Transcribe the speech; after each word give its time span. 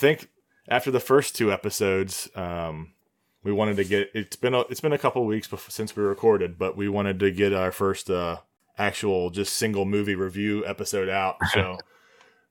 think 0.00 0.28
after 0.68 0.90
the 0.90 1.00
first 1.00 1.36
two 1.36 1.52
episodes, 1.52 2.28
um, 2.34 2.92
we 3.44 3.52
wanted 3.52 3.76
to 3.76 3.84
get 3.84 4.10
it's 4.14 4.36
been 4.36 4.54
a, 4.54 4.60
it's 4.62 4.80
been 4.80 4.92
a 4.92 4.98
couple 4.98 5.24
weeks 5.24 5.46
before, 5.48 5.70
since 5.70 5.94
we 5.96 6.02
recorded, 6.02 6.58
but 6.58 6.76
we 6.76 6.88
wanted 6.88 7.18
to 7.20 7.30
get 7.30 7.52
our 7.52 7.72
first 7.72 8.10
uh, 8.10 8.38
actual 8.78 9.30
just 9.30 9.54
single 9.54 9.84
movie 9.84 10.14
review 10.14 10.64
episode 10.66 11.08
out. 11.08 11.36
So, 11.54 11.78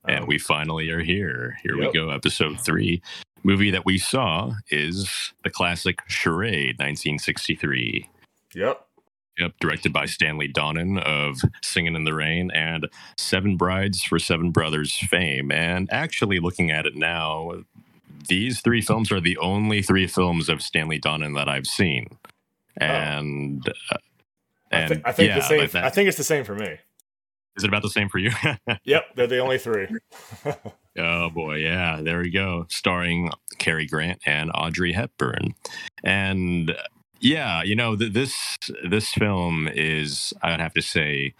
and 0.06 0.20
um, 0.22 0.26
we 0.26 0.38
finally 0.38 0.88
are 0.90 1.02
here. 1.02 1.58
Here 1.62 1.76
Yep. 1.76 1.92
we 1.92 1.98
go, 1.98 2.10
episode 2.10 2.58
three. 2.60 3.02
Movie 3.42 3.70
that 3.70 3.84
we 3.84 3.98
saw 3.98 4.52
is 4.70 5.32
the 5.44 5.50
classic 5.50 5.98
Charade, 6.08 6.78
1963. 6.78 8.08
yep, 8.54 8.86
Yep, 9.40 9.54
directed 9.58 9.92
by 9.92 10.04
Stanley 10.04 10.52
Donen 10.52 11.02
of 11.02 11.40
Singing 11.62 11.94
in 11.96 12.04
the 12.04 12.12
Rain 12.12 12.50
and 12.50 12.86
Seven 13.16 13.56
Brides 13.56 14.02
for 14.02 14.18
Seven 14.18 14.50
Brothers 14.50 14.94
fame. 14.94 15.50
And 15.50 15.90
actually, 15.90 16.40
looking 16.40 16.70
at 16.70 16.84
it 16.84 16.94
now, 16.94 17.62
these 18.28 18.60
three 18.60 18.82
films 18.82 19.10
are 19.10 19.20
the 19.20 19.38
only 19.38 19.80
three 19.82 20.06
films 20.06 20.48
of 20.48 20.62
Stanley 20.62 21.00
Donen 21.00 21.34
that 21.36 21.48
I've 21.48 21.66
seen. 21.66 22.08
And, 22.76 23.66
uh, 23.90 23.96
I, 24.72 24.76
and 24.76 25.02
I 25.04 25.12
think 25.12 25.28
yeah, 25.28 25.38
the 25.38 25.44
same. 25.44 25.60
like 25.60 25.74
I 25.74 25.90
think 25.90 26.08
it's 26.08 26.18
the 26.18 26.24
same 26.24 26.44
for 26.44 26.54
me. 26.54 26.78
is 27.56 27.64
it 27.64 27.68
about 27.68 27.82
the 27.82 27.90
same 27.90 28.08
for 28.08 28.18
you? 28.18 28.30
Yep, 28.84 29.04
they're 29.16 29.26
the 29.26 29.38
only 29.38 29.58
three. 29.58 29.88
Oh 30.98 31.30
boy, 31.30 31.54
yeah, 31.54 32.00
there 32.02 32.18
we 32.18 32.30
go. 32.30 32.66
Starring 32.68 33.30
Cary 33.58 33.86
Grant 33.86 34.20
and 34.26 34.50
Audrey 34.54 34.92
Hepburn, 34.92 35.54
and 36.02 36.76
yeah, 37.20 37.62
you 37.62 37.76
know 37.76 37.96
th- 37.96 38.12
this 38.12 38.58
this 38.88 39.10
film 39.12 39.68
is 39.68 40.32
I 40.42 40.50
would 40.52 40.60
have 40.60 40.74
to 40.74 40.82
say 40.82 41.34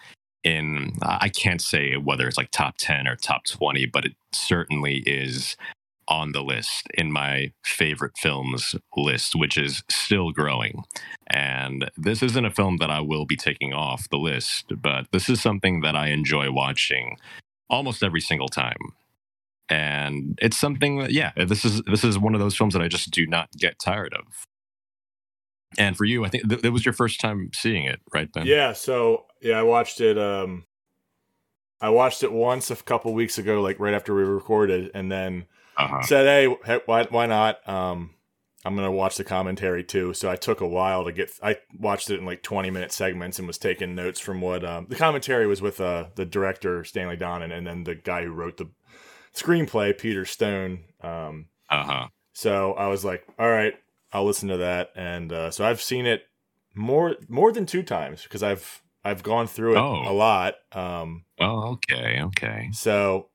in 0.45 0.93
I 1.03 1.29
can't 1.29 1.63
say 1.63 1.97
whether 1.97 2.27
it's 2.29 2.37
like 2.39 2.51
top 2.51 2.77
ten 2.79 3.09
or 3.09 3.17
top 3.17 3.45
twenty, 3.47 3.87
but 3.87 4.05
it 4.07 4.15
certainly 4.33 4.99
is 5.07 5.57
on 6.09 6.33
the 6.33 6.43
list 6.43 6.89
in 6.95 7.13
my 7.13 7.53
favorite 7.65 8.17
films 8.19 8.75
list, 8.97 9.35
which 9.37 9.57
is 9.57 9.83
still 9.89 10.33
growing. 10.33 10.85
And 11.29 11.91
this 11.97 12.23
isn't 12.23 12.45
a 12.45 12.51
film 12.51 12.79
that 12.79 12.91
I 12.91 13.01
will 13.01 13.27
be 13.27 13.37
taking 13.37 13.73
off 13.73 14.09
the 14.11 14.19
list, 14.19 14.73
but 14.83 15.07
this 15.13 15.29
is 15.29 15.41
something 15.41 15.83
that 15.83 15.97
I 15.97 16.09
enjoy 16.09 16.51
watching 16.53 17.17
almost 17.71 18.03
every 18.03 18.21
single 18.21 18.49
time 18.49 18.79
and 19.69 20.39
it's 20.43 20.59
something 20.59 20.99
that 20.99 21.13
yeah 21.13 21.33
this 21.47 21.65
is 21.65 21.83
this 21.83 22.05
is 22.05 22.19
one 22.19 22.35
of 22.35 22.41
those 22.41 22.57
films 22.57 22.75
that 22.75 22.83
i 22.83 22.89
just 22.89 23.11
do 23.11 23.27
not 23.27 23.49
get 23.57 23.79
tired 23.79 24.13
of 24.15 24.25
and 25.79 25.97
for 25.97 26.05
you 26.05 26.25
i 26.25 26.29
think 26.29 26.49
th- 26.49 26.63
that 26.63 26.73
was 26.73 26.85
your 26.85 26.93
first 26.93 27.21
time 27.21 27.51
seeing 27.55 27.85
it 27.85 28.01
right 28.13 28.33
ben 28.33 28.47
Yeah, 28.47 28.73
so 28.73 29.27
yeah, 29.41 29.59
I 29.59 29.63
watched 29.63 30.01
it. 30.01 30.19
Um, 30.19 30.67
I 31.81 31.89
watched 31.89 32.23
it 32.23 32.33
once 32.33 32.71
a 32.71 32.77
couple 32.77 33.15
weeks 33.15 33.39
ago, 33.39 33.63
like 33.63 33.81
right 33.81 33.95
after 33.95 34.15
we 34.15 34.23
recorded, 34.23 34.91
and 34.95 35.11
then 35.11 35.47
uh-huh. 35.77 36.03
said, 36.03 36.27
"Hey, 36.27 36.57
he- 36.67 36.81
why 36.87 37.05
why 37.05 37.27
not? 37.27 37.67
Um, 37.69 38.15
I'm 38.65 38.77
gonna 38.77 38.93
watch 38.93 39.17
the 39.17 39.25
commentary 39.25 39.83
too." 39.83 40.13
So 40.13 40.31
I 40.31 40.37
took 40.37 40.61
a 40.61 40.69
while 40.69 41.05
to 41.05 41.13
get. 41.13 41.31
I 41.43 41.57
watched 41.79 42.11
it 42.11 42.19
in 42.21 42.27
like 42.27 42.43
20 42.43 42.71
minute 42.71 42.93
segments 42.93 43.39
and 43.39 43.47
was 43.49 43.59
taking 43.59 43.95
notes 43.95 44.21
from 44.21 44.41
what 44.41 44.65
um, 44.65 44.87
the 44.89 44.97
commentary 44.97 45.47
was 45.47 45.63
with 45.63 45.81
uh, 45.81 46.09
the 46.17 46.27
director 46.27 46.85
Stanley 46.85 47.17
Donen 47.17 47.53
and 47.53 47.67
then 47.67 47.85
the 47.85 47.95
guy 47.95 48.25
who 48.25 48.33
wrote 48.33 48.59
the 48.59 48.69
screenplay 49.35 49.97
Peter 49.97 50.25
Stone. 50.27 50.81
Um, 51.03 51.47
uh-huh 51.71 52.09
so 52.33 52.73
I 52.75 52.87
was 52.87 53.05
like, 53.05 53.27
"All 53.39 53.51
right, 53.51 53.75
I'll 54.13 54.25
listen 54.27 54.49
to 54.49 54.57
that." 54.59 54.91
And 54.97 55.33
uh, 55.33 55.51
so 55.51 55.65
I've 55.65 55.81
seen 55.83 56.07
it 56.07 56.23
more 56.75 57.17
more 57.29 57.53
than 57.53 57.67
two 57.67 57.83
times 57.83 58.23
because 58.23 58.43
I've 58.43 58.83
I've 59.05 59.23
gone 59.23 59.47
through 59.47 59.75
it 59.77 59.79
Oh. 59.81 60.11
a 60.11 60.13
lot. 60.13 60.55
Um, 60.73 61.25
well 61.39 61.65
okay 61.85 62.21
okay 62.25 62.69
so 62.73 63.29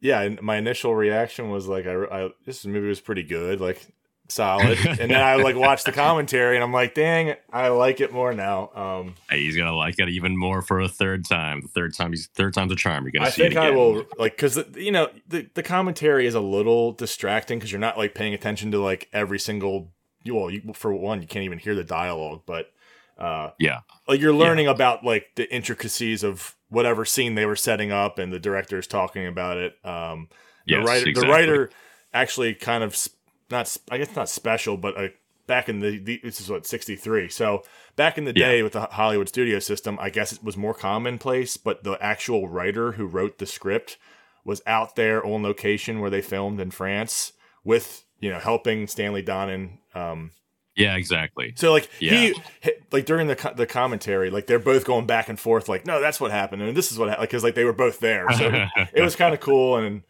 yeah, 0.00 0.28
my 0.42 0.56
initial 0.58 0.94
reaction 0.94 1.50
was 1.50 1.66
like, 1.68 1.86
I, 1.86 1.94
I 2.04 2.28
this 2.44 2.64
movie 2.66 2.86
was 2.88 3.00
pretty 3.00 3.22
good, 3.22 3.60
like 3.60 3.80
solid. 4.28 4.78
and 4.86 5.10
then 5.10 5.12
I 5.12 5.36
like 5.36 5.56
watched 5.56 5.86
the 5.86 5.92
commentary, 5.92 6.56
and 6.56 6.64
I'm 6.64 6.72
like, 6.72 6.94
dang, 6.94 7.34
I 7.52 7.68
like 7.68 8.00
it 8.00 8.12
more 8.12 8.32
now. 8.32 8.70
Um, 8.74 9.14
Hey, 9.30 9.40
he's 9.40 9.56
gonna 9.56 9.74
like 9.74 9.98
it 9.98 10.08
even 10.08 10.36
more 10.36 10.62
for 10.62 10.80
a 10.80 10.88
third 10.88 11.24
time 11.24 11.60
the 11.62 11.68
third 11.68 11.94
time 11.94 12.12
he's 12.12 12.28
third 12.28 12.54
time's 12.54 12.72
a 12.72 12.76
charm 12.76 13.04
you're 13.04 13.12
gonna 13.12 13.26
I 13.26 13.30
see 13.30 13.42
think 13.42 13.54
it 13.54 13.58
I 13.58 13.70
again 13.70 13.76
will 13.76 14.06
like 14.18 14.36
because 14.36 14.58
you 14.76 14.92
know 14.92 15.08
the 15.28 15.48
the 15.54 15.62
commentary 15.62 16.26
is 16.26 16.34
a 16.34 16.40
little 16.40 16.92
distracting 16.92 17.58
because 17.58 17.72
you're 17.72 17.80
not 17.80 17.98
like 17.98 18.14
paying 18.14 18.34
attention 18.34 18.70
to 18.72 18.80
like 18.80 19.08
every 19.12 19.38
single. 19.38 19.92
Well, 20.28 20.50
you, 20.50 20.72
for 20.74 20.92
one, 20.92 21.22
you 21.22 21.28
can't 21.28 21.44
even 21.44 21.58
hear 21.58 21.74
the 21.76 21.84
dialogue, 21.84 22.42
but 22.46 22.72
uh, 23.18 23.50
yeah 23.58 23.80
like 24.08 24.20
you're 24.20 24.34
learning 24.34 24.66
about 24.66 25.04
like 25.04 25.26
the 25.36 25.52
intricacies 25.54 26.22
of 26.22 26.54
whatever 26.68 27.04
scene 27.04 27.34
they 27.34 27.46
were 27.46 27.56
setting 27.56 27.90
up 27.92 28.18
and 28.18 28.32
the 28.32 28.38
director's 28.38 28.86
talking 28.86 29.26
about 29.26 29.56
it 29.56 29.74
um 29.84 30.28
the 30.66 30.74
Yes, 30.74 30.86
writer 30.86 31.08
exactly. 31.08 31.22
the 31.22 31.28
writer 31.32 31.70
actually 32.12 32.54
kind 32.54 32.82
of 32.84 32.92
s- 32.92 33.08
not 33.50 33.76
i 33.90 33.98
guess 33.98 34.14
not 34.16 34.28
special 34.28 34.76
but 34.76 34.96
uh, 34.96 35.08
back 35.46 35.68
in 35.68 35.80
the, 35.80 35.98
the 35.98 36.20
this 36.22 36.40
is 36.40 36.50
what 36.50 36.66
63 36.66 37.28
so 37.28 37.62
back 37.94 38.18
in 38.18 38.24
the 38.24 38.32
Yeah. 38.32 38.46
day 38.46 38.62
with 38.62 38.72
the 38.72 38.82
hollywood 38.82 39.28
studio 39.28 39.58
system 39.58 39.96
i 40.00 40.10
guess 40.10 40.32
it 40.32 40.42
was 40.42 40.56
more 40.56 40.74
commonplace 40.74 41.56
but 41.56 41.84
the 41.84 41.92
actual 42.02 42.48
writer 42.48 42.92
who 42.92 43.06
wrote 43.06 43.38
the 43.38 43.46
script 43.46 43.96
was 44.44 44.62
out 44.66 44.96
there 44.96 45.24
on 45.24 45.42
location 45.42 46.00
where 46.00 46.10
they 46.10 46.22
filmed 46.22 46.60
in 46.60 46.70
france 46.70 47.32
with 47.64 48.04
you 48.20 48.30
know 48.30 48.38
helping 48.38 48.86
stanley 48.86 49.22
donen 49.22 49.78
um 49.94 50.30
yeah 50.74 50.96
exactly 50.96 51.52
so 51.56 51.72
like 51.72 51.88
Yeah. 52.00 52.32
he, 52.62 52.72
like 52.92 53.06
during 53.06 53.28
the 53.28 53.52
the 53.56 53.66
commentary, 53.66 54.30
like 54.30 54.46
they're 54.46 54.58
both 54.58 54.84
going 54.84 55.06
back 55.06 55.28
and 55.28 55.38
forth, 55.38 55.68
like 55.68 55.86
no, 55.86 56.00
that's 56.00 56.20
what 56.20 56.30
happened, 56.30 56.62
and 56.62 56.76
this 56.76 56.92
is 56.92 56.98
what 56.98 57.18
because 57.20 57.42
like 57.42 57.54
they 57.54 57.64
were 57.64 57.72
both 57.72 57.98
there, 58.00 58.30
so 58.30 58.46
it 58.94 59.02
was 59.02 59.16
kind 59.16 59.32
of 59.34 59.40
cool, 59.40 59.76
and 59.76 60.02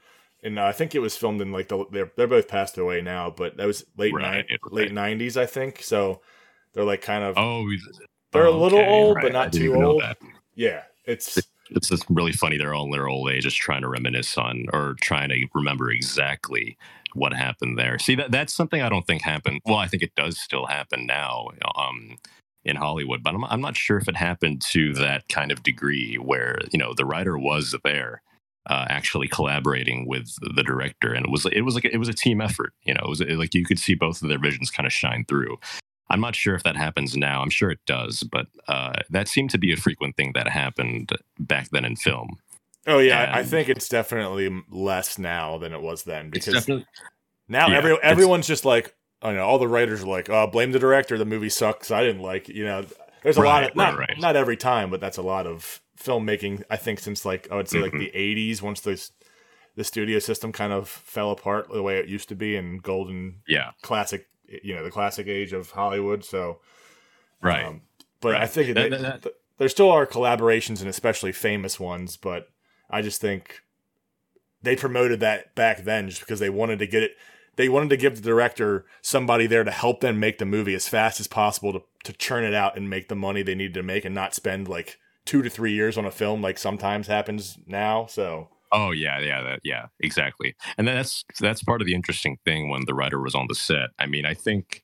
and 0.47 0.61
I 0.61 0.73
think 0.73 0.95
it 0.95 1.01
was 1.01 1.17
filmed 1.17 1.41
in 1.41 1.51
like 1.51 1.69
the 1.69 1.85
they're 1.91 2.13
they're 2.17 2.29
both 2.29 2.49
passed 2.49 2.79
away 2.79 3.03
now, 3.03 3.31
but 3.31 3.57
that 3.57 3.67
was 3.67 3.85
late 3.97 4.15
Right, 4.15 4.47
ni- 4.49 4.59
late 4.71 4.93
nineties, 4.93 5.37
I 5.37 5.45
think. 5.45 5.83
So 5.83 6.21
they're 6.73 6.85
like 6.85 7.03
kind 7.03 7.25
of 7.25 7.37
oh 7.37 7.67
they're 8.33 8.47
a 8.47 8.51
little 8.51 8.81
old, 8.81 9.17
right. 9.17 9.23
but 9.23 9.33
not 9.33 9.53
too 9.53 9.75
old. 9.75 10.03
Yeah, 10.55 10.83
it's 11.05 11.39
it's 11.71 11.89
just 11.89 12.05
really 12.09 12.33
funny. 12.33 12.57
They're 12.57 12.75
all 12.75 12.85
in 12.85 12.93
their 12.93 13.09
old 13.09 13.31
age, 13.31 13.43
just 13.43 13.57
trying 13.57 13.83
to 13.83 13.89
reminisce 13.89 14.39
on 14.39 14.67
or 14.73 14.95
trying 15.01 15.31
to 15.31 15.47
remember 15.55 15.91
exactly 15.91 16.79
what 17.15 17.33
happened 17.33 17.79
there. 17.79 17.99
See, 17.99 18.15
that 18.15 18.31
that's 18.31 18.55
something 18.55 18.81
I 18.81 18.89
don't 18.89 19.07
think 19.07 19.23
happened. 19.23 19.61
Well, 19.67 19.77
I 19.77 19.89
think 19.89 20.03
it 20.03 20.15
does 20.15 20.39
still 20.39 20.67
happen 20.67 21.07
now 21.07 21.49
um, 21.77 22.19
in 22.65 22.77
Hollywood, 22.77 23.23
but 23.23 23.35
I'm, 23.35 23.45
I'm 23.45 23.61
not 23.61 23.77
sure 23.77 23.99
if 23.99 24.09
it 24.09 24.17
happened 24.17 24.63
to 24.71 24.93
that 24.95 25.29
kind 25.29 25.51
of 25.51 25.65
degree 25.65 26.17
where 26.17 26.59
you 26.73 26.79
know 26.79 26.95
the 26.95 27.05
writer 27.05 27.37
was 27.37 27.75
there. 27.83 28.23
Uh, 28.69 28.85
actually 28.89 29.29
collaborating 29.29 30.09
with 30.09 30.29
the 30.57 30.63
director, 30.65 31.13
and 31.15 31.25
it 31.25 31.31
was 31.31 31.47
it 31.53 31.61
was 31.61 31.75
like 31.77 31.85
it 31.85 31.99
was 31.99 32.09
a 32.09 32.13
team 32.13 32.41
effort. 32.41 32.73
You 32.83 32.95
know, 32.95 33.01
it 33.05 33.09
was 33.09 33.21
like 33.21 33.55
you 33.55 33.65
could 33.65 33.79
see 33.79 33.95
both 33.95 34.23
of 34.23 34.29
their 34.29 34.41
visions 34.41 34.71
kind 34.71 34.87
of 34.87 34.93
shine 34.93 35.25
through. 35.29 35.57
I'm 36.11 36.21
not 36.21 36.35
sure 36.35 36.55
if 36.57 36.63
that 36.65 36.77
happens 36.77 37.17
now. 37.17 37.43
I'm 37.43 37.51
sure 37.51 37.71
it 37.71 37.79
does, 37.87 38.23
but 38.25 38.47
uh, 38.69 38.95
that 39.11 39.29
seemed 39.29 39.51
to 39.51 39.59
be 39.59 39.73
a 39.73 39.77
frequent 39.77 40.17
thing 40.17 40.33
that 40.35 40.49
happened 40.49 41.11
back 41.39 41.69
then 41.71 41.85
in 41.85 41.95
film. 41.97 42.39
oh 42.89 42.99
yeah, 42.99 43.31
I- 43.33 43.39
I 43.41 43.43
think 43.45 43.69
it's 43.69 43.89
definitely 43.89 44.51
less 44.69 45.17
now 45.19 45.59
than 45.59 45.73
it 45.73 45.81
was 45.83 46.03
then 46.03 46.31
because 46.31 46.69
now 47.49 47.69
Yeah, 47.69 47.79
every 47.79 47.97
everyone's 48.03 48.47
just 48.49 48.65
like 48.65 48.95
I 49.23 49.33
know 49.33 49.45
all 49.47 49.59
the 49.59 49.69
writers 49.69 50.03
are 50.03 50.07
like, 50.09 50.29
oh, 50.29 50.47
blame 50.49 50.73
the 50.73 50.79
director. 50.79 51.17
The 51.19 51.25
movie 51.25 51.49
sucks. 51.49 51.91
I 51.91 52.03
didn't 52.03 52.23
like. 52.23 52.49
You 52.49 52.65
know, 52.65 52.85
there's 53.23 53.37
a 53.37 53.43
lot 53.43 53.63
of 53.65 53.75
not 53.77 53.97
right, 53.99 54.09
right. 54.11 54.21
not 54.21 54.37
every 54.37 54.57
time, 54.57 54.91
but 54.91 55.01
that's 55.01 55.17
a 55.19 55.23
lot 55.23 55.47
of 55.47 55.81
filmmaking. 55.97 56.63
I 56.71 56.77
think 56.77 57.01
since 57.01 57.25
like 57.25 57.49
I 57.51 57.57
would 57.57 57.69
say 57.69 57.79
like 57.81 57.93
Mhm. 57.93 57.99
the 57.99 58.11
'80s, 58.15 58.63
once 58.63 58.81
the 58.81 59.11
the 59.77 59.85
studio 59.85 60.19
system 60.19 60.53
kind 60.53 60.73
of 60.73 60.89
fell 60.89 61.31
apart 61.31 61.69
the 61.71 61.83
way 61.83 61.99
it 61.99 62.09
used 62.09 62.29
to 62.31 62.35
be 62.35 62.57
in 62.57 62.79
golden 62.79 63.43
yeah, 63.47 63.73
classic, 63.83 64.27
you 64.63 64.75
know, 64.75 64.83
the 64.83 64.91
classic 64.91 65.27
age 65.27 65.53
of 65.53 65.71
Hollywood. 65.73 66.25
So, 66.25 66.61
right. 67.43 67.65
um, 67.67 67.83
but 68.21 68.37
I 68.37 68.47
think 68.47 68.75
That- 68.75 68.91
they- 68.91 68.97
that- 68.97 69.23
th- 69.23 69.35
there 69.59 69.69
still 69.69 69.91
are 69.91 70.07
collaborations 70.07 70.81
and 70.81 70.89
especially 70.89 71.31
famous 71.33 71.79
ones, 71.79 72.17
but 72.17 72.49
I 72.89 73.03
just 73.03 73.21
think 73.21 73.61
they 74.63 74.77
promoted 74.77 75.21
that 75.21 75.55
back 75.55 75.85
then 75.85 76.09
just 76.09 76.21
because 76.21 76.41
they 76.41 76.49
wanted 76.51 76.79
to 76.79 76.87
get 76.87 77.03
it. 77.03 77.13
They 77.57 77.69
wanted 77.69 77.91
to 77.91 77.97
give 77.99 78.17
the 78.17 78.23
director 78.23 78.87
somebody 79.03 79.47
there 79.47 79.65
to 79.65 79.71
help 79.71 80.01
them 80.01 80.19
make 80.19 80.39
the 80.39 80.45
movie 80.47 80.75
as 80.75 80.89
fast 80.89 81.21
as 81.21 81.27
possible 81.27 81.73
to, 81.75 81.83
to 82.05 82.13
churn 82.15 82.45
it 82.45 82.55
out 82.55 82.77
and 82.77 82.89
make 82.91 83.09
the 83.09 83.15
money 83.15 83.43
they 83.43 83.55
needed 83.55 83.75
to 83.75 83.83
make 83.83 84.05
and 84.07 84.15
not 84.15 84.35
spend 84.35 84.69
like 84.69 84.99
two 85.27 85.43
to 85.43 85.51
three 85.51 85.73
years 85.73 85.99
on 85.99 86.07
a 86.07 86.11
film 86.11 86.41
like 86.41 86.57
sometimes 86.57 87.07
happens 87.07 87.59
now. 87.67 88.07
So 88.07 88.49
oh 88.73 88.93
yeah, 88.93 89.21
yeah, 89.21 89.43
that, 89.43 89.61
yeah, 89.65 89.87
exactly. 90.01 90.55
And 90.79 90.89
that's 90.89 91.25
that's 91.41 91.63
part 91.63 91.83
of 91.83 91.87
the 91.87 91.95
interesting 91.95 92.39
thing 92.45 92.71
when 92.71 92.85
the 92.87 92.95
writer 92.95 93.21
was 93.21 93.35
on 93.35 93.47
the 93.49 93.55
set. 93.55 93.91
I 93.99 94.07
mean, 94.07 94.25
I 94.25 94.35
think, 94.35 94.83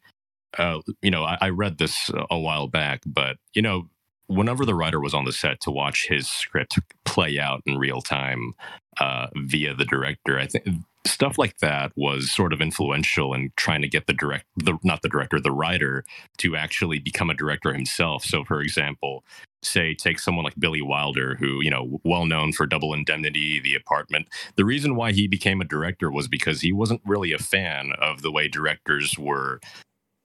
uh, 0.58 0.80
you 1.00 1.10
know, 1.10 1.24
I, 1.24 1.38
I 1.40 1.48
read 1.48 1.78
this 1.78 2.10
a 2.30 2.38
while 2.38 2.68
back, 2.68 3.02
but 3.06 3.38
you 3.54 3.62
know, 3.62 3.88
whenever 4.26 4.64
the 4.64 4.74
writer 4.74 5.00
was 5.00 5.14
on 5.14 5.24
the 5.24 5.32
set 5.32 5.60
to 5.62 5.70
watch 5.70 6.06
his 6.08 6.28
script 6.28 6.78
play 7.04 7.38
out 7.38 7.62
in 7.66 7.78
real 7.78 8.00
time 8.00 8.52
uh, 9.00 9.28
via 9.36 9.74
the 9.74 9.84
director, 9.84 10.38
I 10.38 10.46
think 10.46 10.66
stuff 11.04 11.36
like 11.36 11.58
that 11.58 11.92
was 11.96 12.30
sort 12.30 12.52
of 12.52 12.60
influential 12.60 13.34
in 13.34 13.52
trying 13.56 13.82
to 13.82 13.88
get 13.88 14.06
the 14.06 14.12
direct 14.12 14.46
the 14.56 14.78
not 14.84 15.02
the 15.02 15.08
director 15.08 15.40
the 15.40 15.50
writer 15.50 16.04
to 16.38 16.54
actually 16.54 16.98
become 16.98 17.28
a 17.28 17.34
director 17.34 17.72
himself 17.72 18.24
so 18.24 18.44
for 18.44 18.60
example 18.60 19.24
say 19.62 19.94
take 19.94 20.18
someone 20.18 20.44
like 20.44 20.58
billy 20.58 20.82
wilder 20.82 21.34
who 21.36 21.60
you 21.60 21.70
know 21.70 22.00
well 22.04 22.24
known 22.24 22.52
for 22.52 22.66
double 22.66 22.94
indemnity 22.94 23.58
the 23.60 23.74
apartment 23.74 24.28
the 24.56 24.64
reason 24.64 24.94
why 24.94 25.10
he 25.12 25.26
became 25.26 25.60
a 25.60 25.64
director 25.64 26.10
was 26.10 26.28
because 26.28 26.60
he 26.60 26.72
wasn't 26.72 27.00
really 27.04 27.32
a 27.32 27.38
fan 27.38 27.92
of 28.00 28.22
the 28.22 28.30
way 28.30 28.46
directors 28.46 29.18
were 29.18 29.60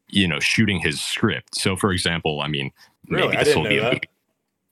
you 0.08 0.28
know 0.28 0.40
shooting 0.40 0.80
his 0.80 1.02
script 1.02 1.56
so 1.56 1.76
for 1.76 1.92
example 1.92 2.42
i 2.42 2.48
mean 2.48 2.72
Really? 3.10 3.30
maybe 3.30 3.38
I 3.38 3.44
this 3.44 3.56
will 3.56 3.64
be 3.64 3.78
a 3.78 3.84
movie 3.84 4.02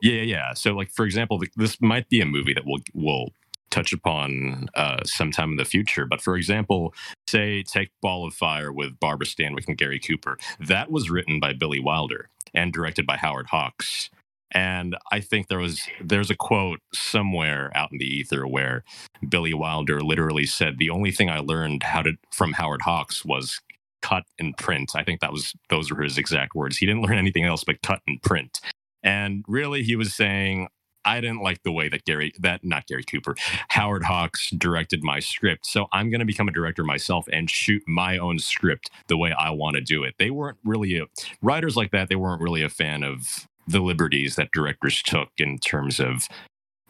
yeah, 0.02 0.22
yeah. 0.22 0.54
So, 0.54 0.74
like 0.74 0.92
for 0.92 1.06
example, 1.06 1.42
this 1.56 1.82
might 1.82 2.10
be 2.10 2.22
a 2.22 2.26
movie 2.26 2.54
that 2.54 2.64
we'll 2.66 2.82
will 2.94 3.30
touch 3.76 3.92
upon 3.94 4.70
uh, 4.76 5.04
sometime 5.04 5.52
in 5.52 5.56
the 5.58 5.66
future. 5.66 6.06
But 6.06 6.22
for 6.22 6.38
example, 6.38 6.94
say 7.28 7.64
take 7.64 7.90
Ball 8.02 8.26
of 8.26 8.34
Fire 8.34 8.72
with 8.72 9.00
Barbara 9.00 9.28
Stanwyck 9.28 9.68
and 9.68 9.78
Gary 9.78 10.00
Cooper. 10.00 10.38
That 10.60 10.92
was 10.92 11.10
written 11.10 11.40
by 11.40 11.54
Billy 11.54 11.80
Wilder 11.80 12.30
and 12.54 12.72
directed 12.72 13.06
by 13.06 13.18
Howard 13.18 13.48
Hawks. 13.48 14.10
And 14.52 14.96
I 15.12 15.20
think 15.20 15.48
there 15.48 15.60
was 15.60 15.82
there's 16.02 16.30
a 16.30 16.36
quote 16.36 16.80
somewhere 16.94 17.72
out 17.76 17.92
in 17.92 17.98
the 17.98 18.06
ether 18.06 18.48
where 18.48 18.84
Billy 19.28 19.54
Wilder 19.54 20.02
literally 20.02 20.46
said, 20.46 20.78
"The 20.78 20.90
only 20.90 21.12
thing 21.12 21.30
I 21.30 21.40
learned 21.40 21.84
how 21.84 22.02
to 22.04 22.14
from 22.32 22.54
Howard 22.54 22.82
Hawks 22.82 23.26
was." 23.26 23.62
cut 24.02 24.26
and 24.38 24.56
print 24.58 24.92
i 24.94 25.04
think 25.04 25.20
that 25.20 25.32
was 25.32 25.54
those 25.70 25.90
were 25.90 26.04
his 26.04 26.20
exact 26.20 26.54
words 26.54 26.78
he 26.78 26.86
didn't 26.86 27.02
learn 27.02 27.18
anything 27.18 27.44
else 27.44 27.64
but 27.64 27.82
cut 27.82 28.02
and 28.06 28.22
print 28.22 28.62
and 29.06 29.46
really, 29.48 29.84
he 29.84 29.96
was 29.96 30.16
saying, 30.16 30.68
I 31.06 31.22
didn't 31.22 31.42
like 31.42 31.64
the 31.64 31.72
way 31.72 31.88
that 31.90 32.06
Gary, 32.06 32.34
that 32.40 32.64
not 32.64 32.88
Gary 32.88 33.04
Cooper, 33.04 33.36
Howard 33.70 34.04
Hawks 34.04 34.50
directed 34.52 35.04
my 35.04 35.20
script. 35.20 35.66
So 35.66 35.88
I'm 35.94 36.10
going 36.10 36.20
to 36.20 36.26
become 36.26 36.48
a 36.48 36.52
director 36.52 36.84
myself 36.84 37.28
and 37.32 37.50
shoot 37.50 37.84
my 37.88 38.18
own 38.18 38.40
script 38.40 38.90
the 39.08 39.18
way 39.18 39.32
I 39.32 39.52
want 39.52 39.76
to 39.76 39.82
do 39.82 40.04
it. 40.04 40.16
They 40.18 40.32
weren't 40.32 40.58
really 40.64 40.98
a, 40.98 41.06
writers 41.42 41.76
like 41.76 41.92
that. 41.92 42.10
They 42.10 42.16
weren't 42.16 42.42
really 42.42 42.64
a 42.64 42.70
fan 42.70 43.04
of 43.04 43.48
the 43.68 43.80
liberties 43.80 44.36
that 44.36 44.52
directors 44.52 45.02
took 45.02 45.30
in 45.38 45.58
terms 45.60 46.00
of 46.00 46.28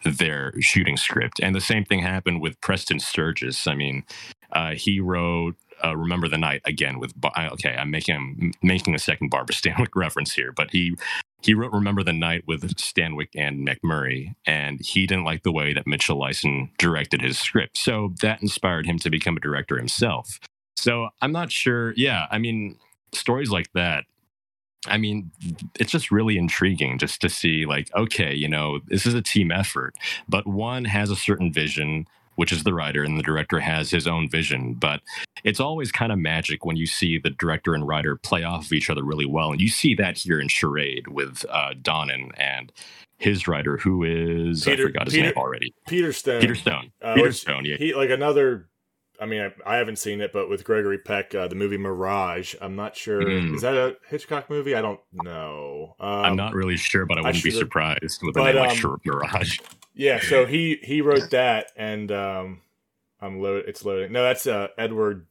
their 0.04 0.54
shooting 0.62 0.98
script. 0.98 1.40
And 1.42 1.56
the 1.56 1.62
same 1.62 1.84
thing 1.84 2.02
happened 2.02 2.42
with 2.42 2.60
Preston 2.62 3.00
Sturges. 3.00 3.68
I 3.68 3.76
mean, 3.76 4.04
uh, 4.52 4.72
he 4.72 5.00
wrote 5.00 5.56
uh, 5.84 5.96
"Remember 5.96 6.28
the 6.28 6.38
Night" 6.38 6.62
again 6.66 7.00
with. 7.00 7.14
Okay, 7.38 7.76
I'm 7.76 7.92
making 7.92 8.16
I'm 8.16 8.52
making 8.62 8.96
a 8.96 9.00
second 9.00 9.30
Barbara 9.30 9.56
Stanwyck 9.56 9.96
reference 9.96 10.34
here, 10.34 10.52
but 10.52 10.72
he 10.72 10.96
he 11.42 11.54
wrote 11.54 11.74
"Remember 11.74 12.04
the 12.04 12.14
Night" 12.14 12.44
with 12.48 12.76
Stanwyck 12.78 13.30
and 13.36 13.68
MacMurray, 13.68 14.36
and 14.46 14.80
he 14.80 15.06
didn't 15.06 15.26
like 15.26 15.44
the 15.44 15.52
way 15.52 15.74
that 15.74 15.88
Mitchell 15.88 16.20
Leisen 16.20 16.70
directed 16.78 17.22
his 17.22 17.38
script, 17.38 17.78
so 17.78 18.14
that 18.22 18.42
inspired 18.42 18.86
him 18.86 18.98
to 19.00 19.10
become 19.10 19.38
a 19.38 19.42
director 19.42 19.78
himself. 19.78 20.40
So 20.78 21.10
I'm 21.22 21.32
not 21.32 21.52
sure. 21.52 21.94
Yeah, 21.96 22.26
I 22.32 22.38
mean, 22.38 22.78
stories 23.14 23.52
like 23.52 23.72
that. 23.74 24.06
I 24.88 24.98
mean, 24.98 25.32
it's 25.80 25.92
just 25.92 26.12
really 26.12 26.38
intriguing 26.38 27.00
just 27.00 27.20
to 27.22 27.30
see, 27.30 27.66
like, 27.66 27.90
okay, 27.96 28.36
you 28.36 28.48
know, 28.48 28.82
this 28.88 29.08
is 29.08 29.16
a 29.16 29.22
team 29.22 29.52
effort, 29.52 29.96
but 30.30 30.46
one 30.46 30.86
has 30.86 31.10
a 31.10 31.16
certain 31.16 31.52
vision, 31.52 32.06
which 32.36 32.52
is 32.52 32.64
the 32.64 32.74
writer, 32.74 33.04
and 33.04 33.18
the 33.18 33.24
director 33.24 33.60
has 33.60 33.90
his 33.90 34.08
own 34.08 34.30
vision. 34.30 34.74
But 34.76 35.02
it's 35.44 35.60
always 35.60 35.92
kind 35.92 36.12
of 36.12 36.20
magic 36.20 36.66
when 36.66 36.78
you 36.78 36.86
see 36.88 37.18
the 37.18 37.30
director 37.32 37.74
and 37.74 37.88
writer 37.88 38.16
play 38.16 38.44
off 38.44 38.66
of 38.66 38.74
each 38.74 38.90
other 38.90 39.04
really 39.04 39.26
well. 39.26 39.52
And 39.52 39.62
you 39.62 39.70
see 39.70 39.96
that 39.96 40.18
here 40.18 40.40
in 40.40 40.48
Charade 40.48 41.08
with 41.08 41.46
uh, 41.50 41.74
Donen 41.82 42.32
and 42.38 42.72
his 43.18 43.48
writer, 43.48 43.78
who 43.78 44.04
is, 44.04 44.66
Peter- 44.66 44.84
I 44.84 44.88
forgot 44.88 45.06
his 45.06 45.14
Peter- 45.14 45.26
name 45.28 45.38
already. 45.38 45.74
Peter 45.88 46.12
Stone. 46.14 46.42
Peter 46.42 46.56
Stone. 46.56 46.92
Uh, 47.02 47.16
Peter 47.16 47.32
Stone, 47.32 47.66
yeah. 47.66 47.78
He 47.78 47.94
like 47.94 48.10
another. 48.10 48.68
I 49.22 49.26
mean, 49.26 49.42
I, 49.42 49.54
I 49.76 49.78
haven't 49.78 49.98
seen 49.98 50.22
it, 50.22 50.32
but 50.34 50.50
with 50.50 50.64
Gregory 50.64 50.98
Peck, 50.98 51.34
uh, 51.36 51.48
the 51.48 51.56
movie 51.56 51.78
Mirage. 51.78 52.56
I'm 52.62 52.76
not 52.76 52.96
sure. 52.96 53.22
Mm. 53.22 53.56
Is 53.56 53.62
that 53.62 53.76
a 53.76 53.98
Hitchcock 54.10 54.50
movie? 54.50 54.76
I 54.76 54.82
don't 54.82 55.00
know. 55.14 55.96
Um, 56.00 56.10
I'm 56.10 56.36
not 56.36 56.54
really 56.54 56.78
sure, 56.78 57.06
but 57.06 57.18
I 57.18 57.22
I 57.22 57.24
wouldn't 57.26 57.44
be 57.44 57.52
surprised 57.52 58.22
with 58.24 58.36
a 58.38 58.44
name 58.44 58.58
um, 58.86 59.02
Mirage. 59.06 59.60
Yeah, 59.94 60.20
so 60.30 60.46
he 60.46 60.80
he 60.84 61.02
wrote 61.02 61.30
that, 61.32 61.68
and 61.76 62.12
um, 62.12 62.62
I'm 63.22 63.40
load. 63.42 63.66
It's 63.68 63.84
loading. 63.86 64.12
No, 64.12 64.24
that's 64.24 64.46
uh, 64.48 64.68
Edward. 64.78 65.26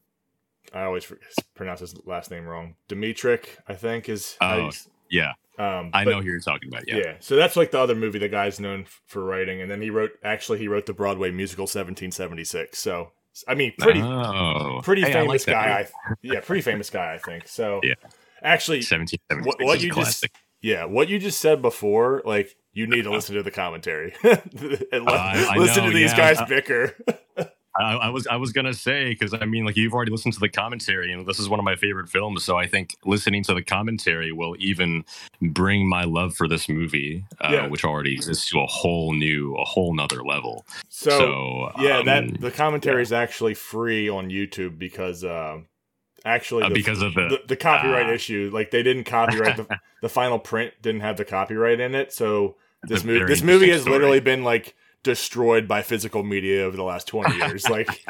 I 0.72 0.82
always 0.84 1.10
pronounce 1.54 1.80
his 1.80 1.94
last 2.06 2.30
name 2.30 2.46
wrong. 2.46 2.74
Dmytryk, 2.88 3.46
I 3.68 3.74
think, 3.74 4.08
is. 4.08 4.36
Oh, 4.40 4.70
Yeah, 5.10 5.32
um, 5.58 5.90
I 5.92 6.04
but- 6.04 6.10
know 6.10 6.20
who 6.20 6.26
you're 6.30 6.40
talking 6.40 6.68
about. 6.68 6.88
Yeah. 6.88 6.96
Yeah. 6.96 7.14
so 7.20 7.36
that's 7.36 7.54
like 7.56 7.70
the 7.70 7.78
other 7.78 7.94
movie 7.94 8.18
the 8.18 8.28
guy's 8.28 8.58
known 8.58 8.80
f- 8.82 9.02
for 9.06 9.22
writing, 9.24 9.60
and 9.60 9.70
then 9.70 9.80
he 9.82 9.90
wrote. 9.90 10.12
Actually, 10.24 10.58
he 10.58 10.66
wrote 10.68 10.86
the 10.86 10.94
Broadway 10.94 11.30
musical 11.30 11.64
1776. 11.64 12.78
So 12.78 13.12
I 13.48 13.54
mean, 13.54 13.72
pretty 13.78 14.00
oh, 14.02 14.80
pretty 14.82 15.02
Hey, 15.02 15.14
I 15.14 15.22
like 15.22 15.40
famous 15.40 15.44
guy. 15.46 15.80
I, 15.80 16.14
yeah, 16.22 16.40
pretty 16.40 16.62
famous 16.62 16.90
guy. 16.90 17.14
I 17.14 17.18
think 17.18 17.48
so. 17.48 17.80
Yeah. 17.82 17.94
Actually, 18.42 18.78
1776 18.78 19.46
what, 19.46 19.64
what 19.64 19.76
is 19.78 19.84
you 19.84 19.92
classic. 19.92 20.30
just 20.32 20.42
yeah, 20.62 20.84
what 20.84 21.08
you 21.08 21.18
just 21.18 21.40
said 21.40 21.60
before, 21.62 22.22
like 22.24 22.56
you 22.72 22.86
need 22.86 23.02
to 23.02 23.10
listen 23.10 23.34
to 23.36 23.42
the 23.42 23.50
commentary 23.50 24.14
and 24.22 24.32
li- 24.42 25.12
I- 25.12 25.48
I 25.52 25.56
listen 25.58 25.84
know, 25.84 25.90
to 25.90 25.96
these 25.96 26.12
yeah. 26.12 26.16
guys 26.16 26.38
Uh, 26.38 26.46
bicker. 26.46 26.94
I, 27.76 27.94
I 27.94 28.08
was 28.10 28.26
I 28.28 28.36
was 28.36 28.52
gonna 28.52 28.72
say 28.74 29.10
because 29.10 29.34
I 29.34 29.44
mean 29.46 29.64
like 29.64 29.76
you've 29.76 29.94
already 29.94 30.12
listened 30.12 30.34
to 30.34 30.40
the 30.40 30.48
commentary 30.48 31.12
and 31.12 31.26
this 31.26 31.38
is 31.40 31.48
one 31.48 31.58
of 31.58 31.64
my 31.64 31.74
favorite 31.76 32.08
films 32.08 32.44
so 32.44 32.56
I 32.56 32.66
think 32.66 32.94
listening 33.04 33.42
to 33.44 33.54
the 33.54 33.62
commentary 33.62 34.30
will 34.32 34.54
even 34.58 35.04
bring 35.42 35.88
my 35.88 36.04
love 36.04 36.34
for 36.36 36.46
this 36.46 36.68
movie 36.68 37.24
uh, 37.40 37.48
Yeah. 37.52 37.66
which 37.66 37.84
already 37.84 38.12
exists 38.14 38.48
to 38.50 38.60
a 38.60 38.66
whole 38.66 39.12
new 39.12 39.54
a 39.56 39.64
whole 39.64 39.92
nother 39.94 40.22
level. 40.24 40.64
So, 40.88 41.10
So, 41.10 41.72
yeah, 41.82 41.98
um, 41.98 42.04
that 42.06 42.40
the 42.40 42.50
commentary 42.52 43.02
is 43.02 43.12
actually 43.12 43.54
free 43.54 44.08
on 44.08 44.30
YouTube 44.30 44.78
because 44.78 45.24
um, 45.24 45.66
actually 46.24 46.62
uh, 46.62 46.68
because 46.70 47.02
of 47.02 47.14
the, 47.14 47.28
the, 47.28 47.40
the 47.48 47.56
copyright 47.56 48.06
Ah. 48.06 48.12
issue, 48.12 48.50
like 48.54 48.70
they 48.70 48.82
didn't 48.82 49.04
copyright 49.04 49.56
the 49.56 49.66
the 50.00 50.08
final 50.08 50.38
print 50.38 50.74
didn't 50.80 51.00
have 51.00 51.16
the 51.16 51.24
copyright 51.24 51.80
in 51.80 51.94
it, 51.94 52.12
so 52.12 52.56
this 52.84 53.02
movie 53.04 53.24
this 53.24 53.42
movie 53.42 53.70
has 53.70 53.80
story. 53.82 53.94
literally 53.94 54.20
been 54.20 54.44
like 54.44 54.74
destroyed 55.04 55.68
by 55.68 55.82
physical 55.82 56.24
media 56.24 56.64
over 56.64 56.76
the 56.76 56.82
last 56.82 57.06
20 57.06 57.36
years 57.36 57.68
like 57.70 58.04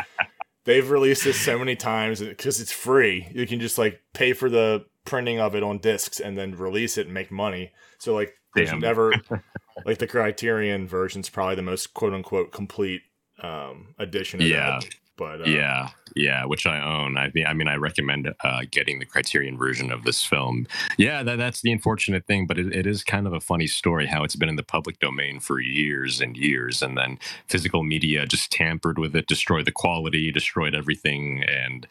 they've 0.65 0.89
released 0.91 1.25
this 1.25 1.39
so 1.39 1.59
many 1.59 1.77
times 1.77 2.21
because 2.21 2.61
it's 2.61 2.73
free 2.73 3.29
you 3.35 3.47
can 3.47 3.61
just 3.61 3.77
like 3.77 4.01
pay 4.15 4.33
for 4.33 4.49
the 4.49 4.85
printing 5.05 5.39
of 5.39 5.55
it 5.55 5.63
on 5.63 5.77
discs 5.79 6.19
and 6.21 6.39
then 6.39 6.57
release 6.57 6.97
it 6.97 7.05
and 7.07 7.13
make 7.13 7.31
money 7.31 7.71
so 7.99 8.15
like 8.15 8.35
there's 8.55 8.71
Damn. 8.71 8.81
never 8.81 9.13
like 9.85 9.99
the 9.99 10.07
criterion 10.07 10.87
version 10.89 11.21
is 11.21 11.29
probably 11.29 11.57
the 11.57 11.63
most 11.63 11.93
quote 11.93 12.15
unquote 12.15 12.53
complete 12.53 13.03
um 13.43 13.95
edition 13.99 14.41
of 14.41 14.47
Yeah. 14.47 14.79
that. 14.81 14.95
But 15.17 15.41
uh, 15.41 15.45
yeah 15.45 15.89
yeah 16.17 16.45
which 16.45 16.67
I 16.67 16.81
own 16.81 17.17
I 17.17 17.31
mean 17.35 17.47
I 17.47 17.55
mean 17.55 17.69
I 17.69 17.77
recommend 17.77 18.33
uh, 18.43 18.63
getting 18.71 18.99
the 18.99 19.05
Criterion 19.05 19.57
version 19.57 19.93
of 19.93 20.05
this 20.05 20.25
film. 20.25 20.67
Yeah, 20.99 21.23
that, 21.23 21.37
that's 21.37 21.63
the 21.63 21.73
unfortunate 21.73 22.27
thing, 22.27 22.47
but 22.47 22.59
it, 22.59 22.75
it 22.75 22.87
is 22.87 23.03
kind 23.03 23.27
of 23.27 23.33
a 23.33 23.41
funny 23.41 23.67
story 23.67 24.07
how 24.07 24.25
it's 24.25 24.37
been 24.37 24.49
in 24.49 24.57
the 24.57 24.63
public 24.63 24.99
domain 24.99 25.41
for 25.41 25.61
years 25.61 26.21
and 26.21 26.37
years, 26.37 26.83
and 26.83 26.97
then 26.97 27.19
physical 27.49 27.83
media 27.83 28.27
just 28.27 28.51
tampered 28.51 28.99
with 28.99 29.15
it, 29.17 29.27
destroyed 29.27 29.65
the 29.65 29.73
quality, 29.73 30.31
destroyed 30.31 30.75
everything. 30.75 31.43
And 31.45 31.87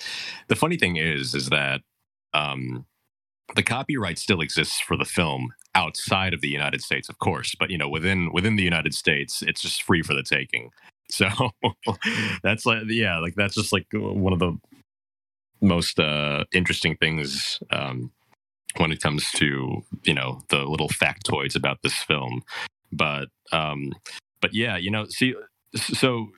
the 0.48 0.56
funny 0.56 0.78
thing 0.78 0.96
is, 0.98 1.36
is 1.36 1.50
that 1.50 1.82
um, 2.34 2.86
the 3.56 3.64
copyright 3.64 4.18
still 4.18 4.42
exists 4.42 4.80
for 4.80 4.98
the 4.98 5.06
film 5.06 5.54
outside 5.76 6.34
of 6.34 6.42
the 6.42 6.50
United 6.50 6.82
States, 6.82 7.10
of 7.10 7.20
course, 7.20 7.56
but 7.60 7.70
you 7.70 7.78
know 7.78 7.90
within 7.90 8.32
within 8.32 8.56
the 8.56 8.64
United 8.64 8.94
States, 8.94 9.42
it's 9.42 9.62
just 9.62 9.84
free 9.84 10.02
for 10.02 10.14
the 10.14 10.24
taking. 10.24 10.70
So 11.14 11.30
that's 12.44 12.66
like 12.66 12.84
yeah, 12.88 13.20
like 13.20 13.36
that's 13.36 13.56
just 13.56 13.72
like 13.72 13.86
one 13.94 14.34
of 14.34 14.40
the 14.40 14.58
most 15.62 16.00
uh, 16.00 16.44
interesting 16.54 16.96
things 16.98 17.60
um, 17.72 18.12
when 18.78 18.92
it 18.92 19.02
comes 19.02 19.30
to 19.34 19.84
you 20.04 20.14
know 20.14 20.42
the 20.50 20.60
little 20.64 20.90
factoids 20.90 21.56
about 21.56 21.78
this 21.84 21.94
film. 22.04 22.42
But 22.92 23.30
um, 23.52 23.94
but 24.42 24.54
yeah, 24.54 24.76
you 24.78 24.90
know, 24.90 25.06
see, 25.06 25.36
so 25.76 26.30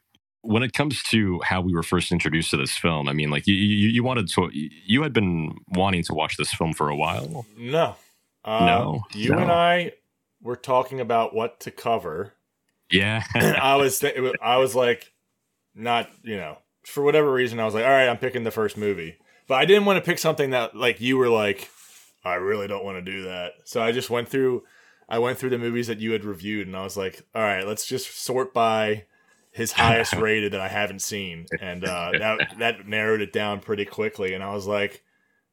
when 0.42 0.62
it 0.62 0.74
comes 0.74 1.02
to 1.04 1.42
how 1.44 1.62
we 1.62 1.74
were 1.74 1.84
first 1.84 2.12
introduced 2.12 2.52
to 2.52 2.58
this 2.58 2.78
film, 2.78 3.08
I 3.08 3.14
mean, 3.14 3.30
like 3.30 3.48
you 3.48 3.56
you, 3.56 3.90
you 3.90 4.04
wanted 4.04 4.28
to 4.30 4.50
you 4.52 5.04
had 5.04 5.14
been 5.14 5.56
wanting 5.70 6.04
to 6.04 6.14
watch 6.14 6.36
this 6.38 6.54
film 6.54 6.74
for 6.74 6.90
a 6.90 6.96
while. 6.96 7.46
no 7.58 7.96
uh, 8.44 8.66
No, 8.66 9.04
you 9.14 9.32
no. 9.32 9.38
and 9.40 9.52
i 9.52 9.94
were 10.42 10.56
talking 10.56 11.00
about 11.00 11.34
what 11.34 11.60
to 11.62 11.72
cover 11.72 12.34
Yeah, 12.92 13.24
I 13.36 13.76
was 13.76 14.00
th- 14.00 14.18
I 14.42 14.58
was 14.58 14.76
like, 14.76 15.12
not 15.74 16.10
you 16.24 16.38
know, 16.38 16.58
for 16.86 17.04
whatever 17.04 17.32
reason, 17.32 17.60
I 17.60 17.66
was 17.66 17.74
like, 17.74 17.86
all 17.86 17.92
right, 17.92 18.08
I'm 18.08 18.18
picking 18.18 18.44
the 18.44 18.52
first 18.52 18.78
movie, 18.78 19.18
but 19.48 19.56
I 19.56 19.66
didn't 19.66 19.86
want 19.86 19.98
to 19.98 20.08
pick 20.08 20.20
something 20.20 20.52
that 20.52 20.76
like 20.76 21.02
you 21.02 21.18
were 21.18 21.30
like, 21.30 21.70
I 22.24 22.36
really 22.36 22.68
don't 22.68 22.86
want 22.86 23.04
to 23.04 23.12
do 23.12 23.24
that. 23.24 23.54
So 23.66 23.82
I 23.82 23.92
just 23.92 24.10
went 24.10 24.30
through, 24.30 24.64
I 25.08 25.20
went 25.20 25.38
through 25.38 25.52
the 25.52 25.58
movies 25.58 25.88
that 25.88 26.00
you 26.00 26.12
had 26.12 26.24
reviewed, 26.24 26.68
and 26.68 26.76
I 26.76 26.84
was 26.84 26.98
like, 26.98 27.22
all 27.34 27.42
right, 27.42 27.66
let's 27.66 27.86
just 27.86 28.24
sort 28.24 28.54
by 28.54 29.06
his 29.52 29.72
highest 29.72 30.14
rated 30.18 30.54
that 30.54 30.62
I 30.62 30.68
haven't 30.68 31.02
seen, 31.02 31.46
and 31.60 31.84
uh, 31.84 32.12
that 32.20 32.56
that 32.60 32.88
narrowed 32.88 33.22
it 33.22 33.34
down 33.34 33.60
pretty 33.60 33.86
quickly. 33.86 34.34
And 34.34 34.44
I 34.44 34.54
was 34.54 34.68
like, 34.68 35.04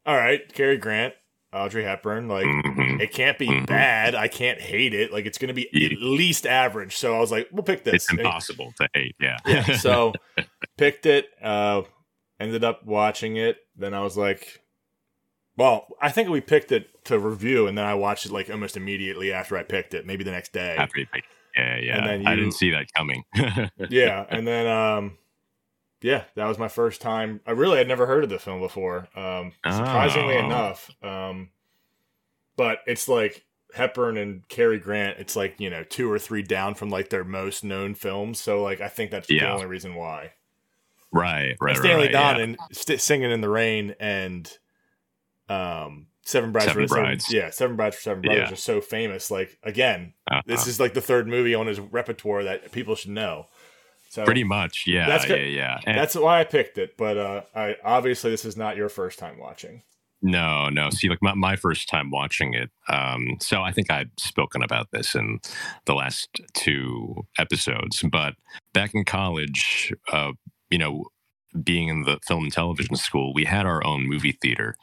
all 0.05 0.17
right, 0.17 0.41
Cary 0.53 0.77
Grant, 0.77 1.15
Audrey 1.53 1.85
Hepburn, 1.85 2.29
like 2.29 2.47
Mhm. 2.47 3.01
it 3.01 3.13
can't 3.13 3.39
be 3.39 3.47
Mhm. 3.49 3.67
bad. 3.67 4.15
I 4.15 4.29
can't 4.29 4.61
hate 4.61 4.95
it. 4.95 5.13
Like 5.13 5.27
it's 5.27 5.39
going 5.39 5.49
to 5.49 5.55
be 5.55 5.69
Yeah. 5.73 5.89
at 5.89 5.99
least 6.01 6.47
average. 6.47 6.97
So 6.97 7.15
I 7.15 7.19
was 7.19 7.31
like, 7.31 7.49
we'll 7.53 7.63
pick 7.63 7.85
this. 7.85 7.95
it's 7.95 8.11
impossible 8.19 8.73
to 8.79 8.89
hate. 8.95 9.17
Yeah, 9.21 9.37
Yeah. 9.47 9.65
So 9.77 10.13
picked 10.79 11.05
it. 11.07 11.29
Uh, 11.43 11.83
ended 12.41 12.65
up 12.65 12.85
watching 12.85 13.37
it. 13.37 13.59
Then 13.77 13.93
I 13.95 14.01
was 14.01 14.17
like, 14.17 14.61
well, 15.57 15.87
I 16.01 16.11
think 16.11 16.29
we 16.31 16.41
picked 16.41 16.73
it 16.73 16.89
to 17.05 17.19
review, 17.19 17.67
and 17.67 17.77
then 17.77 17.85
I 17.85 17.95
watched 17.95 18.25
it 18.27 18.33
like 18.33 18.49
almost 18.49 18.77
immediately 18.77 19.33
after 19.33 19.57
I 19.57 19.63
picked 19.63 19.93
it, 19.95 20.07
maybe 20.07 20.25
the 20.25 20.31
next 20.31 20.53
day. 20.53 20.75
After 20.79 21.01
you 21.01 21.07
picked, 21.13 21.27
yeah, 21.57 21.77
yeah. 21.79 21.97
And 21.99 22.07
then 22.07 22.27
I 22.27 22.31
you- 22.31 22.37
didn't 22.41 22.53
see 22.55 22.71
that 22.71 22.87
coming. 22.97 23.23
yeah, 23.91 24.25
and 24.31 24.47
then 24.47 24.67
um, 24.67 25.19
yeah, 26.03 26.25
that 26.35 26.47
was 26.47 26.59
my 26.59 26.69
first 26.69 27.01
time. 27.01 27.41
I 27.47 27.53
really 27.53 27.79
had 27.79 27.89
never 27.89 28.07
heard 28.07 28.25
of 28.25 28.31
the 28.31 28.39
film 28.39 28.61
before. 28.61 29.09
Um, 29.17 29.53
surprisingly 29.65 30.37
Oh. 30.37 30.45
enough, 30.45 30.91
um, 31.03 31.51
but 32.57 32.81
it's 32.87 33.09
like 33.09 33.45
Hepburn 33.75 34.17
and 34.19 34.47
Cary 34.49 34.79
Grant. 34.79 35.19
It's 35.19 35.35
like 35.37 35.59
you 35.59 35.71
know 35.71 35.83
two 35.85 36.11
or 36.11 36.19
three 36.19 36.43
down 36.43 36.75
from 36.75 36.91
like 36.91 37.09
their 37.11 37.25
most 37.25 37.65
known 37.65 37.95
films. 37.95 38.41
So 38.41 38.63
like 38.63 38.81
I 38.81 38.89
think 38.89 39.11
that's 39.11 39.29
the 39.29 39.43
only 39.43 39.67
reason 39.67 39.95
why. 39.95 40.33
right, 41.13 41.57
right, 41.61 41.77
Stanley 41.77 42.07
right, 42.13 42.37
Donen 42.39 42.57
st- 42.73 43.01
singing 43.01 43.31
in 43.31 43.41
the 43.41 43.49
rain 43.49 43.95
and 44.01 44.51
um 45.49 46.07
Seven 46.25 46.53
Brides 46.53 46.67
Seven 46.69 46.87
for 46.87 46.95
Brides. 46.97 47.27
Seven, 47.27 47.37
yeah, 47.45 47.51
Seven 47.51 47.77
Brides 47.77 47.97
for 47.97 48.03
Seven 48.03 48.23
Brothers 48.23 48.49
Yeah. 48.49 48.53
are 48.53 48.57
so 48.57 48.81
famous. 48.81 49.31
Like 49.31 49.59
again, 49.65 50.15
this 50.47 50.61
Uh-huh. 50.61 50.71
is 50.71 50.79
like 50.81 50.95
the 50.95 51.01
third 51.01 51.27
movie 51.27 51.55
on 51.55 51.67
his 51.67 51.81
repertoire 51.81 52.45
that 52.45 52.71
people 52.73 52.95
should 52.95 53.11
know. 53.11 53.47
So 54.13 54.27
pretty 54.27 54.45
much, 54.45 54.85
yeah, 54.87 55.07
That's 55.07 55.25
yeah, 55.25 55.37
good. 55.37 55.53
yeah. 55.53 55.81
And- 55.87 55.97
that's 55.97 56.15
why 56.15 56.41
I 56.41 56.45
picked 56.45 56.77
it. 56.77 56.99
But 56.99 57.17
uh 57.17 57.43
I 57.55 57.77
obviously 57.83 58.31
this 58.31 58.45
is 58.45 58.59
not 58.59 58.77
your 58.77 58.91
first 58.91 59.19
time 59.19 59.39
watching. 59.39 59.85
No, 60.21 60.69
no. 60.69 60.91
See, 60.91 61.09
like 61.09 61.23
my, 61.23 61.33
my 61.35 61.57
first 61.57 61.89
time 61.89 62.11
watching 62.11 62.53
it. 62.53 62.71
Um, 62.89 63.39
so 63.41 63.63
I 63.63 63.73
think 63.73 63.91
I'd 63.91 64.11
spoken 64.21 64.63
about 64.63 64.91
this 64.93 65.15
in 65.17 65.41
the 65.87 65.95
last 65.95 66.29
two 66.53 67.27
episodes. 67.39 68.05
But 68.09 68.35
back 68.75 68.95
in 68.95 69.05
college, 69.05 69.93
uh, 70.13 70.33
you 70.71 70.79
know, 70.79 71.07
being 71.63 71.89
in 71.89 72.03
the 72.05 72.19
film 72.27 72.45
and 72.45 72.53
television 72.53 72.97
school, 72.97 73.35
we 73.35 73.45
had 73.45 73.67
our 73.67 73.85
own 73.87 74.09
movie 74.09 74.33
theater, 74.33 74.77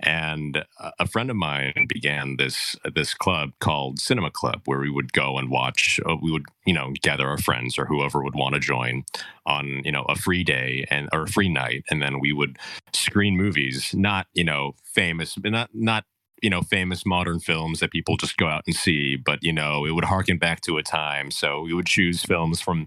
and 0.00 0.64
a- 0.98 1.06
friend 1.06 1.30
of 1.30 1.36
mine 1.36 1.86
began 1.88 2.36
this 2.36 2.76
this 2.94 3.14
club 3.14 3.52
called 3.60 3.98
Cinema 3.98 4.30
Club, 4.30 4.62
where 4.66 4.80
we 4.80 4.90
would 4.90 5.12
go 5.12 5.38
and 5.38 5.50
watch. 5.50 6.00
Uh, 6.08 6.16
we 6.20 6.30
would, 6.30 6.46
you 6.66 6.74
know, 6.74 6.92
gather 7.02 7.26
our 7.28 7.38
friends 7.38 7.78
or 7.78 7.86
whoever 7.86 8.22
would 8.22 8.34
want 8.34 8.54
to 8.54 8.60
join 8.60 9.04
on, 9.46 9.82
you 9.84 9.92
know, 9.92 10.04
a 10.08 10.16
free 10.16 10.44
day 10.44 10.86
and 10.90 11.08
or 11.12 11.24
a 11.24 11.28
free 11.28 11.48
night, 11.48 11.84
and 11.90 12.02
then 12.02 12.20
we 12.20 12.32
would 12.32 12.58
screen 12.92 13.36
movies, 13.36 13.94
not 13.94 14.26
you 14.34 14.44
know 14.44 14.74
famous, 14.84 15.34
but 15.36 15.52
not 15.52 15.70
not 15.74 16.04
you 16.42 16.50
know 16.50 16.60
famous 16.62 17.06
modern 17.06 17.40
films 17.40 17.80
that 17.80 17.90
people 17.90 18.16
just 18.16 18.36
go 18.36 18.46
out 18.46 18.62
and 18.66 18.74
see, 18.74 19.16
but 19.16 19.38
you 19.42 19.52
know 19.52 19.84
it 19.86 19.92
would 19.92 20.04
harken 20.04 20.38
back 20.38 20.60
to 20.62 20.76
a 20.76 20.82
time. 20.82 21.30
So 21.30 21.62
we 21.62 21.72
would 21.72 21.86
choose 21.86 22.22
films 22.22 22.60
from 22.60 22.86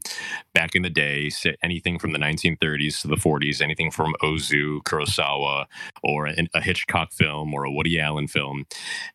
back 0.53 0.75
in 0.75 0.83
the 0.83 0.89
day, 0.89 1.31
anything 1.63 1.99
from 1.99 2.11
the 2.11 2.19
1930s 2.19 3.01
to 3.01 3.07
the 3.07 3.15
40s, 3.15 3.61
anything 3.61 3.91
from 3.91 4.13
Ozu, 4.21 4.81
Kurosawa, 4.83 5.65
or 6.03 6.25
an, 6.25 6.47
a 6.53 6.61
Hitchcock 6.61 7.11
film 7.11 7.53
or 7.53 7.63
a 7.63 7.71
Woody 7.71 7.99
Allen 7.99 8.27
film. 8.27 8.65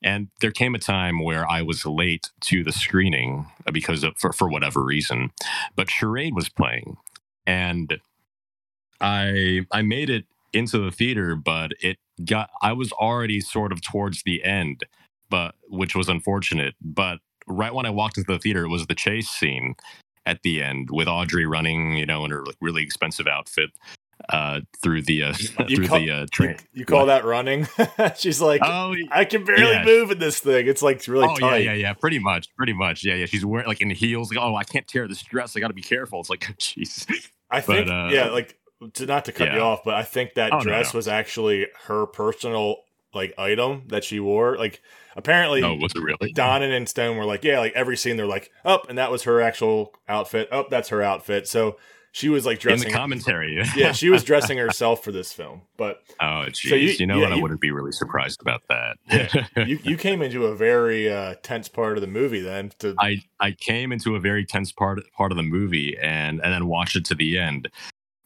And 0.03 0.29
there 0.41 0.53
came 0.53 0.75
a 0.75 0.79
time 0.79 1.23
where 1.23 1.49
I 1.49 1.62
was 1.62 1.87
late 1.87 2.31
to 2.43 2.64
the 2.64 2.73
screening 2.73 3.47
because 3.73 4.03
of 4.03 4.17
for 4.17 4.33
for 4.33 4.49
whatever 4.49 4.83
reason, 4.83 5.31
but 5.76 5.91
Charade 5.91 6.35
was 6.35 6.49
playing, 6.49 6.97
and 7.47 8.00
I 9.00 9.67
I 9.71 9.83
made 9.83 10.11
it 10.11 10.25
into 10.54 10.78
the 10.78 10.90
theater, 10.90 11.34
but 11.37 11.73
it 11.80 11.99
got 12.25 12.50
I 12.62 12.73
was 12.73 12.92
already 12.92 13.40
sort 13.40 13.73
of 13.73 13.80
towards 13.82 14.23
the 14.25 14.42
end, 14.44 14.84
but 15.30 15.54
which 15.68 15.94
was 15.94 16.08
unfortunate. 16.08 16.75
But 16.80 17.18
right 17.46 17.75
when 17.75 17.87
I 17.87 17.90
walked 17.90 18.18
into 18.18 18.32
the 18.32 18.38
theater, 18.38 18.64
it 18.64 18.68
was 18.68 18.87
the 18.87 18.94
chase 18.94 19.28
scene 19.28 19.75
at 20.26 20.42
the 20.42 20.62
end 20.62 20.88
with 20.90 21.06
Audrey 21.08 21.46
running, 21.46 21.96
you 21.96 22.06
know, 22.06 22.25
in 22.25 22.30
her 22.30 22.44
like 22.44 22.56
really 22.61 22.82
expensive 22.82 23.26
outfit 23.26 23.70
uh 24.30 24.61
through 24.80 25.02
the 25.02 25.25
uh 25.25 25.32
through 25.68 25.87
call- 25.88 25.99
the 25.99 26.11
uh 26.11 26.20
You, 26.20 26.26
train. 26.28 26.56
you 26.73 26.84
call 26.87 27.06
that 27.06 27.25
running? 27.25 27.66
She's 28.16 28.40
like, 28.40 28.61
Oh, 28.64 28.94
I 29.11 29.25
can 29.25 29.44
barely 29.44 29.62
yes. 29.64 29.84
move 29.84 30.12
in 30.12 30.18
this 30.20 30.38
thing. 30.38 30.66
It's 30.68 30.82
like 30.82 31.06
really 31.08 31.26
oh 31.28 31.37
tight. 31.37 31.64
yeah, 31.64 31.75
yeah. 31.75 31.92
Pretty 31.94 32.20
much, 32.20 32.46
pretty 32.56 32.73
much. 32.73 33.04
Yeah, 33.04 33.14
yeah. 33.16 33.26
She's 33.26 33.44
wearing 33.44 33.66
like 33.66 33.80
in 33.80 33.90
heels. 33.90 34.30
Like, 34.32 34.42
oh, 34.42 34.54
I 34.54 34.62
can't 34.64 34.87
tear 34.87 35.08
this 35.08 35.20
dress. 35.23 35.56
I 35.56 35.61
got 35.61 35.68
to 35.68 35.75
be 35.75 35.82
careful. 35.82 36.20
It's 36.20 36.30
like, 36.30 36.40
jeez. 36.58 37.06
I 37.50 37.61
think, 37.61 37.90
uh, 37.90 38.08
yeah, 38.12 38.26
like 38.30 38.56
to 38.95 39.07
not 39.07 39.25
to 39.26 39.33
cut 39.33 39.52
you 39.52 39.61
off, 39.61 39.81
but 39.85 39.95
I 39.95 40.02
think 40.02 40.35
that 40.35 40.52
Oh, 40.52 40.61
dress 40.61 40.93
no. 40.93 40.99
was 40.99 41.09
actually 41.09 41.66
her 41.87 42.07
personal 42.07 42.76
like 43.14 43.33
item 43.38 43.85
that 43.88 44.04
she 44.04 44.21
wore. 44.21 44.57
Like 44.59 44.81
apparently, 45.16 45.62
Oh, 45.62 45.75
was 45.75 45.93
it 45.95 46.02
really? 46.02 46.33
Donen 46.35 46.76
and 46.76 46.88
Stone 46.88 47.16
were 47.16 47.25
like, 47.25 47.45
yeah, 47.45 47.61
like 47.61 47.73
every 47.75 47.97
scene 47.97 48.16
they're 48.16 48.26
like, 48.26 48.50
up, 48.64 48.88
and 48.88 48.99
that 48.99 49.11
was 49.11 49.23
her 49.23 49.40
actual 49.40 49.95
outfit. 50.09 50.52
Up, 50.52 50.69
that's 50.71 50.88
her 50.88 51.02
outfit. 51.02 51.47
So 51.49 51.76
she 52.11 52.28
was 52.28 52.45
like 52.47 52.57
in 52.59 52.61
dressing. 52.62 52.88
the 52.88 52.95
commentary. 52.95 53.61
yeah, 53.76 53.90
she 53.93 54.09
was 54.11 54.23
dressing 54.23 54.57
herself 54.59 55.02
for 55.02 55.11
this 55.12 55.33
film. 55.33 55.62
But 55.76 56.00
Oh, 56.21 56.47
jeez. 56.49 56.69
So 56.69 56.75
you, 56.76 56.88
you- 56.90 57.07
know 57.07 57.16
yeah, 57.16 57.23
what? 57.23 57.33
I 57.33 57.37
you- 57.37 57.43
wouldn't 57.43 57.61
be 57.61 57.71
really 57.71 57.93
surprised 57.93 58.40
about 58.43 58.62
that. 58.69 58.97
you 59.69 59.78
you 59.83 59.97
came 59.97 60.21
into 60.23 60.47
a 60.47 60.54
very 60.57 61.09
uh, 61.12 61.35
tense 61.43 61.69
part 61.69 61.97
of 61.97 62.00
the 62.02 62.07
movie 62.09 62.40
then. 62.40 62.71
To 62.81 62.95
I 62.99 63.23
I 63.40 63.52
came 63.52 63.93
into 63.93 64.14
a 64.16 64.21
very 64.21 64.45
tense 64.45 64.73
part 64.73 65.00
part 65.16 65.31
of 65.33 65.37
the 65.37 65.43
movie 65.45 65.97
and 66.00 66.40
and 66.43 66.52
then 66.52 66.66
watched 66.66 66.97
it 66.97 67.04
to 67.07 67.14
the 67.14 67.38
end. 67.38 67.69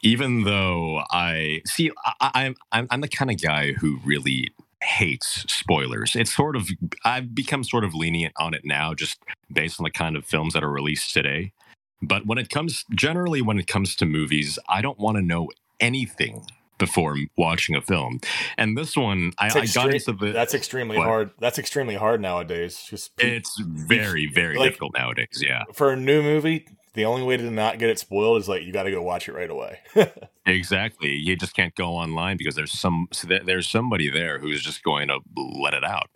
Even 0.03 0.45
though 0.45 1.03
I 1.11 1.63
see, 1.67 1.91
I, 2.21 2.31
I'm 2.35 2.55
I'm 2.73 2.87
I'm 2.91 3.01
the 3.01 3.09
kind 3.09 3.31
of 3.31 3.41
guy 3.43 3.73
who 3.73 3.99
really 4.05 4.53
hates 4.83 5.45
spoilers. 5.53 6.15
It's 6.15 6.33
sort 6.35 6.55
of 6.57 6.69
I've 7.05 7.35
become 7.35 7.65
sort 7.65 7.85
of 7.85 7.95
lenient 7.95 8.35
on 8.39 8.55
it 8.55 8.63
now, 8.65 8.95
just 8.95 9.19
based 9.53 9.81
on 9.81 9.85
the 9.85 9.91
kind 9.91 10.17
of 10.17 10.25
films 10.25 10.55
that 10.55 10.63
are 10.63 10.71
released 10.71 11.13
today. 11.13 11.53
But 12.01 12.27
when 12.27 12.39
it 12.39 12.49
comes, 12.49 12.85
generally, 12.95 13.43
when 13.43 13.59
it 13.59 13.67
comes 13.67 13.97
to 13.97 14.07
movies, 14.07 14.57
I 14.69 14.83
don't 14.83 15.01
want 15.01 15.17
to 15.17 15.23
know 15.23 15.49
anything 15.81 16.47
before 16.79 17.17
watching 17.37 17.75
a 17.75 17.83
film. 17.83 18.21
And 18.57 18.79
this 18.79 18.97
one, 18.97 19.33
I, 19.37 19.47
It's 19.47 19.57
I 19.57 19.67
got 19.67 19.93
into 19.93 20.13
the. 20.13 20.31
that's 20.31 20.55
extremely 20.55 20.97
What? 20.97 21.07
hard. 21.09 21.31
That's 21.41 21.59
extremely 21.59 21.97
hard 21.97 22.21
nowadays. 22.21 22.87
Just 22.89 23.11
it's 23.19 23.61
very, 23.67 24.29
very 24.33 24.57
like- 24.57 24.69
difficult 24.71 24.93
nowadays. 24.97 25.43
Yeah. 25.45 25.65
for 25.75 25.91
a 25.91 25.97
new 25.97 26.23
movie, 26.23 26.69
the 26.99 27.05
only 27.05 27.23
way 27.23 27.37
to 27.37 27.51
not 27.51 27.79
get 27.79 27.89
it 27.89 27.99
spoiled 27.99 28.39
is 28.41 28.49
like 28.49 28.63
you 28.65 28.73
got 28.73 28.83
to 28.83 28.91
go 28.91 29.01
watch 29.01 29.29
it 29.29 29.33
right 29.33 29.51
away. 29.51 29.79
Exactly. 30.47 31.13
You 31.13 31.37
just 31.37 31.55
can't 31.55 31.75
go 31.75 31.91
online 31.91 32.39
because 32.39 32.55
there's 32.55 32.73
some 32.73 33.07
so 33.13 33.29
there- 33.29 33.45
there's 33.45 33.69
somebody 33.69 34.09
there 34.11 34.39
who's 34.39 34.63
just 34.63 34.83
going 34.83 35.09
to 35.09 35.19
let 35.37 35.75
it 35.75 35.85
out, 35.85 36.09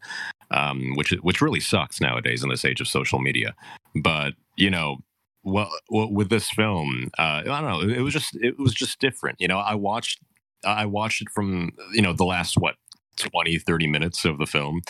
um, 0.50 0.94
which 0.94 1.10
which 1.20 1.42
really 1.42 1.60
sucks 1.60 2.00
nowadays 2.00 2.42
in 2.42 2.48
this 2.48 2.64
age 2.64 2.80
of 2.80 2.88
social 2.88 3.18
media. 3.18 3.54
But 4.02 4.32
you 4.56 4.70
know, 4.70 4.96
well, 5.44 5.68
well 5.90 6.10
with 6.10 6.30
this 6.30 6.48
film, 6.48 7.10
uh, 7.18 7.42
I 7.46 7.60
don't 7.60 7.64
know. 7.88 7.94
It 7.94 8.00
was 8.00 8.14
just 8.14 8.34
it 8.36 8.58
was 8.58 8.72
just 8.72 9.00
different. 9.00 9.38
You 9.38 9.48
know, 9.48 9.58
I 9.58 9.74
watched 9.74 10.20
I 10.64 10.86
watched 10.86 11.20
it 11.20 11.28
from 11.28 11.72
you 11.92 12.00
know 12.00 12.14
the 12.14 12.24
last 12.24 12.56
what 12.56 12.76
20 13.16 13.58
30 13.58 13.86
minutes 13.86 14.24
of 14.24 14.38
the 14.38 14.46
film 14.46 14.80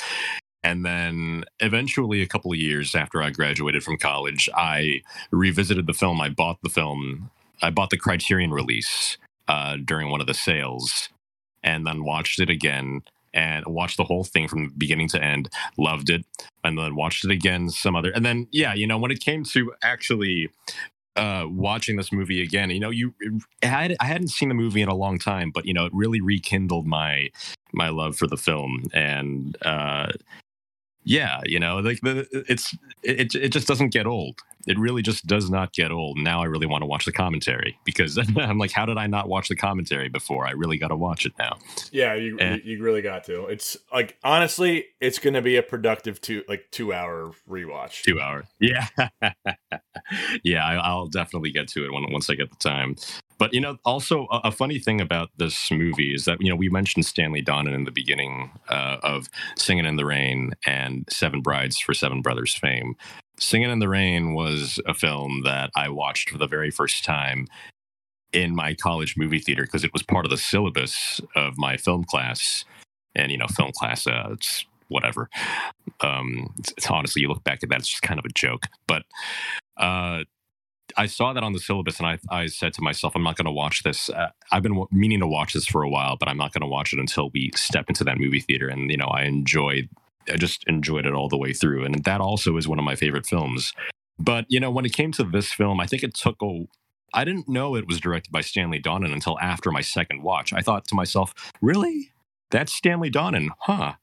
and 0.65 0.85
then 0.85 1.45
eventually 1.61 2.23
a 2.23 2.27
couple 2.27 2.53
of 2.53 2.59
years 2.59 2.95
after 2.95 3.23
i 3.23 3.31
graduated 3.31 3.83
from 3.83 3.97
college 3.97 4.49
i 4.57 5.01
revisited 5.31 5.87
the 5.87 5.93
film. 5.95 6.21
I 6.21 6.29
bought 6.29 6.59
the 6.63 6.71
film. 6.71 7.31
I 7.61 7.71
bought 7.71 7.91
the 7.91 7.97
criterion 7.97 8.51
release 8.51 9.19
uh, 9.49 9.77
during 9.85 10.11
one 10.11 10.21
of 10.21 10.27
the 10.27 10.35
sales 10.35 11.09
and 11.63 11.87
then 11.87 12.05
watched 12.05 12.41
it 12.41 12.51
again 12.51 13.03
and 13.35 13.65
watched 13.67 13.97
the 13.97 14.05
whole 14.05 14.25
thing 14.25 14.49
from 14.49 14.73
beginning 14.77 15.09
to 15.09 15.23
end. 15.23 15.49
Loved 15.79 16.11
it 16.11 16.25
and 16.65 16.79
then 16.79 16.95
watched 16.95 17.25
it 17.25 17.31
again 17.31 17.71
some 17.71 17.97
other 17.97 18.11
and 18.11 18.25
then 18.25 18.47
yeah 18.53 18.73
you 18.75 18.87
know 18.87 18.99
when 18.99 19.11
it 19.11 19.21
came 19.21 19.43
to 19.45 19.73
actually 19.83 20.49
uh 21.17 21.45
watching 21.49 21.97
this 21.97 22.13
movie 22.13 22.41
again 22.41 22.71
you 22.71 22.79
know 22.79 22.91
you 22.91 23.13
had, 23.63 23.97
I 24.01 24.05
hadn't 24.05 24.29
seen 24.29 24.49
the 24.49 24.55
movie 24.55 24.81
in 24.81 24.89
a 24.89 24.95
long 24.95 25.19
time 25.19 25.51
but 25.53 25.67
you 25.67 25.75
know 25.75 25.87
it 25.87 25.93
really 25.95 26.21
rekindled 26.21 26.87
my 26.87 27.31
my 27.73 27.89
love 27.89 28.17
for 28.17 28.27
the 28.27 28.37
film. 28.37 28.85
And 28.93 29.57
uh 29.63 30.13
yeah 31.05 31.41
you 31.45 31.59
know 31.59 31.79
like 31.79 31.99
it's 32.03 32.77
it, 33.03 33.35
it 33.35 33.49
just 33.49 33.67
doesn't 33.67 33.89
get 33.91 34.07
old. 34.07 34.39
It 34.65 34.79
really 34.79 35.03
just 35.03 35.27
does 35.27 35.51
not 35.51 35.73
get 35.73 35.91
old. 35.91 36.19
Now 36.19 36.41
i 36.41 36.45
really 36.45 36.67
want 36.67 36.83
to 36.83 36.87
watch 36.87 37.05
the 37.05 37.13
commentary 37.13 37.77
because 37.85 38.17
i'm 38.37 38.59
like 38.59 38.71
how 38.71 38.87
did 38.87 38.97
i 38.97 39.07
not 39.09 39.29
watch 39.29 39.49
the 39.49 39.57
commentary 39.57 40.09
before? 40.09 40.47
I 40.47 40.53
really 40.53 40.79
got 40.79 40.89
to 40.89 40.97
watch 40.97 41.27
it 41.27 41.33
now. 41.39 41.59
Yeah, 41.91 42.15
you, 42.15 42.39
And- 42.39 42.63
you 42.65 42.83
really 42.83 43.03
got 43.03 43.25
to. 43.25 43.47
It's 43.47 43.77
like 43.93 44.17
honestly, 44.23 44.87
it's 45.01 45.19
going 45.19 45.35
to 45.35 45.43
be 45.43 45.57
a 45.57 45.63
productive 45.63 46.21
two 46.21 46.45
like 46.49 46.67
two 46.71 46.93
hour 46.93 47.33
rewatch. 47.49 48.03
two 48.03 48.21
hours 48.21 48.47
yeah. 48.61 48.87
Yeah 50.45 50.65
I, 50.65 50.75
i'll 50.77 51.07
definitely 51.09 51.51
get 51.51 51.69
to 51.69 51.85
it 51.85 51.93
when, 51.93 52.11
once 52.13 52.29
i 52.31 52.35
get 52.35 52.51
the 52.51 52.57
time 52.57 52.97
but 53.43 53.53
you 53.53 53.61
know 53.61 53.77
also 53.85 54.29
a, 54.31 54.41
a 54.45 54.53
funny 54.53 54.79
thing 54.79 55.01
about 55.01 55.31
this 55.37 55.69
movie 55.73 56.15
is 56.15 56.27
that 56.27 56.41
you 56.41 56.49
know 56.49 56.55
we 56.55 56.69
mentioned 56.69 57.05
stanley 57.05 57.43
donen 57.43 57.75
in 57.75 57.83
the 57.83 57.91
beginning 57.91 58.53
uh, 58.69 58.99
of 59.03 59.29
singing 59.57 59.85
in 59.85 59.97
the 59.97 60.05
rain 60.05 60.53
and 60.65 61.05
seven 61.11 61.41
brides 61.41 61.77
for 61.79 61.93
seven 61.93 62.23
brothers 62.23 62.55
fame. 62.55 62.95
Singing 63.41 63.71
in 63.71 63.81
the 63.81 63.89
rain 63.89 64.33
was 64.35 64.79
a 64.87 64.95
film 64.95 65.43
that 65.45 65.71
i 65.75 65.89
watched 65.89 66.31
for 66.31 66.39
the 66.39 66.47
very 66.47 66.71
first 66.71 67.05
time 67.05 67.49
in 68.33 68.55
my 68.55 68.75
college 68.75 69.17
movie 69.17 69.41
theater 69.41 69.65
because 69.65 69.83
it 69.83 69.93
was 69.93 70.05
part 70.05 70.25
of 70.25 70.31
the 70.31 70.39
syllabus 70.39 71.21
of 71.35 71.59
my 71.59 71.77
film 71.77 72.05
class. 72.05 72.65
And 73.17 73.33
you 73.33 73.39
know 73.39 73.49
film 73.49 73.73
class 73.77 74.07
uh, 74.07 74.29
it's 74.31 74.65
whatever. 74.87 75.29
Um 76.01 76.55
it's, 76.61 76.73
it's 76.77 76.87
honestly 76.89 77.23
you 77.23 77.29
look 77.29 77.43
back 77.43 77.65
at 77.65 77.71
that 77.71 77.81
it's 77.81 77.89
just 77.89 78.03
kind 78.03 78.21
of 78.21 78.25
a 78.25 78.33
joke. 78.33 78.67
But 78.87 79.03
uh 79.79 80.23
I 80.97 81.07
saw 81.07 81.33
that 81.33 81.43
on 81.43 81.53
the 81.53 81.59
syllabus 81.59 81.99
and 81.99 82.07
I, 82.07 82.19
I 82.31 82.47
said 82.47 82.73
to 82.75 82.83
myself, 82.83 83.15
I'm 83.15 83.23
not 83.23 83.37
going 83.37 83.47
to 83.47 83.53
watch 83.53 83.83
this. 83.83 84.09
Uh, 84.11 84.31
I've 84.51 84.63
been 84.63 84.73
w- 84.73 84.89
meaning 84.91 85.21
to 85.21 85.27
watch 85.27 85.53
this 85.53 85.67
for 85.67 85.83
a 85.83 85.89
while, 85.89 86.17
but 86.17 86.29
I'm 86.29 86.37
not 86.37 86.53
going 86.53 86.63
to 86.63 86.67
watch 86.67 86.93
it 86.93 86.99
until 86.99 87.31
we 87.33 87.51
step 87.55 87.87
into 87.89 88.05
that 88.05 88.19
movie 88.19 88.41
theater. 88.41 88.69
And, 88.69 88.91
you 88.91 88.97
know, 88.97 89.07
I 89.07 89.23
enjoyed, 89.23 89.89
I 90.29 90.37
just 90.37 90.65
enjoyed 90.67 91.07
it 91.07 91.15
all 91.15 91.29
the 91.29 91.39
way 91.39 91.53
through. 91.53 91.85
And 91.85 92.05
that 92.05 92.21
also 92.21 92.57
is 92.57 92.69
one 92.69 92.79
of 92.79 92.85
my 92.85 92.97
favorite 92.97 93.27
films. 93.27 93.73
But, 94.19 94.47
you 94.49 94.61
know, 94.61 94.71
when 94.71 94.85
it 94.85 94.93
came 94.93 95.13
to 95.13 95.25
this 95.25 95.53
film, 95.53 95.81
I 95.81 95.87
think 95.87 96.03
it 96.03 96.15
took 96.15 96.43
a, 96.43 96.65
I 97.15 97.25
didn't 97.25 97.49
know 97.49 97.75
it 97.75 97.87
was 97.87 98.01
directed 98.01 98.33
by 98.33 98.41
Stanley 98.41 98.81
Donen 98.81 99.13
until 99.13 99.39
after 99.41 99.71
my 99.71 99.81
second 99.81 100.23
watch. 100.23 100.53
I 100.53 100.61
thought 100.61 100.87
to 100.89 100.95
myself, 100.95 101.35
really? 101.61 102.13
That's 102.51 102.73
Stanley 102.73 103.11
Donen, 103.11 103.49
huh? 103.61 103.95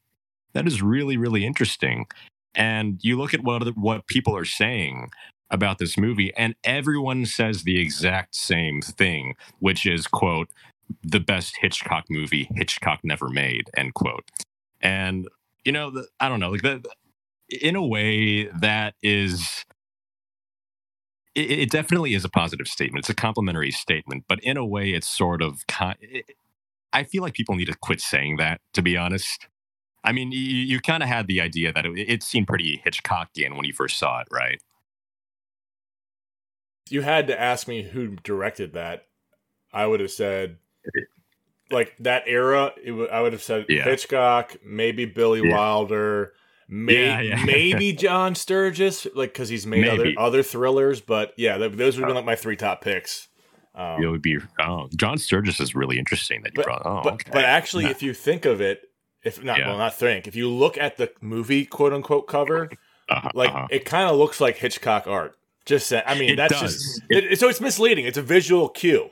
That 0.52 0.66
is 0.66 0.82
really, 0.82 1.16
really 1.16 1.44
interesting. 1.44 2.06
And 2.54 2.98
you 3.02 3.16
look 3.16 3.32
at 3.32 3.44
what 3.44 3.76
what 3.76 4.08
people 4.08 4.36
are 4.36 4.44
saying 4.44 5.10
about 5.50 5.78
this 5.78 5.98
movie, 5.98 6.32
and 6.36 6.54
everyone 6.64 7.26
says 7.26 7.62
the 7.62 7.80
exact 7.80 8.34
same 8.34 8.80
thing, 8.80 9.34
which 9.58 9.86
is 9.86 10.06
quote 10.06 10.48
the 11.02 11.20
best 11.20 11.56
Hitchcock 11.60 12.04
movie 12.10 12.48
Hitchcock 12.54 13.00
never 13.04 13.28
made 13.28 13.70
end 13.76 13.94
quote. 13.94 14.28
And 14.80 15.28
you 15.64 15.72
know, 15.72 15.90
the, 15.90 16.06
I 16.18 16.28
don't 16.28 16.40
know, 16.40 16.50
like 16.50 16.62
the, 16.62 16.82
in 17.48 17.76
a 17.76 17.84
way 17.86 18.46
that 18.46 18.94
is. 19.02 19.64
It, 21.34 21.50
it 21.50 21.70
definitely 21.70 22.14
is 22.14 22.24
a 22.24 22.28
positive 22.28 22.66
statement. 22.66 23.04
It's 23.04 23.10
a 23.10 23.14
complimentary 23.14 23.70
statement, 23.70 24.24
but 24.28 24.40
in 24.40 24.56
a 24.56 24.66
way, 24.66 24.90
it's 24.90 25.08
sort 25.08 25.42
of. 25.42 25.62
I 26.92 27.04
feel 27.04 27.22
like 27.22 27.34
people 27.34 27.54
need 27.54 27.66
to 27.66 27.76
quit 27.80 28.00
saying 28.00 28.36
that. 28.38 28.60
To 28.74 28.82
be 28.82 28.96
honest, 28.96 29.46
I 30.02 30.12
mean, 30.12 30.32
you, 30.32 30.40
you 30.40 30.80
kind 30.80 31.02
of 31.02 31.08
had 31.08 31.26
the 31.28 31.40
idea 31.40 31.72
that 31.72 31.86
it, 31.86 31.92
it 31.98 32.22
seemed 32.22 32.48
pretty 32.48 32.82
Hitchcockian 32.84 33.56
when 33.56 33.64
you 33.64 33.72
first 33.72 33.98
saw 33.98 34.20
it, 34.20 34.28
right? 34.32 34.60
You 36.90 37.02
had 37.02 37.28
to 37.28 37.40
ask 37.40 37.68
me 37.68 37.82
who 37.82 38.16
directed 38.22 38.74
that. 38.74 39.06
I 39.72 39.86
would 39.86 40.00
have 40.00 40.10
said, 40.10 40.58
like 41.70 41.96
that 41.98 42.24
era. 42.26 42.72
W- 42.84 43.08
I 43.08 43.20
would 43.20 43.32
have 43.32 43.42
said 43.42 43.66
yeah. 43.68 43.84
Hitchcock, 43.84 44.56
maybe 44.64 45.04
Billy 45.04 45.42
yeah. 45.42 45.56
Wilder, 45.56 46.32
may- 46.68 47.06
yeah, 47.06 47.20
yeah. 47.20 47.44
maybe 47.46 47.92
John 47.92 48.34
Sturges, 48.34 49.06
like 49.14 49.32
because 49.32 49.48
he's 49.48 49.66
made 49.66 49.82
maybe. 49.82 50.16
other 50.16 50.26
other 50.26 50.42
thrillers. 50.42 51.00
But 51.00 51.32
yeah, 51.36 51.58
th- 51.58 51.72
those 51.72 51.96
would 51.96 52.02
have 52.02 52.08
been 52.08 52.16
like 52.16 52.24
my 52.24 52.36
three 52.36 52.56
top 52.56 52.82
picks. 52.82 53.28
Um, 53.74 54.02
it 54.02 54.08
would 54.08 54.22
be 54.22 54.38
oh, 54.58 54.88
John 54.96 55.18
Sturges 55.18 55.60
is 55.60 55.74
really 55.74 55.98
interesting 55.98 56.42
that 56.42 56.52
you 56.52 56.56
but, 56.56 56.64
brought. 56.64 56.82
Oh, 56.84 57.00
but, 57.04 57.14
okay. 57.14 57.30
but 57.32 57.44
actually, 57.44 57.86
if 57.86 58.02
you 58.02 58.12
think 58.12 58.44
of 58.44 58.60
it, 58.60 58.82
if 59.22 59.42
not, 59.42 59.58
well, 59.58 59.78
not 59.78 59.94
think. 59.94 60.26
If 60.26 60.34
you 60.34 60.48
look 60.48 60.76
at 60.76 60.96
the 60.96 61.12
movie 61.20 61.64
quote 61.64 61.92
unquote 61.92 62.26
cover, 62.26 62.68
uh-huh, 63.08 63.30
like 63.34 63.50
uh-huh. 63.50 63.68
it 63.70 63.84
kind 63.84 64.10
of 64.10 64.16
looks 64.16 64.40
like 64.40 64.56
Hitchcock 64.56 65.06
art. 65.06 65.36
Just 65.70 65.86
say, 65.86 66.02
I 66.04 66.18
mean, 66.18 66.30
it 66.30 66.36
that's 66.36 66.60
does. 66.60 66.72
just 66.74 67.02
it, 67.08 67.38
so 67.38 67.48
it's 67.48 67.60
misleading. 67.60 68.04
It's 68.04 68.18
a 68.18 68.22
visual 68.22 68.68
cue. 68.68 69.08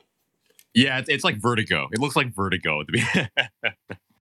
Yeah, 0.74 0.98
it's, 0.98 1.08
it's 1.08 1.22
like 1.22 1.40
Vertigo. 1.40 1.86
It 1.92 2.00
looks 2.00 2.16
like 2.16 2.34
Vertigo. 2.34 2.82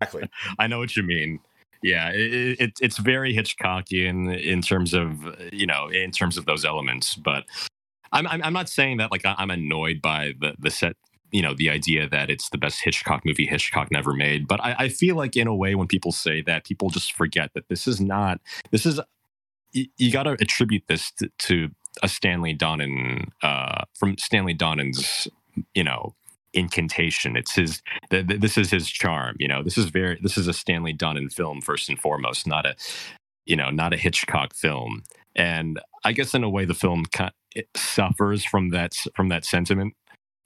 exactly. 0.02 0.30
I 0.60 0.68
know 0.68 0.78
what 0.78 0.96
you 0.96 1.02
mean. 1.02 1.40
Yeah, 1.82 2.12
it, 2.12 2.60
it, 2.60 2.74
it's 2.80 3.00
very 3.00 3.34
Hitchcockian 3.34 4.40
in 4.40 4.62
terms 4.62 4.94
of 4.94 5.36
you 5.52 5.66
know 5.66 5.88
in 5.88 6.12
terms 6.12 6.38
of 6.38 6.46
those 6.46 6.64
elements, 6.64 7.16
but 7.16 7.46
I'm 8.12 8.28
I'm, 8.28 8.44
I'm 8.44 8.54
not 8.54 8.70
saying 8.70 8.98
that 8.98 9.10
like 9.12 9.24
I'm 9.26 9.50
annoyed 9.50 10.00
by 10.00 10.34
the 10.40 10.54
the 10.60 10.70
set 10.70 10.96
you 11.32 11.42
know 11.42 11.56
the 11.56 11.72
idea 11.72 12.08
that 12.08 12.30
it's 12.30 12.50
the 12.50 12.60
best 12.60 12.84
Hitchcock 12.84 13.26
movie 13.26 13.48
Hitchcock 13.48 13.90
never 13.92 14.14
made. 14.14 14.48
But 14.48 14.64
I, 14.64 14.76
I 14.78 14.90
feel 14.90 15.16
like 15.16 15.36
in 15.36 15.48
a 15.48 15.56
way 15.56 15.74
when 15.74 15.88
people 15.88 16.12
say 16.12 16.44
that, 16.44 16.66
people 16.66 16.92
just 16.92 17.14
forget 17.14 17.50
that 17.56 17.68
this 17.68 17.88
is 17.88 18.00
not. 18.00 18.40
This 18.70 18.86
is 18.86 19.00
you, 19.74 19.88
you 19.98 20.12
got 20.12 20.24
to 20.24 20.32
attribute 20.32 20.84
this 20.88 21.12
to, 21.20 21.30
to, 21.40 21.70
a 22.04 22.08
Stanley 22.08 22.56
Donen 22.56 23.30
uh, 23.42 23.84
from 23.94 24.18
Stanley 24.18 24.56
Donen's 24.56 25.28
you 25.74 25.84
know 25.84 26.16
incantation. 26.54 27.36
It's 27.36 27.56
his. 27.56 27.82
The, 28.10 28.24
the, 28.24 28.38
this 28.38 28.58
is 28.58 28.72
his 28.72 28.90
charm. 28.90 29.36
You 29.40 29.48
know, 29.48 29.64
this 29.64 29.78
is 29.78 29.86
very. 29.86 30.20
This 30.22 30.38
is 30.38 30.48
a 30.48 30.54
Stanley 30.54 30.94
Donen 30.94 31.32
film 31.32 31.62
first 31.62 31.90
and 31.90 32.00
foremost, 32.00 32.48
not 32.48 32.66
a 32.66 32.76
you 33.46 33.56
know 33.56 33.70
not 33.70 33.94
a 33.94 33.98
Hitchcock 33.98 34.54
film. 34.54 35.04
And 35.36 35.80
I 36.04 36.14
guess 36.14 36.34
in 36.34 36.44
a 36.44 36.50
way 36.50 36.66
the 36.66 36.74
film 36.74 37.06
suffers 37.76 38.44
from 38.44 38.70
that 38.70 38.94
from 39.16 39.30
that 39.30 39.46
sentiment 39.46 39.94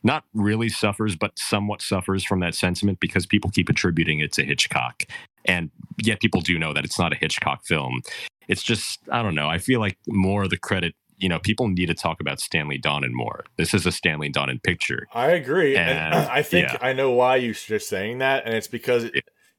not 0.04 0.24
really 0.34 0.70
suffers, 0.70 1.16
but 1.16 1.38
somewhat 1.38 1.82
suffers 1.82 2.24
from 2.24 2.40
that 2.40 2.56
sentiment 2.56 3.00
because 3.00 3.26
people 3.26 3.52
keep 3.52 3.70
attributing 3.70 4.20
it 4.20 4.32
to 4.34 4.44
Hitchcock. 4.44 5.04
And 5.46 5.70
yet 6.02 6.20
people 6.20 6.42
do 6.42 6.58
know 6.58 6.74
that 6.74 6.86
it's 6.86 7.00
not 7.00 7.14
a 7.14 7.16
Hitchcock 7.16 7.66
film. 7.66 8.02
It's 8.48 8.64
just, 8.64 9.00
I 9.12 9.22
don't 9.22 9.36
know. 9.36 9.48
I 9.48 9.60
feel 9.60 9.80
like 9.80 9.98
more 10.08 10.44
of 10.44 10.50
the 10.50 10.58
credit, 10.58 10.96
you 11.22 11.30
know, 11.30 11.40
people 11.40 11.68
need 11.68 11.86
to 11.86 11.94
talk 11.94 12.20
about 12.20 12.40
Stanley 12.40 12.80
Donen 12.80 13.12
more. 13.12 13.46
This 13.58 13.74
is 13.74 13.86
a 13.86 13.92
Stanley 13.92 14.32
Donen 14.32 14.62
picture. 14.62 15.08
I 15.14 15.28
agree. 15.32 15.76
And, 15.76 15.90
and 15.90 16.16
I 16.30 16.42
think 16.42 16.68
yeah. 16.68 16.78
I 16.82 16.94
know 16.94 17.12
why 17.12 17.38
you're 17.38 17.54
just 17.54 17.88
saying 17.88 18.18
that. 18.18 18.46
And 18.46 18.56
it's 18.56 18.68
because 18.68 19.10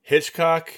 Hitchcock, 0.02 0.70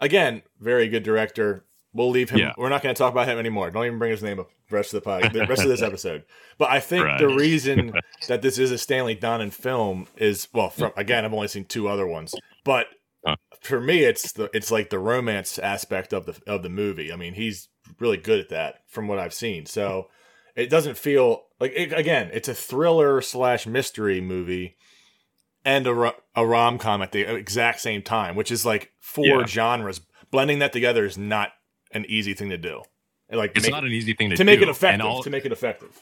again, 0.00 0.42
very 0.60 0.88
good 0.88 1.02
director, 1.02 1.64
We'll 1.92 2.10
leave 2.10 2.30
him. 2.30 2.38
Yeah. 2.38 2.52
We're 2.56 2.68
not 2.68 2.82
going 2.82 2.94
to 2.94 2.98
talk 2.98 3.10
about 3.10 3.26
him 3.26 3.38
anymore. 3.38 3.70
Don't 3.70 3.84
even 3.84 3.98
bring 3.98 4.12
his 4.12 4.22
name 4.22 4.38
up 4.38 4.48
the 4.68 4.76
rest 4.76 4.94
of 4.94 5.02
the 5.02 5.10
podcast, 5.10 5.32
the 5.32 5.46
rest 5.46 5.62
of 5.62 5.68
this 5.68 5.82
episode. 5.90 6.24
But 6.56 6.70
I 6.70 6.78
think 6.78 7.04
right. 7.04 7.18
the 7.18 7.28
reason 7.28 7.92
that 8.28 8.42
this 8.42 8.58
is 8.58 8.70
a 8.70 8.78
Stanley 8.78 9.16
Donen 9.16 9.52
film 9.52 10.06
is 10.16 10.46
well, 10.52 10.70
from 10.70 10.90
mm-hmm. 10.90 11.00
again, 11.00 11.24
I've 11.24 11.34
only 11.34 11.48
seen 11.48 11.64
two 11.64 11.88
other 11.88 12.06
ones, 12.06 12.32
but 12.64 12.86
huh. 13.26 13.36
for 13.60 13.80
me, 13.80 14.04
it's 14.04 14.32
the 14.32 14.48
it's 14.54 14.70
like 14.70 14.90
the 14.90 15.00
romance 15.00 15.58
aspect 15.58 16.12
of 16.12 16.26
the 16.26 16.40
of 16.46 16.62
the 16.62 16.68
movie. 16.68 17.12
I 17.12 17.16
mean, 17.16 17.34
he's 17.34 17.68
really 18.00 18.16
good 18.16 18.40
at 18.40 18.48
that 18.48 18.82
from 18.88 19.08
what 19.08 19.18
I've 19.18 19.34
seen. 19.34 19.66
So 19.66 20.08
it 20.56 20.70
doesn't 20.70 20.96
feel 20.96 21.44
like 21.58 21.72
it, 21.74 21.92
again, 21.92 22.30
it's 22.32 22.48
a 22.48 22.54
thriller 22.54 23.20
slash 23.20 23.66
mystery 23.66 24.20
movie 24.20 24.76
and 25.64 25.86
a, 25.86 26.14
a 26.34 26.46
rom 26.46 26.78
com 26.78 27.02
at 27.02 27.12
the 27.12 27.20
exact 27.20 27.80
same 27.80 28.02
time, 28.02 28.34
which 28.34 28.50
is 28.50 28.64
like 28.64 28.92
four 28.98 29.26
yeah. 29.40 29.46
genres. 29.46 30.00
Blending 30.30 30.60
that 30.60 30.72
together 30.72 31.04
is 31.04 31.18
not 31.18 31.50
an 31.92 32.04
easy 32.08 32.34
thing 32.34 32.50
to 32.50 32.58
do. 32.58 32.82
Like 33.32 33.52
it's 33.56 33.68
not 33.68 33.84
an 33.84 33.92
easy 33.92 34.14
thing 34.14 34.30
to, 34.30 34.36
to 34.36 34.44
make 34.44 34.60
it 34.60 34.68
effective. 34.68 35.06
All, 35.06 35.22
to 35.22 35.30
make 35.30 35.44
it 35.44 35.52
effective. 35.52 36.00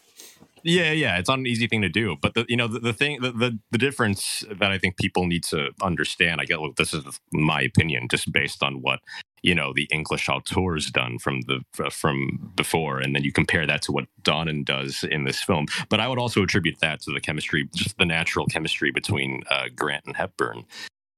Yeah, 0.63 0.93
yeah, 0.93 1.19
it's 1.19 1.29
not 1.29 1.39
an 1.39 1.47
easy 1.47 1.67
thing 1.67 1.83
to 1.83 1.89
do. 1.89 2.17
But 2.21 2.35
the 2.35 2.47
you 2.49 2.57
know 2.57 2.69
the, 2.69 2.81
the 2.81 2.93
thing 2.93 3.21
the, 3.21 3.33
the, 3.33 3.59
the 3.71 3.79
difference 3.79 4.45
that 4.51 4.71
I 4.71 4.79
think 4.79 4.97
people 4.97 5.27
need 5.27 5.45
to 5.45 5.71
understand. 5.83 6.41
I 6.41 6.47
get 6.47 6.61
look, 6.61 6.77
this 6.77 6.95
is 6.95 7.05
my 7.33 7.61
opinion, 7.61 8.09
just 8.11 8.33
based 8.33 8.63
on 8.63 8.77
what 8.77 9.01
you 9.43 9.55
know 9.55 9.73
the 9.75 9.89
English 9.91 10.29
auteur's 10.29 10.91
done 10.91 11.19
from 11.19 11.43
the 11.43 11.61
from 11.91 12.53
before, 12.55 12.99
and 12.99 13.15
then 13.15 13.25
you 13.25 13.33
compare 13.33 13.67
that 13.67 13.83
to 13.83 13.93
what 13.93 14.07
Donen 14.23 14.65
does 14.65 15.05
in 15.05 15.25
this 15.25 15.43
film. 15.43 15.67
But 15.89 16.01
I 16.01 16.09
would 16.09 16.19
also 16.19 16.43
attribute 16.43 16.81
that 16.81 17.01
to 17.03 17.13
the 17.13 17.21
chemistry, 17.21 17.69
just 17.75 17.99
the 17.99 18.05
natural 18.05 18.47
chemistry 18.47 18.91
between 18.91 19.43
uh, 19.51 19.67
Grant 19.75 20.05
and 20.07 20.17
Hepburn. 20.17 20.65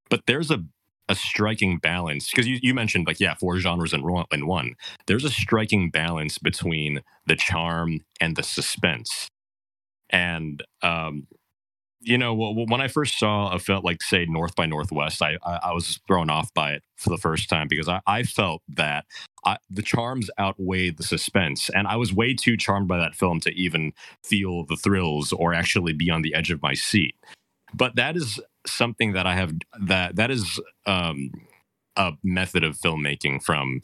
But 0.09 0.23
there's 0.27 0.51
a 0.51 0.65
a 1.09 1.15
striking 1.17 1.79
balance 1.79 2.31
because 2.31 2.47
you, 2.47 2.61
you 2.63 2.73
mentioned 2.73 3.05
like 3.05 3.19
yeah 3.19 3.35
four 3.35 3.59
genres 3.59 3.93
in, 3.93 4.05
in 4.31 4.47
one 4.47 4.75
there's 5.09 5.25
a 5.25 5.31
striking 5.31 5.91
balance 5.91 6.39
between 6.39 7.01
the 7.27 7.35
charm 7.35 7.99
and 8.21 8.37
the 8.37 8.45
suspense 8.45 9.29
and 10.11 10.63
um 10.83 11.27
you 12.01 12.17
know 12.17 12.35
when 12.35 12.81
i 12.81 12.89
first 12.89 13.19
saw 13.19 13.53
a 13.53 13.59
felt 13.59 13.85
like 13.85 14.03
say 14.03 14.25
north 14.27 14.55
by 14.55 14.67
northwest 14.67 15.23
I, 15.23 15.37
I, 15.45 15.61
I 15.65 15.73
was 15.73 16.01
thrown 16.07 16.31
off 16.31 16.53
by 16.55 16.73
it 16.73 16.83
for 16.97 17.11
the 17.11 17.19
first 17.19 17.49
time 17.49 17.69
because 17.69 17.89
i, 17.89 18.01
I 18.07 18.23
felt 18.23 18.63
that 18.69 19.05
I, 19.45 19.57
the 19.71 19.83
charms 19.83 20.31
outweighed 20.39 20.97
the 20.97 21.03
suspense 21.03 21.69
and 21.71 21.87
i 21.87 21.97
was 21.97 22.13
way 22.13 22.35
too 22.35 22.57
charmed 22.57 22.89
by 22.89 22.99
that 22.99 23.15
film 23.15 23.41
to 23.41 23.51
even 23.51 23.93
feel 24.25 24.65
the 24.65 24.77
thrills 24.77 25.33
or 25.33 25.55
actually 25.55 25.93
be 25.93 26.11
on 26.11 26.23
the 26.23 26.35
edge 26.35 26.51
of 26.51 26.63
my 26.63 26.75
seat 26.75 27.15
but 27.75 27.97
that 27.97 28.17
is 28.17 28.41
something 28.67 29.13
that 29.13 29.27
I 29.27 29.35
have 29.35 29.53
that 29.81 30.17
that 30.17 30.31
is 30.31 30.61
um, 30.87 31.31
a 31.97 32.13
method 32.23 32.65
of 32.65 32.77
filmmaking 32.77 33.43
from 33.43 33.81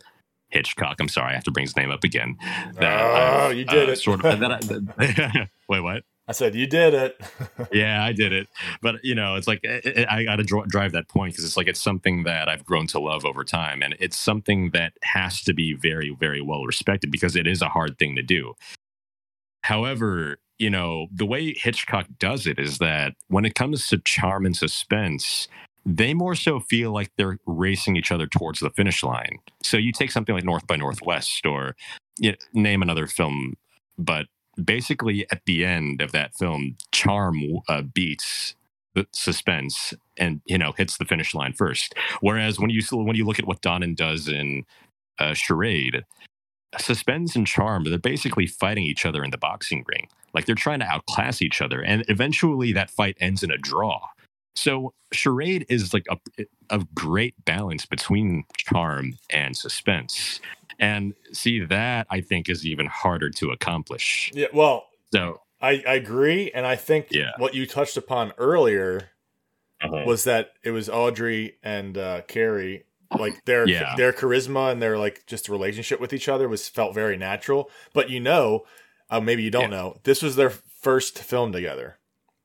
Hitchcock. 0.49 0.97
I'm 1.01 1.09
sorry, 1.09 1.33
I 1.33 1.35
have 1.35 1.45
to 1.45 1.51
bring 1.51 1.67
his 1.67 1.77
name 1.77 1.91
up 1.91 2.05
again. 2.05 2.37
That 2.75 3.01
oh, 3.01 3.47
I've, 3.49 3.57
you 3.57 3.65
did 3.65 3.89
uh, 3.89 3.93
it. 3.93 3.97
Sort 3.97 4.25
of. 4.25 4.41
that 4.41 4.53
I, 4.99 5.49
wait, 5.69 5.81
what? 5.81 6.05
I 6.29 6.33
said 6.33 6.55
you 6.55 6.67
did 6.67 6.93
it. 6.93 7.21
yeah, 7.73 8.05
I 8.05 8.13
did 8.13 8.33
it. 8.33 8.49
But 8.83 9.05
you 9.05 9.15
know, 9.15 9.37
it's 9.37 9.47
like 9.47 9.61
it, 9.63 9.87
it, 9.87 10.09
I 10.11 10.25
got 10.25 10.37
to 10.37 10.43
dr- 10.43 10.69
drive 10.69 10.93
that 10.93 11.09
point 11.09 11.35
because 11.35 11.45
it's 11.45 11.57
like 11.57 11.69
it's 11.69 11.83
something 11.83 12.25
that 12.25 12.49
I've 12.49 12.65
grown 12.65 12.87
to 12.89 12.99
love 12.99 13.25
over 13.25 13.45
time, 13.45 13.83
and 13.83 13.97
it's 14.01 14.19
something 14.19 14.71
that 14.71 14.95
has 15.03 15.43
to 15.43 15.55
be 15.55 15.75
very, 15.75 16.15
very 16.19 16.41
well 16.41 16.65
respected 16.65 17.11
because 17.11 17.37
it 17.37 17.47
is 17.47 17.63
a 17.63 17.69
hard 17.69 17.99
thing 17.99 18.17
to 18.17 18.23
do. 18.23 18.55
However, 19.63 20.39
you 20.59 20.71
know, 20.71 21.07
the 21.13 21.27
way 21.27 21.55
Hitchcock 21.57 22.07
does 22.19 22.47
it 22.47 22.59
is 22.59 22.79
that 22.79 23.15
when 23.29 23.45
it 23.45 23.55
comes 23.55 23.87
to 23.89 23.99
charm 23.99 24.47
and 24.47 24.57
suspense, 24.57 25.49
they 25.85 26.15
more 26.15 26.35
so 26.35 26.59
feel 26.59 26.93
like 26.93 27.13
they're 27.17 27.39
racing 27.47 27.97
each 27.97 28.11
other 28.11 28.27
towards 28.27 28.61
the 28.61 28.71
finish 28.71 29.05
line. 29.05 29.39
So 29.63 29.77
you 29.77 29.93
take 29.93 30.11
something 30.11 30.35
like 30.35 30.45
North 30.45 30.67
by 30.67 30.77
Northwest 30.77 31.47
or 31.47 31.77
you 32.19 32.33
know, 32.33 32.37
name 32.53 32.83
another 32.83 33.07
film, 33.07 33.55
but 33.99 34.27
basically 34.63 35.27
at 35.31 35.43
the 35.47 35.65
end 35.65 36.01
of 36.01 36.13
that 36.13 36.35
film, 36.35 36.77
charm 36.93 37.41
uh, 37.69 37.83
beats 37.83 38.55
the 38.95 39.07
suspense 39.13 39.93
and 40.17 40.41
you 40.47 40.57
know 40.57 40.73
hits 40.73 40.97
the 40.97 41.05
finish 41.05 41.35
line 41.35 41.53
first. 41.53 41.95
Whereas 42.21 42.59
when 42.59 42.71
you 42.71 42.83
when 42.93 43.17
you 43.17 43.25
look 43.25 43.39
at 43.39 43.47
what 43.47 43.63
Donen 43.63 43.95
does 43.95 44.29
in 44.29 44.65
uh, 45.19 45.35
Charade, 45.35 46.05
Suspense 46.79 47.37
and 47.37 47.47
Charm, 47.47 47.85
they're 47.85 47.99
basically 47.99 48.47
fighting 48.47 48.85
each 48.85 49.07
other 49.07 49.25
in 49.25 49.31
the 49.31 49.39
boxing 49.39 49.85
ring. 49.87 50.09
Like 50.35 50.47
they're 50.47 50.55
trying 50.55 50.81
to 50.81 50.87
outclass 50.87 51.41
each 51.41 51.63
other. 51.63 51.83
And 51.83 52.05
eventually 52.09 52.73
that 52.73 52.91
fight 52.91 53.17
ends 53.21 53.43
in 53.43 53.51
a 53.51 53.59
draw. 53.59 54.01
So 54.55 54.93
Charade 55.13 55.67
is 55.69 55.93
like 55.93 56.07
a, 56.11 56.19
a 56.71 56.85
great 56.95 57.35
balance 57.45 57.87
between 57.87 58.45
charm 58.57 59.19
and 59.31 59.57
suspense. 59.57 60.41
And 60.79 61.15
see, 61.33 61.61
that 61.65 62.07
I 62.11 62.21
think 62.21 62.49
is 62.49 62.67
even 62.67 62.87
harder 62.87 63.31
to 63.31 63.51
accomplish. 63.51 64.31
Yeah, 64.35 64.49
well, 64.53 64.87
so 65.13 65.41
I, 65.61 65.83
I 65.87 65.95
agree. 65.95 66.51
And 66.53 66.67
I 66.67 66.77
think 66.77 67.09
Yeah. 67.11 67.33
what 67.39 67.55
you 67.55 67.67
touched 67.67 67.97
upon 67.97 68.33
earlier 68.39 69.11
uh, 69.83 69.89
was 70.07 70.25
that 70.25 70.53
it 70.63 70.71
was 70.71 70.89
Audrey 70.89 71.57
and 71.63 71.97
uh, 71.97 72.23
Cary. 72.29 72.85
Like 73.19 73.45
their 73.47 73.67
Yeah. 73.69 73.95
their 73.97 74.13
charisma 74.13 74.73
and 74.73 74.83
their 74.83 74.99
like 74.99 75.25
just 75.27 75.49
relationship 75.49 76.01
with 76.01 76.13
each 76.13 76.29
other 76.29 76.49
was 76.49 76.69
felt 76.69 76.95
very 76.95 77.17
natural. 77.17 77.71
But 77.95 78.11
you 78.11 78.21
know, 78.21 78.67
uh, 79.11 79.21
maybe 79.21 79.43
you 79.43 79.51
don't 79.51 79.71
Yeah. 79.71 79.79
know, 79.79 80.01
this 80.05 80.23
was 80.23 80.37
their 80.37 80.51
first 80.51 81.19
film 81.19 81.53
together. 81.53 81.99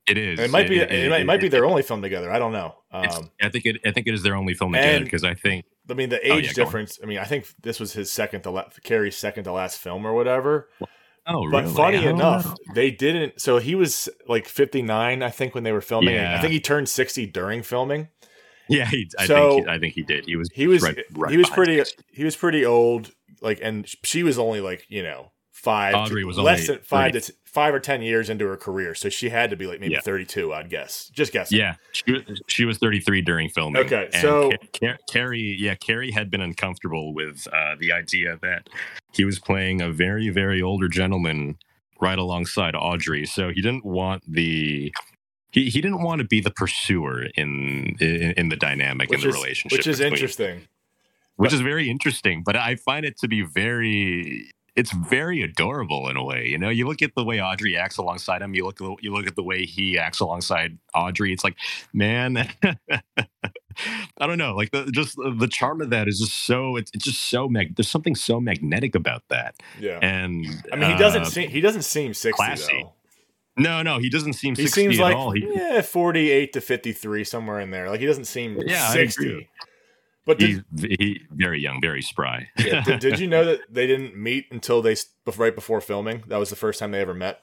it 0.08 0.18
is. 0.18 0.40
It 0.40 0.50
might 0.50 0.68
be 0.68 0.80
it, 0.80 1.10
might, 1.10 1.22
it 1.22 1.26
might 1.26 1.40
be 1.42 1.48
their 1.48 1.66
only 1.66 1.84
film 1.84 2.02
together. 2.02 2.32
I 2.32 2.40
don't 2.40 2.52
know. 2.54 2.76
Um, 2.92 3.30
I 3.42 3.50
think 3.50 3.66
it. 3.66 3.78
I 3.86 3.92
think 3.92 4.08
it 4.08 4.14
is 4.14 4.24
their 4.24 4.36
only 4.36 4.54
film 4.54 4.74
together 4.74 5.04
because 5.04 5.24
I 5.24 5.34
think 5.36 5.66
I 5.92 5.94
mean, 5.94 6.10
the 6.10 6.20
Oh, 6.30 6.38
age 6.38 6.46
yeah, 6.48 6.54
difference. 6.54 7.00
I 7.04 7.06
mean, 7.06 7.18
I 7.20 7.26
think 7.26 7.48
this 7.62 7.80
was 7.80 7.94
his 7.94 8.12
second 8.12 8.42
to 8.44 8.52
last, 8.52 8.82
Cary's 8.84 9.18
second 9.18 9.44
to 9.46 9.52
last 9.52 9.78
film 9.78 10.06
or 10.06 10.14
whatever. 10.14 10.70
Oh, 11.28 11.46
really? 11.46 11.52
But 11.52 11.64
really? 11.64 11.74
funny 11.76 12.06
enough, 12.06 12.46
know. 12.46 12.56
they 12.74 12.90
didn't. 12.92 13.40
So 13.40 13.60
he 13.60 13.76
was 13.76 14.10
like 14.28 14.48
59, 14.48 15.22
I 15.22 15.30
think, 15.30 15.54
when 15.54 15.64
they 15.64 15.72
were 15.72 15.82
filming. 15.82 16.16
Yeah. 16.16 16.36
I 16.38 16.42
think 16.42 16.54
he 16.54 16.60
turned 16.60 16.90
60 16.90 17.28
during 17.28 17.62
filming. 17.62 18.08
yeah, 18.70 18.86
he, 18.86 19.10
I 19.20 19.26
So- 19.28 19.52
think 19.52 19.66
he, 19.68 19.72
I 19.72 19.80
think 19.80 19.94
he 19.94 20.02
did. 20.04 20.26
He 20.26 20.36
was 20.36 20.50
He 20.54 20.68
was 20.68 20.82
right, 20.82 20.98
right 21.16 21.32
he 21.32 21.38
was 21.38 21.50
pretty 21.50 21.84
he 22.12 22.24
was 22.24 22.36
pretty 22.36 22.66
old. 22.66 23.12
Like, 23.42 23.60
and 23.62 23.88
she 24.04 24.24
was 24.24 24.38
only 24.40 24.62
like 24.62 24.86
you 24.90 25.04
know 25.04 25.32
five, 25.52 25.94
Audrey 25.96 26.22
to- 26.22 26.28
was 26.28 26.38
less 26.38 26.62
only 26.70 26.78
than 26.78 26.84
five 26.86 27.12
to 27.14 27.22
t- 27.22 27.34
five 27.54 27.74
or 27.74 27.80
ten 27.80 28.02
years 28.02 28.30
into 28.30 28.46
her 28.48 28.56
career, 28.58 28.96
so 28.96 29.10
she 29.10 29.30
had 29.30 29.50
to 29.50 29.56
be 29.58 29.68
like 29.68 29.80
maybe 29.82 29.94
Yeah. 29.94 30.00
32. 30.02 30.54
I'd 30.54 30.70
guess, 30.70 31.10
just 31.14 31.34
guessing. 31.34 31.58
Yeah, 31.60 31.76
she, 31.92 32.12
was- 32.12 32.42
she 32.48 32.66
was 32.66 32.78
33 32.78 33.22
during 33.22 33.50
filming. 33.50 33.84
Okay, 33.86 34.06
And 34.14 34.22
so- 34.22 34.52
Ca- 34.52 34.58
Ca- 34.94 34.98
Cary, 35.10 35.58
yeah, 35.60 35.76
Cary 35.76 36.12
had 36.12 36.32
been 36.32 36.42
uncomfortable 36.42 37.14
with 37.14 37.48
uh, 37.52 37.76
the 37.80 37.92
idea 37.92 38.38
that 38.42 38.70
he 39.14 39.26
was 39.26 39.38
playing 39.40 39.82
a 39.82 39.92
very, 39.92 40.30
very 40.30 40.62
older 40.62 40.88
gentleman 40.88 41.58
right 42.00 42.18
alongside 42.18 42.74
Audrey. 42.76 43.26
So 43.26 43.50
he 43.50 43.62
didn't 43.62 43.86
want 43.86 44.24
the 44.28 44.94
he, 45.52 45.70
he 45.70 45.82
didn't 45.82 46.02
want 46.02 46.20
to 46.22 46.26
be 46.28 46.40
the 46.40 46.52
pursuer 46.52 47.24
in 47.36 47.98
in, 48.00 48.32
in 48.38 48.50
the 48.50 48.56
dynamic 48.56 49.10
which 49.10 49.20
in 49.26 49.30
the 49.30 49.36
is 49.36 49.42
relationship, 49.42 49.78
which 49.78 49.88
is 49.88 49.98
between- 49.98 50.14
interesting. 50.14 50.62
which 51.36 51.52
is 51.54 51.60
very 51.60 51.90
interesting. 51.90 52.42
But 52.46 52.56
I 52.56 52.76
find 52.76 53.06
it 53.06 53.18
to 53.20 53.28
be 53.28 53.42
very 53.42 54.50
it's 54.82 54.92
very 54.92 55.44
adorable 55.44 56.10
in 56.10 56.18
a 56.18 56.24
way. 56.24 56.48
You 56.48 56.58
know, 56.58 56.70
you 56.70 56.88
look 56.88 57.04
at 57.04 57.14
the 57.16 57.24
way 57.24 57.40
Audrey 57.40 57.78
acts 57.78 57.98
alongside 57.98 58.42
him. 58.42 58.56
You 58.56 58.66
look 58.66 58.80
you 58.80 59.14
look 59.14 59.28
at 59.28 59.36
the 59.36 59.44
way 59.44 59.66
he 59.66 60.00
acts 60.00 60.20
alongside 60.20 60.80
Audrey. 60.96 61.32
It's 61.32 61.44
like, 61.44 61.56
man, 61.94 62.50
I 62.64 64.28
don't 64.28 64.40
know. 64.40 64.56
Like 64.56 64.72
the 64.72 64.86
just 64.92 65.16
the 65.18 65.48
charm 65.48 65.82
of 65.82 65.92
that 65.92 66.08
is 66.08 66.20
just 66.20 66.46
so 66.46 66.78
it's, 66.78 66.90
it's 66.96 67.06
just 67.06 67.30
so 67.30 67.48
mag. 67.48 67.76
There's 67.76 67.90
something 67.90 68.16
so 68.16 68.42
magnetic 68.42 68.96
about 68.96 69.22
that. 69.30 69.54
Yeah, 69.80 70.00
And 70.02 70.46
I 70.74 70.76
mean, 70.78 70.92
he 70.92 70.98
doesn't 70.98 71.22
uh, 71.22 71.26
seem 71.26 71.50
he 71.50 71.62
doesn't 71.62 71.84
seem 71.84 72.16
60 72.16 72.36
classy. 72.36 72.82
though. 72.82 72.94
No, 73.58 73.84
no, 73.84 74.00
he 74.00 74.10
doesn't 74.10 74.34
seem. 74.34 74.56
He 74.56 74.64
60 74.64 74.82
seems 74.82 75.00
like 75.00 75.16
all. 75.16 75.32
He, 75.32 75.48
yeah, 75.54 75.82
48 75.82 76.54
to 76.54 76.62
53 76.62 77.24
somewhere 77.24 77.60
in 77.60 77.70
there. 77.70 77.88
Like 77.88 78.00
he 78.00 78.08
doesn't 78.08 78.26
seem 78.26 78.58
Yeah, 78.66 78.88
I 78.90 78.94
agree. 78.94 79.06
60. 79.08 79.50
But 80.26 80.38
did, 80.40 80.64
he's 80.78 80.86
he, 81.00 81.22
very 81.32 81.60
young, 81.60 81.82
very 81.82 82.02
spry. 82.02 82.50
yeah, 82.58 82.84
did, 82.84 83.00
did 83.06 83.20
you 83.20 83.28
know 83.28 83.44
that 83.46 83.62
they 83.70 83.88
didn't 83.88 84.16
meet 84.16 84.46
until 84.52 84.82
they 84.82 84.96
right 85.38 85.56
before 85.56 85.82
filming? 85.82 86.24
That 86.28 86.38
was 86.38 86.50
the 86.52 86.56
first 86.56 86.80
time 86.80 86.92
they 86.92 87.00
ever 87.02 87.14
met. 87.16 87.42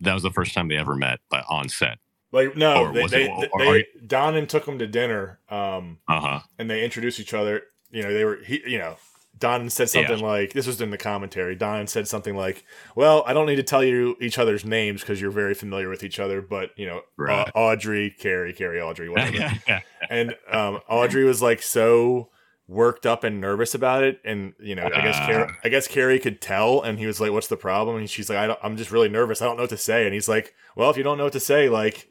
that 0.00 0.14
was 0.14 0.22
the 0.22 0.30
first 0.30 0.54
time 0.54 0.68
they 0.68 0.76
ever 0.76 0.94
met, 0.96 1.18
but 1.28 1.44
on 1.48 1.68
set. 1.68 1.98
Like 2.32 2.56
no, 2.56 2.92
they, 2.92 3.06
they, 3.08 3.30
it- 3.30 3.50
they, 3.58 3.66
or- 3.80 3.84
Don 4.06 4.46
took 4.46 4.64
them 4.64 4.78
to 4.78 4.86
dinner, 4.86 5.40
um, 5.50 5.98
Uh 6.08 6.20
huh. 6.20 6.40
and 6.58 6.70
they 6.70 6.84
introduced 6.84 7.18
each 7.18 7.34
other. 7.34 7.62
You 7.90 8.04
know, 8.04 8.12
they 8.14 8.24
were 8.24 8.36
he, 8.44 8.62
you 8.66 8.78
know, 8.78 8.96
Don 9.38 9.70
said 9.70 9.88
something 9.88 10.18
like 10.20 10.52
this 10.52 10.66
was 10.66 10.80
in 10.82 10.90
the 10.90 10.98
commentary. 10.98 11.54
Don 11.54 11.86
said 11.86 12.06
something 12.06 12.36
like, 12.36 12.64
"Well, 12.94 13.22
I 13.26 13.32
don't 13.32 13.46
need 13.46 13.56
to 13.56 13.62
tell 13.62 13.82
you 13.82 14.16
each 14.20 14.38
other's 14.38 14.64
names 14.66 15.00
because 15.00 15.20
you're 15.20 15.30
very 15.30 15.54
familiar 15.54 15.88
with 15.88 16.02
each 16.04 16.18
other, 16.20 16.42
but 16.42 16.70
you 16.76 16.86
know, 16.86 17.00
Right. 17.16 17.48
uh, 17.48 17.50
Audrey, 17.58 18.10
Cary, 18.10 18.52
Cary, 18.52 18.80
Audrey, 18.82 19.08
whatever." 19.10 19.54
and 20.10 20.36
um, 20.50 20.80
Audrey 20.88 21.24
was 21.24 21.40
like 21.40 21.62
so 21.62 22.28
worked 22.68 23.04
up 23.06 23.24
and 23.24 23.40
nervous 23.40 23.74
about 23.74 24.04
it, 24.04 24.20
and 24.24 24.52
you 24.60 24.74
know, 24.74 24.84
I 24.84 25.00
guess 25.00 25.16
Ah. 25.18 25.26
Car- 25.26 25.56
I 25.64 25.68
guess 25.70 25.88
Cary 25.88 26.18
could 26.18 26.40
tell, 26.42 26.82
and 26.82 26.98
he 26.98 27.06
was 27.06 27.18
like, 27.20 27.32
"What's 27.32 27.48
the 27.48 27.56
problem?" 27.56 27.96
And 27.96 28.10
she's 28.10 28.28
like, 28.28 28.38
I 28.38 28.46
don't, 28.46 28.58
"I'm 28.62 28.76
just 28.76 28.90
really 28.90 29.08
nervous. 29.08 29.40
I 29.40 29.46
don't 29.46 29.56
know 29.56 29.62
what 29.62 29.70
to 29.70 29.76
say." 29.78 30.04
And 30.04 30.12
he's 30.12 30.28
like, 30.28 30.52
"Well, 30.76 30.90
if 30.90 30.98
you 30.98 31.02
don't 31.02 31.16
know 31.16 31.24
what 31.24 31.32
to 31.32 31.40
say, 31.40 31.68
like." 31.70 32.08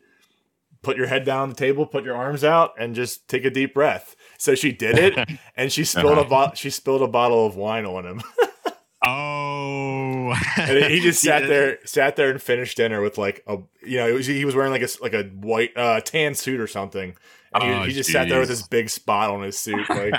Put 0.81 0.95
your 0.95 1.07
head 1.07 1.25
down 1.25 1.41
on 1.41 1.49
the 1.49 1.55
table, 1.55 1.85
put 1.85 2.05
your 2.05 2.15
arms 2.15 2.41
out, 2.41 2.71
and 2.79 2.95
just 2.95 3.27
take 3.27 3.43
a 3.43 3.49
deep 3.49 3.73
breath. 3.73 4.15
So 4.39 4.55
she 4.55 4.71
did 4.71 4.97
it, 4.97 5.29
and 5.55 5.71
she 5.71 5.83
spilled 5.83 6.17
a 6.17 6.23
bo- 6.23 6.53
she 6.55 6.69
spilled 6.71 7.01
a 7.03 7.07
bottle 7.07 7.45
of 7.45 7.55
wine 7.57 7.85
on 7.85 8.05
him, 8.05 8.21
oh, 9.05 10.33
and 10.57 10.85
he 10.91 10.99
just 11.01 11.21
sat 11.21 11.47
there, 11.47 11.79
sat 11.85 12.15
there, 12.15 12.29
and 12.31 12.41
finished 12.41 12.77
dinner 12.77 13.01
with 13.01 13.17
like 13.17 13.43
a, 13.47 13.57
you 13.85 13.97
know, 13.97 14.07
it 14.07 14.13
was, 14.13 14.25
he 14.25 14.45
was 14.45 14.55
wearing 14.55 14.71
like 14.71 14.81
a 14.81 14.87
like 15.01 15.13
a 15.13 15.23
white 15.23 15.75
uh, 15.77 16.01
tan 16.01 16.35
suit 16.35 16.59
or 16.59 16.67
something, 16.67 17.15
and 17.53 17.63
he, 17.63 17.69
Oh, 17.69 17.83
he 17.83 17.91
just 17.93 18.11
sat 18.11 18.29
there 18.29 18.39
with 18.39 18.49
this 18.49 18.65
big 18.67 18.89
spot 18.89 19.29
on 19.29 19.43
his 19.43 19.57
suit, 19.57 19.89
like. 19.89 20.15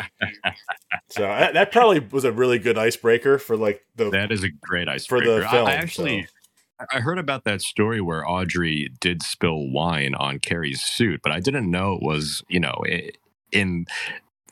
so 1.08 1.22
that, 1.22 1.54
that 1.54 1.72
probably 1.72 2.00
was 2.00 2.24
a 2.24 2.32
really 2.32 2.58
good 2.58 2.76
icebreaker 2.78 3.38
for 3.38 3.56
like 3.56 3.84
the 3.96 4.10
That 4.10 4.30
is 4.32 4.42
a 4.42 4.48
great 4.50 4.86
For 4.86 4.92
icebreaker. 4.92 5.40
the 5.40 5.48
film, 5.48 5.66
I, 5.68 5.72
actually, 5.74 6.22
so. 6.22 6.86
I 6.92 7.00
heard 7.00 7.18
about 7.18 7.44
that 7.44 7.60
story 7.60 8.00
where 8.00 8.28
Audrey 8.28 8.90
did 9.00 9.22
spill 9.22 9.70
wine 9.70 10.14
on 10.14 10.38
Cary's 10.38 10.82
suit, 10.82 11.20
but 11.22 11.32
I 11.32 11.40
didn't 11.40 11.70
know 11.70 11.94
it 11.94 12.02
was, 12.02 12.42
you 12.48 12.60
know, 12.60 12.74
i- 12.86 13.10
in 13.52 13.86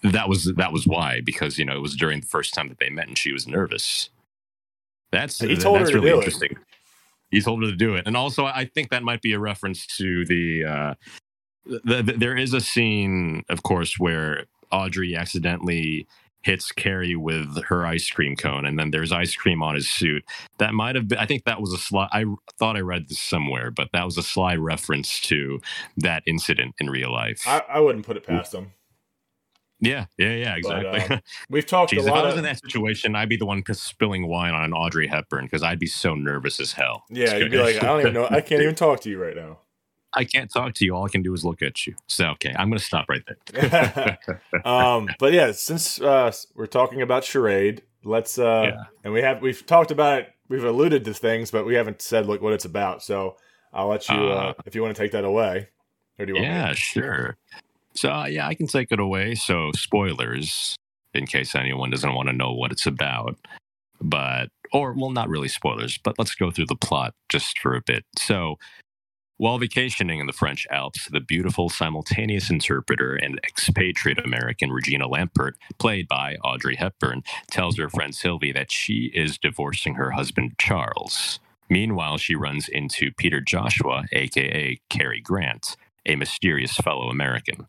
that 0.03 0.29
was 0.29 0.45
that 0.57 0.73
was 0.73 0.87
why 0.87 1.21
because 1.25 1.59
you 1.59 1.65
know 1.65 1.77
it 1.77 1.81
was 1.83 1.97
during 1.97 2.21
the 2.21 2.27
first 2.27 2.55
time 2.55 2.69
that 2.69 2.79
they 2.79 2.91
met 2.91 3.09
and 3.09 3.19
she 3.19 3.33
was 3.33 3.47
nervous. 3.47 4.11
That's 5.11 5.39
He 5.39 5.57
told 5.57 5.79
her 5.79 5.85
that's 5.85 5.93
to 5.93 6.01
really 6.01 6.11
do 6.11 6.15
it. 6.15 6.19
interesting. 6.19 6.57
He 7.31 7.41
told 7.43 7.63
her 7.63 7.71
to 7.71 7.77
do 7.77 7.95
it, 7.95 8.07
and 8.07 8.17
also 8.17 8.45
I 8.45 8.65
think 8.65 8.91
that 8.91 9.03
might 9.03 9.23
be 9.23 9.33
a 9.33 9.39
reference 9.39 9.87
to 9.99 10.25
the. 10.25 10.65
Uh, 10.65 10.95
the, 11.67 12.03
the 12.03 12.13
there 12.15 12.37
is 12.37 12.55
a 12.55 12.61
scene, 12.61 13.45
of 13.51 13.63
course, 13.63 13.99
where 13.99 14.45
Audrey 14.73 15.15
accidentally 15.15 16.07
hits 16.43 16.73
Cary 16.73 17.15
with 17.17 17.63
her 17.65 17.85
ice 17.85 18.09
cream 18.11 18.37
cone, 18.37 18.65
and 18.65 18.79
then 18.79 18.91
there's 18.91 19.13
ice 19.13 19.35
cream 19.35 19.63
on 19.63 19.75
his 19.75 19.89
suit. 19.89 20.25
That 20.59 20.73
might 20.73 20.95
have 20.95 21.09
been. 21.09 21.19
I 21.19 21.27
think 21.27 21.45
that 21.45 21.61
was 21.61 21.73
a 21.73 21.79
sly. 21.79 22.09
I 22.11 22.25
thought 22.59 22.77
I 22.77 22.81
read 22.81 23.09
this 23.09 23.21
somewhere, 23.21 23.71
but 23.71 23.89
that 23.93 24.05
was 24.05 24.17
a 24.17 24.23
sly 24.23 24.57
reference 24.57 25.21
to 25.23 25.61
that 25.99 26.23
incident 26.27 26.75
in 26.79 26.89
real 26.89 27.13
life. 27.13 27.43
I, 27.47 27.63
I 27.69 27.81
wouldn't 27.81 28.07
put 28.07 28.17
it 28.17 28.25
past 28.25 28.55
him. 28.55 28.73
Yeah, 29.81 30.07
yeah, 30.17 30.35
yeah, 30.35 30.57
But, 30.63 30.79
exactly. 30.87 31.17
uh, 31.17 31.21
We've 31.51 31.67
talked 31.67 31.93
Jeez, 31.93 32.05
a 32.05 32.07
if 32.07 32.13
I 32.13 32.23
was 32.23 32.33
of 32.35 32.39
in 32.39 32.45
that 32.45 32.59
situation, 32.61 33.15
I'd 33.15 33.29
be 33.29 33.37
the 33.37 33.47
one 33.47 33.63
spilling 33.73 34.27
wine 34.29 34.55
on 34.55 34.65
an 34.65 34.73
Audrey 34.73 35.07
Hepburn 35.07 35.45
because 35.45 35.63
I'd 35.63 35.79
be 35.79 35.87
so 35.87 36.15
nervous 36.15 36.61
as 36.61 36.73
hell. 36.73 37.05
yeah. 37.11 37.37
You'd 37.37 37.51
be 37.51 37.59
like, 37.59 37.77
I 37.77 37.87
don't 37.87 38.01
even 38.01 38.15
know. 38.15 38.27
I 38.31 38.41
can't 38.41 38.63
even 38.63 38.75
talk 38.87 39.01
to 39.03 39.11
you 39.11 39.23
right 39.23 39.37
now. 39.37 39.59
I 40.15 40.25
can't 40.25 40.51
talk 40.51 40.73
to 40.75 40.85
you. 40.85 40.97
All 40.97 41.05
I 41.05 41.11
can 41.11 41.23
do 41.23 41.35
is 41.35 41.45
look 41.45 41.61
at 41.63 41.87
you. 41.87 41.95
So 42.07 42.29
okay, 42.31 42.55
I'm 42.59 42.69
going 42.71 42.79
to 42.79 42.85
stop 42.85 43.07
right 43.09 43.23
there. 43.53 44.19
um, 44.65 45.09
but 45.19 45.33
yeah, 45.33 45.53
since 45.53 46.01
uh, 46.01 46.33
we're 46.55 46.67
talking 46.67 47.03
about 47.03 47.25
charade, 47.25 47.83
let's 48.05 48.39
uh, 48.39 48.63
Yeah. 48.73 48.85
and 49.05 49.13
we 49.13 49.21
have 49.23 49.43
we've 49.43 49.65
talked 49.67 49.91
about 49.91 50.21
it. 50.21 50.29
We've 50.49 50.65
alluded 50.65 51.05
to 51.05 51.15
things, 51.15 51.51
but 51.51 51.67
we 51.67 51.75
haven't 51.75 52.01
said 52.01 52.27
like 52.27 52.41
what 52.41 52.55
it's 52.55 52.65
about. 52.65 53.03
So 53.03 53.37
I'll 53.73 53.89
let 53.89 54.09
you 54.09 54.15
uh, 54.15 54.19
Uh, 54.19 54.53
if 54.65 54.75
you 54.75 54.83
want 54.83 54.97
to 54.97 55.03
take 55.03 55.13
that 55.13 55.25
away, 55.25 55.69
or 56.19 56.25
do 56.25 56.33
you 56.33 56.37
want? 56.37 56.49
me 56.49 56.55
Yeah, 56.55 56.73
sure. 56.73 57.37
So 57.99 58.11
uh, 58.11 58.27
yeah, 58.27 58.47
I 58.47 58.55
can 58.55 58.69
take 58.69 58.93
it 58.93 59.01
away. 59.01 59.35
So 59.35 59.73
spoilers, 59.75 60.77
in 61.15 61.27
case 61.27 61.57
anyone 61.57 61.91
doesn't 61.91 62.15
want 62.15 62.29
to 62.29 62.33
know 62.33 62.53
what 62.53 62.71
it's 62.71 62.87
about, 62.87 63.37
but 64.01 64.51
or 64.73 64.93
well, 64.93 65.11
not 65.11 65.29
really 65.29 65.49
spoilers, 65.49 65.99
but 65.99 66.17
let's 66.17 66.37
go 66.37 66.53
through 66.53 66.67
the 66.67 66.77
plot 66.77 67.15
just 67.29 67.59
for 67.59 67.75
a 67.75 67.83
bit. 67.83 68.05
So. 68.17 68.57
While 69.41 69.59
vacationing 69.59 70.19
in 70.19 70.27
the 70.27 70.33
French 70.33 70.67
Alps, 70.69 71.09
the 71.13 71.21
beautiful 71.21 71.69
simultaneous 71.69 72.51
interpreter 72.51 73.15
and 73.15 73.39
expatriate 73.45 74.19
American 74.19 74.73
Regina 74.73 75.09
Lampert, 75.09 75.53
played 75.79 76.09
by 76.09 76.35
Audrey 76.43 76.75
Hepburn, 76.75 77.23
tells 77.49 77.77
her 77.77 77.89
friend 77.89 78.13
Sylvie 78.13 78.51
that 78.51 78.73
she 78.73 79.13
is 79.15 79.39
divorcing 79.39 79.95
her 79.95 80.11
husband 80.11 80.57
Charles. 80.59 81.39
Meanwhile, 81.71 82.19
she 82.19 82.35
runs 82.35 82.69
into 82.69 83.13
Peter 83.17 83.41
Joshua, 83.41 84.07
aka 84.11 84.81
Cary 84.91 85.21
Grant, 85.21 85.77
a 86.09 86.17
mysterious 86.17 86.77
fellow 86.77 87.11
American. 87.11 87.69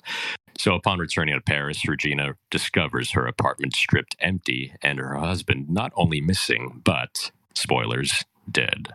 So, 0.58 0.76
upon 0.76 1.00
returning 1.00 1.36
to 1.36 1.42
Paris, 1.42 1.88
Regina 1.88 2.36
discovers 2.52 3.12
her 3.12 3.28
apartment 3.28 3.76
stripped 3.76 4.16
empty 4.20 4.74
and 4.82 5.00
her 5.00 5.16
husband 5.16 5.70
not 5.70 5.94
only 5.96 6.22
missing, 6.22 6.82
but, 6.84 7.32
spoilers, 7.56 8.26
dead. 8.52 8.90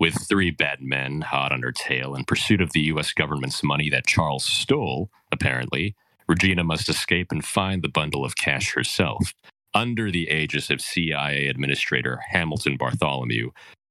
With 0.00 0.28
three 0.28 0.50
bad 0.50 0.82
men 0.82 1.22
hot 1.22 1.52
on 1.52 1.62
her 1.62 1.72
tail 1.72 2.14
in 2.14 2.24
pursuit 2.24 2.60
of 2.60 2.72
the 2.72 2.82
U.S. 2.82 3.12
government's 3.12 3.62
money 3.64 3.90
that 3.90 4.06
Charles 4.06 4.44
stole, 4.44 5.10
apparently, 5.32 5.96
Regina 6.28 6.64
must 6.64 6.88
escape 6.88 7.32
and 7.32 7.44
find 7.44 7.82
the 7.82 7.88
bundle 7.88 8.24
of 8.24 8.36
cash 8.36 8.74
herself. 8.74 9.32
under 9.74 10.10
the 10.10 10.28
aegis 10.30 10.70
of 10.70 10.80
CIA 10.80 11.48
Administrator 11.48 12.20
Hamilton 12.30 12.76
Bartholomew, 12.76 13.50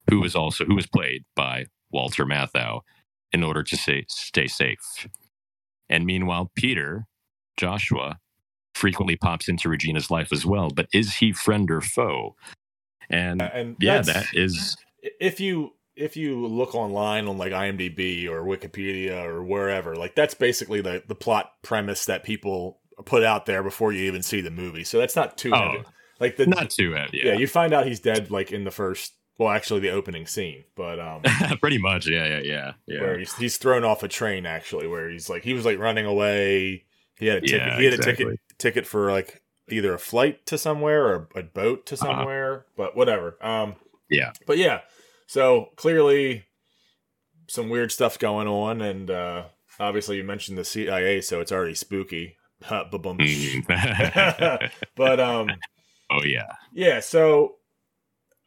who 0.09 0.19
was 0.21 0.35
also 0.35 0.65
who 0.65 0.75
was 0.75 0.87
played 0.87 1.23
by 1.35 1.65
Walter 1.91 2.25
Matthau, 2.25 2.81
in 3.33 3.43
order 3.43 3.63
to 3.63 3.75
say, 3.77 4.05
stay 4.07 4.47
safe. 4.47 5.07
And 5.89 6.05
meanwhile, 6.05 6.51
Peter, 6.55 7.05
Joshua, 7.57 8.19
frequently 8.75 9.15
pops 9.15 9.47
into 9.47 9.69
Regina's 9.69 10.09
life 10.09 10.31
as 10.31 10.45
well. 10.45 10.69
But 10.69 10.87
is 10.93 11.15
he 11.15 11.31
friend 11.33 11.69
or 11.69 11.81
foe? 11.81 12.35
And, 13.09 13.41
and 13.41 13.75
yeah, 13.79 14.01
that 14.01 14.27
is 14.33 14.77
if 15.19 15.39
you 15.39 15.71
if 15.95 16.17
you 16.17 16.47
look 16.47 16.73
online 16.73 17.27
on 17.27 17.37
like 17.37 17.51
IMDb 17.51 18.27
or 18.27 18.43
Wikipedia 18.43 19.23
or 19.23 19.43
wherever, 19.43 19.95
like 19.95 20.15
that's 20.15 20.33
basically 20.33 20.81
the 20.81 21.03
the 21.07 21.15
plot 21.15 21.51
premise 21.61 22.05
that 22.05 22.23
people 22.23 22.79
put 23.05 23.23
out 23.23 23.45
there 23.45 23.61
before 23.61 23.91
you 23.91 24.03
even 24.05 24.23
see 24.23 24.41
the 24.41 24.49
movie. 24.51 24.83
So 24.83 24.99
that's 24.99 25.15
not 25.15 25.37
too 25.37 25.51
Oh. 25.53 25.71
heavy. 25.71 25.83
like 26.19 26.37
the 26.37 26.47
not 26.47 26.69
too 26.69 26.93
heavy. 26.93 27.19
yeah. 27.23 27.33
Yeah, 27.33 27.37
you 27.39 27.47
find 27.47 27.73
out 27.73 27.85
he's 27.85 27.99
dead 27.99 28.31
like 28.31 28.51
in 28.51 28.63
the 28.63 28.71
first 28.71 29.13
well 29.37 29.49
actually 29.49 29.79
the 29.81 29.89
opening 29.89 30.27
scene, 30.27 30.63
but 30.75 30.99
um 30.99 31.21
pretty 31.61 31.77
much. 31.77 32.07
Yeah, 32.07 32.25
yeah, 32.25 32.39
yeah, 32.39 32.73
yeah. 32.87 33.01
where 33.01 33.19
he's 33.19 33.33
he's 33.35 33.57
thrown 33.57 33.83
off 33.83 34.03
a 34.03 34.07
train 34.07 34.45
actually 34.45 34.87
where 34.87 35.09
he's 35.09 35.29
like 35.29 35.43
he 35.43 35.53
was 35.53 35.65
like 35.65 35.79
running 35.79 36.05
away. 36.05 36.85
He 37.17 37.27
had 37.27 37.37
a 37.37 37.41
ticket 37.41 37.67
Yeah, 37.67 37.77
he 37.77 37.85
had 37.85 37.93
a 37.93 37.97
ticket 37.97 38.39
ticket 38.57 38.87
for 38.87 39.11
like 39.11 39.41
either 39.69 39.93
a 39.93 39.99
flight 39.99 40.45
to 40.47 40.57
somewhere 40.57 41.05
or 41.07 41.29
a 41.35 41.43
boat 41.43 41.85
to 41.87 41.95
Uh-huh. 41.95 42.05
somewhere, 42.05 42.65
but 42.75 42.95
whatever. 42.95 43.37
Um 43.41 43.75
Yeah. 44.09 44.31
But 44.45 44.57
yeah, 44.57 44.81
so 45.27 45.69
clearly 45.75 46.45
some 47.47 47.69
weird 47.69 47.91
stuff 47.91 48.17
going 48.19 48.47
on, 48.47 48.81
and 48.81 49.11
uh, 49.11 49.43
obviously 49.79 50.17
you 50.17 50.23
mentioned 50.23 50.57
the 50.57 50.63
CIA, 50.63 51.19
so 51.21 51.41
it's 51.41 51.51
already 51.51 51.75
spooky. 51.75 52.37
Mm. 52.63 53.67
but 54.95 55.19
um, 55.19 55.49
oh 56.09 56.23
yeah. 56.23 56.55
yeah, 56.71 57.01
so 57.01 57.55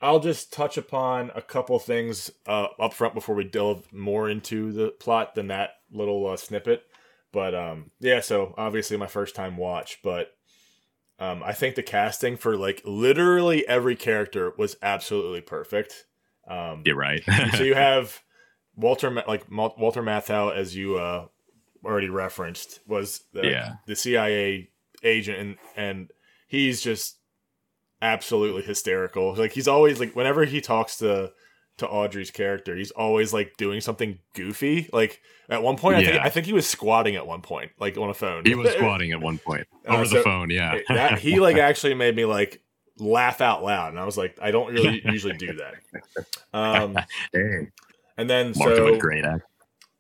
I'll 0.01 0.21
just 0.21 0.53
touch 0.53 0.77
upon 0.77 1.31
a 1.35 1.41
couple 1.43 1.79
things 1.79 2.31
uh, 2.47 2.67
up 2.79 2.93
front 2.93 3.15
before 3.15 3.35
we 3.35 3.45
delve 3.45 3.91
more 3.93 4.29
into 4.29 4.73
the 4.73 4.91
plot 4.91 5.35
than 5.35 5.49
that 5.49 5.71
little 5.91 6.27
uh, 6.27 6.37
snippet. 6.37 6.85
But 7.33 7.55
um, 7.55 7.91
yeah, 8.01 8.21
so 8.21 8.55
obviously 8.57 8.97
my 8.97 9.07
first 9.07 9.35
time 9.35 9.57
watch, 9.57 10.01
but 10.03 10.33
um, 11.19 11.43
I 11.43 11.53
think 11.53 11.75
the 11.77 11.83
casting 11.83 12.37
for 12.37 12.57
like 12.57 12.83
literally 12.85 13.67
every 13.67 13.97
character 13.97 14.53
was 14.59 14.77
absolutely 14.83 15.41
perfect. 15.41 16.05
Um, 16.47 16.83
You're 16.85 16.97
right. 16.97 17.23
so 17.57 17.63
you 17.63 17.75
have 17.77 18.21
Walter, 18.75 19.11
like 19.27 19.51
Walter 19.51 20.03
Matthau, 20.03 20.55
as 20.55 20.77
you 20.77 20.97
uh, 20.99 21.27
already 21.85 22.11
referenced, 22.11 22.81
was 22.87 23.25
the, 23.33 23.47
Yeah. 23.47 23.75
the 23.87 23.97
CIA 23.97 24.69
agent, 25.03 25.39
and 25.39 25.57
and 25.77 26.11
he's 26.47 26.83
just 26.83 27.16
absolutely 28.03 28.63
hysterical. 28.63 29.35
Like 29.35 29.53
he's 29.53 29.69
always 29.69 30.01
like 30.01 30.15
whenever 30.17 30.45
he 30.45 30.61
talks 30.61 30.97
to 30.99 31.33
to 31.79 31.87
Audrey's 31.89 32.31
character, 32.31 32.75
he's 32.75 32.91
always 32.93 33.33
like 33.35 33.57
doing 33.59 33.81
something 33.81 34.19
goofy. 34.35 34.89
Like 34.93 35.21
at 35.51 35.63
one 35.63 35.77
point, 35.77 35.97
I 35.99 36.05
think 36.05 36.17
I 36.23 36.29
think 36.31 36.47
he 36.47 36.53
was 36.53 36.67
squatting 36.67 37.17
at 37.17 37.27
one 37.27 37.43
point, 37.43 37.73
like 37.79 37.97
on 37.99 38.09
a 38.11 38.15
phone. 38.15 38.45
he 38.47 38.55
was 38.55 38.71
squatting 38.75 39.13
at 39.13 39.21
one 39.21 39.39
point 39.39 39.67
Uh, 39.89 39.95
over 39.97 40.07
so 40.07 40.17
the 40.19 40.23
phone. 40.23 40.51
Yeah. 40.51 40.79
that 40.89 41.19
he 41.19 41.39
like 41.41 41.57
actually 41.57 41.95
made 41.95 42.17
me 42.17 42.25
like 42.25 42.63
laugh 42.99 43.41
out 43.43 43.63
loud, 43.63 43.91
and 43.91 44.01
I 44.01 44.05
was 44.07 44.17
like, 44.17 44.39
I 44.41 44.51
don't 44.51 44.73
really 44.73 45.03
usually 45.05 45.37
do 45.37 45.53
that. 45.55 45.75
Um, 46.55 46.95
Dang. 47.33 47.71
and 48.17 48.31
then 48.31 48.53
Mark 48.57 48.75
so 48.77 48.97
great 48.99 49.25
act. 49.25 49.43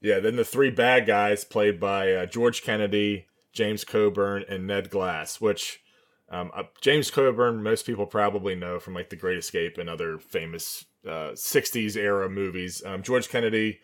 Yeah, 0.00 0.20
then 0.20 0.36
the 0.36 0.44
three 0.44 0.70
bad 0.70 1.06
guys 1.06 1.44
played 1.44 1.78
by 1.80 2.12
uh, 2.12 2.26
George 2.26 2.62
Kennedy, 2.62 3.26
James 3.52 3.84
Coburn, 3.84 4.44
and 4.48 4.66
Ned 4.66 4.88
Glass, 4.88 5.40
which 5.40 5.80
um, 6.28 6.50
uh, 6.54 6.64
James 6.80 7.10
Coburn 7.10 7.62
most 7.62 7.86
people 7.86 8.06
probably 8.06 8.54
know 8.54 8.78
from 8.80 8.94
like 8.94 9.10
The 9.10 9.16
Great 9.16 9.38
Escape 9.38 9.78
and 9.78 9.88
other 9.88 10.18
famous 10.18 10.84
uh, 11.06 11.32
60s 11.34 11.96
era 11.96 12.28
movies. 12.28 12.82
Um, 12.84 13.02
George 13.02 13.28
Kennedy 13.28 13.80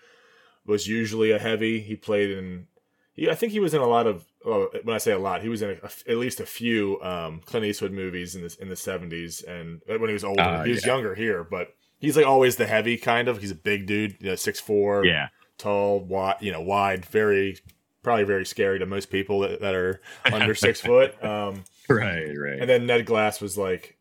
was 0.66 0.86
usually 0.88 1.30
a 1.30 1.38
heavy. 1.38 1.80
He 1.80 1.94
played 1.96 2.30
in, 2.30 2.66
he, 3.12 3.30
I 3.30 3.34
think 3.34 3.52
he 3.52 3.60
was 3.60 3.74
in 3.74 3.80
a 3.80 3.86
lot 3.86 4.06
of, 4.06 4.24
well, 4.44 4.68
when 4.82 4.94
I 4.94 4.98
say 4.98 5.12
a 5.12 5.18
lot, 5.18 5.42
he 5.42 5.48
was 5.48 5.62
in 5.62 5.70
a, 5.70 5.86
a- 5.86 6.10
at 6.10 6.16
least 6.18 6.40
a 6.40 6.46
few 6.46 7.00
um, 7.02 7.40
Clint 7.44 7.64
Eastwood 7.66 7.92
movies 7.92 8.34
in 8.34 8.42
the, 8.42 8.56
in 8.60 8.68
the 8.68 8.74
70s 8.74 9.44
and 9.46 9.80
uh, 9.88 9.98
when 9.98 10.08
he 10.08 10.14
was 10.14 10.24
older. 10.24 10.42
Ah, 10.42 10.64
he 10.64 10.70
was 10.70 10.84
yeah. 10.84 10.92
younger 10.94 11.14
here, 11.14 11.44
but 11.44 11.68
he's 12.00 12.16
like 12.16 12.26
always 12.26 12.56
the 12.56 12.66
heavy 12.66 12.96
kind 12.96 13.28
of. 13.28 13.40
He's 13.40 13.50
a 13.52 13.56
big 13.56 13.86
dude, 13.86 14.16
you 14.20 14.28
know, 14.30 14.34
6'4", 14.34 15.04
Yeah. 15.06 15.28
tall, 15.58 16.00
wide, 16.00 16.36
you 16.40 16.50
know, 16.50 16.60
wide, 16.60 17.04
very 17.06 17.58
probably 18.02 18.24
very 18.24 18.44
scary 18.44 18.80
to 18.80 18.86
most 18.86 19.10
people 19.10 19.40
that, 19.40 19.60
that 19.60 19.74
are 19.76 20.00
under 20.32 20.56
six 20.56 20.80
foot. 20.80 21.14
Um, 21.24 21.62
Right. 21.88 22.28
Right. 22.38 22.58
and 22.60 22.68
then 22.70 22.86
Ned 22.86 23.06
Glass 23.06 23.40
was 23.40 23.56
like, 23.58 23.96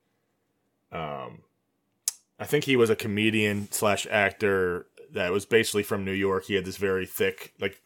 um, 0.92 1.40
I 2.40 2.46
think 2.46 2.64
he 2.66 2.76
was 2.76 2.90
a 2.90 2.96
comedian 2.96 3.72
slash 3.72 4.08
actor 4.10 4.88
that 5.14 5.32
was 5.32 5.46
basically 5.46 5.84
from 5.84 6.06
New 6.06 6.12
York. 6.14 6.46
He 6.46 6.56
had 6.56 6.66
this 6.66 6.78
very 6.78 7.06
thick, 7.06 7.54
like 7.60 7.82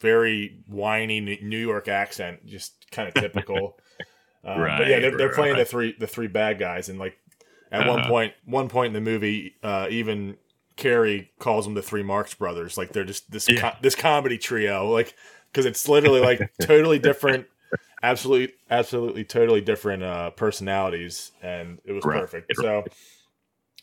very 0.00 0.58
whiny 0.68 1.20
New 1.20 1.58
York 1.58 1.88
accent, 1.88 2.44
just 2.46 2.90
kind 2.90 3.08
of 3.08 3.14
typical. 3.22 3.78
Um, 4.44 4.58
but 4.60 4.86
yeah, 4.88 5.00
they're, 5.00 5.16
they're 5.16 5.32
playing 5.32 5.56
the 5.56 5.64
three 5.64 5.94
the 5.98 6.06
three 6.06 6.28
bad 6.28 6.58
guys, 6.58 6.88
and 6.88 6.98
like 6.98 7.18
at 7.72 7.86
one 7.86 8.00
Uh-huh. 8.00 8.08
point, 8.08 8.32
one 8.44 8.68
point 8.68 8.88
in 8.88 8.92
the 8.92 9.00
movie, 9.10 9.56
uh, 9.62 9.88
even 9.90 10.36
Cary 10.76 11.30
calls 11.38 11.64
them 11.64 11.74
the 11.74 11.82
three 11.82 12.02
Marx 12.02 12.34
brothers. 12.34 12.76
Like 12.78 12.92
they're 12.92 13.04
just 13.04 13.30
this 13.30 13.48
Yeah. 13.48 13.72
co- 13.72 13.78
this 13.82 13.94
comedy 13.94 14.38
trio, 14.38 14.88
like 14.90 15.14
because 15.50 15.66
it's 15.66 15.88
literally 15.88 16.20
like 16.20 16.52
totally 16.60 16.98
different, 16.98 17.46
absolutely, 18.02 18.54
absolutely, 18.70 19.24
totally 19.24 19.60
different 19.60 20.02
uh, 20.02 20.30
personalities, 20.30 21.32
and 21.42 21.80
it 21.84 21.92
was 21.92 22.04
Right, 22.04 22.20
perfect. 22.20 22.52
So, 22.56 22.84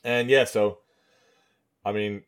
and 0.04 0.30
yeah, 0.30 0.46
so 0.46 0.80
I 1.86 1.91
mean, 1.91 2.24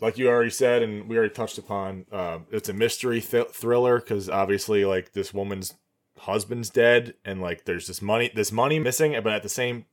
like 0.00 0.18
you 0.18 0.28
already 0.28 0.50
said, 0.50 0.82
and 0.82 1.08
we 1.08 1.16
already 1.16 1.34
touched 1.34 1.58
upon, 1.58 2.06
uh, 2.12 2.38
it's 2.50 2.68
a 2.68 2.72
mystery 2.72 3.20
th- 3.20 3.48
thriller 3.48 3.98
because 3.98 4.28
obviously, 4.28 4.84
like 4.84 5.12
this 5.12 5.34
woman's 5.34 5.74
husband's 6.18 6.70
dead, 6.70 7.14
and 7.24 7.40
like 7.40 7.64
there's 7.64 7.86
this 7.86 8.00
money, 8.02 8.30
this 8.34 8.52
money 8.52 8.78
missing, 8.78 9.12
but 9.22 9.32
at 9.32 9.42
the 9.42 9.48
same 9.48 9.86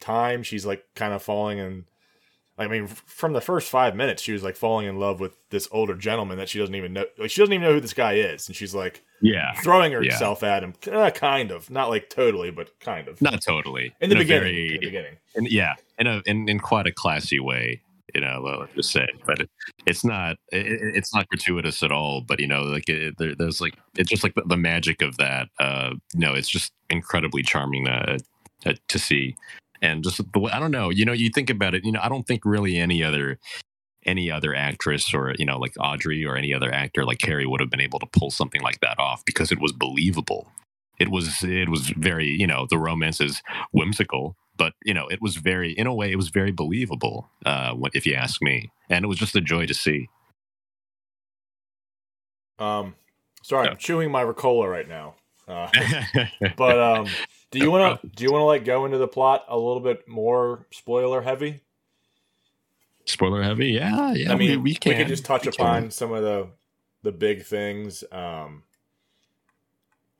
time, 0.00 0.42
she's 0.42 0.66
like 0.66 0.84
kind 0.94 1.12
of 1.12 1.22
falling 1.22 1.58
in. 1.58 1.84
I 2.56 2.68
mean, 2.68 2.86
from 2.86 3.32
the 3.32 3.40
first 3.40 3.68
five 3.68 3.96
minutes, 3.96 4.22
she 4.22 4.32
was 4.32 4.42
like 4.44 4.54
falling 4.56 4.86
in 4.86 4.98
love 4.98 5.18
with 5.18 5.32
this 5.50 5.68
older 5.72 5.94
gentleman 5.96 6.38
that 6.38 6.48
she 6.48 6.58
doesn't 6.60 6.74
even 6.74 6.92
know. 6.92 7.04
Like 7.18 7.30
she 7.30 7.40
doesn't 7.40 7.52
even 7.52 7.66
know 7.66 7.74
who 7.74 7.80
this 7.80 7.94
guy 7.94 8.14
is, 8.14 8.46
and 8.46 8.54
she's 8.54 8.74
like 8.74 9.02
yeah. 9.20 9.52
throwing 9.62 9.90
Yeah. 9.92 9.98
herself 10.04 10.42
at 10.44 10.62
him, 10.62 10.74
uh, 10.92 11.10
kind 11.10 11.50
of, 11.50 11.68
not 11.70 11.88
like 11.88 12.10
totally, 12.10 12.50
but 12.52 12.78
kind 12.78 13.08
of. 13.08 13.20
Not 13.20 13.42
totally. 13.42 13.92
in 14.00 14.08
the 14.10 14.16
a 14.16 14.18
beginning, 14.20 14.42
very- 14.54 14.66
in 14.68 14.80
the 14.80 14.86
beginning. 14.86 15.16
in, 15.34 15.44
yeah, 15.46 15.74
in 15.98 16.06
a 16.06 16.22
in, 16.26 16.48
in 16.48 16.60
quite 16.60 16.86
a 16.86 16.92
classy 16.92 17.40
way. 17.40 17.80
You 18.14 18.20
know, 18.20 18.42
well, 18.44 18.60
let's 18.60 18.74
just 18.74 18.92
say, 18.92 19.08
but 19.26 19.40
it, 19.40 19.50
it's 19.86 20.04
not 20.04 20.36
it, 20.52 20.64
it- 20.66 20.94
it's 20.96 21.12
not 21.12 21.28
gratuitous 21.30 21.82
at 21.82 21.90
all. 21.90 22.20
But 22.20 22.38
you 22.38 22.46
know, 22.46 22.62
like 22.62 22.88
it, 22.88 23.16
there, 23.18 23.34
there's 23.34 23.60
like 23.60 23.74
it's 23.98 24.08
just 24.08 24.22
like 24.22 24.34
the, 24.36 24.42
the 24.46 24.56
magic 24.56 25.02
of 25.02 25.16
that. 25.16 25.48
Uh, 25.58 25.94
no, 26.14 26.34
it's 26.34 26.48
just 26.48 26.72
incredibly 26.88 27.42
charming 27.42 27.88
uh, 27.88 28.18
uh, 28.64 28.74
to 28.86 28.98
see, 29.00 29.34
and 29.84 30.02
just 30.02 30.20
the 30.32 30.40
way 30.40 30.50
I 30.50 30.58
don't 30.58 30.70
know. 30.70 30.88
You 30.90 31.04
know, 31.04 31.12
you 31.12 31.30
think 31.30 31.50
about 31.50 31.74
it. 31.74 31.84
You 31.84 31.92
know, 31.92 32.00
I 32.02 32.08
don't 32.08 32.26
think 32.26 32.44
really 32.44 32.78
any 32.78 33.04
other 33.04 33.38
any 34.06 34.30
other 34.30 34.54
actress 34.54 35.12
or 35.14 35.34
you 35.38 35.44
know 35.44 35.58
like 35.58 35.74
Audrey 35.78 36.24
or 36.24 36.36
any 36.36 36.52
other 36.54 36.72
actor 36.72 37.04
like 37.04 37.18
Cary 37.18 37.46
would 37.46 37.60
have 37.60 37.70
been 37.70 37.80
able 37.80 37.98
to 37.98 38.06
pull 38.06 38.30
something 38.30 38.62
like 38.62 38.80
that 38.80 38.98
off 38.98 39.24
because 39.24 39.52
it 39.52 39.60
was 39.60 39.72
believable. 39.72 40.48
It 40.98 41.10
was 41.10 41.42
it 41.44 41.68
was 41.68 41.90
very 41.90 42.28
you 42.28 42.46
know 42.46 42.66
the 42.68 42.78
romance 42.78 43.20
is 43.20 43.42
whimsical, 43.72 44.36
but 44.56 44.72
you 44.84 44.94
know 44.94 45.06
it 45.08 45.20
was 45.20 45.36
very 45.36 45.72
in 45.72 45.86
a 45.86 45.94
way 45.94 46.10
it 46.10 46.16
was 46.16 46.30
very 46.30 46.50
believable. 46.50 47.28
Uh, 47.44 47.74
what 47.74 47.92
if 47.94 48.06
you 48.06 48.14
ask 48.14 48.42
me, 48.42 48.70
and 48.88 49.04
it 49.04 49.08
was 49.08 49.18
just 49.18 49.36
a 49.36 49.40
joy 49.40 49.66
to 49.66 49.74
see. 49.74 50.08
Um, 52.58 52.94
sorry, 53.42 53.66
Yeah. 53.66 53.72
I'm 53.72 53.76
chewing 53.76 54.10
my 54.10 54.22
Ricola 54.22 54.70
right 54.70 54.88
now. 54.88 55.16
Uh, 55.46 55.68
but 56.56 56.80
um, 56.80 57.08
do 57.58 57.64
you 57.64 57.70
want 57.70 58.00
to 58.00 58.06
do 58.08 58.24
you 58.24 58.32
want 58.32 58.42
to 58.42 58.46
like 58.46 58.64
go 58.64 58.84
into 58.84 58.98
the 58.98 59.08
plot 59.08 59.44
a 59.48 59.56
little 59.56 59.80
bit 59.80 60.06
more 60.08 60.66
spoiler 60.72 61.22
heavy? 61.22 61.60
Spoiler 63.06 63.42
heavy, 63.42 63.66
yeah, 63.68 64.12
yeah. 64.14 64.32
I 64.32 64.36
mean, 64.36 64.50
we, 64.50 64.56
we 64.56 64.74
can 64.74 64.96
could 64.96 65.08
just 65.08 65.24
touch 65.24 65.44
we 65.44 65.50
upon 65.50 65.82
can. 65.82 65.90
some 65.90 66.12
of 66.12 66.22
the 66.22 66.48
the 67.02 67.12
big 67.12 67.44
things. 67.44 68.02
Um, 68.10 68.62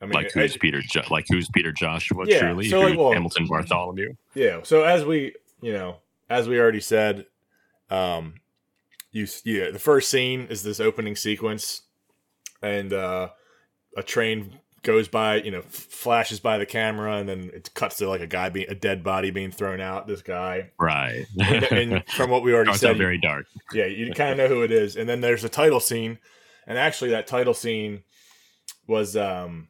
I 0.03 0.07
mean, 0.07 0.12
like 0.12 0.33
who's 0.33 0.55
I- 0.55 0.59
Peter, 0.59 0.83
jo- 0.83 1.01
like 1.11 1.27
who's 1.29 1.49
Peter 1.49 1.73
Joshua, 1.73 2.25
Yeah, 2.27 2.40
truly, 2.40 2.68
so, 2.68 2.81
like, 2.81 2.99
well- 2.99 3.12
Hamilton 3.12 3.47
Bartholomew. 3.47 4.14
yeah. 4.35 4.61
So 4.64 4.83
as 4.85 5.05
we 5.05 5.35
you 5.62 5.73
know 5.73 5.97
as 6.29 6.47
we 6.49 6.59
already 6.61 6.81
said, 6.81 7.27
um, 7.90 8.35
you 9.12 9.27
yeah 9.44 9.70
the 9.70 9.79
first 9.79 10.11
scene 10.11 10.42
is 10.51 10.62
this 10.62 10.79
opening 10.79 11.16
sequence, 11.16 11.83
and 12.61 12.92
uh, 12.92 13.29
a 13.97 14.03
train 14.03 14.59
goes 14.85 15.09
by, 15.09 15.37
you 15.37 15.51
know, 15.51 15.59
f- 15.61 15.66
flashes 15.73 16.38
by 16.38 16.59
the 16.59 16.66
camera, 16.66 17.16
and 17.16 17.29
then 17.29 17.51
it 17.53 17.75
cuts 17.75 17.97
to 17.97 18.09
like 18.09 18.20
a 18.20 18.27
guy 18.29 18.49
being 18.51 18.68
a 18.68 18.75
dead 18.75 19.03
body 19.03 19.31
being 19.33 19.51
thrown 19.51 19.81
out. 19.81 20.07
This 20.07 20.23
guy, 20.23 20.70
Right. 20.79 21.27
and, 21.40 21.64
and 21.64 22.09
from 22.16 22.31
what 22.31 22.42
we 22.44 22.55
already 22.55 22.68
Starts 22.68 22.81
said, 22.81 22.97
very 22.99 23.18
dark. 23.18 23.47
yeah, 23.73 23.87
you 23.87 24.12
kind 24.14 24.31
of 24.31 24.37
know 24.38 24.47
who 24.55 24.62
it 24.62 24.70
is. 24.70 24.97
And 24.97 25.09
then 25.09 25.20
there's 25.20 25.42
a 25.42 25.49
title 25.49 25.81
scene, 25.81 26.18
and 26.66 26.79
actually 26.79 27.11
that 27.11 27.27
title 27.27 27.55
scene 27.55 28.05
was 28.87 29.16
um 29.16 29.68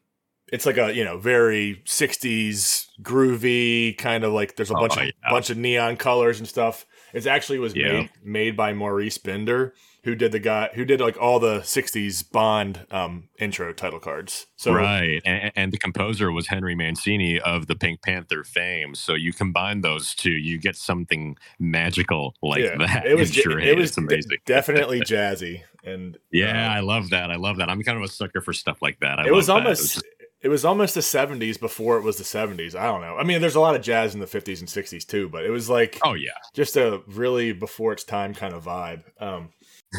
it's 0.52 0.66
like 0.66 0.76
a 0.76 0.92
you 0.94 1.04
know 1.04 1.16
very 1.18 1.82
60s 1.86 2.86
groovy 3.02 3.96
kind 3.96 4.24
of 4.24 4.32
like 4.32 4.56
there's 4.56 4.70
a 4.70 4.74
Oh, 4.76 4.80
bunch 4.80 4.96
of 4.96 5.04
yeah. 5.04 5.30
bunch 5.30 5.50
of 5.50 5.56
neon 5.56 5.96
colors 5.96 6.38
and 6.38 6.48
stuff 6.48 6.84
it 7.14 7.26
actually 7.26 7.58
was 7.58 7.74
Yeah. 7.74 7.92
made 7.92 8.10
made 8.22 8.56
by 8.56 8.72
maurice 8.72 9.16
binder 9.18 9.72
who 10.02 10.14
did 10.14 10.32
the 10.32 10.38
guy 10.38 10.68
who 10.74 10.84
did 10.84 11.00
like 11.00 11.16
all 11.18 11.38
the 11.40 11.60
60s 11.60 12.30
bond 12.30 12.86
um 12.90 13.28
intro 13.38 13.72
title 13.72 13.98
cards 14.00 14.46
so 14.56 14.72
right, 14.72 15.20
and, 15.24 15.52
and 15.56 15.72
the 15.72 15.78
composer 15.78 16.30
was 16.32 16.46
Henry 16.46 16.74
Mancini 16.74 17.38
of 17.40 17.66
the 17.66 17.74
Pink 17.76 18.00
Panther 18.02 18.44
fame. 18.44 18.94
So 18.94 19.12
you 19.12 19.32
combine 19.34 19.82
those 19.82 20.14
two, 20.14 20.30
you 20.30 20.58
get 20.58 20.74
something 20.74 21.36
magical 21.58 22.34
like 22.42 22.62
yeah, 22.62 22.76
that. 22.78 23.06
it 23.06 23.18
was 23.18 23.36
ja- 23.36 23.42
charade. 23.42 23.68
it 23.68 23.76
was 23.76 23.96
amazing. 23.98 24.30
de- 24.30 24.38
definitely 24.46 25.00
jazzy 25.00 25.62
and 25.84 26.16
yeah, 26.32 26.70
uh, 26.70 26.74
I 26.76 26.80
love 26.80 27.10
that. 27.10 27.30
I 27.30 27.36
love 27.36 27.58
that. 27.58 27.68
I'm 27.68 27.82
kind 27.82 27.98
of 27.98 28.04
a 28.04 28.08
sucker 28.08 28.40
for 28.40 28.52
stuff 28.54 28.80
like 28.80 29.00
that. 29.00 29.18
I 29.18 29.26
it 29.26 29.32
was 29.34 29.48
almost 29.50 30.02
it 30.44 30.48
was 30.48 30.64
almost 30.64 30.94
the 30.94 31.00
70s 31.00 31.58
before 31.58 31.96
it 31.96 32.02
was 32.02 32.18
the 32.18 32.22
70s 32.24 32.74
i 32.76 32.84
don't 32.84 33.00
know 33.00 33.16
i 33.16 33.24
mean 33.24 33.40
there's 33.40 33.54
a 33.56 33.60
lot 33.60 33.74
of 33.74 33.82
jazz 33.82 34.14
in 34.14 34.20
the 34.20 34.26
50s 34.26 34.60
and 34.60 34.68
60s 34.68 35.04
too 35.06 35.28
but 35.28 35.44
it 35.44 35.50
was 35.50 35.68
like 35.68 35.98
Oh 36.04 36.14
yeah. 36.14 36.30
just 36.52 36.76
a 36.76 37.00
really 37.08 37.52
before 37.52 37.92
its 37.92 38.04
time 38.04 38.34
kind 38.34 38.54
of 38.54 38.64
vibe 38.64 39.02
um 39.20 39.48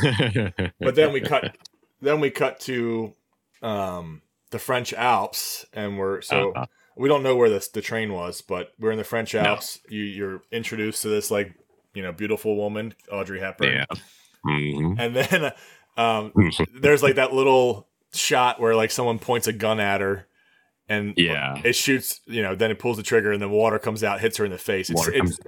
but 0.80 0.96
then 0.96 1.12
we 1.12 1.22
cut 1.22 1.58
then 2.02 2.20
we 2.20 2.30
cut 2.30 2.60
to 2.62 3.14
um 3.62 4.22
the 4.52 4.60
french 4.60 4.94
alps 4.94 5.66
and 5.74 5.98
we're 5.98 6.22
so 6.22 6.52
Uh-huh. 6.52 6.66
we 6.96 7.10
don't 7.10 7.24
know 7.24 7.36
where 7.36 7.50
this 7.50 7.68
the 7.70 7.82
train 7.82 8.14
was 8.14 8.42
but 8.42 8.72
we're 8.80 8.92
in 8.92 8.98
the 8.98 9.04
french 9.04 9.34
No. 9.34 9.42
alps 9.42 9.80
you 9.90 10.04
you're 10.04 10.42
introduced 10.52 11.02
to 11.02 11.10
this 11.10 11.32
like 11.32 11.54
you 11.94 12.04
know 12.04 12.12
beautiful 12.12 12.56
woman 12.56 12.94
audrey 13.12 13.40
hepburn 13.40 13.72
yeah. 13.74 13.86
Mhm. 14.46 14.96
and 15.00 15.16
then 15.16 15.52
um 15.98 16.32
there's 16.80 17.02
like 17.02 17.16
that 17.16 17.34
little 17.34 17.88
shot 18.14 18.60
where 18.60 18.76
like 18.76 18.92
someone 18.92 19.18
points 19.20 19.48
a 19.48 19.54
gun 19.54 19.80
at 19.80 20.02
her 20.02 20.28
and 20.90 21.14
Yeah. 21.18 21.60
it 21.64 21.74
shoots 21.76 22.22
you 22.26 22.42
know 22.42 22.56
then 22.56 22.72
it 22.72 22.80
pulls 22.80 22.98
the 22.98 23.04
trigger 23.04 23.32
and 23.32 23.42
then 23.42 23.50
water 23.52 23.80
comes 23.80 24.04
out 24.04 24.20
hits 24.22 24.38
her 24.38 24.46
in 24.46 24.52
the 24.52 24.58
face 24.58 24.90
it's, 24.90 25.08
it's 25.08 25.40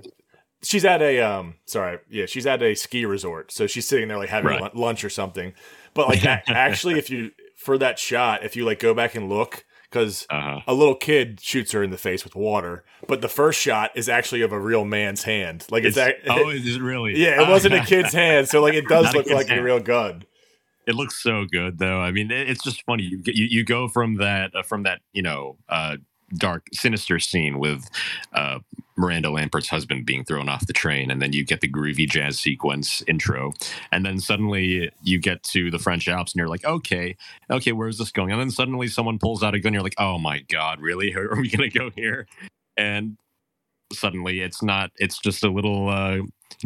she's 0.63 0.83
at 0.85 1.01
a 1.01 1.19
um 1.21 1.55
sorry 1.65 1.99
yeah 2.09 2.25
she's 2.25 2.47
at 2.47 2.61
a 2.63 2.73
ski 2.75 3.05
resort 3.05 3.51
so 3.51 3.67
she's 3.67 3.87
sitting 3.87 4.07
there 4.07 4.17
like 4.17 4.29
having 4.29 4.49
Right. 4.59 4.75
lunch 4.75 5.03
or 5.03 5.09
something 5.09 5.53
but 5.93 6.07
like 6.07 6.25
actually 6.47 6.97
if 6.97 7.09
you 7.09 7.31
for 7.55 7.77
that 7.77 7.99
shot 7.99 8.43
if 8.43 8.55
you 8.55 8.65
like 8.65 8.79
go 8.79 8.93
back 8.93 9.13
and 9.15 9.29
look 9.29 9.63
because 9.89 10.25
uh-huh. 10.29 10.59
a 10.67 10.73
little 10.73 10.95
kid 10.95 11.39
shoots 11.39 11.71
her 11.71 11.81
in 11.83 11.91
the 11.91 11.97
face 11.97 12.23
with 12.23 12.35
water 12.35 12.83
but 13.07 13.21
the 13.21 13.29
first 13.29 13.59
shot 13.59 13.91
is 13.95 14.09
actually 14.09 14.41
of 14.41 14.51
a 14.51 14.59
real 14.59 14.83
man's 14.83 15.23
hand 15.23 15.65
like 15.69 15.83
it's, 15.83 15.95
It's- 15.97 16.15
ac- 16.23 16.29
oh, 16.43 16.49
is 16.51 16.75
it 16.75 16.81
really? 16.81 17.17
yeah 17.17 17.41
it 17.43 17.47
wasn't 17.47 17.75
a 17.75 17.79
kid's 17.85 18.11
hand 18.13 18.49
so 18.49 18.61
like 18.61 18.73
it 18.73 18.87
does 18.87 19.05
Not 19.05 19.15
look 19.15 19.29
like 19.29 19.49
a 19.51 19.61
real 19.61 19.79
gun 19.79 20.23
It 20.87 20.95
looks 20.95 21.21
so 21.21 21.45
good, 21.51 21.79
though. 21.79 21.99
I 21.99 22.11
mean, 22.11 22.31
it's 22.31 22.63
just 22.63 22.83
funny. 22.83 23.03
You 23.03 23.21
you, 23.25 23.45
you 23.45 23.63
go 23.65 23.89
from 23.89 24.15
that 24.15 24.55
uh, 24.55 24.63
from 24.63 24.83
that 24.83 25.01
you 25.11 25.21
know 25.21 25.57
uh, 25.67 25.97
dark, 26.35 26.67
sinister 26.73 27.19
scene 27.19 27.59
with 27.59 27.89
uh, 28.31 28.59
Miranda 28.95 29.29
Lampert's 29.29 29.67
husband 29.67 30.05
being 30.05 30.23
thrown 30.23 30.47
off 30.47 30.65
the 30.65 30.71
train, 30.73 31.11
and 31.11 31.21
then 31.21 31.33
you 31.33 31.43
get 31.43 31.59
the 31.59 31.69
groovy 31.69 32.09
jazz 32.09 32.39
sequence 32.39 33.03
intro, 33.05 33.51
and 33.91 34.05
then 34.05 34.19
suddenly 34.19 34.89
you 35.03 35.19
get 35.19 35.43
to 35.43 35.69
the 35.69 35.79
French 35.79 36.07
Alps, 36.07 36.31
and 36.31 36.39
you're 36.39 36.47
like, 36.47 36.63
okay, 36.63 37.17
okay, 37.49 37.73
where's 37.73 37.97
this 37.97 38.11
going? 38.11 38.31
And 38.31 38.39
then 38.39 38.51
suddenly 38.51 38.87
someone 38.87 39.19
pulls 39.19 39.43
out 39.43 39.55
a 39.55 39.59
gun, 39.59 39.69
and 39.69 39.73
you're 39.75 39.83
like, 39.83 39.95
oh 39.99 40.17
my 40.17 40.39
god, 40.39 40.79
really? 40.79 41.13
Are 41.15 41.35
we 41.35 41.49
gonna 41.49 41.69
go 41.69 41.89
here? 41.89 42.27
And 42.77 43.17
suddenly 43.93 44.41
it's 44.41 44.61
not. 44.63 44.91
It's 44.97 45.19
just 45.19 45.43
a 45.43 45.51
little. 45.51 45.89
Uh, 45.89 46.19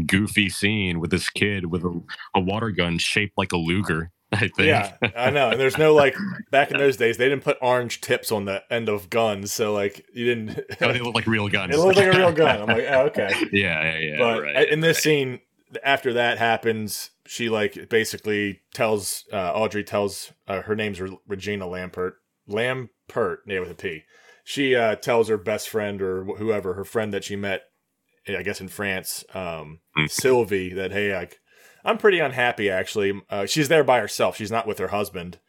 goofy 0.06 0.50
scene 0.50 1.00
with 1.00 1.12
this 1.12 1.30
kid 1.30 1.66
with 1.68 1.84
a, 1.84 2.02
a 2.36 2.40
water 2.40 2.72
gun 2.72 2.98
shaped 2.98 3.38
like 3.38 3.52
a 3.52 3.58
Luger. 3.58 4.12
I 4.34 4.48
think. 4.48 4.60
Yeah, 4.60 4.96
I 5.18 5.30
know. 5.30 5.50
And 5.50 5.60
there's 5.60 5.78
no 5.78 5.94
like 5.94 6.16
back 6.52 6.72
in 6.72 6.78
those 6.78 6.96
days 6.96 7.18
they 7.18 7.28
didn't 7.28 7.44
put 7.44 7.58
orange 7.62 8.00
tips 8.00 8.32
on 8.32 8.46
the 8.46 8.64
end 8.72 8.88
of 8.88 9.10
guns, 9.10 9.52
so 9.52 9.74
like 9.74 10.06
you 10.14 10.26
didn't. 10.26 10.58
Oh, 10.82 10.94
they 10.94 11.00
look 11.00 11.16
like 11.16 11.28
real 11.28 11.50
guns. 11.50 11.76
it 11.76 11.78
looked 11.78 11.98
like 11.98 12.14
a 12.14 12.18
real 12.18 12.32
gun. 12.32 12.62
I'm 12.62 12.68
like, 12.68 12.86
oh, 12.90 13.02
okay. 13.08 13.30
yeah, 13.52 13.84
yeah, 13.84 13.98
yeah. 13.98 14.18
but 14.18 14.42
right, 14.42 14.70
in 14.70 14.80
this 14.80 14.98
right. 14.98 15.04
scene, 15.04 15.40
after 15.84 16.14
that 16.14 16.38
happens, 16.38 17.12
she 17.26 17.50
like 17.50 17.90
basically 17.90 18.62
tells 18.74 19.26
uh, 19.34 19.52
Audrey 19.54 19.84
tells 19.84 20.32
uh, 20.48 20.62
her 20.62 20.76
name's 20.78 21.02
Re- 21.02 21.20
Regina 21.28 21.66
Lampert. 21.66 22.14
Lampert, 22.50 23.38
yeah, 23.46 23.60
with 23.60 23.72
a 23.72 23.76
P. 23.76 24.04
She 24.44 24.76
uh, 24.76 24.96
tells 24.96 25.28
her 25.30 25.38
best 25.38 25.70
friend 25.70 26.02
or 26.02 26.24
wh- 26.26 26.38
whoever, 26.38 26.74
her 26.74 26.84
friend 26.86 27.14
that 27.14 27.24
she 27.24 27.36
met, 27.36 27.62
I 28.28 28.42
guess 28.44 28.62
in 28.62 28.68
France, 28.68 29.24
um, 29.34 29.80
Mm. 29.98 30.10
Sylvie, 30.10 30.74
that 30.74 30.92
hey, 30.92 31.14
like, 31.16 31.40
I'm 31.84 31.98
pretty 31.98 32.20
unhappy 32.20 32.70
actually. 32.70 33.20
Uh, 33.30 33.46
she's 33.46 33.68
there 33.68 33.84
by 33.84 34.00
herself. 34.00 34.38
She's 34.38 34.52
not 34.52 34.68
with 34.68 34.80
her 34.80 34.90
husband, 34.90 35.40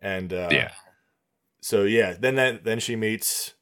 and 0.00 0.32
uh, 0.32 0.48
yeah, 0.50 0.72
so 1.60 1.84
yeah, 1.84 2.14
then 2.18 2.34
then 2.34 2.60
then 2.64 2.78
she 2.80 2.96
meets. 2.96 3.54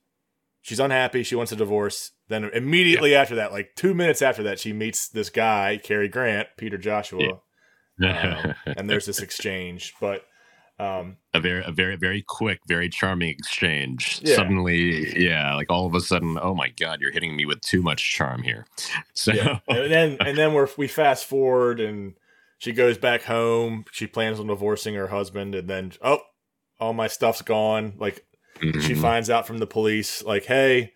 She's 0.63 0.81
unhappy. 0.81 1.23
She 1.23 1.35
wants 1.35 1.53
a 1.53 1.57
divorce. 1.57 2.13
Then 2.29 2.45
immediately 2.45 3.15
after 3.15 3.35
that, 3.37 3.51
like 3.51 3.71
two 3.77 3.95
minutes 3.95 4.23
after 4.23 4.43
that, 4.45 4.61
she 4.61 4.73
meets 4.73 5.09
this 5.09 5.31
guy, 5.31 5.81
Cary 5.83 6.07
Grant, 6.09 6.49
Peter 6.57 6.79
Joshua, 6.79 7.41
um, 8.03 8.55
and 8.77 8.89
there's 8.89 9.07
this 9.07 9.21
exchange. 9.21 9.95
But 10.01 10.23
um, 10.81 11.17
a 11.35 11.41
very, 11.41 11.63
a 11.65 11.73
very, 11.73 11.97
very 11.97 12.23
quick, 12.27 12.61
very 12.67 12.89
charming 12.89 13.29
exchange. 13.29 14.21
Yeah. 14.23 14.37
Suddenly, 14.37 15.21
yeah, 15.23 15.55
like 15.55 15.71
all 15.71 15.87
of 15.87 15.95
a 15.95 16.01
sudden, 16.01 16.39
oh 16.41 16.55
my 16.55 16.69
god, 16.69 17.01
you're 17.01 17.13
hitting 17.13 17.37
me 17.37 17.45
with 17.45 17.61
too 17.61 17.83
much 17.83 18.13
charm 18.13 18.43
here. 18.43 18.67
So, 19.13 19.33
yeah, 19.33 19.59
and 19.69 19.93
then 19.93 20.17
and 20.21 20.39
then 20.39 20.55
we're 20.55 20.69
we 20.79 20.89
fast 20.89 21.27
forward, 21.27 21.79
and 21.79 22.15
she 22.59 22.73
goes 22.73 22.97
back 22.97 23.25
home. 23.25 23.85
She 23.93 24.07
plans 24.07 24.41
on 24.41 24.47
divorcing 24.47 24.95
her 24.95 25.09
husband, 25.09 25.55
and 25.55 25.69
then 25.69 25.93
oh, 26.01 26.21
all 26.79 26.95
my 26.95 27.07
stuff's 27.07 27.43
gone. 27.43 27.95
Like 27.99 28.25
she 28.61 28.95
mhm. 28.95 29.01
finds 29.01 29.31
out 29.31 29.47
from 29.47 29.59
the 29.59 29.67
police 29.67 30.23
like 30.23 30.45
hey 30.45 30.93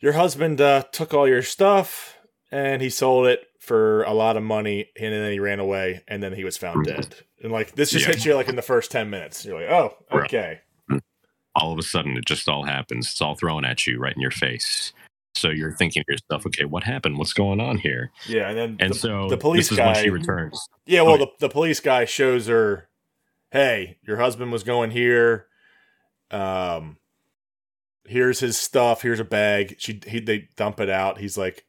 your 0.00 0.12
husband 0.12 0.60
uh, 0.60 0.82
took 0.92 1.12
all 1.12 1.26
your 1.26 1.42
stuff 1.42 2.16
and 2.52 2.80
he 2.80 2.90
sold 2.90 3.26
it 3.26 3.46
for 3.58 4.04
a 4.04 4.12
lot 4.12 4.36
of 4.36 4.42
money 4.42 4.90
and 4.98 5.12
then 5.12 5.32
he 5.32 5.40
ran 5.40 5.58
away 5.58 6.02
and 6.06 6.22
then 6.22 6.32
he 6.32 6.44
was 6.44 6.56
found 6.56 6.84
dead 6.84 7.14
and 7.42 7.52
like 7.52 7.74
this 7.74 7.90
just 7.90 8.06
Yeah. 8.06 8.12
hits 8.12 8.24
you 8.24 8.34
like 8.34 8.48
in 8.48 8.56
the 8.56 8.62
first 8.62 8.90
10 8.90 9.10
minutes 9.10 9.44
you're 9.44 9.60
like 9.60 9.70
oh 9.70 9.96
okay 10.24 10.60
all 11.58 11.72
of 11.72 11.78
a 11.78 11.82
sudden, 11.82 12.18
it 12.18 12.26
just 12.26 12.50
all 12.50 12.64
happens. 12.66 13.10
It's 13.10 13.22
all 13.22 13.34
thrown 13.34 13.64
at 13.64 13.86
you 13.86 13.98
right 13.98 14.14
in 14.14 14.20
your 14.20 14.30
face. 14.30 14.92
So 15.34 15.48
you're 15.48 15.72
thinking 15.72 16.02
to 16.06 16.12
yourself, 16.12 16.44
okay, 16.44 16.66
what 16.66 16.84
happened? 16.84 17.16
What's 17.16 17.32
going 17.32 17.60
on 17.62 17.78
here? 17.78 18.10
yeah 18.28 18.50
and 18.50 18.58
then 18.58 18.76
And 18.78 18.90
the, 18.92 18.98
so 18.98 19.28
the 19.30 19.38
police 19.38 19.70
this 19.70 19.72
is 19.72 19.78
when 19.78 19.94
guy 19.94 20.02
she 20.02 20.10
returns. 20.10 20.68
yeah 20.84 21.00
well 21.00 21.14
Oh, 21.14 21.16
the, 21.16 21.28
the 21.40 21.48
police 21.48 21.80
guy 21.80 22.04
shows 22.04 22.46
her 22.48 22.90
hey 23.52 23.96
your 24.02 24.18
husband 24.18 24.52
was 24.52 24.64
going 24.64 24.90
here 24.90 25.46
um 26.30 26.98
here's 28.04 28.40
his 28.40 28.58
stuff 28.58 29.00
here's 29.00 29.20
a 29.20 29.24
bag 29.24 29.76
she 29.78 29.98
he, 30.06 30.20
they 30.20 30.48
dump 30.56 30.78
it 30.78 30.90
out 30.90 31.16
he's 31.18 31.38
like 31.38 31.64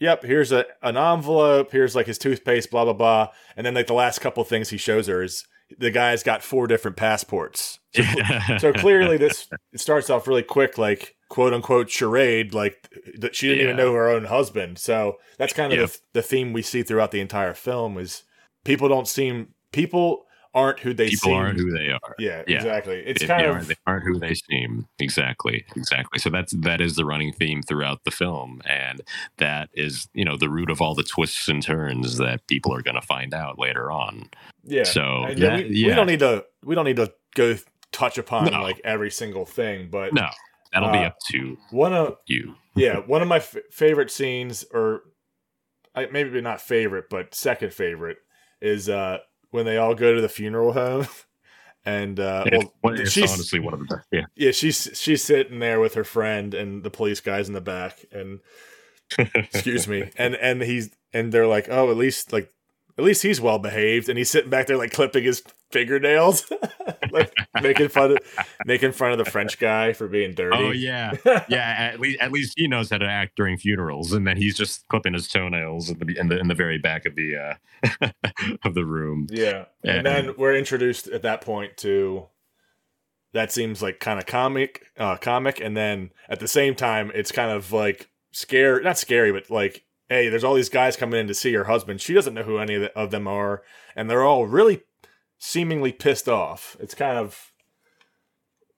yep 0.00 0.24
here's 0.24 0.50
a 0.50 0.64
an 0.82 0.96
envelope 0.96 1.70
here's 1.70 1.94
like 1.94 2.06
his 2.06 2.18
toothpaste 2.18 2.70
blah 2.70 2.84
blah 2.84 2.92
blah. 2.92 3.28
And 3.56 3.64
then 3.64 3.74
like 3.74 3.86
the 3.86 3.94
last 3.94 4.20
couple 4.20 4.42
things 4.44 4.70
he 4.70 4.76
shows 4.76 5.06
her 5.06 5.22
is 5.22 5.44
the 5.78 5.90
guy's 5.90 6.22
got 6.22 6.42
four 6.42 6.66
different 6.66 6.96
passports. 6.96 7.78
So, 7.92 8.58
so 8.58 8.72
clearly 8.72 9.16
this 9.16 9.48
it 9.72 9.80
starts 9.80 10.10
off 10.10 10.28
really 10.28 10.44
quick 10.44 10.78
like 10.78 11.16
quote 11.28 11.52
unquote 11.52 11.90
charade 11.90 12.54
like 12.54 12.88
that 13.18 13.34
she 13.34 13.48
didn't 13.48 13.64
even 13.64 13.76
know 13.76 13.92
her 13.92 14.08
own 14.08 14.26
husband. 14.26 14.78
So 14.78 15.16
that's 15.38 15.52
kind 15.52 15.72
of 15.72 15.90
the, 15.90 15.98
the 16.12 16.22
theme 16.22 16.52
we 16.52 16.62
see 16.62 16.84
throughout 16.84 17.10
the 17.10 17.20
entire 17.20 17.52
film 17.52 17.98
is 17.98 18.22
people 18.64 18.88
don't 18.88 19.08
seem 19.08 19.54
people 19.72 20.24
aren't 20.52 20.80
who 20.80 20.92
they 20.92 21.08
people 21.10 21.28
seem 21.30 21.34
aren't 21.34 21.58
who 21.60 21.70
they 21.70 21.90
are. 21.90 22.14
yeah, 22.18 22.42
Yeah. 22.48 22.56
exactly 22.56 22.96
it's 23.06 23.20
They- 23.20 23.26
kind 23.28 23.42
they, 23.42 23.48
of 23.48 23.54
aren't, 23.54 23.68
they 23.68 23.74
aren't 23.86 24.04
who 24.04 24.18
they 24.18 24.34
seem. 24.34 24.86
Exactly, 24.98 25.64
exactly. 25.76 26.18
So 26.18 26.28
that's 26.30 26.52
that 26.52 26.80
is 26.80 26.96
the 26.96 27.04
running 27.04 27.32
theme 27.32 27.62
throughout 27.62 28.02
the 28.04 28.10
film, 28.10 28.60
and 28.64 29.00
that 29.38 29.68
is 29.74 30.08
you 30.12 30.24
know 30.24 30.36
the 30.36 30.48
root 30.48 30.70
of 30.70 30.80
all 30.82 30.94
the 30.94 31.02
twists 31.04 31.48
and 31.48 31.62
turns 31.62 32.16
that 32.18 32.46
people 32.48 32.74
are 32.74 32.82
going 32.82 32.96
to 32.96 33.06
find 33.06 33.32
out 33.32 33.58
later 33.58 33.90
on. 33.92 34.28
yeah 34.64 34.82
So 34.84 35.26
that, 35.36 35.58
we, 35.58 35.64
we 35.70 35.70
yeah, 35.86 35.94
don't 35.94 36.06
need 36.08 36.20
to 36.20 36.44
we 36.64 36.74
don't 36.74 36.84
need 36.84 36.96
to 36.96 37.12
go 37.36 37.56
touch 37.92 38.18
upon 38.18 38.46
No. 38.46 38.62
like 38.62 38.80
every 38.84 39.10
single 39.10 39.44
thing 39.44 39.88
but 39.90 40.12
no, 40.12 40.28
that'll 40.72 40.90
be 40.92 40.98
uh, 40.98 41.08
up 41.08 41.16
to 41.30 41.56
one 41.70 41.92
of 41.92 42.16
you. 42.26 42.54
yeah, 42.76 42.98
one 42.98 43.22
of 43.22 43.28
my 43.28 43.36
f- 43.38 43.56
favorite 43.70 44.10
scenes, 44.10 44.64
or 44.72 45.02
I, 45.94 46.06
maybe 46.06 46.40
not 46.40 46.60
favorite, 46.60 47.06
but 47.10 47.34
second 47.34 47.72
favorite, 47.74 48.18
is 48.60 48.88
uh, 48.88 49.18
when 49.50 49.64
they 49.64 49.76
all 49.76 49.94
go 49.94 50.14
to 50.14 50.20
the 50.20 50.28
funeral 50.28 50.72
home, 50.72 51.06
and 51.84 52.18
uh, 52.18 52.44
well, 52.82 52.94
it's 52.94 53.12
she's 53.12 53.32
honestly 53.32 53.60
one 53.60 53.74
of 53.74 53.80
the 53.80 53.86
best. 53.86 54.06
Yeah, 54.10 54.24
yeah, 54.34 54.50
she's 54.52 54.90
she's 54.94 55.22
sitting 55.22 55.58
there 55.58 55.80
with 55.80 55.94
her 55.94 56.04
friend 56.04 56.54
and 56.54 56.82
the 56.82 56.90
police 56.90 57.20
guys 57.20 57.48
in 57.48 57.54
the 57.54 57.60
back, 57.60 58.04
and 58.12 58.40
excuse 59.18 59.86
me, 59.88 60.10
and 60.16 60.34
and 60.34 60.62
he's 60.62 60.90
and 61.12 61.32
they're 61.32 61.46
like, 61.46 61.68
oh, 61.70 61.90
at 61.90 61.96
least 61.96 62.32
like 62.32 62.52
at 62.98 63.04
least 63.04 63.22
he's 63.22 63.40
well 63.40 63.58
behaved, 63.58 64.08
and 64.08 64.18
he's 64.18 64.30
sitting 64.30 64.50
back 64.50 64.66
there 64.66 64.76
like 64.76 64.92
clipping 64.92 65.24
his 65.24 65.42
fingernails, 65.70 66.50
like 67.10 67.32
making 67.62 67.88
fun 67.88 68.12
of 68.12 68.18
making 68.66 68.92
fun 68.92 69.12
of 69.12 69.18
the 69.18 69.24
French 69.24 69.58
guy 69.58 69.92
for 69.92 70.08
being 70.08 70.34
dirty. 70.34 70.56
Oh 70.56 70.70
yeah, 70.70 71.12
yeah. 71.48 71.74
At 71.92 72.00
least 72.00 72.20
at 72.20 72.32
least 72.32 72.54
he 72.56 72.66
knows 72.68 72.90
how 72.90 72.98
to 72.98 73.06
act 73.08 73.36
during 73.36 73.56
funerals, 73.56 74.12
and 74.12 74.26
then 74.26 74.36
he's 74.36 74.56
just 74.56 74.86
clipping 74.88 75.12
his 75.12 75.28
toenails 75.28 75.90
in 75.90 75.98
the 75.98 76.18
in 76.18 76.28
the, 76.28 76.38
in 76.38 76.48
the 76.48 76.54
very 76.54 76.78
back 76.78 77.06
of 77.06 77.14
the 77.14 77.36
uh, 77.36 78.08
of 78.64 78.74
the 78.74 78.84
room. 78.84 79.26
Yeah. 79.30 79.66
And 79.84 80.06
And- 80.06 80.06
then 80.06 80.34
we're 80.36 80.54
introduced 80.56 81.06
at 81.08 81.22
that 81.22 81.40
point 81.40 81.76
to 81.78 82.26
that 83.32 83.52
seems 83.52 83.80
like 83.80 84.00
kind 84.00 84.18
of 84.18 84.26
comic, 84.26 84.82
uh, 84.98 85.16
comic, 85.16 85.60
and 85.60 85.76
then 85.76 86.10
at 86.28 86.40
the 86.40 86.48
same 86.48 86.74
time, 86.74 87.12
it's 87.14 87.30
kind 87.30 87.52
of 87.52 87.70
like 87.72 88.10
scary, 88.32 88.82
not 88.82 88.98
scary, 88.98 89.30
but 89.30 89.48
like, 89.50 89.84
hey, 90.08 90.28
there's 90.28 90.42
all 90.42 90.54
these 90.54 90.68
guys 90.68 90.96
coming 90.96 91.20
in 91.20 91.28
to 91.28 91.34
see 91.34 91.52
her 91.54 91.62
husband. 91.64 92.00
She 92.00 92.12
doesn't 92.12 92.34
know 92.34 92.42
who 92.42 92.58
any 92.58 92.74
of, 92.74 92.82
of 92.96 93.12
them 93.12 93.28
are, 93.28 93.62
and 93.94 94.10
they're 94.10 94.24
all 94.24 94.46
really 94.46 94.82
seemingly 95.40 95.90
pissed 95.90 96.28
off. 96.28 96.76
It's 96.78 96.94
kind 96.94 97.18
of, 97.18 97.52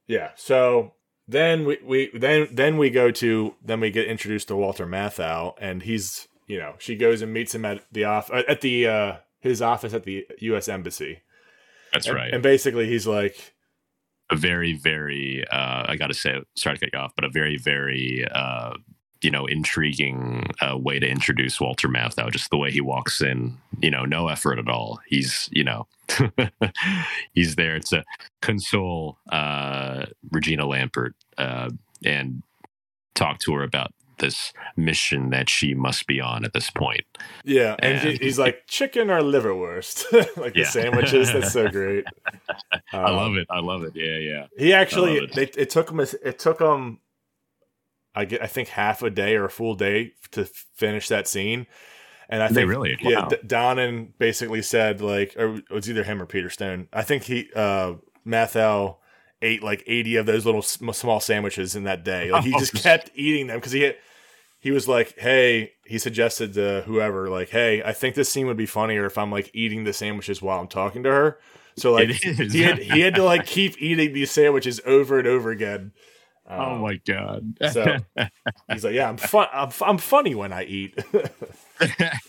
yeah. 0.07 0.31
So 0.37 0.95
then 1.29 1.67
we, 1.67 1.79
we 1.85 2.11
then 2.15 2.49
then 2.51 2.79
we 2.79 2.89
go 2.89 3.11
to 3.11 3.55
then 3.63 3.81
we 3.81 3.91
get 3.91 4.07
introduced 4.07 4.49
to 4.49 4.57
Walter 4.57 4.87
Matthau, 4.87 5.55
and 5.59 5.83
he's 5.83 6.29
you 6.47 6.59
know 6.59 6.75
she 6.79 6.97
goes 6.97 7.21
and 7.21 7.35
meets 7.35 7.55
him 7.55 7.67
at 7.67 7.83
the 7.93 8.05
off 8.05 8.31
at 8.31 8.63
the 8.63 8.87
uh, 8.89 9.17
his 9.41 9.61
office 9.61 9.93
at 9.93 10.05
the 10.05 10.25
U.S. 10.39 10.69
embassy. 10.69 11.21
That's 11.93 12.07
and, 12.07 12.17
right. 12.17 12.33
And 12.33 12.43
basically, 12.43 12.89
he's 12.89 13.07
like 13.07 13.55
a 14.31 14.37
very 14.37 14.73
very 14.73 15.45
uh, 15.51 15.85
I 15.87 15.97
got 15.97 16.07
to 16.07 16.15
say 16.15 16.41
sorry 16.57 16.79
to 16.79 16.87
cut 16.87 16.93
you 16.95 16.99
off, 16.99 17.13
but 17.15 17.25
a 17.25 17.31
very 17.31 17.59
very 17.59 18.27
uh, 18.31 18.75
you 19.23 19.31
know 19.31 19.47
intriguing 19.47 20.47
uh, 20.61 20.77
way 20.77 20.99
to 20.99 21.09
introduce 21.09 21.61
Walter 21.61 21.89
Matthau. 21.89 22.31
Just 22.31 22.51
the 22.51 22.59
way 22.59 22.71
he 22.71 22.81
walks 22.81 23.21
in, 23.21 23.59
you 23.81 23.91
know, 23.91 24.05
no 24.05 24.29
effort 24.29 24.59
at 24.59 24.69
all. 24.69 25.01
He's 25.07 25.49
you 25.53 25.65
know 25.65 25.87
he's 27.33 27.57
there 27.57 27.81
to 27.81 28.05
console 28.41 29.19
uh, 29.31 30.07
Regina 30.31 30.65
Lampert 30.65 31.13
uh, 31.39 31.71
and 32.05 32.43
talk 33.15 33.39
to 33.41 33.55
her 33.55 33.63
about 33.63 33.93
this 34.23 34.53
mission 34.77 35.31
that 35.31 35.51
she 35.51 35.75
must 35.75 36.07
be 36.07 36.21
on 36.21 36.45
at 36.45 36.55
this 36.55 36.71
point. 36.71 37.03
Yeah, 37.45 37.77
and, 37.81 38.09
and 38.09 38.21
he's 38.21 38.39
like 38.39 38.67
chicken 38.67 39.11
or 39.11 39.21
liverwurst, 39.21 40.11
like 40.37 40.57
yeah. 40.57 40.65
the 40.65 40.71
sandwiches. 40.71 41.33
That's 41.33 41.53
so 41.53 41.69
great. 41.71 42.05
Um, 42.73 42.81
I 42.93 43.11
love 43.11 43.35
it. 43.35 43.47
I 43.51 43.61
love 43.61 43.83
it. 43.83 43.93
Yeah, 43.95 44.17
yeah. 44.17 44.47
He 44.57 44.73
actually, 44.73 45.17
it. 45.19 45.35
They, 45.35 45.61
it 45.61 45.69
took 45.69 45.91
him. 45.91 46.01
It 46.01 46.39
took 46.39 46.61
him. 46.61 47.01
I 48.15 48.25
get. 48.25 48.43
I 48.43 48.47
think 48.47 48.69
half 48.69 49.03
a 49.03 49.11
day 49.11 49.37
or 49.37 49.45
a 49.45 49.51
full 49.51 49.75
day 49.75 50.13
to 50.33 50.45
finish 50.45 51.09
that 51.09 51.29
scene. 51.29 51.67
And 52.29 52.43
I 52.43 52.49
think 52.49 52.69
really, 52.69 52.97
wow. 53.03 53.11
yeah, 53.11 53.29
D- 53.29 53.37
Donen 53.47 54.13
basically 54.19 54.63
said 54.63 55.01
like, 55.01 55.35
or 55.37 55.57
it 55.57 55.71
was 55.71 55.91
either 55.91 56.05
him 56.05 56.23
or 56.23 56.27
Peter 56.27 56.49
Stone. 56.49 56.89
I 56.93 57.03
think 57.03 57.25
he, 57.25 57.51
uh, 57.55 57.95
Matthau 58.27 58.97
ate 59.43 59.63
like 59.63 59.83
80 59.87 60.17
of 60.17 60.27
those 60.27 60.47
little 60.47 60.63
small 60.63 61.21
sandwiches 61.21 61.77
in 61.77 61.85
that 61.85 62.05
day. 62.05 62.33
Like 62.33 62.45
he 62.45 62.53
just 62.59 62.75
kept 62.75 63.11
eating 63.15 63.49
them 63.49 63.59
because 63.59 63.73
he 63.73 63.83
had, 63.83 63.97
he 64.61 64.71
was 64.71 64.87
like, 64.87 65.19
"Hey," 65.19 65.73
he 65.85 65.99
suggested 65.99 66.55
to 66.55 66.83
whoever, 66.87 67.29
like, 67.29 67.49
"Hey, 67.51 67.83
I 67.83 67.93
think 67.93 68.15
this 68.15 68.31
scene 68.31 68.47
would 68.47 68.57
be 68.57 68.65
funnier 68.65 69.05
if 69.05 69.19
I'm 69.19 69.33
like 69.33 69.51
eating 69.53 69.83
the 69.83 69.93
sandwiches 69.93 70.41
while 70.41 70.61
I'm 70.61 70.69
talking 70.69 71.03
to 71.03 71.11
her." 71.11 71.39
So 71.77 71.93
like 71.93 72.11
he 72.11 72.63
had 72.63 72.79
he 72.79 73.01
had 73.01 73.17
to 73.17 73.25
like 73.25 73.45
keep 73.45 73.81
eating 73.83 74.13
these 74.13 74.31
sandwiches 74.31 74.81
over 74.87 75.19
and 75.19 75.27
over 75.27 75.51
again. 75.51 75.93
Um, 76.47 76.61
oh 76.61 76.79
my 76.79 77.01
god! 77.07 77.57
so 77.73 77.97
he's 78.71 78.85
like, 78.85 78.95
"Yeah, 78.95 79.09
I'm 79.09 79.17
fun. 79.17 79.49
I'm, 79.53 79.71
I'm 79.81 79.99
funny 79.99 80.35
when 80.35 80.53
I 80.53 80.65
eat." 80.65 80.99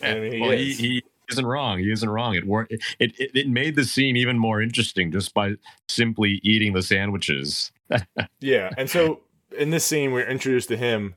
I 0.02 0.14
mean, 0.14 0.32
he 0.32 0.40
well, 0.40 0.50
he, 0.52 0.72
he 0.72 1.02
isn't 1.30 1.46
wrong. 1.46 1.78
He 1.78 1.90
isn't 1.90 2.08
wrong. 2.08 2.34
It, 2.34 2.46
worked. 2.46 2.72
It, 2.72 2.82
it 2.98 3.30
it 3.34 3.48
made 3.48 3.76
the 3.76 3.84
scene 3.84 4.16
even 4.16 4.38
more 4.38 4.62
interesting 4.62 5.10
just 5.10 5.34
by 5.34 5.54
simply 5.88 6.40
eating 6.42 6.72
the 6.74 6.82
sandwiches. 6.82 7.72
yeah, 8.40 8.70
and 8.78 8.88
so 8.88 9.20
in 9.58 9.70
this 9.70 9.84
scene, 9.84 10.12
we're 10.12 10.26
introduced 10.26 10.68
to 10.68 10.76
him 10.76 11.16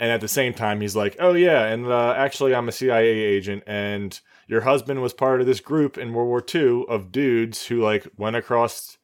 and 0.00 0.10
at 0.10 0.20
the 0.20 0.28
same 0.28 0.52
time 0.52 0.80
he's 0.80 0.96
like 0.96 1.16
oh 1.18 1.34
yeah 1.34 1.66
and 1.66 1.86
uh, 1.86 2.14
actually 2.16 2.54
i'm 2.54 2.68
a 2.68 2.72
cia 2.72 3.06
agent 3.06 3.62
and 3.66 4.20
your 4.46 4.62
husband 4.62 5.00
was 5.00 5.12
part 5.12 5.40
of 5.40 5.46
this 5.46 5.60
group 5.60 5.96
in 5.96 6.12
world 6.12 6.28
war 6.28 6.44
ii 6.54 6.84
of 6.88 7.12
dudes 7.12 7.66
who 7.66 7.80
like 7.80 8.06
went 8.16 8.36
across 8.36 8.98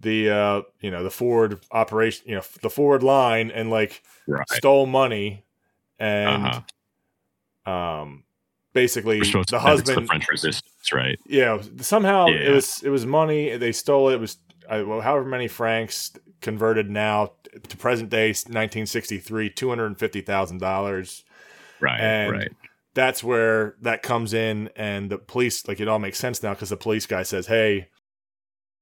the 0.00 0.30
uh 0.30 0.62
you 0.80 0.90
know 0.90 1.02
the 1.02 1.10
forward 1.10 1.60
operation 1.72 2.28
you 2.28 2.34
know 2.34 2.42
the 2.62 2.70
forward 2.70 3.02
line 3.02 3.50
and 3.50 3.70
like 3.70 4.02
right. 4.26 4.48
stole 4.50 4.86
money 4.86 5.44
and 5.98 6.46
uh-huh. 7.66 7.70
um 7.70 8.24
basically 8.72 9.20
the 9.20 9.58
husband 9.58 10.02
the 10.02 10.06
french 10.06 10.28
resistance 10.28 10.92
right 10.92 11.18
yeah 11.26 11.60
somehow 11.80 12.26
yeah. 12.26 12.36
it 12.36 12.54
was 12.54 12.82
it 12.82 12.90
was 12.90 13.04
money 13.04 13.56
they 13.56 13.72
stole 13.72 14.08
it, 14.08 14.14
it 14.14 14.20
was 14.20 14.38
uh, 14.68 14.84
well, 14.86 15.00
however 15.00 15.24
many 15.24 15.48
francs 15.48 16.12
converted 16.40 16.88
now 16.88 17.32
to 17.68 17.76
present 17.76 18.10
day 18.10 18.28
1963 18.28 19.50
$250,000 19.50 21.22
right 21.80 22.00
and 22.00 22.32
right 22.32 22.52
that's 22.94 23.22
where 23.22 23.76
that 23.80 24.02
comes 24.02 24.34
in 24.34 24.68
and 24.76 25.10
the 25.10 25.18
police 25.18 25.66
like 25.66 25.80
it 25.80 25.88
all 25.88 25.98
makes 25.98 26.18
sense 26.18 26.42
now 26.42 26.54
cuz 26.54 26.68
the 26.68 26.76
police 26.76 27.06
guy 27.06 27.22
says 27.22 27.46
hey 27.46 27.88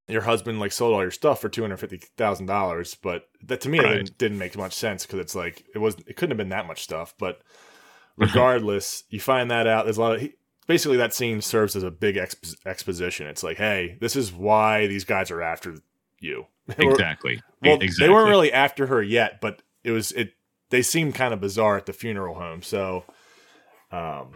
your 0.09 0.23
husband 0.23 0.61
like 0.61 0.73
sold 0.73 0.95
all 0.95 1.03
your 1.03 1.11
stuff 1.11 1.41
for 1.41 1.49
$250,000 1.49 2.97
but 3.03 3.29
that 3.45 3.61
to 3.61 3.69
me 3.69 3.81
right. 3.81 3.97
didn't, 3.97 4.19
didn't 4.19 4.39
make 4.39 4.57
much 4.57 4.73
sense 4.73 5.05
cuz 5.07 5.19
it's 5.19 5.35
like 5.35 5.65
it 5.75 5.79
was 5.79 5.97
it 6.07 6.17
couldn't 6.17 6.31
have 6.31 6.39
been 6.39 6.51
that 6.51 6.67
much 6.67 6.83
stuff 6.83 7.15
but 7.19 7.43
regardless 8.17 9.05
you 9.11 9.21
find 9.21 9.51
that 9.51 9.67
out 9.67 9.85
there's 9.85 9.99
a 9.99 10.01
lot 10.01 10.15
of 10.15 10.21
he, 10.21 10.33
basically 10.67 10.97
that 10.97 11.13
scene 11.13 11.41
serves 11.41 11.77
as 11.77 11.83
a 11.83 11.91
big 11.91 12.17
exp- 12.17 12.57
exposition 12.67 13.27
it's 13.27 13.43
like 13.43 13.57
hey 13.57 13.97
this 14.01 14.17
is 14.17 14.33
why 14.33 14.87
these 14.87 15.05
guys 15.05 15.31
are 15.31 15.43
after 15.43 15.77
you 16.19 16.47
exactly. 16.79 17.43
well, 17.63 17.79
exactly. 17.81 18.07
they 18.07 18.13
weren't 18.13 18.29
really 18.29 18.53
after 18.53 18.87
her 18.87 19.03
yet, 19.03 19.41
but 19.41 19.63
it 19.85 19.93
was 19.93 20.13
it. 20.13 20.33
They 20.71 20.83
seemed 20.83 21.15
kind 21.15 21.33
of 21.33 21.41
bizarre 21.41 21.77
at 21.77 21.87
the 21.87 21.93
funeral 21.93 22.35
home. 22.35 22.63
So, 22.63 23.05
um, 23.93 24.33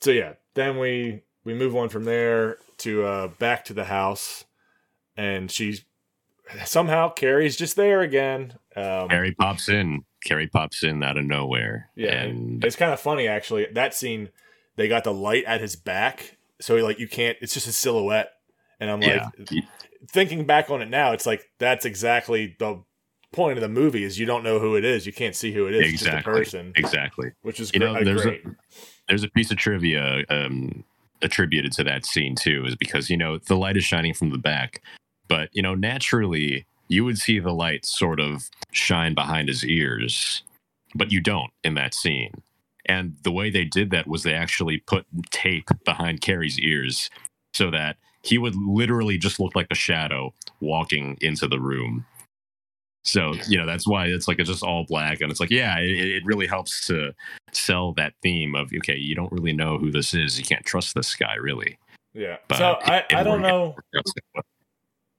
so 0.00 0.10
yeah. 0.10 0.34
Then 0.54 0.78
we 0.78 1.22
we 1.44 1.54
move 1.54 1.74
on 1.74 1.88
from 1.88 2.04
there 2.04 2.58
to 2.78 3.04
uh 3.04 3.28
back 3.38 3.64
to 3.66 3.74
the 3.74 3.84
house, 3.84 4.44
and 5.18 5.50
she's 5.50 5.84
somehow 6.64 7.10
Cary's 7.10 7.56
just 7.56 7.76
there 7.76 8.00
again. 8.00 8.54
Um, 8.74 9.10
Cary 9.10 9.34
pops 9.34 9.68
in. 9.68 10.04
Cary 10.24 10.46
pops 10.46 10.82
in 10.82 11.02
out 11.02 11.18
of 11.18 11.26
nowhere. 11.26 11.90
Yeah, 11.94 12.14
and 12.14 12.64
it's 12.64 12.76
kind 12.76 12.92
of 12.92 13.00
funny 13.00 13.28
actually. 13.28 13.66
That 13.72 13.92
scene, 13.92 14.30
they 14.76 14.88
got 14.88 15.04
the 15.04 15.12
light 15.12 15.44
at 15.44 15.60
his 15.60 15.76
back, 15.76 16.38
so 16.60 16.76
he, 16.76 16.82
like 16.82 16.98
you 16.98 17.06
can't. 17.06 17.36
It's 17.42 17.52
just 17.52 17.68
a 17.68 17.72
silhouette, 17.72 18.30
and 18.80 18.90
I'm 18.90 19.00
like, 19.00 19.22
yeah 19.50 19.60
thinking 20.06 20.44
back 20.44 20.70
on 20.70 20.82
it 20.82 20.88
now, 20.88 21.12
it's 21.12 21.26
like 21.26 21.50
that's 21.58 21.84
exactly 21.84 22.56
the 22.58 22.82
point 23.32 23.58
of 23.58 23.62
the 23.62 23.68
movie 23.68 24.04
is 24.04 24.18
you 24.18 24.26
don't 24.26 24.42
know 24.42 24.58
who 24.58 24.76
it 24.76 24.84
is. 24.84 25.06
You 25.06 25.12
can't 25.12 25.34
see 25.34 25.52
who 25.52 25.66
it 25.66 25.74
is. 25.74 25.92
Exactly. 25.92 26.32
person. 26.32 26.72
Exactly. 26.76 27.32
Which 27.42 27.60
is 27.60 27.72
you 27.72 27.80
know, 27.80 28.02
there's 28.02 28.22
great. 28.22 28.44
A, 28.44 28.50
there's 29.08 29.24
a 29.24 29.28
piece 29.28 29.50
of 29.50 29.56
trivia 29.56 30.24
um, 30.28 30.84
attributed 31.22 31.72
to 31.72 31.84
that 31.84 32.06
scene 32.06 32.34
too, 32.34 32.64
is 32.66 32.76
because 32.76 33.10
you 33.10 33.16
know 33.16 33.38
the 33.38 33.56
light 33.56 33.76
is 33.76 33.84
shining 33.84 34.14
from 34.14 34.30
the 34.30 34.38
back, 34.38 34.82
but 35.28 35.50
you 35.52 35.62
know 35.62 35.74
naturally 35.74 36.66
you 36.88 37.04
would 37.04 37.18
see 37.18 37.38
the 37.38 37.52
light 37.52 37.84
sort 37.84 38.18
of 38.18 38.50
shine 38.72 39.14
behind 39.14 39.48
his 39.48 39.64
ears, 39.64 40.42
but 40.94 41.12
you 41.12 41.20
don't 41.20 41.52
in 41.62 41.74
that 41.74 41.94
scene. 41.94 42.32
And 42.86 43.16
the 43.22 43.32
way 43.32 43.50
they 43.50 43.64
did 43.64 43.90
that 43.90 44.06
was 44.06 44.22
they 44.22 44.32
actually 44.32 44.78
put 44.78 45.06
tape 45.30 45.68
behind 45.84 46.22
Cary's 46.22 46.58
ears 46.58 47.10
so 47.52 47.70
that 47.70 47.96
he 48.22 48.38
would 48.38 48.56
literally 48.56 49.18
just 49.18 49.38
look 49.38 49.54
like 49.54 49.66
a 49.70 49.74
shadow 49.74 50.32
walking 50.60 51.18
into 51.20 51.46
the 51.46 51.60
room. 51.60 52.06
So, 53.04 53.34
you 53.46 53.58
know, 53.58 53.66
that's 53.66 53.86
why 53.86 54.06
it's 54.06 54.26
like 54.26 54.38
it's 54.38 54.48
just 54.48 54.62
all 54.62 54.84
black. 54.84 55.20
And 55.20 55.30
it's 55.30 55.40
like, 55.40 55.50
yeah, 55.50 55.78
it, 55.78 55.90
it 55.90 56.24
really 56.24 56.46
helps 56.46 56.86
to 56.86 57.12
sell 57.52 57.92
that 57.94 58.14
theme 58.22 58.54
of, 58.54 58.70
okay, 58.78 58.96
you 58.96 59.14
don't 59.14 59.32
really 59.32 59.52
know 59.52 59.78
who 59.78 59.90
this 59.90 60.14
is. 60.14 60.38
You 60.38 60.44
can't 60.44 60.64
trust 60.64 60.94
this 60.94 61.14
guy, 61.14 61.34
really. 61.34 61.78
Yeah. 62.14 62.38
But 62.48 62.58
so 62.58 62.78
I, 62.82 63.04
I 63.10 63.22
don't 63.22 63.42
know. 63.42 63.76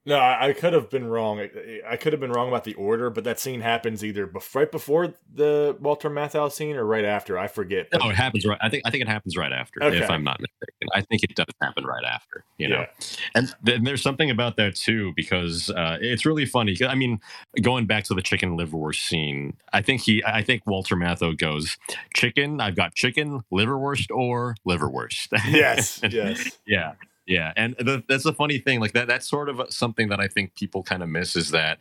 No, 0.09 0.19
I, 0.19 0.53
could 0.53 0.73
have 0.73 0.89
been 0.89 1.07
wrong. 1.07 1.39
I, 1.87 1.95
could 1.95 2.13
have 2.13 2.19
been 2.19 2.31
wrong 2.31 2.47
about 2.47 2.63
the 2.63 2.73
order, 2.73 3.11
but 3.11 3.25
that 3.25 3.39
scene 3.39 3.61
happens 3.61 4.03
either 4.03 4.25
bef- 4.25 4.55
right 4.55 4.71
before 4.71 5.13
the 5.31 5.77
Walter 5.79 6.09
Matthau 6.09 6.51
scene 6.51 6.75
or 6.75 6.83
right 6.83 7.05
after. 7.05 7.37
I 7.37 7.45
forget. 7.45 7.89
No, 7.93 8.09
it 8.09 8.15
happens 8.15 8.43
right. 8.43 8.57
I 8.59 8.69
think 8.69 8.81
I 8.87 8.89
think 8.89 9.03
it 9.03 9.07
happens 9.07 9.37
right 9.37 9.51
after. 9.51 9.83
Okay. 9.83 9.99
If 9.99 10.09
I'm 10.09 10.23
not 10.23 10.39
mistaken, 10.39 10.89
I 10.95 11.01
think 11.01 11.21
it 11.21 11.35
does 11.35 11.53
happen 11.61 11.85
right 11.85 12.03
after. 12.03 12.43
You 12.57 12.69
know, 12.69 12.79
yeah. 12.79 13.17
and 13.35 13.55
then 13.61 13.83
there's 13.83 14.01
something 14.01 14.31
about 14.31 14.57
that 14.57 14.75
too 14.75 15.13
because 15.15 15.69
uh, 15.69 15.99
it's 16.01 16.25
really 16.25 16.47
funny. 16.47 16.75
I 16.83 16.95
mean, 16.95 17.19
going 17.61 17.85
back 17.85 18.05
to 18.05 18.15
the 18.15 18.23
chicken 18.23 18.57
liverwurst 18.57 19.07
scene, 19.07 19.57
I 19.73 19.83
think 19.83 20.01
he, 20.01 20.23
I 20.25 20.41
think 20.41 20.63
Walter 20.65 20.95
Matthau 20.95 21.37
goes, 21.37 21.77
"Chicken, 22.15 22.61
I've 22.61 22.75
got 22.75 22.95
chicken, 22.95 23.41
liverwurst, 23.53 24.07
or 24.09 24.55
liverwurst." 24.67 25.27
Yes, 25.49 26.01
yes, 26.09 26.57
yeah. 26.65 26.93
Yeah, 27.29 27.53
and 27.55 27.75
the, 27.77 28.03
that's 28.09 28.23
the 28.23 28.33
funny 28.33 28.57
thing. 28.57 28.79
Like 28.79 28.93
that, 28.93 29.07
that's 29.07 29.29
sort 29.29 29.49
of 29.49 29.61
something 29.71 30.09
that 30.09 30.19
I 30.19 30.27
think 30.27 30.55
people 30.55 30.81
kind 30.81 31.03
of 31.03 31.09
miss 31.09 31.35
is 31.35 31.51
that 31.51 31.79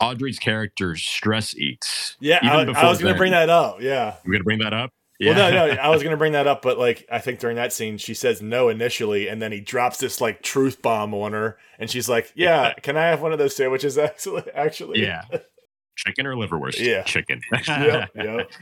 Audrey's 0.00 0.38
character 0.38 0.96
stress 0.96 1.54
eats. 1.54 2.16
Yeah, 2.18 2.38
I, 2.42 2.62
I, 2.62 2.88
was 2.88 2.98
going 2.98 3.12
to 3.12 3.18
bring 3.18 3.32
that 3.32 3.50
up. 3.50 3.82
Yeah, 3.82 4.16
I'm 4.24 4.30
going 4.30 4.40
to 4.40 4.44
bring 4.44 4.60
that 4.60 4.72
up. 4.72 4.90
Yeah. 5.20 5.36
Well, 5.36 5.52
no, 5.52 5.74
no, 5.74 5.80
I 5.82 5.90
was 5.90 6.02
going 6.02 6.12
to 6.12 6.16
bring 6.16 6.32
that 6.32 6.46
up, 6.46 6.62
but 6.62 6.78
like 6.78 7.06
I 7.12 7.18
think 7.18 7.40
during 7.40 7.56
that 7.56 7.74
scene, 7.74 7.98
she 7.98 8.14
says 8.14 8.40
no 8.40 8.70
initially, 8.70 9.28
and 9.28 9.42
then 9.42 9.52
he 9.52 9.60
drops 9.60 9.98
this 9.98 10.18
like 10.18 10.42
truth 10.42 10.80
bomb 10.80 11.12
on 11.12 11.34
her, 11.34 11.58
and 11.78 11.90
she's 11.90 12.08
like, 12.08 12.32
"Yeah, 12.34 12.68
yeah. 12.68 12.72
can 12.74 12.96
I 12.96 13.02
have 13.02 13.20
one 13.20 13.32
of 13.34 13.38
those 13.38 13.54
sandwiches?" 13.54 13.98
Actually, 13.98 14.44
actually, 14.54 15.02
yeah, 15.02 15.24
chicken 15.96 16.26
or 16.26 16.36
liverwurst? 16.36 16.80
Yeah, 16.80 17.02
chicken. 17.02 17.42
yep, 17.68 18.10
yep. 18.16 18.50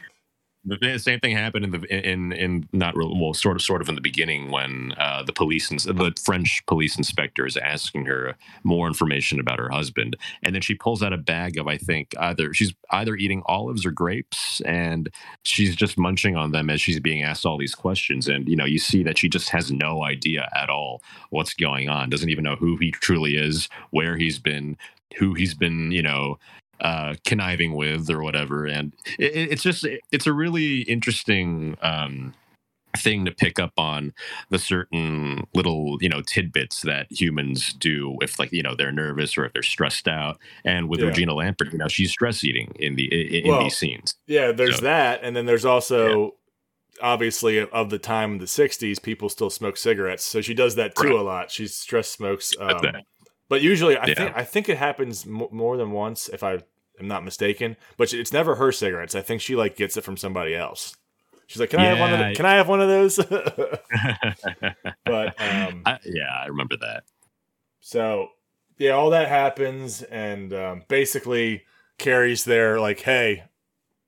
the 0.64 0.98
same 0.98 1.18
thing 1.20 1.34
happened 1.34 1.64
in 1.64 1.70
the 1.70 2.08
in 2.08 2.32
in 2.32 2.68
not 2.72 2.94
real 2.94 3.18
well 3.18 3.32
sort 3.32 3.56
of 3.56 3.62
sort 3.62 3.80
of 3.80 3.88
in 3.88 3.94
the 3.94 4.00
beginning 4.00 4.50
when 4.50 4.92
uh, 4.98 5.22
the 5.22 5.32
police 5.32 5.70
and 5.70 5.80
the 5.80 6.12
French 6.22 6.62
police 6.66 6.98
inspector 6.98 7.46
is 7.46 7.56
asking 7.56 8.04
her 8.04 8.36
more 8.62 8.86
information 8.86 9.40
about 9.40 9.58
her 9.58 9.70
husband, 9.70 10.16
and 10.42 10.54
then 10.54 10.60
she 10.60 10.74
pulls 10.74 11.02
out 11.02 11.14
a 11.14 11.18
bag 11.18 11.56
of 11.56 11.66
I 11.66 11.78
think 11.78 12.14
either 12.18 12.52
she's 12.52 12.74
either 12.90 13.16
eating 13.16 13.42
olives 13.46 13.86
or 13.86 13.90
grapes, 13.90 14.60
and 14.62 15.08
she's 15.44 15.74
just 15.74 15.96
munching 15.96 16.36
on 16.36 16.52
them 16.52 16.68
as 16.68 16.80
she's 16.80 17.00
being 17.00 17.22
asked 17.22 17.46
all 17.46 17.56
these 17.56 17.74
questions, 17.74 18.28
and 18.28 18.46
you 18.46 18.56
know 18.56 18.66
you 18.66 18.78
see 18.78 19.02
that 19.02 19.18
she 19.18 19.30
just 19.30 19.48
has 19.48 19.72
no 19.72 20.04
idea 20.04 20.48
at 20.54 20.68
all 20.68 21.02
what's 21.30 21.54
going 21.54 21.88
on, 21.88 22.10
doesn't 22.10 22.30
even 22.30 22.44
know 22.44 22.56
who 22.56 22.76
he 22.76 22.90
truly 22.90 23.36
is, 23.36 23.68
where 23.90 24.16
he's 24.16 24.38
been, 24.38 24.76
who 25.16 25.32
he's 25.32 25.54
been, 25.54 25.90
you 25.90 26.02
know 26.02 26.38
uh, 26.80 27.14
conniving 27.26 27.74
with 27.74 28.10
or 28.10 28.22
whatever. 28.22 28.66
And 28.66 28.94
it, 29.18 29.52
it's 29.52 29.62
just 29.62 29.86
it's 30.10 30.26
a 30.26 30.32
really 30.32 30.82
interesting 30.82 31.76
um, 31.82 32.34
thing 32.96 33.24
to 33.24 33.30
pick 33.30 33.58
up 33.58 33.72
on 33.76 34.12
the 34.48 34.58
certain 34.58 35.46
little 35.54 35.98
you 36.00 36.08
know 36.08 36.22
tidbits 36.22 36.82
that 36.82 37.06
humans 37.10 37.72
do 37.74 38.16
if 38.20 38.38
like 38.38 38.50
you 38.52 38.62
know 38.62 38.74
they're 38.74 38.92
nervous 38.92 39.38
or 39.38 39.44
if 39.44 39.52
they're 39.52 39.62
stressed 39.62 40.08
out 40.08 40.38
and 40.64 40.88
with 40.88 41.00
yeah. 41.00 41.06
regina 41.06 41.32
lampert 41.32 41.70
you 41.72 41.78
know 41.78 41.88
she's 41.88 42.10
stress 42.10 42.42
eating 42.42 42.72
in 42.80 42.96
the 42.96 43.38
in, 43.38 43.48
well, 43.48 43.62
these 43.62 43.76
scenes 43.76 44.16
yeah 44.26 44.50
there's 44.50 44.76
so, 44.76 44.82
that 44.82 45.20
and 45.22 45.36
then 45.36 45.46
there's 45.46 45.64
also 45.64 46.24
yeah. 46.24 46.28
obviously 47.02 47.60
of 47.60 47.90
the 47.90 47.98
time 47.98 48.32
in 48.32 48.38
the 48.38 48.44
60s 48.44 49.00
people 49.00 49.28
still 49.28 49.50
smoke 49.50 49.76
cigarettes 49.76 50.24
so 50.24 50.40
she 50.40 50.54
does 50.54 50.74
that 50.74 50.96
too 50.96 51.10
right. 51.10 51.18
a 51.18 51.22
lot 51.22 51.50
she 51.50 51.68
stress 51.68 52.08
smokes 52.08 52.52
um, 52.58 52.82
but 53.50 53.62
usually, 53.62 53.96
I 53.96 54.06
yeah. 54.06 54.14
think 54.14 54.36
I 54.36 54.44
think 54.44 54.68
it 54.68 54.78
happens 54.78 55.26
m- 55.26 55.48
more 55.50 55.76
than 55.76 55.90
once 55.90 56.28
if 56.28 56.44
I 56.44 56.60
am 57.00 57.08
not 57.08 57.24
mistaken. 57.24 57.76
But 57.96 58.14
it's 58.14 58.32
never 58.32 58.54
her 58.54 58.70
cigarettes. 58.70 59.16
I 59.16 59.22
think 59.22 59.40
she 59.40 59.56
like 59.56 59.76
gets 59.76 59.96
it 59.96 60.04
from 60.04 60.16
somebody 60.16 60.54
else. 60.54 60.96
She's 61.48 61.58
like, 61.58 61.70
"Can 61.70 61.80
yeah, 61.80 61.86
I 61.86 61.88
have 61.88 61.98
one 61.98 62.12
of 62.12 62.18
the, 62.20 62.34
Can 62.36 62.46
I 62.46 62.54
have 62.54 62.68
one 62.68 62.80
of 62.80 62.88
those?" 62.88 63.16
but 65.04 65.40
um, 65.40 65.82
I, 65.84 65.98
yeah, 66.04 66.32
I 66.32 66.46
remember 66.46 66.76
that. 66.76 67.02
So 67.80 68.28
yeah, 68.78 68.92
all 68.92 69.10
that 69.10 69.28
happens, 69.28 70.02
and 70.02 70.54
um, 70.54 70.84
basically 70.86 71.64
Cary's 71.98 72.44
there, 72.44 72.78
like, 72.78 73.00
"Hey, 73.00 73.42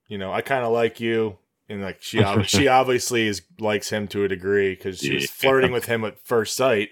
you 0.07 0.19
know, 0.19 0.33
I 0.33 0.41
kind 0.41 0.65
of 0.65 0.73
like 0.73 1.01
you." 1.01 1.37
And 1.69 1.83
like 1.83 2.01
she, 2.01 2.23
she 2.45 2.69
obviously 2.69 3.27
is 3.27 3.43
likes 3.59 3.91
him 3.91 4.07
to 4.09 4.23
a 4.23 4.29
degree 4.29 4.77
because 4.77 5.01
she's 5.01 5.23
yeah. 5.23 5.29
flirting 5.33 5.73
with 5.73 5.87
him 5.87 6.05
at 6.05 6.21
first 6.21 6.55
sight. 6.55 6.91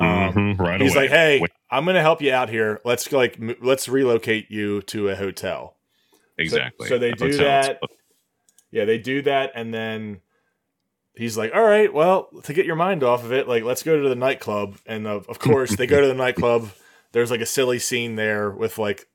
Um, 0.00 0.32
mm-hmm, 0.32 0.62
right 0.62 0.80
he's 0.80 0.94
away. 0.94 1.04
like, 1.04 1.10
"Hey, 1.10 1.44
I'm 1.70 1.84
going 1.84 1.94
to 1.94 2.00
help 2.00 2.22
you 2.22 2.32
out 2.32 2.48
here. 2.48 2.80
Let's 2.84 3.12
like 3.12 3.38
let's 3.60 3.88
relocate 3.88 4.50
you 4.50 4.82
to 4.82 5.08
a 5.08 5.16
hotel." 5.16 5.76
Exactly. 6.38 6.88
So, 6.88 6.94
so 6.94 6.98
they 6.98 7.12
do 7.12 7.36
that. 7.36 7.80
Yeah, 8.70 8.86
they 8.86 8.98
do 8.98 9.20
that, 9.22 9.52
and 9.54 9.74
then 9.74 10.20
he's 11.14 11.36
like, 11.36 11.54
"All 11.54 11.62
right, 11.62 11.92
well, 11.92 12.30
to 12.44 12.54
get 12.54 12.64
your 12.64 12.76
mind 12.76 13.04
off 13.04 13.24
of 13.24 13.32
it, 13.32 13.46
like 13.46 13.62
let's 13.62 13.82
go 13.82 14.00
to 14.00 14.08
the 14.08 14.14
nightclub." 14.14 14.78
And 14.86 15.06
of, 15.06 15.28
of 15.28 15.38
course, 15.38 15.76
they 15.76 15.86
go 15.86 16.00
to 16.00 16.06
the 16.06 16.14
nightclub. 16.24 16.70
There's 17.12 17.30
like 17.30 17.42
a 17.42 17.46
silly 17.46 17.78
scene 17.78 18.16
there 18.16 18.50
with 18.50 18.78
like 18.78 19.06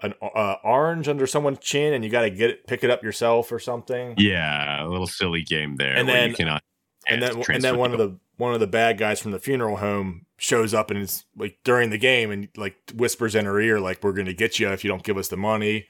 an 0.00 0.14
uh, 0.22 0.56
orange 0.62 1.08
under 1.08 1.26
someone's 1.26 1.58
chin, 1.58 1.92
and 1.92 2.04
you 2.04 2.10
got 2.10 2.22
to 2.22 2.30
get 2.30 2.50
it, 2.50 2.66
pick 2.68 2.84
it 2.84 2.90
up 2.90 3.02
yourself 3.02 3.50
or 3.50 3.58
something. 3.58 4.14
Yeah, 4.16 4.86
a 4.86 4.88
little 4.88 5.08
silly 5.08 5.42
game 5.42 5.74
there. 5.76 5.96
And 5.96 6.08
then, 6.08 6.34
cannot 6.34 6.62
and 7.06 7.22
then, 7.22 7.42
and 7.48 7.62
then 7.62 7.78
one 7.78 7.92
of 7.92 7.98
the 7.98 8.18
one 8.36 8.54
of 8.54 8.60
the 8.60 8.66
bad 8.66 8.98
guys 8.98 9.20
from 9.20 9.30
the 9.30 9.38
funeral 9.38 9.76
home 9.76 10.26
shows 10.36 10.74
up 10.74 10.90
and 10.90 11.00
is 11.00 11.24
like 11.36 11.58
during 11.64 11.90
the 11.90 11.98
game 11.98 12.30
and 12.30 12.48
like 12.56 12.76
whispers 12.94 13.34
in 13.34 13.44
her 13.44 13.60
ear 13.60 13.80
like 13.80 14.02
we're 14.02 14.12
going 14.12 14.26
to 14.26 14.34
get 14.34 14.58
you 14.58 14.68
if 14.70 14.84
you 14.84 14.90
don't 14.90 15.04
give 15.04 15.16
us 15.16 15.28
the 15.28 15.36
money. 15.36 15.86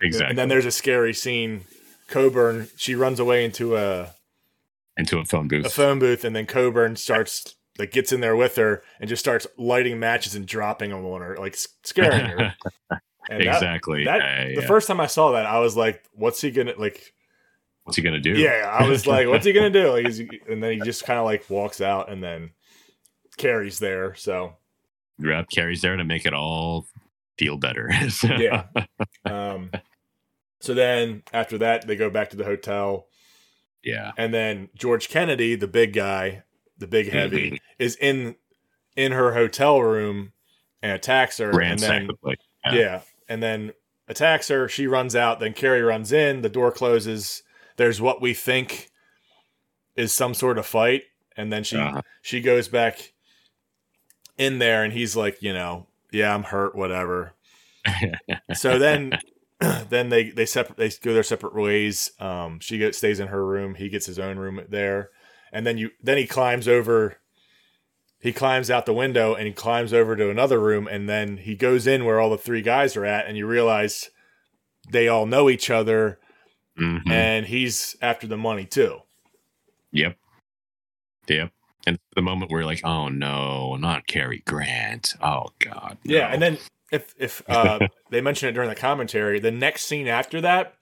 Exactly. 0.00 0.30
And 0.30 0.38
then 0.38 0.48
there's 0.48 0.66
a 0.66 0.70
scary 0.70 1.14
scene. 1.14 1.64
Coburn 2.08 2.68
she 2.76 2.94
runs 2.94 3.18
away 3.18 3.44
into 3.44 3.76
a 3.76 4.14
into 4.96 5.18
a 5.18 5.24
phone 5.24 5.48
booth. 5.48 5.66
A 5.66 5.70
phone 5.70 5.98
booth, 5.98 6.24
and 6.24 6.34
then 6.34 6.46
Coburn 6.46 6.96
starts 6.96 7.54
like 7.78 7.90
gets 7.90 8.12
in 8.12 8.20
there 8.20 8.36
with 8.36 8.56
her 8.56 8.82
and 9.00 9.08
just 9.08 9.20
starts 9.20 9.46
lighting 9.58 9.98
matches 9.98 10.34
and 10.34 10.46
dropping 10.46 10.90
them 10.90 11.04
on 11.04 11.20
her, 11.20 11.36
like 11.36 11.56
scaring 11.82 12.26
her. 12.26 12.54
exactly. 13.30 14.04
That, 14.04 14.18
that 14.18 14.60
the 14.60 14.66
first 14.66 14.86
time 14.86 15.00
I 15.00 15.06
saw 15.06 15.32
that, 15.32 15.46
I 15.46 15.58
was 15.58 15.76
like, 15.76 16.04
"What's 16.12 16.40
he 16.40 16.50
gonna 16.50 16.74
like?" 16.78 17.12
What's 17.84 17.96
he 17.96 18.02
gonna 18.02 18.20
do? 18.20 18.32
Yeah, 18.32 18.68
I 18.70 18.88
was 18.88 19.06
like, 19.06 19.28
what's 19.28 19.46
he 19.46 19.52
gonna 19.52 19.70
do? 19.70 19.90
Like, 19.90 20.08
he, 20.08 20.28
and 20.48 20.62
then 20.62 20.72
he 20.72 20.80
just 20.80 21.04
kind 21.04 21.18
of 21.18 21.24
like 21.24 21.48
walks 21.48 21.80
out, 21.80 22.10
and 22.10 22.22
then 22.22 22.50
Cary's 23.36 23.78
there. 23.78 24.14
So, 24.14 24.54
yep, 25.18 25.46
Cary's 25.54 25.82
there 25.82 25.96
to 25.96 26.04
make 26.04 26.26
it 26.26 26.34
all 26.34 26.86
feel 27.38 27.56
better. 27.56 27.90
so. 28.08 28.28
Yeah. 28.34 28.64
Um. 29.24 29.70
So 30.60 30.72
then 30.72 31.22
after 31.32 31.58
that, 31.58 31.86
they 31.86 31.94
go 31.94 32.08
back 32.08 32.30
to 32.30 32.36
the 32.36 32.44
hotel. 32.44 33.06
Yeah. 33.82 34.12
And 34.16 34.32
then 34.32 34.70
George 34.74 35.10
Kennedy, 35.10 35.56
the 35.56 35.68
big 35.68 35.92
guy, 35.92 36.42
the 36.78 36.86
big 36.86 37.10
heavy, 37.10 37.60
is 37.78 37.96
in 37.96 38.36
in 38.96 39.12
her 39.12 39.34
hotel 39.34 39.82
room 39.82 40.32
and 40.82 40.92
attacks 40.92 41.36
her. 41.36 41.60
and 41.60 41.78
then, 41.78 42.08
yeah. 42.64 42.72
yeah. 42.72 43.00
And 43.28 43.42
then 43.42 43.72
attacks 44.08 44.48
her. 44.48 44.68
She 44.68 44.86
runs 44.86 45.14
out. 45.14 45.38
Then 45.38 45.52
Cary 45.52 45.82
runs 45.82 46.12
in. 46.12 46.40
The 46.40 46.48
door 46.48 46.72
closes 46.72 47.42
there's 47.76 48.00
what 48.00 48.20
we 48.20 48.34
think 48.34 48.90
is 49.96 50.12
some 50.12 50.34
sort 50.34 50.58
of 50.58 50.66
fight, 50.66 51.02
and 51.36 51.52
then 51.52 51.64
she 51.64 51.76
uh-huh. 51.76 52.02
she 52.22 52.40
goes 52.40 52.68
back 52.68 53.12
in 54.38 54.58
there, 54.58 54.82
and 54.84 54.92
he's 54.92 55.16
like, 55.16 55.42
you 55.42 55.52
know, 55.52 55.86
yeah, 56.12 56.34
I'm 56.34 56.44
hurt, 56.44 56.74
whatever. 56.74 57.34
so 58.54 58.78
then 58.78 59.12
then 59.88 60.08
they 60.08 60.30
they 60.30 60.46
separate 60.46 60.76
they 60.76 60.90
go 61.02 61.14
their 61.14 61.22
separate 61.22 61.54
ways. 61.54 62.12
Um, 62.18 62.60
she 62.60 62.78
gets, 62.78 62.98
stays 62.98 63.20
in 63.20 63.28
her 63.28 63.44
room. 63.44 63.74
He 63.74 63.88
gets 63.88 64.06
his 64.06 64.18
own 64.18 64.38
room 64.38 64.60
there, 64.68 65.10
and 65.52 65.66
then 65.66 65.78
you 65.78 65.90
then 66.02 66.18
he 66.18 66.26
climbs 66.26 66.68
over. 66.68 67.18
He 68.20 68.32
climbs 68.32 68.70
out 68.70 68.86
the 68.86 68.94
window 68.94 69.34
and 69.34 69.46
he 69.46 69.52
climbs 69.52 69.92
over 69.92 70.16
to 70.16 70.30
another 70.30 70.58
room, 70.58 70.88
and 70.88 71.08
then 71.08 71.36
he 71.36 71.54
goes 71.54 71.86
in 71.86 72.06
where 72.06 72.18
all 72.18 72.30
the 72.30 72.38
three 72.38 72.62
guys 72.62 72.96
are 72.96 73.04
at, 73.04 73.26
and 73.26 73.36
you 73.36 73.46
realize 73.46 74.08
they 74.90 75.08
all 75.08 75.26
know 75.26 75.50
each 75.50 75.68
other, 75.68 76.18
mm-hmm. 76.78 77.10
and 77.10 77.46
he's 77.46 77.96
after 78.00 78.26
the 78.26 78.36
money 78.36 78.64
too. 78.64 79.00
Yep. 79.92 80.16
Yep. 81.28 81.50
And 81.86 81.98
the 82.14 82.22
moment 82.22 82.50
where 82.50 82.64
like, 82.64 82.84
oh 82.84 83.08
no, 83.08 83.76
not 83.76 84.06
Cary 84.06 84.42
Grant. 84.46 85.14
Oh 85.22 85.46
God. 85.58 85.98
No. 86.04 86.16
Yeah, 86.16 86.28
and 86.28 86.40
then 86.42 86.58
if 86.90 87.14
if 87.18 87.42
uh, 87.48 87.80
they 88.10 88.20
mention 88.20 88.48
it 88.48 88.52
during 88.52 88.68
the 88.68 88.74
commentary, 88.74 89.38
the 89.38 89.50
next 89.50 89.84
scene 89.84 90.08
after 90.08 90.40
that, 90.40 90.74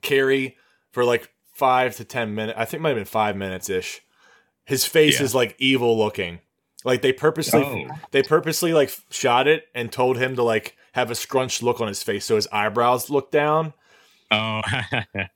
Cary 0.00 0.56
for 0.92 1.04
like 1.04 1.30
five 1.54 1.96
to 1.96 2.04
ten 2.04 2.34
minutes, 2.34 2.58
I 2.58 2.64
think 2.64 2.80
it 2.80 2.82
might 2.82 2.90
have 2.90 2.98
been 2.98 3.04
five 3.04 3.36
minutes 3.36 3.68
ish. 3.68 4.02
His 4.64 4.84
face 4.84 5.18
yeah. 5.18 5.24
is 5.24 5.34
like 5.34 5.56
evil 5.58 5.98
looking. 5.98 6.40
Like 6.84 7.02
they 7.02 7.12
purposely 7.12 7.88
oh. 7.90 7.94
they 8.10 8.22
purposely 8.22 8.72
like 8.72 8.92
shot 9.10 9.46
it 9.46 9.66
and 9.74 9.90
told 9.90 10.18
him 10.18 10.36
to 10.36 10.42
like 10.42 10.76
have 10.92 11.10
a 11.10 11.14
scrunched 11.14 11.62
look 11.62 11.80
on 11.80 11.88
his 11.88 12.02
face 12.02 12.24
so 12.24 12.36
his 12.36 12.48
eyebrows 12.48 13.08
look 13.08 13.30
down 13.30 13.72
Oh, 14.32 14.62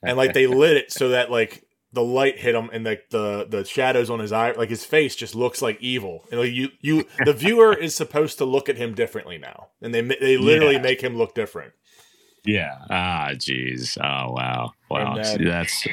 and 0.03 0.17
like 0.17 0.33
they 0.33 0.47
lit 0.47 0.77
it 0.77 0.93
so 0.93 1.11
that 1.11 1.31
like 1.31 1.65
the 1.93 2.03
light 2.03 2.39
hit 2.39 2.55
him 2.55 2.69
and 2.73 2.85
like 2.85 3.09
the, 3.11 3.47
the 3.49 3.65
shadows 3.65 4.11
on 4.11 4.19
his 4.19 4.33
eye, 4.33 4.53
like 4.53 4.69
his 4.69 4.85
face 4.85 5.17
just 5.17 5.35
looks 5.35 5.63
like 5.63 5.81
evil. 5.81 6.25
And 6.31 6.41
like 6.41 6.53
you, 6.53 6.69
you, 6.81 7.07
the 7.25 7.33
viewer 7.33 7.75
is 7.75 7.95
supposed 7.95 8.39
to 8.39 8.45
look 8.45 8.69
at 8.69 8.77
him 8.77 8.95
differently 8.95 9.39
now, 9.39 9.69
and 9.81 9.95
they 9.95 10.03
they 10.03 10.37
literally 10.37 10.75
yeah. 10.75 10.83
make 10.83 11.01
him 11.01 11.17
look 11.17 11.35
different. 11.35 11.73
Yeah. 12.45 12.77
Ah, 12.91 13.31
jeez. 13.33 13.99
Oh, 13.99 14.33
wow. 14.33 14.73
Wow. 14.91 15.17
That's. 15.17 15.87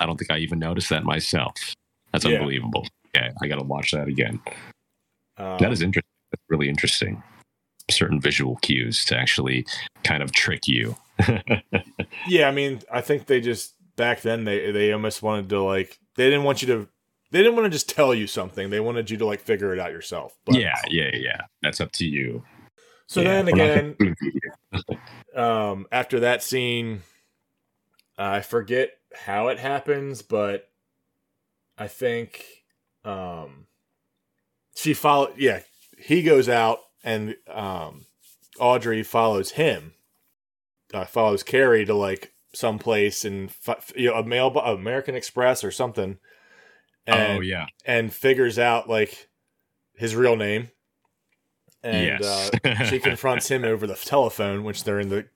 I 0.00 0.06
don't 0.06 0.16
think 0.16 0.30
I 0.30 0.38
even 0.38 0.58
noticed 0.58 0.90
that 0.90 1.04
myself. 1.04 1.54
That's 2.12 2.24
yeah. 2.24 2.36
unbelievable. 2.36 2.86
Yeah, 3.14 3.30
I 3.42 3.48
got 3.48 3.56
to 3.56 3.64
watch 3.64 3.90
that 3.92 4.06
again. 4.06 4.40
Um, 5.38 5.58
that 5.58 5.72
is 5.72 5.82
interesting. 5.82 6.12
That's 6.30 6.44
really 6.48 6.68
interesting. 6.68 7.22
Certain 7.90 8.20
visual 8.20 8.56
cues 8.56 9.04
to 9.06 9.16
actually 9.16 9.66
kind 10.04 10.22
of 10.22 10.30
trick 10.30 10.68
you 10.68 10.94
yeah, 12.28 12.48
I 12.48 12.50
mean, 12.50 12.80
I 12.90 13.00
think 13.00 13.26
they 13.26 13.40
just 13.40 13.74
back 13.96 14.20
then 14.22 14.44
they 14.44 14.70
they 14.70 14.92
almost 14.92 15.22
wanted 15.22 15.48
to 15.50 15.62
like 15.62 15.98
they 16.16 16.24
didn't 16.24 16.44
want 16.44 16.62
you 16.62 16.68
to 16.68 16.88
they 17.30 17.38
didn't 17.38 17.56
want 17.56 17.66
to 17.66 17.70
just 17.70 17.88
tell 17.88 18.14
you 18.14 18.26
something. 18.26 18.70
They 18.70 18.80
wanted 18.80 19.10
you 19.10 19.18
to 19.18 19.26
like 19.26 19.40
figure 19.40 19.72
it 19.72 19.78
out 19.78 19.92
yourself. 19.92 20.36
But, 20.44 20.56
yeah, 20.56 20.80
yeah, 20.88 21.10
yeah. 21.14 21.40
That's 21.62 21.80
up 21.80 21.92
to 21.92 22.06
you. 22.06 22.44
So 23.06 23.20
yeah, 23.20 23.42
then 23.42 23.48
again, 23.48 24.16
um, 25.36 25.86
after 25.92 26.20
that 26.20 26.42
scene, 26.42 27.02
I 28.16 28.40
forget 28.40 28.92
how 29.14 29.48
it 29.48 29.58
happens, 29.58 30.22
but 30.22 30.68
I 31.76 31.88
think 31.88 32.44
um, 33.04 33.66
she 34.74 34.94
followed. 34.94 35.34
Yeah, 35.36 35.60
he 35.98 36.22
goes 36.22 36.48
out 36.48 36.80
and 37.04 37.36
um, 37.48 38.06
Audrey 38.58 39.02
follows 39.02 39.52
him 39.52 39.94
uh, 40.94 41.04
follows 41.04 41.42
Cary 41.42 41.84
to 41.84 41.94
like 41.94 42.32
someplace 42.54 43.24
and 43.24 43.50
you 43.94 44.08
know 44.08 44.14
a 44.14 44.24
mail 44.24 44.48
American 44.58 45.14
Express 45.14 45.62
or 45.64 45.70
something. 45.70 46.18
And, 47.06 47.38
oh 47.38 47.40
yeah, 47.40 47.66
and 47.86 48.12
figures 48.12 48.58
out 48.58 48.88
like 48.88 49.28
his 49.94 50.14
real 50.14 50.36
name. 50.36 50.70
And 51.82 52.20
yes. 52.22 52.50
uh, 52.64 52.84
she 52.84 52.98
confronts 52.98 53.48
him 53.50 53.64
over 53.64 53.86
the 53.86 53.94
telephone, 53.94 54.64
which 54.64 54.84
they're 54.84 55.00
in 55.00 55.08
the 55.08 55.26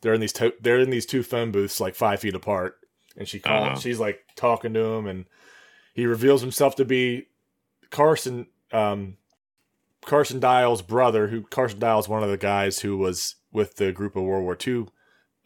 they're 0.00 0.14
in 0.14 0.20
these 0.20 0.32
to- 0.34 0.54
they're 0.60 0.80
in 0.80 0.90
these 0.90 1.06
two 1.06 1.22
phone 1.22 1.50
booths 1.52 1.80
like 1.80 1.94
five 1.94 2.20
feet 2.20 2.34
apart. 2.34 2.76
and 3.16 3.28
she 3.28 3.38
call, 3.40 3.64
Uh-huh. 3.64 3.78
she's 3.78 4.00
like 4.00 4.20
talking 4.36 4.72
to 4.74 4.80
him, 4.80 5.06
and 5.06 5.26
he 5.94 6.06
reveals 6.06 6.40
himself 6.40 6.76
to 6.76 6.84
be 6.84 7.26
Carson 7.90 8.46
um, 8.72 9.16
Carson 10.04 10.40
Dyle's 10.40 10.82
brother. 10.82 11.28
Who 11.28 11.42
Carson 11.42 11.78
Dyle 11.78 11.98
is 11.98 12.08
one 12.08 12.22
of 12.22 12.30
the 12.30 12.38
guys 12.38 12.78
who 12.78 12.96
was 12.96 13.34
with 13.52 13.76
the 13.76 13.92
group 13.92 14.16
of 14.16 14.22
World 14.24 14.44
War 14.44 14.56
II 14.66 14.86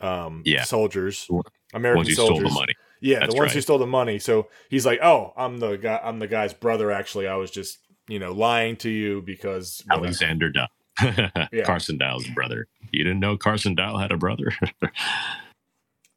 um, 0.00 0.42
Yeah. 0.44 0.64
soldiers, 0.64 1.26
Ones 1.28 1.46
American 1.74 2.06
who 2.06 2.12
soldiers. 2.14 2.36
stole 2.38 2.48
the 2.48 2.54
money. 2.54 2.72
Yeah, 3.00 3.18
That's 3.20 3.34
the 3.34 3.38
ones 3.40 3.52
who 3.52 3.60
stole 3.60 3.78
the 3.78 3.86
money. 3.86 4.18
So 4.18 4.48
he's 4.70 4.86
like, 4.86 5.00
"Oh, 5.02 5.32
I'm 5.36 5.58
the 5.58 5.76
guy. 5.76 6.00
I'm 6.02 6.18
the 6.18 6.26
guy's 6.26 6.54
brother. 6.54 6.90
Actually, 6.90 7.28
I 7.28 7.34
was 7.36 7.50
just, 7.50 7.78
you 8.08 8.18
know, 8.18 8.32
lying 8.32 8.76
to 8.78 8.88
you 8.90 9.20
because 9.22 9.82
whatever." 9.86 10.06
Alexander 10.06 10.50
Dyle. 10.50 10.68
Yeah. 11.52 11.64
Carson 11.64 11.98
Dow's 11.98 12.26
brother. 12.28 12.68
You 12.90 13.04
didn't 13.04 13.20
know 13.20 13.36
Carson 13.36 13.74
Dow 13.74 13.98
had 13.98 14.12
a 14.12 14.16
brother? 14.16 14.50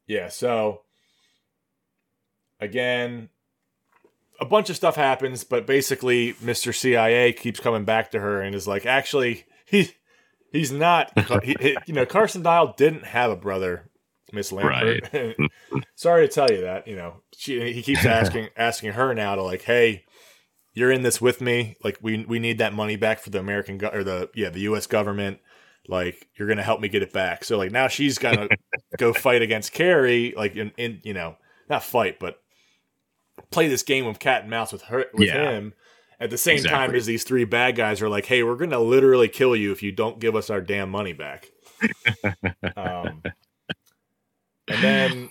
Yeah. 0.08 0.30
So 0.30 0.82
again, 2.60 3.30
a 4.40 4.46
bunch 4.46 4.70
of 4.70 4.76
stuff 4.76 4.96
happens, 4.96 5.44
but 5.44 5.66
basically, 5.68 6.36
Mister 6.42 6.74
CIA 6.74 7.34
keeps 7.34 7.60
coming 7.60 7.84
back 7.86 8.12
to 8.12 8.20
her 8.20 8.42
and 8.42 8.56
is 8.56 8.68
like, 8.68 8.86
"Actually, 8.86 9.46
he 9.66 9.92
he's 10.52 10.72
not. 10.72 11.12
he, 11.44 11.56
he- 11.60 11.78
you 11.86 11.94
know, 11.94 12.06
Carson 12.06 12.42
Dyle 12.42 12.74
didn't 12.78 13.06
have 13.06 13.32
a 13.32 13.36
brother." 13.36 13.90
Miss 14.32 14.52
Lampert. 14.52 15.36
Sorry 15.96 16.28
to 16.28 16.32
tell 16.34 16.52
you 16.52 16.62
that. 16.62 16.88
You 16.88 16.96
know, 16.96 17.22
she 17.36 17.74
he 17.74 17.82
keeps 17.82 18.06
asking 18.06 18.50
asking 18.56 18.92
her 18.94 19.14
now 19.16 19.34
to 19.36 19.42
like, 19.42 19.64
hey, 19.64 20.06
you're 20.76 20.92
in 20.92 21.02
this 21.02 21.20
with 21.20 21.42
me. 21.42 21.76
Like, 21.84 21.98
we 22.02 22.24
we 22.26 22.38
need 22.40 22.60
that 22.60 22.74
money 22.74 22.96
back 22.96 23.20
for 23.20 23.32
the 23.32 23.40
American 23.40 23.78
go- 23.80 23.90
or 23.92 24.04
the 24.04 24.30
yeah 24.36 24.50
the 24.50 24.60
U.S. 24.62 24.86
government. 24.86 25.40
Like, 25.88 26.28
you're 26.38 26.48
gonna 26.48 26.62
help 26.62 26.80
me 26.80 26.90
get 26.90 27.02
it 27.02 27.12
back. 27.12 27.44
So 27.44 27.58
like 27.58 27.72
now 27.72 27.88
she's 27.88 28.20
gonna 28.20 28.48
go 29.00 29.14
fight 29.14 29.42
against 29.42 29.72
Cary. 29.74 30.36
Like 30.38 30.56
in, 30.56 30.72
in 30.78 31.02
you 31.04 31.16
know 31.16 31.36
not 31.68 31.84
fight 31.84 32.20
but 32.20 32.40
play 33.52 33.68
this 33.68 33.82
game 33.84 34.06
of 34.06 34.20
cat 34.20 34.42
and 34.42 34.50
mouse 34.52 34.72
with 34.72 34.84
her 34.84 35.06
with 35.14 35.28
Yeah. 35.28 35.50
him. 35.52 35.74
At 36.22 36.30
the 36.30 36.38
same 36.38 36.62
time 36.64 36.94
as 36.96 37.06
these 37.06 37.24
three 37.24 37.46
bad 37.46 37.78
guys 37.78 38.02
are 38.02 38.10
like, 38.10 38.26
hey, 38.26 38.44
we're 38.44 38.58
gonna 38.58 38.80
literally 38.80 39.30
kill 39.30 39.56
you 39.56 39.72
if 39.72 39.82
you 39.82 39.92
don't 39.92 40.20
give 40.20 40.36
us 40.36 40.50
our 40.50 40.60
damn 40.60 40.90
money 40.90 41.14
back. 41.14 41.50
um, 42.76 43.24
and 44.68 44.84
then 44.84 45.30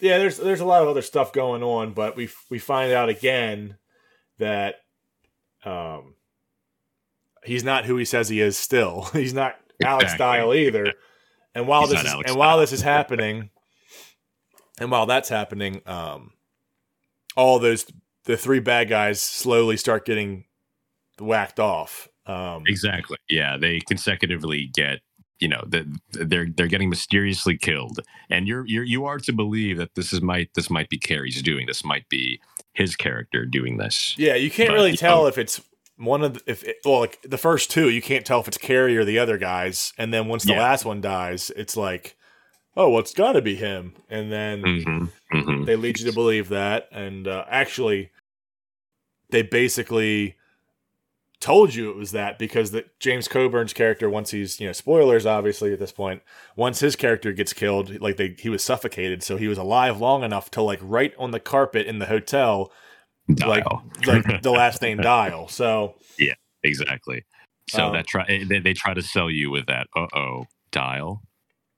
yeah, 0.00 0.18
there's 0.18 0.36
there's 0.38 0.60
a 0.60 0.64
lot 0.64 0.82
of 0.82 0.88
other 0.88 1.02
stuff 1.02 1.32
going 1.32 1.62
on, 1.62 1.92
but 1.92 2.16
we 2.16 2.28
we 2.50 2.58
find 2.58 2.92
out 2.92 3.08
again 3.08 3.76
that 4.38 4.76
um 5.64 6.14
he's 7.44 7.62
not 7.62 7.84
who 7.84 7.96
he 7.96 8.04
says 8.04 8.28
he 8.28 8.40
is. 8.40 8.56
Still, 8.56 9.02
he's 9.12 9.34
not 9.34 9.56
Alex 9.82 10.12
Exactly. 10.12 10.18
Dyle 10.18 10.54
either. 10.54 10.92
And 11.54 11.68
while 11.68 11.82
He's 11.82 11.90
this 11.90 12.00
is, 12.00 12.06
Alex 12.06 12.30
and 12.30 12.38
while 12.38 12.58
this 12.58 12.72
is 12.72 12.82
happening, 12.82 13.50
and 14.80 14.90
while 14.90 15.06
that's 15.06 15.28
happening, 15.28 15.82
um, 15.86 16.32
all 17.36 17.60
those 17.60 17.86
the 18.24 18.36
three 18.36 18.60
bad 18.60 18.88
guys 18.88 19.20
slowly 19.20 19.76
start 19.76 20.04
getting 20.04 20.44
whacked 21.20 21.60
off. 21.60 22.08
Um, 22.26 22.64
exactly. 22.66 23.18
Yeah, 23.28 23.56
they 23.56 23.80
consecutively 23.80 24.70
get 24.74 25.00
you 25.40 25.48
know 25.48 25.64
that 25.68 25.84
they're 26.12 26.46
they're 26.56 26.68
getting 26.68 26.88
mysteriously 26.90 27.56
killed, 27.58 28.00
and 28.30 28.46
you're 28.48 28.66
you're 28.66 28.84
you 28.84 29.04
are 29.04 29.18
to 29.18 29.32
believe 29.32 29.76
that 29.78 29.94
this 29.94 30.12
is 30.12 30.22
might 30.22 30.50
this 30.54 30.70
might 30.70 30.88
be 30.88 30.98
Cary's 30.98 31.42
doing. 31.42 31.66
This 31.66 31.84
might 31.84 32.08
be 32.08 32.40
his 32.72 32.96
character 32.96 33.44
doing 33.44 33.76
this. 33.76 34.14
Yeah, 34.16 34.34
you 34.36 34.50
can't 34.50 34.70
But, 34.70 34.74
really 34.74 34.96
tell 34.96 35.22
know- 35.22 35.26
if 35.28 35.38
it's 35.38 35.60
one 35.96 36.22
of 36.24 36.34
the, 36.34 36.42
if 36.46 36.64
it, 36.64 36.76
well, 36.84 36.98
like 37.00 37.20
the 37.22 37.38
first 37.38 37.70
two, 37.70 37.88
you 37.88 38.02
can't 38.02 38.24
tell 38.26 38.40
if 38.40 38.48
it's 38.48 38.58
Cary 38.58 38.96
or 38.96 39.04
the 39.04 39.18
other 39.18 39.38
guys, 39.38 39.92
and 39.98 40.12
then 40.12 40.26
once 40.26 40.44
the 40.44 40.52
Yeah. 40.54 40.60
last 40.62 40.84
one 40.84 41.00
dies, 41.00 41.50
it's 41.56 41.76
like, 41.76 42.16
oh, 42.76 42.90
well, 42.90 43.00
it's 43.00 43.14
got 43.14 43.32
to 43.32 43.42
be 43.42 43.56
him, 43.56 43.94
and 44.08 44.30
then 44.30 44.62
hmm 44.62 45.04
hmm 45.30 45.64
they 45.64 45.76
lead 45.76 45.98
you 45.98 46.06
to 46.06 46.12
believe 46.12 46.48
that, 46.50 46.88
and 46.92 47.26
uh, 47.26 47.44
actually, 47.48 48.10
they 49.30 49.42
basically 49.42 50.36
told 51.40 51.74
you 51.74 51.90
it 51.90 51.96
was 51.96 52.12
that 52.12 52.38
because 52.38 52.70
the 52.70 52.86
James 53.00 53.28
Coburn's 53.28 53.74
character, 53.74 54.08
once 54.08 54.30
he's 54.30 54.60
you 54.60 54.66
know 54.66 54.72
spoilers 54.72 55.26
obviously 55.26 55.72
at 55.72 55.78
this 55.78 55.92
point, 55.92 56.22
once 56.56 56.80
his 56.80 56.96
character 56.96 57.32
gets 57.32 57.52
killed, 57.52 58.00
like 58.00 58.16
they 58.16 58.34
he 58.38 58.48
was 58.48 58.64
suffocated, 58.64 59.22
so 59.22 59.36
he 59.36 59.48
was 59.48 59.58
alive 59.58 60.00
long 60.00 60.22
enough 60.22 60.50
to 60.52 60.62
like 60.62 60.80
right 60.82 61.12
on 61.18 61.30
the 61.30 61.40
carpet 61.40 61.86
in 61.86 61.98
the 61.98 62.06
hotel 62.06 62.72
like 63.28 63.64
Dyle. 63.64 63.84
like 64.06 64.42
the 64.42 64.50
last 64.52 64.82
name 64.82 64.98
Dyle. 64.98 65.48
So 65.48 65.94
yeah, 66.18 66.34
exactly. 66.62 67.24
So 67.68 67.86
Um, 67.86 67.92
that 67.94 68.06
try 68.06 68.24
they, 68.26 68.60
they 68.60 68.74
try 68.74 68.94
to 68.94 69.02
sell 69.02 69.30
you 69.30 69.50
with 69.50 69.66
that. 69.66 69.86
Uh 69.96 70.06
oh, 70.14 70.46
dial. 70.70 71.22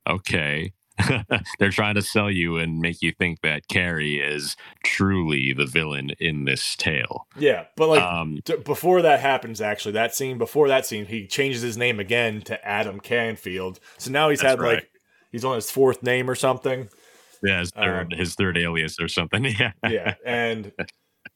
Okay. 0.08 0.72
They're 1.58 1.70
trying 1.70 1.94
to 1.96 2.02
sell 2.02 2.30
you 2.30 2.56
and 2.56 2.80
make 2.80 3.02
you 3.02 3.12
think 3.12 3.40
that 3.42 3.68
Cary 3.68 4.16
is 4.16 4.56
truly 4.84 5.52
the 5.52 5.66
villain 5.66 6.10
in 6.18 6.44
this 6.44 6.76
tale. 6.76 7.26
yeah, 7.38 7.64
but 7.76 7.88
like 7.88 8.02
um, 8.02 8.38
t- 8.44 8.56
before 8.56 9.02
that 9.02 9.20
happens, 9.20 9.60
actually, 9.60 9.92
that 9.92 10.14
scene 10.14 10.38
before 10.38 10.68
that 10.68 10.86
scene, 10.86 11.06
he 11.06 11.26
changes 11.26 11.62
his 11.62 11.76
name 11.76 12.00
again 12.00 12.40
to 12.42 12.66
Adam 12.66 13.00
Canfield. 13.00 13.78
So 13.98 14.10
now 14.10 14.28
he's 14.30 14.40
had 14.40 14.60
right. 14.60 14.76
like 14.76 14.90
he's 15.32 15.44
on 15.44 15.54
his 15.54 15.70
fourth 15.70 16.02
name 16.02 16.30
or 16.30 16.34
something. 16.34 16.88
yeah, 17.42 17.60
his 17.60 17.70
third, 17.70 18.12
Um, 18.12 18.18
his 18.18 18.34
third 18.34 18.56
alias 18.56 18.98
or 19.00 19.08
something. 19.08 19.44
Yeah. 19.58 19.72
Yeah, 19.88 20.14
and 20.24 20.72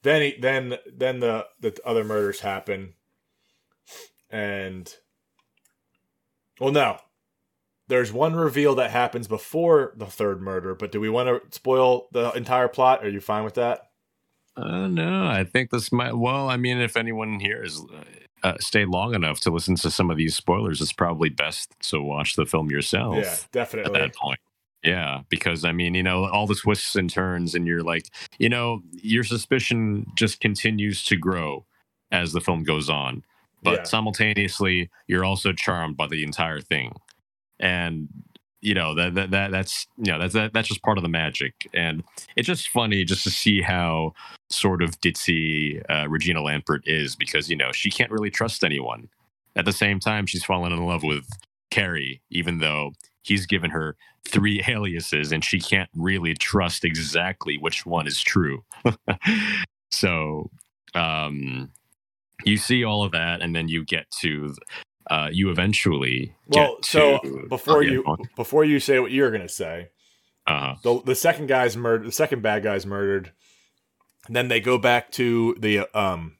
then 0.02 0.22
he 0.22 0.36
then 0.40 0.76
then 0.96 1.20
the 1.20 1.46
the 1.60 1.76
other 1.84 2.04
murders 2.04 2.40
happen, 2.40 2.94
and 4.30 4.92
well, 6.58 6.72
no. 6.72 6.98
There's 7.90 8.12
one 8.12 8.34
reveal 8.36 8.76
that 8.76 8.92
happens 8.92 9.26
before 9.26 9.92
the 9.96 10.06
third 10.06 10.40
murder, 10.40 10.74
but 10.76 10.92
do 10.92 11.00
we 11.00 11.08
want 11.08 11.28
to 11.28 11.54
spoil 11.54 12.08
the 12.12 12.30
entire 12.30 12.68
plot? 12.68 13.04
Are 13.04 13.08
you 13.08 13.20
fine 13.20 13.42
with 13.42 13.54
that? 13.54 13.90
Uh, 14.56 14.86
no, 14.86 15.26
I 15.26 15.44
think 15.44 15.70
this 15.70 15.90
might. 15.90 16.16
Well, 16.16 16.48
I 16.48 16.56
mean, 16.56 16.80
if 16.80 16.96
anyone 16.96 17.40
here 17.40 17.62
has 17.62 17.80
uh, 17.80 18.04
uh, 18.46 18.56
stayed 18.60 18.88
long 18.88 19.14
enough 19.14 19.40
to 19.40 19.50
listen 19.50 19.74
to 19.76 19.90
some 19.90 20.10
of 20.10 20.16
these 20.16 20.36
spoilers, 20.36 20.80
it's 20.80 20.92
probably 20.92 21.30
best 21.30 21.74
to 21.88 22.00
watch 22.00 22.36
the 22.36 22.46
film 22.46 22.70
yourself. 22.70 23.16
Yeah, 23.16 23.36
definitely. 23.50 24.00
at 24.00 24.12
that 24.12 24.16
point. 24.16 24.40
Yeah, 24.84 25.22
because 25.28 25.64
I 25.64 25.72
mean, 25.72 25.94
you 25.94 26.02
know, 26.02 26.26
all 26.26 26.46
the 26.46 26.54
twists 26.54 26.94
and 26.94 27.10
turns, 27.10 27.54
and 27.54 27.66
you're 27.66 27.82
like, 27.82 28.06
you 28.38 28.48
know, 28.48 28.82
your 28.92 29.24
suspicion 29.24 30.06
just 30.14 30.40
continues 30.40 31.04
to 31.06 31.16
grow 31.16 31.66
as 32.12 32.32
the 32.32 32.40
film 32.40 32.62
goes 32.62 32.88
on. 32.88 33.24
But 33.62 33.80
Yeah. 33.80 33.82
simultaneously, 33.84 34.90
you're 35.06 35.24
also 35.24 35.52
charmed 35.52 35.96
by 35.96 36.06
the 36.06 36.22
entire 36.22 36.60
thing, 36.60 36.94
and 37.60 38.08
you 38.60 38.74
know 38.74 38.94
that 38.94 39.14
that, 39.14 39.30
that 39.30 39.50
that's 39.50 39.86
you 39.96 40.12
know 40.12 40.18
that's 40.18 40.34
that, 40.34 40.52
that's 40.52 40.68
just 40.68 40.82
part 40.82 40.98
of 40.98 41.02
the 41.02 41.08
magic, 41.08 41.68
and 41.72 42.02
it's 42.36 42.46
just 42.46 42.68
funny 42.68 43.04
just 43.04 43.24
to 43.24 43.30
see 43.30 43.62
how 43.62 44.12
sort 44.50 44.82
of 44.82 45.00
ditzy 45.00 45.82
uh, 45.88 46.08
Regina 46.08 46.40
Lampert 46.40 46.80
is 46.84 47.14
because 47.14 47.48
you 47.48 47.56
know 47.56 47.70
she 47.72 47.90
can't 47.90 48.10
really 48.10 48.30
trust 48.30 48.64
anyone. 48.64 49.08
At 49.56 49.64
the 49.64 49.72
same 49.72 50.00
time, 50.00 50.26
she's 50.26 50.44
fallen 50.44 50.72
in 50.72 50.84
love 50.86 51.02
with 51.02 51.26
Cary, 51.70 52.20
even 52.30 52.58
though 52.58 52.92
he's 53.22 53.46
given 53.46 53.70
her 53.70 53.96
three 54.26 54.62
aliases 54.68 55.32
and 55.32 55.44
she 55.44 55.60
can't 55.60 55.90
really 55.94 56.34
trust 56.34 56.84
exactly 56.84 57.58
which 57.58 57.86
one 57.86 58.06
is 58.06 58.20
true. 58.20 58.64
so 59.90 60.50
um, 60.94 61.70
you 62.44 62.56
see 62.56 62.84
all 62.84 63.04
of 63.04 63.12
that, 63.12 63.42
and 63.42 63.54
then 63.54 63.68
you 63.68 63.84
get 63.84 64.10
to 64.20 64.54
uh, 65.10 65.28
you 65.30 65.50
eventually. 65.50 66.34
Well, 66.46 66.76
get 66.76 66.84
so 66.84 67.18
before 67.48 67.82
you 67.82 68.04
before 68.36 68.64
you 68.64 68.78
say 68.78 69.00
what 69.00 69.10
you're 69.10 69.32
gonna 69.32 69.48
say, 69.48 69.90
uh, 70.46 70.76
the 70.82 71.02
the 71.04 71.14
second 71.14 71.48
guy's 71.48 71.76
murdered. 71.76 72.06
The 72.06 72.12
second 72.12 72.42
bad 72.42 72.62
guy's 72.62 72.86
murdered. 72.86 73.32
Then 74.28 74.48
they 74.48 74.60
go 74.60 74.78
back 74.78 75.10
to 75.12 75.56
the 75.58 75.86
um, 75.98 76.36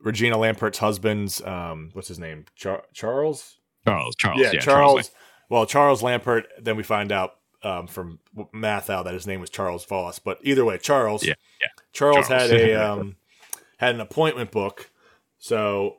Regina 0.00 0.36
Lampert's 0.36 0.78
husband's 0.78 1.42
um, 1.42 1.90
what's 1.94 2.08
his 2.08 2.20
name? 2.20 2.46
Char- 2.54 2.84
Charles. 2.94 3.56
Charles, 3.84 4.16
Charles, 4.16 4.40
yeah, 4.40 4.50
yeah, 4.52 4.60
Charles. 4.60 5.10
well, 5.48 5.64
Charles 5.64 6.02
Lampert. 6.02 6.44
Then 6.60 6.76
we 6.76 6.82
find 6.82 7.10
out 7.10 7.36
um, 7.62 7.86
from 7.86 8.18
Matthau 8.54 9.02
that 9.02 9.14
his 9.14 9.26
name 9.26 9.40
was 9.40 9.50
Charles 9.50 9.84
Voss. 9.84 10.18
But 10.18 10.38
either 10.42 10.64
way, 10.64 10.78
Charles. 10.78 11.24
Yeah, 11.24 11.34
yeah. 11.60 11.68
Charles, 11.92 12.28
Charles. 12.28 12.50
had 12.50 12.60
a 12.60 12.74
um, 12.92 13.16
had 13.78 13.94
an 13.94 14.00
appointment 14.00 14.50
book. 14.50 14.90
So 15.38 15.96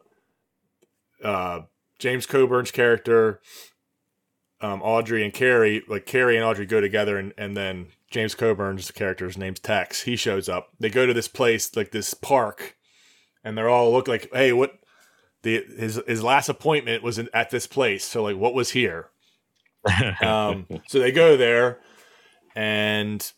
uh, 1.24 1.62
James 2.00 2.26
Coburn's 2.26 2.72
character, 2.72 3.42
um, 4.62 4.82
Audrey 4.82 5.24
and 5.24 5.34
Cary, 5.34 5.84
like 5.88 6.06
Cary 6.06 6.36
and 6.36 6.46
Audrey 6.46 6.66
go 6.66 6.82
together, 6.82 7.18
and, 7.18 7.34
and 7.38 7.56
then 7.56 7.88
James 8.12 8.36
Coburn's 8.36 8.92
character's 8.92 9.38
name's 9.38 9.60
Tex. 9.60 10.04
He 10.04 10.16
shows 10.16 10.50
up. 10.50 10.70
They 10.80 10.90
go 10.90 11.06
to 11.06 11.14
this 11.14 11.28
place, 11.28 11.76
like 11.76 11.92
this 11.92 12.14
park, 12.14 12.76
and 13.44 13.58
they're 13.58 13.70
all 13.70 13.92
look 13.92 14.08
like, 14.08 14.30
hey, 14.34 14.54
what? 14.54 14.74
The 15.42 15.64
his 15.78 16.02
his 16.06 16.22
last 16.22 16.50
appointment 16.50 17.02
was 17.02 17.18
in, 17.18 17.30
at 17.34 17.50
this 17.50 17.66
place. 17.66 18.04
So 18.04 18.24
like, 18.24 18.36
what 18.36 18.54
was 18.54 18.72
here? 18.72 19.10
Um, 20.22 20.68
so 20.88 21.00
they 21.00 21.14
go 21.14 21.38
there, 21.38 21.80
and 22.54 23.32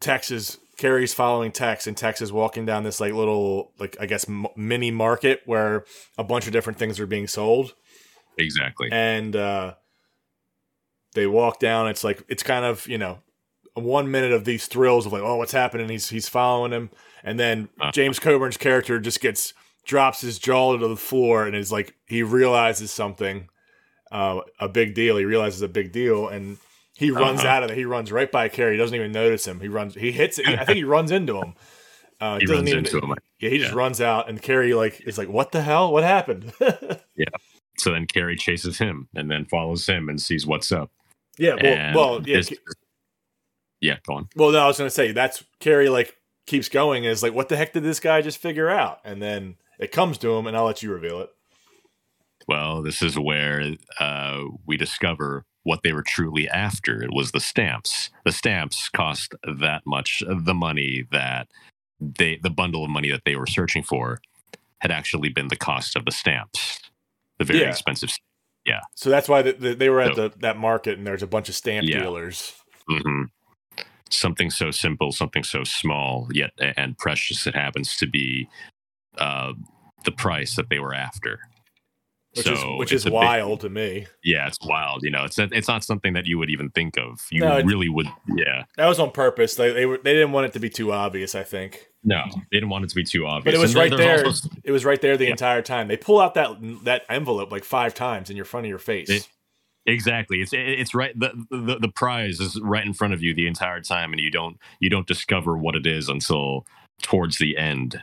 Tex 0.00 0.30
is 0.30 0.58
Cary's 0.76 1.14
following 1.14 1.52
Tex, 1.52 1.86
and 1.86 1.96
Tex 1.96 2.20
is 2.20 2.32
walking 2.32 2.66
down 2.66 2.84
this 2.84 3.00
like 3.00 3.12
little 3.12 3.72
like 3.78 3.96
I 4.00 4.06
guess 4.06 4.28
m- 4.28 4.46
mini 4.56 4.90
market 4.90 5.42
where 5.46 5.84
a 6.18 6.24
bunch 6.24 6.46
of 6.46 6.52
different 6.52 6.78
things 6.78 6.98
are 7.00 7.06
being 7.06 7.26
sold, 7.26 7.74
exactly. 8.38 8.88
and 8.92 9.34
uh, 9.36 9.74
they 11.14 11.26
walk 11.26 11.60
down. 11.60 11.88
It's 11.88 12.04
like 12.04 12.22
it's 12.28 12.42
kind 12.42 12.64
of 12.64 12.86
you 12.88 12.98
know 12.98 13.18
one 13.74 14.10
minute 14.10 14.32
of 14.32 14.44
these 14.44 14.66
thrills 14.66 15.06
of 15.06 15.12
like, 15.12 15.22
oh, 15.22 15.36
what's 15.36 15.52
happening? 15.52 15.88
He's 15.88 16.08
he's 16.08 16.28
following 16.28 16.72
him, 16.72 16.90
and 17.22 17.38
then 17.38 17.68
Uh. 17.80 17.90
James 17.92 18.18
Coburn's 18.18 18.56
character 18.56 18.98
just 18.98 19.20
gets 19.20 19.54
drops 19.86 20.22
his 20.22 20.38
jaw 20.38 20.76
to 20.76 20.88
the 20.88 20.96
floor 20.96 21.46
and 21.46 21.54
is 21.54 21.70
like 21.70 21.94
he 22.06 22.22
realizes 22.22 22.90
something, 22.90 23.48
uh, 24.10 24.40
a 24.58 24.68
big 24.68 24.94
deal. 24.94 25.16
He 25.16 25.24
realizes 25.24 25.60
a 25.62 25.68
big 25.68 25.92
deal, 25.92 26.28
and 26.28 26.58
he 26.94 27.10
runs 27.10 27.40
Uh-huh. 27.40 27.48
out 27.48 27.62
of 27.64 27.70
it. 27.70 27.76
He 27.76 27.84
runs 27.84 28.10
right 28.12 28.30
by 28.30 28.48
Cary. 28.48 28.72
He 28.72 28.78
doesn't 28.78 28.94
even 28.94 29.12
notice 29.12 29.46
him. 29.46 29.60
He 29.60 29.68
runs. 29.68 29.94
He 29.94 30.12
hits 30.12 30.38
it. 30.38 30.46
I 30.48 30.64
think 30.64 30.76
he 30.76 30.84
runs 30.84 31.10
into 31.10 31.38
him. 31.40 31.54
Uh, 32.20 32.38
He 32.40 32.46
runs 32.46 32.70
into 32.72 32.98
him. 32.98 33.14
Yeah, 33.40 33.50
he 33.50 33.58
just 33.58 33.72
Yeah. 33.72 33.78
runs 33.78 34.00
out, 34.00 34.28
and 34.28 34.40
Cary 34.40 34.72
like 34.74 35.00
is 35.06 35.18
like, 35.18 35.28
"What 35.28 35.52
the 35.52 35.60
hell? 35.62 35.92
What 35.92 36.04
happened?" 36.04 36.52
Yeah. 37.16 37.26
So 37.78 37.92
then 37.92 38.06
Cary 38.06 38.36
chases 38.36 38.78
him 38.78 39.08
and 39.14 39.28
then 39.30 39.44
follows 39.46 39.86
him 39.88 40.08
and 40.08 40.20
sees 40.20 40.46
what's 40.46 40.70
up. 40.72 40.90
yeah, 41.38 41.54
well, 41.60 41.66
And 41.74 41.96
well, 41.96 42.22
yeah, 42.24 42.36
this- 42.36 42.52
yeah, 43.80 43.96
go 44.06 44.14
on. 44.14 44.28
Well, 44.36 44.50
no, 44.52 44.60
I 44.60 44.66
was 44.66 44.78
going 44.78 44.86
to 44.88 44.94
say 44.94 45.10
that's 45.12 45.42
Cary 45.60 45.88
like 45.88 46.16
keeps 46.46 46.68
going 46.68 47.04
is 47.04 47.22
like, 47.22 47.34
what 47.34 47.48
the 47.48 47.56
heck 47.56 47.72
did 47.72 47.82
this 47.82 47.98
guy 48.00 48.20
just 48.22 48.38
figure 48.38 48.70
out? 48.70 49.00
And 49.04 49.20
then 49.20 49.56
it 49.78 49.90
comes 49.92 50.18
to 50.18 50.32
him, 50.36 50.46
and 50.46 50.56
I'll 50.56 50.64
let 50.64 50.82
you 50.82 50.92
reveal 50.92 51.20
it. 51.20 51.30
Well, 52.46 52.82
this 52.82 53.02
is 53.02 53.18
where 53.18 53.74
uh, 53.98 54.42
we 54.66 54.76
discover 54.76 55.44
what 55.64 55.80
they 55.82 55.92
were 55.92 56.02
truly 56.02 56.48
after. 56.48 57.02
It 57.02 57.12
was 57.12 57.32
the 57.32 57.40
stamps. 57.40 58.10
The 58.24 58.32
stamps 58.32 58.88
cost 58.90 59.34
that 59.58 59.82
much. 59.86 60.22
The 60.26 60.54
money 60.54 61.06
that 61.10 61.48
they, 62.00 62.38
the 62.42 62.50
bundle 62.50 62.84
of 62.84 62.90
money 62.90 63.10
that 63.10 63.22
they 63.24 63.36
were 63.36 63.46
searching 63.46 63.82
for, 63.82 64.20
had 64.78 64.90
actually 64.90 65.30
been 65.30 65.48
the 65.48 65.56
cost 65.56 65.96
of 65.96 66.04
the 66.04 66.12
stamps. 66.12 66.80
The 67.38 67.44
very 67.44 67.60
Yeah. 67.60 67.70
expensive. 67.70 68.10
Yeah. 68.66 68.80
So 68.94 69.10
that's 69.10 69.28
why 69.28 69.42
the, 69.42 69.52
the, 69.52 69.74
they 69.74 69.88
were 69.88 70.00
at 70.00 70.14
So- 70.14 70.28
the 70.28 70.38
that 70.38 70.56
market, 70.58 70.96
and 70.98 71.06
there's 71.06 71.22
a 71.22 71.26
bunch 71.26 71.48
of 71.48 71.54
stamp 71.54 71.86
Yeah. 71.88 72.00
dealers. 72.00 72.54
hmm 72.88 73.24
Something 74.10 74.50
so 74.50 74.70
simple, 74.70 75.10
something 75.12 75.42
so 75.42 75.64
small 75.64 76.28
yet 76.32 76.52
and 76.76 76.96
precious. 76.98 77.46
It 77.46 77.54
happens 77.54 77.96
to 77.96 78.06
be 78.06 78.48
uh, 79.18 79.54
the 80.04 80.12
price 80.12 80.54
that 80.56 80.68
they 80.68 80.78
were 80.78 80.94
after. 80.94 81.40
Which 82.36 82.46
So 82.46 82.52
is 82.52 82.64
which 82.78 82.92
is 82.92 83.02
a 83.06 83.10
big- 83.10 83.14
wild 83.14 83.60
to 83.60 83.68
me. 83.68 84.06
yeah, 84.24 84.46
it's 84.48 84.58
wild. 84.64 85.02
You 85.04 85.10
know, 85.10 85.24
it's 85.24 85.38
it's 85.38 85.68
not 85.68 85.84
something 85.84 86.14
that 86.14 86.26
you 86.26 86.36
would 86.38 86.50
even 86.50 86.70
think 86.70 86.98
of. 86.98 87.24
You 87.30 87.40
No, 87.42 87.60
really 87.62 87.88
would. 87.88 88.06
Yeah. 88.36 88.64
That 88.76 88.86
was 88.86 88.98
on 88.98 89.12
purpose. 89.12 89.54
They 89.54 89.72
they 89.72 89.86
were 89.86 89.98
they 90.02 90.12
didn't 90.12 90.32
want 90.32 90.46
it 90.46 90.52
to 90.54 90.58
be 90.60 90.68
too 90.70 90.92
obvious. 90.92 91.34
I 91.36 91.44
think, 91.44 91.86
No, 92.02 92.24
they 92.50 92.56
didn't 92.56 92.70
want 92.70 92.84
it 92.84 92.88
to 92.90 92.96
be 92.96 93.04
too 93.04 93.26
obvious. 93.26 93.44
but 93.52 93.54
it 93.58 93.62
was 93.62 93.70
And 93.76 93.90
right 93.90 93.96
there. 93.96 94.26
also- 94.26 94.48
it 94.64 94.72
was 94.72 94.84
right 94.84 95.00
there 95.00 95.16
the 95.16 95.24
Yeah. 95.26 95.30
entire 95.30 95.62
time. 95.62 95.86
They 95.88 95.96
pull 95.96 96.20
out 96.20 96.34
that 96.34 96.48
that 96.84 97.04
envelope 97.08 97.52
like 97.52 97.62
five 97.64 97.94
times 97.94 98.30
in 98.30 98.36
your 98.36 98.44
front 98.44 98.66
of 98.66 98.70
your 98.70 98.78
face. 98.80 99.08
It- 99.10 99.28
exactly. 99.86 100.40
It's 100.40 100.52
it's 100.52 100.92
right. 100.94 101.16
The, 101.18 101.30
the 101.50 101.78
the 101.78 101.88
prize 101.94 102.40
is 102.40 102.60
right 102.62 102.84
in 102.84 102.94
front 102.94 103.14
of 103.14 103.22
you 103.22 103.34
the 103.34 103.46
entire 103.46 103.80
time, 103.80 104.12
and 104.12 104.20
you 104.20 104.30
don't 104.32 104.56
you 104.80 104.90
don't 104.90 105.06
discover 105.06 105.56
what 105.56 105.76
it 105.76 105.86
is 105.86 106.08
until 106.08 106.66
towards 107.04 107.38
the 107.38 107.56
end 107.56 108.00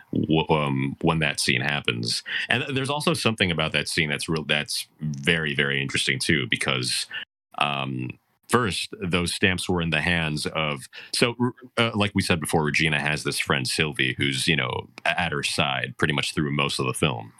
um, 0.49 0.95
when 1.01 1.19
that 1.19 1.39
scene 1.39 1.61
happens. 1.61 2.23
And 2.47 2.63
there's 2.73 2.89
also 2.89 3.13
something 3.13 3.51
about 3.51 3.73
that 3.73 3.89
scene 3.89 4.09
that's 4.09 4.29
real 4.29 4.45
that's 4.45 4.87
very 5.01 5.53
very 5.53 5.81
interesting 5.81 6.19
too 6.19 6.47
because. 6.49 7.07
Um, 7.57 8.11
First, 8.49 8.93
those 9.01 9.33
stamps 9.33 9.69
were 9.69 9.81
in 9.81 9.91
the 9.91 10.01
hands 10.01 10.45
of 10.45 10.89
so, 11.13 11.35
uh, 11.77 11.91
like 11.95 12.11
we 12.13 12.21
said 12.21 12.41
before, 12.41 12.65
Regina 12.65 12.99
has 12.99 13.23
this 13.23 13.39
friend 13.39 13.65
Sylvie, 13.65 14.13
who's 14.17 14.45
you 14.45 14.57
know 14.57 14.89
at 15.05 15.31
her 15.31 15.41
side 15.41 15.95
pretty 15.97 16.13
much 16.13 16.35
through 16.35 16.51
most 16.51 16.77
of 16.77 16.85
the 16.85 16.93
film, 16.93 17.31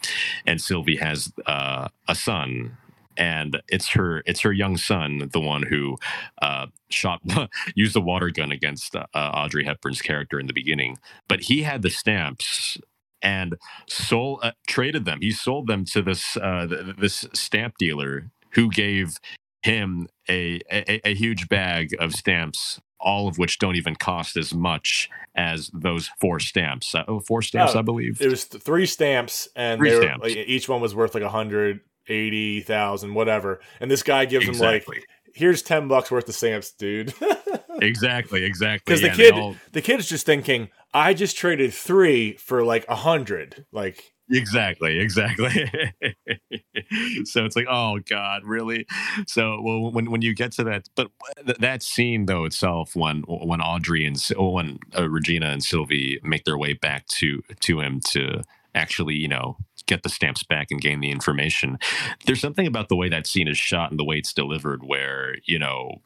and 0.46 0.58
Sylvie 0.58 0.96
has 0.96 1.30
uh, 1.44 1.88
a 2.08 2.14
son, 2.14 2.78
and 3.16 3.60
it's 3.68 3.88
her 3.88 4.22
it's 4.26 4.40
her 4.40 4.52
young 4.52 4.76
son, 4.76 5.30
the 5.32 5.40
one 5.40 5.62
who 5.62 5.96
uh, 6.40 6.66
shot 6.90 7.20
used 7.74 7.94
the 7.94 8.00
water 8.00 8.30
gun 8.30 8.52
against 8.52 8.96
uh, 8.96 9.06
Audrey 9.14 9.64
Hepburn's 9.64 10.02
character 10.02 10.38
in 10.38 10.46
the 10.46 10.52
beginning, 10.52 10.98
but 11.28 11.40
he 11.42 11.62
had 11.62 11.82
the 11.82 11.90
stamps 11.90 12.78
and 13.22 13.56
sold 13.88 14.40
uh, 14.42 14.52
traded 14.66 15.04
them. 15.04 15.18
He 15.20 15.30
sold 15.30 15.66
them 15.66 15.84
to 15.86 16.02
this 16.02 16.36
uh, 16.36 16.66
th- 16.66 16.96
this 16.98 17.26
stamp 17.32 17.78
dealer 17.78 18.30
who 18.50 18.70
gave 18.70 19.16
him 19.62 20.08
a, 20.28 20.60
a 20.70 21.08
a 21.08 21.14
huge 21.14 21.48
bag 21.48 21.94
of 22.00 22.12
stamps, 22.14 22.80
all 23.00 23.28
of 23.28 23.38
which 23.38 23.58
don't 23.58 23.76
even 23.76 23.94
cost 23.94 24.36
as 24.36 24.52
much 24.52 25.08
as 25.34 25.70
those 25.72 26.10
four 26.20 26.40
stamps. 26.40 26.94
Uh, 26.94 27.04
oh, 27.08 27.20
four 27.20 27.42
stamps, 27.42 27.74
Oh, 27.74 27.78
I 27.78 27.82
believe. 27.82 28.20
It 28.20 28.28
was 28.28 28.44
th- 28.46 28.62
three 28.62 28.86
stamps, 28.86 29.48
and 29.56 29.78
Three 29.78 29.90
they 29.90 29.96
were, 29.98 30.16
like, 30.20 30.36
each 30.36 30.68
one 30.68 30.80
was 30.80 30.94
worth 30.94 31.14
like 31.14 31.22
a 31.22 31.28
hundred 31.28 31.80
eighty 32.08 32.60
thousand, 32.60 33.14
whatever. 33.14 33.60
And 33.80 33.90
this 33.90 34.02
guy 34.02 34.24
gives 34.24 34.46
him 34.46 34.58
like, 34.58 34.86
"Here's 35.34 35.62
ten 35.62 35.88
bucks 35.88 36.10
worth 36.10 36.28
of 36.28 36.34
stamps, 36.34 36.72
dude." 36.72 37.14
exactly, 37.80 38.44
exactly. 38.44 38.82
Because 38.84 39.02
Yeah, 39.02 39.10
the 39.10 39.16
kid, 39.16 39.34
all- 39.34 39.56
the 39.72 39.82
kid's 39.82 40.08
just 40.08 40.26
thinking, 40.26 40.68
"I 40.92 41.14
just 41.14 41.36
traded 41.36 41.72
three 41.74 42.34
for 42.34 42.64
like 42.64 42.86
a 42.88 42.96
hundred. 42.96 43.66
Like, 43.72 44.12
Exactly, 44.30 44.98
exactly. 44.98 45.50
so 47.24 47.44
it's 47.44 47.56
like, 47.56 47.66
oh 47.68 47.98
God, 48.08 48.44
really? 48.44 48.86
So 49.26 49.60
well, 49.60 49.92
when 49.92 50.10
when 50.10 50.22
you 50.22 50.34
get 50.34 50.52
to 50.52 50.64
that, 50.64 50.88
but 50.94 51.10
th- 51.44 51.58
that 51.58 51.82
scene 51.82 52.26
though 52.26 52.44
itself, 52.44 52.96
when 52.96 53.22
when 53.26 53.60
Audrey 53.60 54.06
and 54.06 54.18
Sy- 54.18 54.34
when 54.36 54.78
uh, 54.96 55.08
Regina 55.08 55.46
and 55.46 55.62
Sylvie 55.62 56.18
make 56.22 56.44
their 56.44 56.56
way 56.56 56.72
back 56.72 57.06
to 57.08 57.42
to 57.60 57.80
him 57.80 58.00
to 58.10 58.42
actually, 58.74 59.16
you 59.16 59.28
know, 59.28 59.58
get 59.86 60.02
the 60.02 60.08
stamps 60.08 60.42
back 60.42 60.68
and 60.70 60.80
gain 60.80 61.00
the 61.00 61.10
information. 61.10 61.78
There's 62.26 62.40
something 62.40 62.66
about 62.66 62.88
the 62.88 62.96
way 62.96 63.08
that 63.08 63.26
scene 63.26 63.48
is 63.48 63.58
shot 63.58 63.90
and 63.90 63.98
the 63.98 64.04
way 64.04 64.18
it's 64.18 64.32
delivered, 64.32 64.84
where 64.84 65.36
you 65.44 65.58
know, 65.58 66.00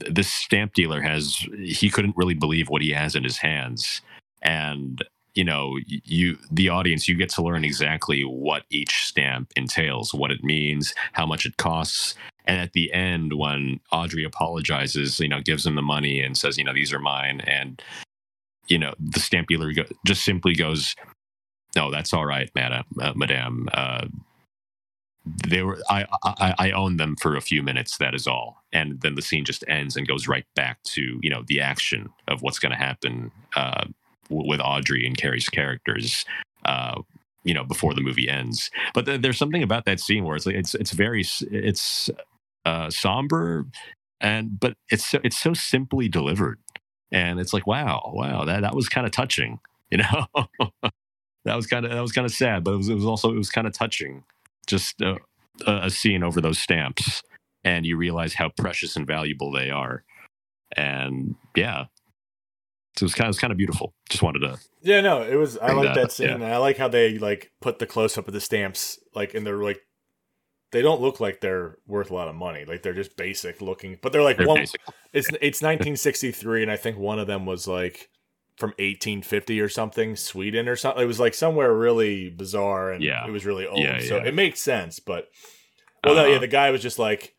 th- 0.00 0.14
this 0.14 0.32
stamp 0.32 0.74
dealer 0.74 1.00
has 1.00 1.46
he 1.58 1.90
couldn't 1.90 2.16
really 2.16 2.34
believe 2.34 2.68
what 2.68 2.82
he 2.82 2.90
has 2.90 3.14
in 3.14 3.24
his 3.24 3.38
hands, 3.38 4.00
and 4.42 5.04
you 5.34 5.44
know 5.44 5.76
you 5.86 6.36
the 6.50 6.68
audience 6.68 7.06
you 7.06 7.14
get 7.14 7.28
to 7.28 7.42
learn 7.42 7.64
exactly 7.64 8.22
what 8.22 8.64
each 8.70 9.04
stamp 9.06 9.52
entails 9.54 10.12
what 10.12 10.32
it 10.32 10.42
means 10.42 10.94
how 11.12 11.24
much 11.24 11.46
it 11.46 11.56
costs 11.58 12.14
and 12.46 12.60
at 12.60 12.72
the 12.72 12.92
end 12.92 13.34
when 13.34 13.78
audrey 13.92 14.24
apologizes 14.24 15.20
you 15.20 15.28
know 15.28 15.40
gives 15.40 15.64
him 15.64 15.76
the 15.76 15.82
money 15.82 16.20
and 16.20 16.36
says 16.36 16.58
you 16.58 16.64
know 16.64 16.72
these 16.72 16.92
are 16.92 16.98
mine 16.98 17.40
and 17.42 17.80
you 18.66 18.78
know 18.78 18.92
the 18.98 19.20
stamp 19.20 19.46
dealer 19.46 19.70
just 20.04 20.24
simply 20.24 20.54
goes 20.54 20.96
no 21.76 21.90
that's 21.90 22.12
all 22.12 22.26
right 22.26 22.50
madam 22.54 22.84
uh, 23.00 23.12
madame 23.14 23.68
uh, 23.72 24.06
they 25.46 25.62
were 25.62 25.78
I, 25.90 26.06
I 26.24 26.54
i 26.58 26.70
own 26.70 26.96
them 26.96 27.16
for 27.20 27.36
a 27.36 27.40
few 27.42 27.62
minutes 27.62 27.98
that 27.98 28.14
is 28.14 28.26
all 28.26 28.62
and 28.72 29.00
then 29.02 29.14
the 29.14 29.22
scene 29.22 29.44
just 29.44 29.62
ends 29.68 29.96
and 29.96 30.08
goes 30.08 30.26
right 30.26 30.46
back 30.54 30.82
to 30.84 31.18
you 31.22 31.30
know 31.30 31.42
the 31.46 31.60
action 31.60 32.08
of 32.28 32.42
what's 32.42 32.58
going 32.58 32.72
to 32.72 32.78
happen 32.78 33.30
uh 33.56 33.84
w- 34.30 34.48
with 34.48 34.60
Audrey 34.60 35.06
and 35.06 35.16
Cary's 35.16 35.48
characters, 35.48 36.24
uh, 36.64 37.00
you 37.44 37.54
know, 37.54 37.64
before 37.64 37.94
the 37.94 38.00
movie 38.00 38.28
ends. 38.28 38.70
But 38.94 39.06
th- 39.06 39.20
there's 39.22 39.38
something 39.38 39.62
about 39.62 39.84
that 39.86 40.00
scene 40.00 40.24
where 40.24 40.36
it's 40.36 40.46
it's 40.46 40.74
it's 40.74 40.92
very 40.92 41.24
it's 41.50 42.10
uh, 42.64 42.90
somber, 42.90 43.66
and 44.20 44.58
but 44.58 44.74
it's 44.90 45.06
so, 45.06 45.20
it's 45.24 45.38
so 45.38 45.54
simply 45.54 46.08
delivered, 46.08 46.58
and 47.12 47.40
it's 47.40 47.52
like 47.52 47.66
wow, 47.66 48.12
wow, 48.14 48.44
that 48.44 48.60
that 48.60 48.74
was 48.74 48.88
kind 48.88 49.06
of 49.06 49.12
touching, 49.12 49.60
you 49.90 49.98
know. 49.98 50.26
that 51.48 51.56
was 51.56 51.66
kind 51.66 51.84
of 51.84 51.92
that 51.92 52.00
was 52.00 52.12
kind 52.12 52.24
of 52.26 52.32
sad, 52.32 52.62
but 52.64 52.74
it 52.74 52.76
was 52.76 52.88
it 52.88 52.94
was 52.94 53.04
also 53.06 53.30
it 53.30 53.38
was 53.38 53.50
kind 53.50 53.66
of 53.66 53.72
touching, 53.72 54.24
just 54.66 55.00
a, 55.00 55.16
a 55.66 55.90
scene 55.90 56.22
over 56.22 56.40
those 56.40 56.58
stamps, 56.58 57.22
and 57.64 57.86
you 57.86 57.96
realize 57.96 58.34
how 58.34 58.50
precious 58.56 58.96
and 58.96 59.06
valuable 59.06 59.50
they 59.50 59.70
are, 59.70 60.04
and 60.76 61.34
yeah, 61.56 61.84
so 62.98 63.04
it 63.04 63.06
was 63.06 63.14
kind 63.14 63.26
of, 63.26 63.28
it 63.28 63.30
was 63.30 63.38
kind 63.38 63.50
of 63.52 63.56
beautiful. 63.56 63.94
Just 64.10 64.22
wanted 64.22 64.40
to. 64.40 64.58
yeah, 64.82 65.00
no, 65.00 65.22
it 65.22 65.36
was. 65.36 65.56
I 65.58 65.72
like 65.72 65.86
that 65.86 65.94
that 65.94 66.12
scene. 66.12 66.40
yeah. 66.40 66.54
I 66.54 66.56
like 66.58 66.76
how 66.76 66.88
they 66.88 67.16
like 67.18 67.52
put 67.60 67.78
the 67.78 67.86
close 67.86 68.18
up 68.18 68.26
of 68.26 68.34
the 68.34 68.40
stamps, 68.40 68.98
like, 69.14 69.34
and 69.34 69.46
they're 69.46 69.62
like, 69.62 69.80
they 70.72 70.82
don't 70.82 71.00
look 71.00 71.20
like 71.20 71.40
they're 71.40 71.78
worth 71.86 72.10
a 72.10 72.14
lot 72.14 72.28
of 72.28 72.34
money. 72.34 72.64
Like 72.64 72.82
they're 72.82 72.92
just 72.92 73.16
basic 73.16 73.60
looking, 73.62 73.98
but 74.02 74.12
they're 74.12 74.22
like 74.22 74.36
They're 74.36 74.46
one. 74.48 74.58
basic. 74.58 74.80
It's 75.12 75.28
it's 75.28 75.62
1963, 75.62 76.62
and 76.62 76.70
I 76.70 76.76
think 76.76 76.98
one 76.98 77.18
of 77.18 77.26
them 77.26 77.46
was 77.46 77.66
like 77.66 78.10
from 78.58 78.70
1850 78.78 79.60
or 79.60 79.68
something, 79.68 80.16
Sweden 80.16 80.68
or 80.68 80.76
something. 80.76 81.02
It 81.02 81.06
was 81.06 81.20
like 81.20 81.34
somewhere 81.34 81.72
really 81.72 82.28
bizarre, 82.28 82.92
and 82.92 83.02
Yeah. 83.02 83.26
it 83.26 83.30
was 83.30 83.46
really 83.46 83.66
old. 83.66 83.80
Yeah, 83.80 84.00
so 84.00 84.16
yeah. 84.16 84.24
it 84.24 84.34
makes 84.34 84.60
sense. 84.60 84.98
But 85.00 85.28
well, 86.04 86.14
no, 86.16 86.22
yeah, 86.24 86.30
Uh-huh. 86.32 86.40
the 86.40 86.46
guy 86.48 86.70
was 86.70 86.82
just 86.82 86.98
like, 86.98 87.34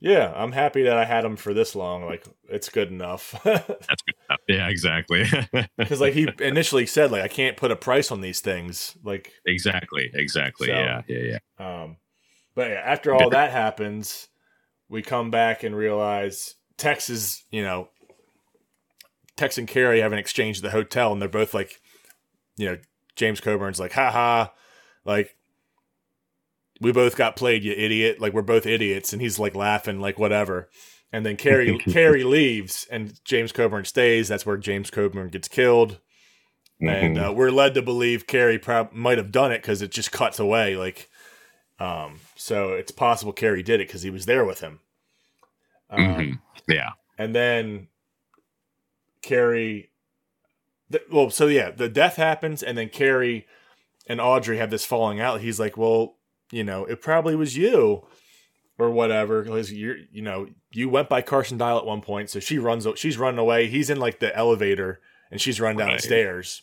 "Yeah, 0.00 0.32
I'm 0.34 0.52
happy 0.52 0.82
that 0.82 0.96
I 0.96 1.04
had 1.04 1.24
him 1.24 1.36
for 1.36 1.54
this 1.54 1.74
long. 1.74 2.04
Like 2.04 2.24
it's 2.48 2.68
good 2.68 2.90
enough." 2.90 3.40
That's 3.44 3.66
good 3.66 4.14
enough. 4.28 4.40
Yeah, 4.48 4.68
exactly. 4.68 5.24
Because 5.78 6.00
like 6.00 6.14
he 6.14 6.28
initially 6.40 6.86
said, 6.86 7.10
like 7.12 7.22
I 7.22 7.28
can't 7.28 7.56
put 7.56 7.70
a 7.70 7.76
price 7.76 8.10
on 8.10 8.20
these 8.20 8.40
things. 8.40 8.96
Like, 9.04 9.32
exactly. 9.46 10.10
Exactly. 10.12 10.66
So- 10.68 10.72
yeah. 10.74 11.02
Yeah. 11.08 11.38
Yeah. 11.58 11.82
um, 11.82 11.96
but 12.54 12.70
yeah, 12.70 12.82
after 12.84 13.14
all 13.14 13.30
that 13.30 13.50
happens, 13.52 14.28
we 14.88 15.02
come 15.02 15.30
back 15.30 15.62
and 15.62 15.76
realize 15.76 16.54
Tex 16.78 17.10
is, 17.10 17.44
you 17.50 17.62
know, 17.62 17.88
Tex 19.36 19.58
and 19.58 19.68
Cary 19.68 20.00
have 20.00 20.12
an 20.12 20.18
exchange 20.18 20.58
at 20.58 20.62
the 20.62 20.70
hotel, 20.70 21.12
and 21.12 21.20
they're 21.20 21.28
both 21.28 21.52
like, 21.54 21.80
you 22.56 22.66
know, 22.66 22.78
James 23.16 23.40
Coburn's 23.40 23.78
like, 23.80 23.92
haha, 23.92 24.48
like, 25.04 25.36
we 26.80 26.92
both 26.92 27.16
got 27.16 27.36
played, 27.36 27.64
you 27.64 27.72
idiot. 27.72 28.20
Like, 28.20 28.32
we're 28.32 28.42
both 28.42 28.66
idiots. 28.66 29.12
And 29.12 29.22
he's 29.22 29.38
like 29.38 29.54
laughing, 29.54 30.00
like, 30.00 30.18
whatever. 30.18 30.68
and 31.12 31.24
then 31.24 31.36
Cary 31.38 31.78
Cary 31.78 32.24
leaves, 32.24 32.86
and 32.90 33.18
James 33.24 33.52
Coburn 33.52 33.84
stays. 33.84 34.28
That's 34.28 34.44
where 34.44 34.56
James 34.56 34.90
Coburn 34.90 35.28
gets 35.28 35.48
killed, 35.48 36.00
and 36.80 37.16
Mhm. 37.16 37.28
uh, 37.28 37.32
we're 37.32 37.50
led 37.50 37.74
to 37.74 37.82
believe 37.82 38.26
Cary 38.26 38.58
prob- 38.58 38.92
might 38.92 39.16
have 39.18 39.30
done 39.32 39.52
it 39.52 39.62
because 39.62 39.80
it 39.82 39.92
just 39.92 40.10
cuts 40.12 40.38
away. 40.38 40.76
Like, 40.76 41.08
um, 41.78 42.20
so 42.34 42.72
it's 42.72 42.90
possible 42.90 43.32
Cary 43.32 43.62
did 43.62 43.80
it 43.80 43.86
because 43.86 44.02
he 44.02 44.10
was 44.10 44.26
there 44.26 44.44
with 44.44 44.60
him. 44.60 44.80
Um, 45.88 46.00
Mhm. 46.00 46.40
yeah, 46.68 46.90
and 47.16 47.34
then 47.34 47.88
Cary. 49.22 49.90
The, 50.90 51.02
well, 51.12 51.30
so 51.30 51.46
yeah, 51.48 51.70
the 51.70 51.88
death 51.88 52.16
happens, 52.16 52.62
and 52.62 52.78
then 52.78 52.88
Cary 52.88 53.46
and 54.06 54.20
Audrey 54.20 54.58
have 54.58 54.70
this 54.70 54.84
falling 54.84 55.20
out. 55.20 55.40
He's 55.40 55.58
like, 55.58 55.76
"Well, 55.76 56.16
you 56.52 56.62
know, 56.62 56.84
it 56.84 57.00
probably 57.00 57.34
was 57.34 57.56
you, 57.56 58.06
or 58.78 58.90
whatever, 58.90 59.42
because 59.42 59.72
you're, 59.72 59.96
you 60.12 60.22
know, 60.22 60.46
you 60.70 60.88
went 60.88 61.08
by 61.08 61.22
Carson 61.22 61.58
Dyle 61.58 61.78
at 61.78 61.84
one 61.86 62.02
point, 62.02 62.30
so 62.30 62.38
she 62.38 62.58
runs, 62.58 62.86
she's 62.96 63.18
running 63.18 63.38
away. 63.40 63.66
He's 63.66 63.90
in 63.90 63.98
like 63.98 64.20
the 64.20 64.36
elevator, 64.36 65.00
and 65.30 65.40
she's 65.40 65.60
running 65.60 65.78
down 65.78 65.88
Right. 65.88 65.96
the 65.98 66.06
stairs, 66.06 66.62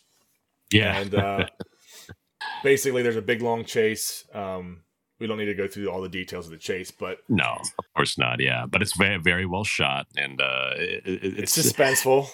yeah. 0.72 0.98
and 1.00 1.14
uh, 1.14 1.46
basically, 2.62 3.02
there's 3.02 3.16
a 3.16 3.22
big 3.22 3.42
long 3.42 3.64
chase. 3.64 4.24
Um, 4.32 4.84
we 5.20 5.26
don't 5.26 5.38
need 5.38 5.44
to 5.46 5.54
go 5.54 5.68
through 5.68 5.88
all 5.90 6.00
the 6.00 6.08
details 6.08 6.46
of 6.46 6.52
the 6.52 6.58
chase, 6.58 6.90
but 6.90 7.18
no, 7.28 7.56
of 7.78 7.84
course 7.94 8.16
not. 8.18 8.40
Yeah, 8.40 8.64
but 8.66 8.80
it's 8.82 8.96
very 8.96 9.18
very 9.18 9.44
well 9.46 9.64
shot, 9.64 10.06
and 10.16 10.40
uh, 10.40 10.70
it, 10.76 11.02
it- 11.06 11.38
it's, 11.40 11.58
it's 11.58 11.72
suspenseful. 11.72 12.28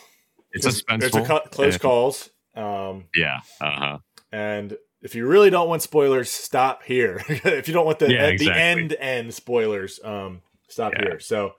It's 0.53 0.67
suspenseful. 0.67 1.01
There's 1.01 1.15
a 1.17 1.25
cu- 1.25 1.49
close 1.51 1.79
calls. 1.79 2.31
Um, 2.55 3.05
Yeah. 3.15 3.41
Uh 3.61 3.71
huh. 3.71 3.99
And 4.33 4.77
if 5.03 5.15
you 5.15 5.27
really 5.27 5.51
don't 5.51 5.69
want 5.69 5.83
spoilers, 5.83 6.31
stop 6.31 6.83
here. 6.83 7.23
if 7.29 7.69
you 7.69 7.75
don't 7.75 7.87
want 7.87 7.99
the 8.01 8.13
Yeah, 8.13 8.25
at 8.25 8.33
exactly. 8.35 8.53
the 8.55 8.61
end 8.61 8.97
end 8.99 9.35
spoilers, 9.35 9.99
um, 10.05 10.43
stop 10.69 10.93
Yeah. 10.95 11.03
here. 11.09 11.21
So 11.21 11.53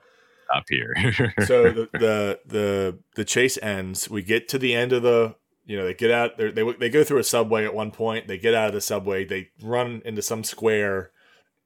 stop 0.46 0.64
here. 0.68 0.94
so 1.46 1.64
the, 1.72 1.88
the 1.92 2.40
the 2.46 2.98
the 3.16 3.24
chase 3.24 3.58
ends. 3.62 4.08
We 4.08 4.22
get 4.22 4.48
to 4.48 4.58
the 4.58 4.74
end 4.74 4.92
of 4.92 5.02
the 5.02 5.34
you 5.64 5.76
know 5.76 5.84
they 5.84 5.94
get 5.94 6.10
out 6.10 6.36
they 6.38 6.50
they 6.50 6.72
they 6.78 6.88
go 6.88 7.04
through 7.04 7.18
a 7.18 7.24
subway 7.24 7.64
at 7.64 7.74
one 7.74 7.90
point. 7.90 8.28
They 8.28 8.38
get 8.38 8.54
out 8.54 8.68
of 8.68 8.74
the 8.74 8.80
subway. 8.80 9.24
They 9.24 9.48
run 9.62 10.02
into 10.04 10.22
some 10.22 10.44
square 10.44 11.10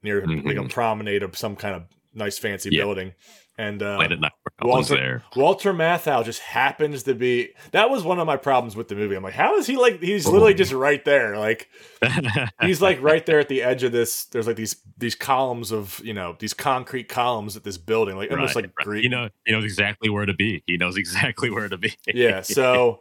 near 0.03 0.21
like 0.27 0.57
a 0.57 0.61
Mhm. 0.61 0.71
promenade 0.71 1.23
of 1.23 1.37
some 1.37 1.57
kind 1.57 1.75
of 1.75 1.83
nice 2.15 2.39
fancy 2.39 2.71
Yeah. 2.73 2.83
building. 2.85 3.13
And 3.59 3.83
uh, 3.83 3.97
Late 3.97 4.13
at 4.13 4.21
night. 4.21 4.33
Walter- 4.61 4.95
there. 4.97 5.23
Walter 5.35 5.73
Matthau 5.73 6.23
just 6.23 6.41
happens 6.41 7.05
to 7.05 7.15
be. 7.15 7.51
That 7.73 7.89
was 7.89 8.05
one 8.05 8.19
of 8.19 8.27
my 8.27 8.37
problems 8.37 8.77
with 8.77 8.89
the 8.89 8.95
movie. 8.95 9.15
I'm 9.17 9.23
like, 9.23 9.33
how 9.33 9.57
is 9.57 9.67
he 9.67 9.79
like? 9.79 10.03
He's 10.03 10.27
literally 10.27 10.53
just 10.53 10.73
right 10.73 11.03
there. 11.07 11.39
Like 11.39 11.71
he's 12.61 12.83
like 12.83 13.01
right 13.01 13.25
there 13.25 13.39
at 13.39 13.49
the 13.49 13.63
edge 13.63 13.83
of 13.83 13.93
this. 13.93 14.27
There's 14.27 14.47
like 14.47 14.57
these 14.57 14.77
these 14.99 15.15
columns 15.15 15.73
of 15.73 16.03
you 16.05 16.13
know 16.13 16.37
these 16.39 16.53
concrete 16.53 17.09
columns 17.09 17.57
at 17.57 17.65
this 17.65 17.79
building, 17.79 18.17
like 18.17 18.31
almost 18.31 18.55
Right, 18.57 18.65
like 18.65 18.73
right. 18.79 18.85
Greek. 18.85 19.05
You 19.05 19.09
know, 19.11 19.31
he 19.47 19.53
knows 19.53 19.65
exactly 19.65 20.11
where 20.11 20.27
to 20.27 20.35
be. 20.35 20.63
He 20.67 20.77
knows 20.77 20.99
exactly 20.99 21.49
where 21.49 21.69
to 21.71 21.79
be. 21.79 21.95
yeah. 22.07 22.43
So, 22.43 23.01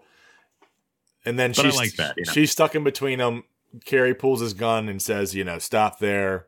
and 1.26 1.38
then 1.38 1.52
she's 1.52 1.76
like 1.76 1.96
that, 1.98 2.16
you 2.16 2.24
know. 2.26 2.32
she's 2.32 2.52
stuck 2.52 2.76
in 2.76 2.84
between 2.86 3.20
them. 3.20 3.44
Cary 3.84 4.14
pulls 4.16 4.40
his 4.40 4.54
gun 4.54 4.88
and 4.88 5.02
says, 5.02 5.36
"You 5.36 5.44
know, 5.44 5.60
stop 5.60 6.00
there." 6.00 6.48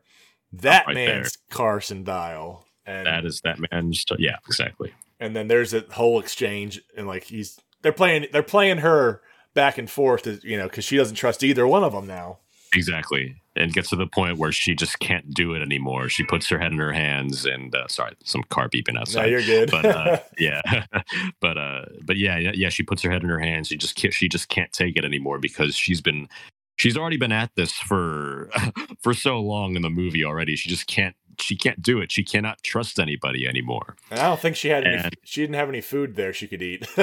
That 0.50 0.86
right 0.86 0.94
man's 0.94 1.36
Carson 1.50 2.04
Dyle, 2.04 2.64
and 2.88 3.06
that 3.06 3.24
is 3.24 3.40
that 3.42 3.58
man. 3.70 3.92
Just, 3.92 4.10
yeah, 4.18 4.36
exactly. 4.46 4.92
and 5.20 5.36
then 5.36 5.48
there's 5.48 5.74
a 5.74 5.84
whole 5.92 6.18
exchange, 6.20 6.80
and 6.96 7.06
like 7.06 7.24
he's 7.24 7.58
they're 7.82 7.92
playing 7.92 8.26
they're 8.32 8.42
playing 8.42 8.78
her 8.78 9.20
back 9.54 9.78
and 9.78 9.90
forth, 9.90 10.26
you 10.44 10.56
know, 10.56 10.64
because 10.68 10.84
she 10.84 10.96
doesn't 10.96 11.16
trust 11.16 11.42
either 11.44 11.66
one 11.66 11.84
of 11.84 11.92
them 11.92 12.06
now. 12.06 12.38
Exactly. 12.74 13.34
And 13.56 13.72
gets 13.72 13.88
to 13.90 13.96
the 13.96 14.06
point 14.06 14.38
where 14.38 14.52
she 14.52 14.74
just 14.76 15.00
can't 15.00 15.32
do 15.34 15.54
it 15.54 15.62
anymore. 15.62 16.08
She 16.08 16.22
puts 16.22 16.48
her 16.50 16.58
head 16.58 16.70
in 16.70 16.78
her 16.78 16.92
hands 16.92 17.44
and 17.46 17.74
uh, 17.74 17.88
sorry, 17.88 18.14
some 18.22 18.44
car 18.50 18.68
beeping 18.68 18.92
No, 18.94 19.00
outside. 19.00 19.30
you're 19.30 19.42
good. 19.42 19.70
but 19.70 19.84
uh, 19.86 20.18
yeah, 20.38 20.60
but 21.40 21.56
uh, 21.58 21.86
but 22.04 22.16
yeah, 22.18 22.36
yeah, 22.38 22.52
yeah. 22.54 22.68
She 22.68 22.82
puts 22.84 23.02
her 23.02 23.10
head 23.10 23.22
in 23.22 23.28
her 23.30 23.40
hands. 23.40 23.68
She 23.68 23.76
just 23.78 23.96
can't, 23.96 24.14
she 24.14 24.28
just 24.28 24.48
can't 24.48 24.70
take 24.72 24.96
it 24.96 25.04
anymore 25.04 25.38
because 25.38 25.74
she's 25.74 26.00
been 26.00 26.28
she's 26.76 26.96
already 26.96 27.16
been 27.16 27.32
at 27.32 27.50
this 27.56 27.72
for 27.72 28.48
for 29.02 29.12
so 29.14 29.40
long 29.40 29.74
in 29.74 29.82
the 29.82 29.90
movie 29.90 30.24
already. 30.24 30.54
She 30.54 30.68
just 30.68 30.86
can't 30.86 31.16
she 31.40 31.56
can't 31.56 31.82
do 31.82 32.00
it. 32.00 32.12
She 32.12 32.24
cannot 32.24 32.62
trust 32.62 32.98
anybody 32.98 33.46
anymore. 33.46 33.96
And 34.10 34.20
I 34.20 34.28
don't 34.28 34.40
think 34.40 34.56
she 34.56 34.68
had 34.68 34.84
any, 34.84 35.10
she 35.24 35.40
didn't 35.40 35.56
have 35.56 35.68
any 35.68 35.80
food 35.80 36.16
there 36.16 36.32
she 36.32 36.46
could 36.46 36.62
eat. 36.62 36.86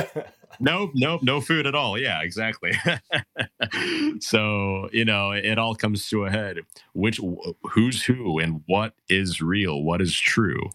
No, 0.60 0.92
no, 0.94 1.20
no 1.22 1.42
food 1.42 1.68
at 1.68 1.76
all. 1.76 2.00
Yeah, 2.00 2.22
exactly. 2.22 2.72
so 4.20 4.90
you 4.92 5.06
know, 5.06 5.32
it 5.32 5.58
all 5.58 5.76
comes 5.76 6.08
to 6.10 6.26
a 6.26 6.32
head. 6.32 6.60
Which 6.94 7.20
who's 7.72 8.04
who 8.04 8.40
and 8.40 8.62
what 8.68 8.94
is 9.10 9.42
real? 9.42 9.84
What 9.84 10.02
is 10.02 10.18
true? 10.18 10.70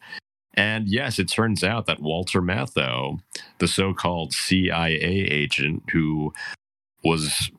And 0.55 0.89
yes, 0.89 1.19
it 1.19 1.31
turns 1.31 1.63
out 1.63 1.87
that 1.87 2.01
Walter 2.01 2.43
Matthau, 2.43 3.21
the 3.59 3.69
so-called 3.69 4.33
CIA 4.33 4.99
agent 5.01 5.85
who 5.93 6.33
was 7.05 7.51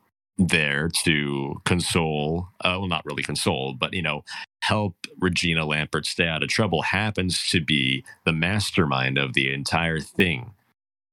there 0.50 0.88
to 1.04 1.60
console, 1.64 2.48
uh, 2.64 2.76
well, 2.78 2.88
not 2.88 3.04
really 3.06 3.22
console, 3.22 3.74
but 3.74 3.94
you 3.94 4.02
know, 4.02 4.24
help 4.62 4.96
Regina 5.20 5.66
Lampert 5.66 6.06
stay 6.06 6.28
out 6.28 6.42
of 6.42 6.48
trouble, 6.50 6.82
happens 6.82 7.46
to 7.48 7.60
be 7.60 8.04
the 8.24 8.32
mastermind 8.32 9.18
of 9.18 9.34
the 9.34 9.52
entire 9.52 10.00
thing 10.00 10.46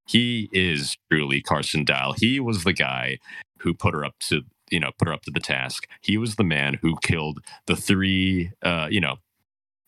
he 0.07 0.49
is 0.53 0.97
truly 1.11 1.41
Carson 1.41 1.85
Dyle. 1.85 2.13
He 2.13 2.41
was 2.41 2.65
the 2.65 2.73
guy 2.73 3.19
who 3.59 3.73
put 3.75 3.95
her 3.95 4.05
up 4.05 4.15
to 4.29 4.43
you 4.71 4.81
know 4.81 4.91
put 4.99 5.07
her 5.09 5.13
up 5.15 5.23
to 5.23 5.31
the 5.31 5.41
task. 5.41 5.87
He 6.01 6.17
was 6.17 6.37
the 6.37 6.45
man 6.45 6.79
who 6.81 6.97
killed 7.03 7.39
the 7.67 7.77
three 7.77 8.51
uh 8.63 8.89
you 8.91 9.01
know 9.01 9.17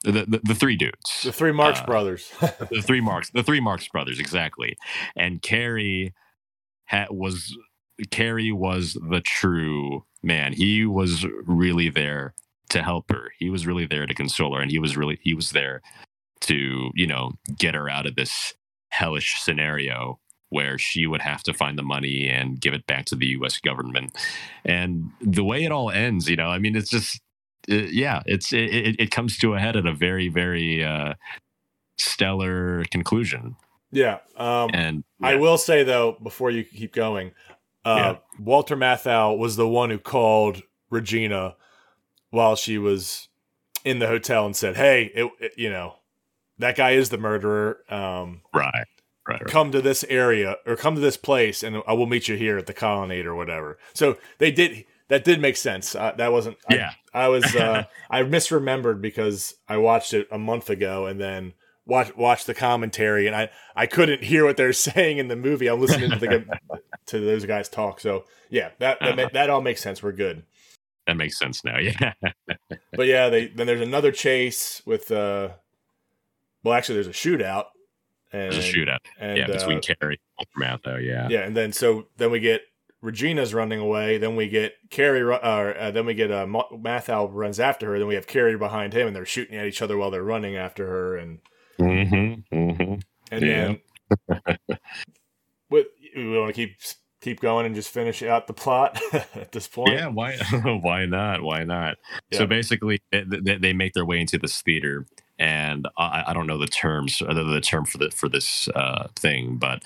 the 0.04 0.26
the, 0.28 0.42
the 0.44 0.56
three 0.56 0.78
dudes. 0.78 1.24
the 1.24 1.34
three 1.34 1.52
Marx 1.54 1.82
Uh, 1.82 1.86
brothers. 1.86 2.32
the 2.72 2.82
three 2.84 3.02
Marks 3.02 3.32
the 3.32 3.44
three 3.44 3.62
Marks 3.62 3.88
brothers 3.90 4.20
exactly. 4.20 4.78
And 5.16 5.42
Cary 5.42 6.14
ha- 6.88 7.08
was 7.12 7.58
Cary 8.10 8.52
was 8.52 8.94
the 8.94 9.22
true 9.22 10.06
man. 10.24 10.54
He 10.54 10.86
was 10.86 11.26
really 11.46 11.90
there 11.90 12.34
to 12.70 12.82
help 12.82 13.12
her. 13.12 13.32
He 13.38 13.50
was 13.50 13.68
really 13.68 13.86
there 13.86 14.06
to 14.06 14.14
console 14.14 14.56
her 14.56 14.62
and 14.62 14.72
he 14.72 14.80
was 14.80 14.98
really 14.98 15.20
he 15.22 15.34
was 15.34 15.52
there 15.52 15.82
to, 16.42 16.90
you 16.96 17.08
know, 17.08 17.34
get 17.58 17.76
her 17.76 17.90
out 17.90 18.06
of 18.06 18.16
this 18.16 18.54
hellish 18.90 19.36
scenario 19.42 20.20
where 20.50 20.78
she 20.78 21.08
would 21.08 21.22
have 21.22 21.44
to 21.44 21.54
find 21.54 21.78
the 21.78 21.84
money 21.84 22.28
and 22.28 22.60
give 22.60 22.74
it 22.74 22.86
back 22.86 23.06
to 23.06 23.16
the 23.16 23.28
US 23.28 23.60
government. 23.60 24.18
And 24.66 25.12
the 25.22 25.44
way 25.44 25.64
it 25.64 25.72
all 25.72 25.90
ends, 25.92 26.30
you 26.30 26.36
know, 26.36 26.48
I 26.48 26.60
mean 26.60 26.76
it's 26.76 26.90
just 26.90 27.22
uh, 27.70 27.76
yeah, 27.76 28.22
it's 28.26 28.52
it, 28.52 28.74
it, 28.74 28.96
it 29.00 29.12
comes 29.12 29.38
to 29.38 29.54
a 29.54 29.60
head 29.60 29.76
at 29.76 29.86
a 29.86 29.94
very 29.94 30.30
very 30.30 30.84
uh 30.84 31.14
stellar 31.98 32.84
conclusion. 32.92 33.56
yeah. 33.92 34.20
Um, 34.36 34.70
And 34.74 35.04
I 35.22 35.36
will 35.36 35.58
say 35.58 35.84
though, 35.84 36.18
before 36.24 36.52
you 36.52 36.64
keep 36.64 36.94
going, 36.94 37.32
uh, 37.86 37.96
Yeah. 38.16 38.18
Walter 38.44 38.76
Matthau 38.78 39.38
was 39.38 39.56
the 39.56 39.68
one 39.68 39.90
who 39.90 39.98
called 40.00 40.62
Regina 40.90 41.56
while 42.30 42.56
she 42.56 42.78
was 42.78 43.28
in 43.84 44.00
the 44.00 44.08
hotel 44.08 44.46
and 44.46 44.56
said, 44.56 44.76
"Hey, 44.76 45.12
it, 45.16 45.32
it- 45.40 45.54
you 45.58 45.70
know, 45.70 45.96
that 46.60 46.76
guy 46.76 46.92
is 46.92 47.10
the 47.10 47.18
murderer. 47.18 47.80
Um, 47.90 48.42
right, 48.54 48.72
right, 49.28 49.42
right. 49.42 49.46
come 49.46 49.72
to 49.72 49.82
this 49.82 50.04
area 50.10 50.58
or 50.66 50.76
come 50.76 50.96
to 50.96 51.02
this 51.02 51.18
place, 51.18 51.64
and 51.64 51.82
I 51.88 51.94
will 51.94 52.06
meet 52.08 52.28
you 52.28 52.36
here 52.36 52.58
at 52.58 52.68
the 52.68 52.74
colonnade 52.74 53.26
or 53.26 53.36
whatever." 53.36 53.78
So 53.94 54.18
they 54.38 54.52
did. 54.52 54.86
That 55.08 55.26
did 55.26 55.42
make 55.42 55.58
sense. 55.58 55.94
Uh, 55.94 56.14
that 56.18 56.32
wasn't. 56.32 56.58
I- 56.70 56.76
Yeah. 56.76 56.92
I, 57.14 57.28
was. 57.28 57.44
Uh, 57.56 57.84
I 58.10 58.22
misremembered 58.24 59.02
because 59.02 59.56
I 59.68 59.78
watched 59.78 60.14
it 60.14 60.28
a 60.32 60.38
month 60.38 60.70
ago 60.70 61.06
and 61.08 61.20
then 61.20 61.54
watch 61.86 62.16
watched 62.16 62.48
the 62.48 62.54
commentary 62.54 63.28
and 63.28 63.36
I 63.36 63.50
I 63.76 63.86
couldn't 63.88 64.24
hear 64.24 64.46
what 64.46 64.58
they're 64.58 64.74
saying 64.90 65.18
in 65.18 65.28
the 65.28 65.36
movie. 65.36 65.68
I'm 65.68 65.80
listening 65.82 66.12
to 66.12 66.18
the 66.18 66.46
to 67.08 67.20
those 67.20 67.46
guys 67.46 67.70
talk. 67.70 68.00
So 68.00 68.26
yeah, 68.50 68.70
that 68.80 69.00
that, 69.00 69.20
Uh-huh. 69.20 69.30
that 69.34 69.50
all 69.50 69.62
makes 69.62 69.82
sense. 69.82 70.02
We're 70.04 70.12
good. 70.12 70.44
That 71.08 71.18
makes 71.18 71.38
sense 71.40 71.64
now. 71.64 71.78
Yeah. 71.80 72.14
But 72.94 73.08
yeah, 73.08 73.30
they 73.30 73.48
then 73.48 73.68
there's 73.68 73.82
another 73.82 74.12
chase 74.12 74.82
with 74.86 75.12
uh, 75.12 75.50
well 76.64 76.74
actually 76.74 76.96
there's 76.96 77.08
a 77.08 77.12
shootout. 77.12 77.66
And, 78.34 78.54
There's 78.54 78.70
a 78.70 78.72
shootout. 78.74 79.00
And, 79.20 79.38
yeah, 79.38 79.48
between 79.48 79.80
uh, 79.80 79.82
Cary 79.82 80.18
and 80.40 80.48
Matthau. 80.58 81.04
Yeah. 81.06 81.28
yeah, 81.30 81.42
and 81.42 81.56
then 81.56 81.74
so 81.74 82.08
then 82.16 82.32
we 82.32 82.40
get 82.40 82.62
Regina's 83.02 83.54
running 83.54 83.80
away. 83.80 84.18
Then 84.20 84.38
we 84.38 84.48
get 84.48 84.74
Cary. 84.90 85.22
ru- 85.22 85.34
Uh, 85.34 85.92
then 85.92 86.06
we 86.06 86.14
get 86.14 86.32
uh, 86.32 86.46
Ma- 86.48 86.70
Matthau 86.70 87.28
runs 87.30 87.60
after 87.60 87.88
her. 87.88 88.00
Then 88.00 88.08
we 88.08 88.16
have 88.16 88.28
Cary 88.28 88.58
behind 88.58 88.94
him, 88.94 89.08
and 89.08 89.14
they're 89.16 89.26
shooting 89.26 89.58
at 89.58 89.66
each 89.66 89.82
other 89.82 89.98
while 89.98 90.12
they're 90.12 90.24
running 90.24 90.56
after 90.56 90.88
her. 90.88 91.18
And 91.18 91.40
Mm-hmm. 91.84 92.56
Mm-hmm. 92.56 92.94
and 93.32 93.46
Yeah. 93.46 93.76
then 94.48 94.68
what 95.70 95.88
we 96.16 96.38
want 96.38 96.50
to 96.50 96.54
keep 96.54 96.78
keep 97.22 97.40
going 97.40 97.66
and 97.66 97.76
just 97.76 97.90
finish 97.90 98.24
out 98.24 98.48
the 98.48 98.54
plot 98.54 99.00
at 99.14 99.52
this 99.52 99.68
point. 99.68 99.92
Yeah. 99.94 100.08
Why? 100.08 100.38
why 100.82 101.06
not? 101.06 101.42
Why 101.44 101.64
not? 101.64 101.98
Yeah. 102.32 102.40
So 102.40 102.48
basically, 102.48 103.00
they, 103.12 103.24
they 103.58 103.74
make 103.74 103.94
their 103.94 104.06
way 104.06 104.20
into 104.20 104.38
this 104.38 104.62
theater, 104.62 105.06
and 105.40 105.88
I, 105.98 106.26
I 106.28 106.34
don't 106.34 106.48
know 106.48 106.58
the 106.58 106.68
terms, 106.68 107.22
other 107.22 107.44
than 107.44 107.54
the 107.54 107.62
term 107.62 107.86
for 107.86 107.98
the 108.00 108.12
for 108.12 108.30
this 108.30 108.68
uh, 108.76 109.08
thing, 109.16 109.58
but 109.58 109.82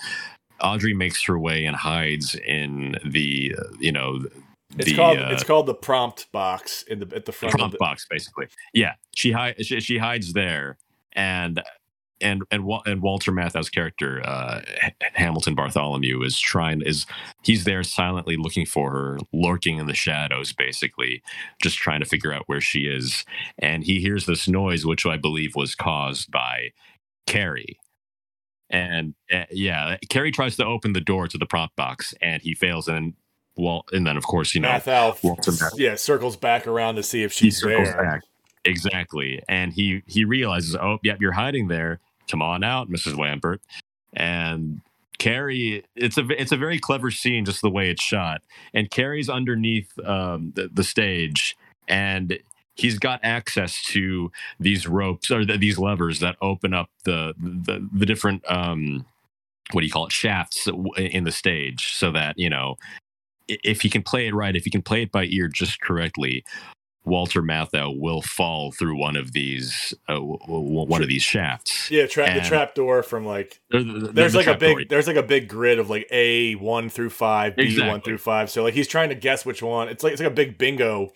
Audrey 0.60 0.94
makes 0.94 1.24
her 1.26 1.38
way 1.38 1.64
and 1.64 1.76
hides 1.76 2.34
in 2.34 2.96
the 3.04 3.54
uh, 3.58 3.62
you 3.78 3.92
know 3.92 4.20
It's 4.78 4.86
the 4.90 4.96
called 4.96 5.18
uh, 5.18 5.28
it's 5.30 5.44
called 5.44 5.66
the 5.66 5.74
prompt 5.74 6.30
box 6.32 6.82
in 6.84 7.00
the 7.00 7.14
at 7.14 7.26
the 7.26 7.32
front 7.32 7.54
of 7.54 7.58
prompt 7.58 7.72
the, 7.74 7.78
box 7.78 8.06
basically 8.08 8.46
yeah 8.72 8.94
she, 9.14 9.32
hi- 9.32 9.54
she 9.60 9.80
she 9.80 9.98
hides 9.98 10.32
there 10.32 10.78
and 11.12 11.62
and 12.20 12.42
and 12.50 12.64
and 12.86 13.02
Walter 13.02 13.32
Matthau's 13.32 13.70
character 13.70 14.22
uh, 14.24 14.62
Hamilton 15.14 15.54
Bartholomew 15.54 16.22
is 16.22 16.38
trying 16.38 16.82
is 16.82 17.06
he's 17.42 17.64
there 17.64 17.82
silently 17.82 18.36
looking 18.36 18.66
for 18.66 18.90
her, 18.90 19.18
lurking 19.32 19.78
in 19.78 19.86
the 19.86 19.94
shadows, 19.94 20.52
basically 20.52 21.22
just 21.62 21.76
trying 21.76 22.00
to 22.00 22.06
figure 22.06 22.32
out 22.32 22.44
where 22.46 22.60
she 22.60 22.80
is. 22.80 23.24
And 23.58 23.84
he 23.84 24.00
hears 24.00 24.26
this 24.26 24.48
noise, 24.48 24.86
which 24.86 25.04
I 25.04 25.16
believe 25.16 25.54
was 25.54 25.74
caused 25.74 26.30
by 26.30 26.70
Cary. 27.26 27.78
And 28.70 29.14
uh, 29.32 29.44
yeah, 29.50 29.96
Cary 30.08 30.32
tries 30.32 30.56
to 30.56 30.64
open 30.64 30.92
the 30.92 31.00
door 31.00 31.28
to 31.28 31.38
the 31.38 31.46
prop 31.46 31.76
box, 31.76 32.14
and 32.20 32.42
he 32.42 32.54
fails. 32.54 32.88
And 32.88 33.14
well, 33.56 33.84
and 33.92 34.06
then 34.06 34.16
of 34.16 34.24
course 34.24 34.54
you 34.54 34.60
know 34.60 34.68
Matthau, 34.68 35.22
Walter 35.22 35.52
yeah, 35.76 35.94
circles 35.94 36.36
back 36.36 36.66
around 36.66 36.96
to 36.96 37.02
see 37.02 37.22
if 37.22 37.32
she's 37.32 37.60
there. 37.60 37.84
Back. 37.84 38.22
Exactly. 38.66 39.42
And 39.48 39.72
he 39.72 40.02
he 40.06 40.24
realizes, 40.24 40.76
oh, 40.76 40.98
yep, 41.02 41.20
you're 41.20 41.32
hiding 41.32 41.68
there 41.68 42.00
come 42.28 42.42
on 42.42 42.64
out, 42.64 42.90
Mrs. 42.90 43.14
Lampert. 43.14 43.58
And 44.12 44.80
Cary, 45.18 45.84
it's 45.94 46.18
a 46.18 46.26
it's 46.30 46.52
a 46.52 46.56
very 46.56 46.78
clever 46.78 47.10
scene, 47.10 47.44
just 47.44 47.62
the 47.62 47.70
way 47.70 47.90
it's 47.90 48.02
shot. 48.02 48.42
And 48.74 48.90
Cary's 48.90 49.28
underneath 49.28 49.90
um, 50.04 50.52
the, 50.54 50.68
the 50.72 50.84
stage, 50.84 51.56
and 51.88 52.38
he's 52.74 52.98
got 52.98 53.20
access 53.22 53.82
to 53.86 54.30
these 54.60 54.86
ropes 54.86 55.30
or 55.30 55.44
the, 55.44 55.56
these 55.56 55.78
levers 55.78 56.20
that 56.20 56.36
open 56.42 56.74
up 56.74 56.90
the 57.04 57.34
the, 57.38 57.86
the 57.92 58.06
different 58.06 58.48
um, 58.50 59.06
what 59.72 59.80
do 59.80 59.86
you 59.86 59.92
call 59.92 60.06
it 60.06 60.12
shafts 60.12 60.68
in 60.96 61.24
the 61.24 61.32
stage, 61.32 61.94
so 61.94 62.12
that 62.12 62.38
you 62.38 62.50
know 62.50 62.76
if 63.48 63.82
he 63.82 63.88
can 63.88 64.02
play 64.02 64.26
it 64.26 64.34
right, 64.34 64.56
if 64.56 64.64
he 64.64 64.70
can 64.70 64.82
play 64.82 65.02
it 65.02 65.12
by 65.12 65.24
ear 65.24 65.48
just 65.48 65.80
correctly, 65.80 66.44
Walter 67.06 67.40
Matthau 67.40 67.98
will 67.98 68.20
fall 68.20 68.72
through 68.72 68.98
one 68.98 69.16
of 69.16 69.32
these 69.32 69.94
uh, 70.08 70.18
one 70.18 71.02
of 71.02 71.08
these 71.08 71.22
shafts. 71.22 71.88
Yeah, 71.88 72.06
tra- 72.06 72.34
the 72.34 72.40
trap 72.40 72.74
door 72.74 73.04
from 73.04 73.24
like 73.24 73.60
the, 73.70 73.78
the, 73.78 74.12
there's 74.12 74.32
the 74.32 74.38
like 74.38 74.48
a 74.48 74.56
big 74.56 74.76
door. 74.76 74.84
there's 74.90 75.06
like 75.06 75.16
a 75.16 75.22
big 75.22 75.48
grid 75.48 75.78
of 75.78 75.88
like 75.88 76.08
A 76.10 76.54
one 76.56 76.88
through 76.88 77.10
five, 77.10 77.54
B 77.54 77.62
exactly. 77.62 77.88
one 77.88 78.00
through 78.00 78.18
five. 78.18 78.50
So 78.50 78.64
like 78.64 78.74
he's 78.74 78.88
trying 78.88 79.10
to 79.10 79.14
guess 79.14 79.46
which 79.46 79.62
one. 79.62 79.88
It's 79.88 80.02
like 80.02 80.12
it's 80.12 80.20
like 80.20 80.30
a 80.30 80.34
big 80.34 80.58
bingo 80.58 81.12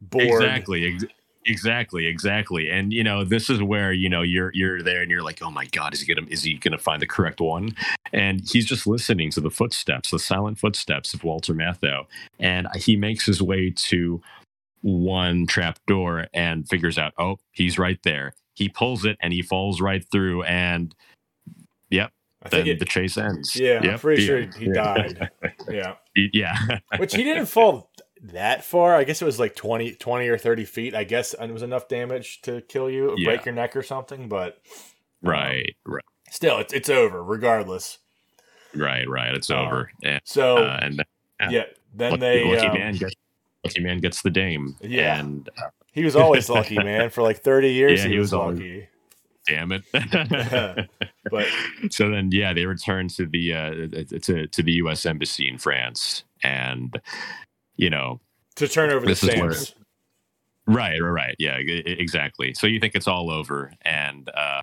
board. 0.00 0.42
Exactly. 0.42 0.94
Ex- 0.94 1.04
exactly 1.46 2.06
exactly 2.06 2.70
and 2.70 2.90
you 2.90 3.04
know 3.04 3.22
this 3.22 3.50
is 3.50 3.62
where 3.62 3.92
you 3.92 4.08
know 4.08 4.22
you're 4.22 4.50
you're 4.54 4.82
there 4.82 5.02
and 5.02 5.10
you're 5.10 5.22
like 5.22 5.42
oh 5.42 5.50
my 5.50 5.66
god 5.66 5.92
is 5.92 6.00
he 6.00 6.14
gonna 6.14 6.26
is 6.30 6.42
he 6.42 6.54
gonna 6.54 6.78
find 6.78 7.02
the 7.02 7.06
correct 7.06 7.38
one 7.38 7.74
and 8.14 8.40
he's 8.50 8.64
just 8.64 8.86
listening 8.86 9.30
to 9.30 9.42
the 9.42 9.50
footsteps 9.50 10.10
the 10.10 10.18
silent 10.18 10.58
footsteps 10.58 11.12
of 11.12 11.22
walter 11.22 11.52
matthau 11.52 12.06
and 12.38 12.66
he 12.76 12.96
makes 12.96 13.26
his 13.26 13.42
way 13.42 13.70
to 13.76 14.22
one 14.84 15.46
trap 15.46 15.78
door 15.86 16.26
and 16.34 16.68
figures 16.68 16.98
out, 16.98 17.14
oh, 17.18 17.38
he's 17.52 17.78
right 17.78 17.98
there. 18.02 18.34
He 18.52 18.68
pulls 18.68 19.06
it 19.06 19.16
and 19.18 19.32
he 19.32 19.40
falls 19.40 19.80
right 19.80 20.04
through, 20.12 20.42
and 20.42 20.94
yep, 21.90 22.12
then 22.50 22.66
it, 22.68 22.78
the 22.78 22.84
chase 22.84 23.16
ends. 23.16 23.56
Yeah, 23.56 23.82
yep, 23.82 23.94
I'm 23.94 23.98
pretty 23.98 24.26
sure 24.26 24.42
he 24.42 24.70
died. 24.70 25.30
yeah, 25.70 25.94
yeah. 26.14 26.78
Which 26.98 27.14
he 27.14 27.24
didn't 27.24 27.46
fall 27.46 27.90
that 28.22 28.62
far. 28.62 28.94
I 28.94 29.04
guess 29.04 29.22
it 29.22 29.24
was 29.24 29.40
like 29.40 29.56
20, 29.56 29.94
20 29.94 30.28
or 30.28 30.38
thirty 30.38 30.64
feet. 30.64 30.94
I 30.94 31.02
guess 31.04 31.34
it 31.34 31.50
was 31.50 31.62
enough 31.62 31.88
damage 31.88 32.42
to 32.42 32.60
kill 32.60 32.90
you, 32.90 33.14
yeah. 33.16 33.30
break 33.30 33.46
your 33.46 33.54
neck 33.54 33.74
or 33.74 33.82
something. 33.82 34.28
But 34.28 34.60
um, 35.24 35.30
right, 35.30 35.74
right. 35.86 36.04
Still, 36.30 36.58
it's 36.58 36.74
it's 36.74 36.90
over 36.90 37.24
regardless. 37.24 37.98
Right, 38.74 39.08
right. 39.08 39.34
It's 39.34 39.50
uh, 39.50 39.56
over. 39.56 39.90
And, 40.04 40.20
so 40.24 40.58
uh, 40.58 40.78
and 40.82 41.00
uh, 41.40 41.48
yeah, 41.50 41.64
then 41.94 42.20
they 42.20 42.44
lucky 42.44 42.66
um, 42.66 42.74
man 42.74 42.94
gets 42.96 43.14
lucky 43.64 43.80
man 43.80 43.98
gets 43.98 44.22
the 44.22 44.30
dame. 44.30 44.76
Yeah, 44.80 45.18
and 45.18 45.48
uh, 45.58 45.68
he 45.92 46.04
was 46.04 46.16
always 46.16 46.48
lucky, 46.50 46.76
man. 46.76 47.10
For 47.10 47.22
like 47.22 47.42
thirty 47.42 47.72
years, 47.72 48.00
yeah, 48.00 48.08
he, 48.08 48.12
he, 48.14 48.18
was, 48.18 48.32
was 48.32 48.56
lucky. 48.56 48.88
damn 49.46 49.72
it! 49.72 49.82
but 51.30 51.46
so 51.90 52.10
then, 52.10 52.30
yeah, 52.32 52.52
they 52.52 52.66
return 52.66 53.08
to 53.08 53.26
the 53.26 53.52
uh, 53.52 53.70
to 54.22 54.46
to 54.46 54.62
the 54.62 54.72
U.S. 54.72 55.06
embassy 55.06 55.48
in 55.48 55.58
France, 55.58 56.24
and 56.42 57.00
you 57.76 57.90
know, 57.90 58.20
to 58.56 58.68
turn 58.68 58.90
over 58.90 59.06
the 59.06 59.14
stamps. 59.14 59.74
Right, 60.66 61.00
right, 61.00 61.08
right. 61.08 61.36
Yeah, 61.38 61.56
exactly. 61.56 62.54
So 62.54 62.66
you 62.66 62.80
think 62.80 62.94
it's 62.94 63.08
all 63.08 63.30
over, 63.30 63.72
and 63.82 64.30
uh, 64.34 64.62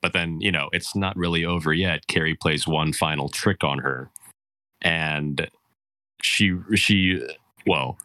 but 0.00 0.12
then 0.12 0.40
you 0.40 0.50
know 0.50 0.68
it's 0.72 0.96
not 0.96 1.16
really 1.16 1.44
over 1.44 1.72
yet. 1.72 2.06
Cary 2.06 2.34
plays 2.34 2.66
one 2.66 2.92
final 2.92 3.28
trick 3.28 3.62
on 3.62 3.78
her, 3.78 4.10
and 4.80 5.48
she 6.22 6.56
she 6.74 7.22
well 7.66 7.98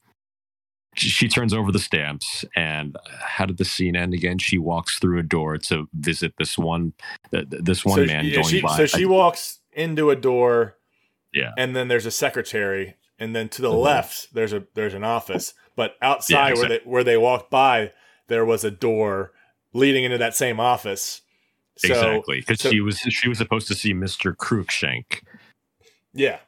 she 0.96 1.28
turns 1.28 1.54
over 1.54 1.72
the 1.72 1.80
stamps 1.80 2.44
and 2.56 2.98
how 3.22 3.46
did 3.46 3.58
the 3.58 3.66
scene 3.66 3.96
end 3.96 4.14
again 4.14 4.38
she 4.38 4.58
walks 4.58 5.00
through 5.00 5.20
a 5.20 5.24
door 5.24 5.58
to 5.58 5.88
visit 5.94 6.34
this 6.38 6.58
one 6.58 6.94
this 7.32 7.86
one 7.86 8.00
so, 8.00 8.06
man 8.06 8.26
yeah, 8.26 8.42
she, 8.42 8.62
so 8.76 8.86
she 8.86 9.06
walks 9.06 9.60
into 9.72 10.10
a 10.10 10.16
door 10.16 10.78
yeah 11.34 11.52
and 11.58 11.76
then 11.76 11.88
there's 11.88 12.06
a 12.06 12.12
secretary 12.12 12.96
and 13.20 13.36
then 13.36 13.48
to 13.48 13.62
the 13.62 13.70
mm-hmm. 13.70 13.78
left 13.78 14.34
there's 14.34 14.54
a 14.54 14.64
there's 14.74 14.94
an 14.94 15.04
office 15.04 15.54
but 15.76 15.96
outside 16.02 16.34
yeah, 16.34 16.50
exactly. 16.50 16.70
where 16.70 16.80
they 16.80 16.90
where 16.90 17.04
they 17.04 17.18
walked 17.18 17.50
by 17.50 17.92
there 18.28 18.46
was 18.46 18.64
a 18.64 18.72
door 18.72 19.32
leading 19.74 20.04
into 20.04 20.18
that 20.18 20.36
same 20.36 20.60
office 20.60 21.22
so, 21.78 21.88
exactly 21.88 22.40
because 22.40 22.60
so, 22.60 22.70
she 22.70 22.82
was 22.82 22.98
she 22.98 23.30
was 23.30 23.38
supposed 23.38 23.68
to 23.68 23.76
see 23.76 23.94
mr 23.94 24.36
Cruikshank 24.36 25.22
yeah 26.14 26.40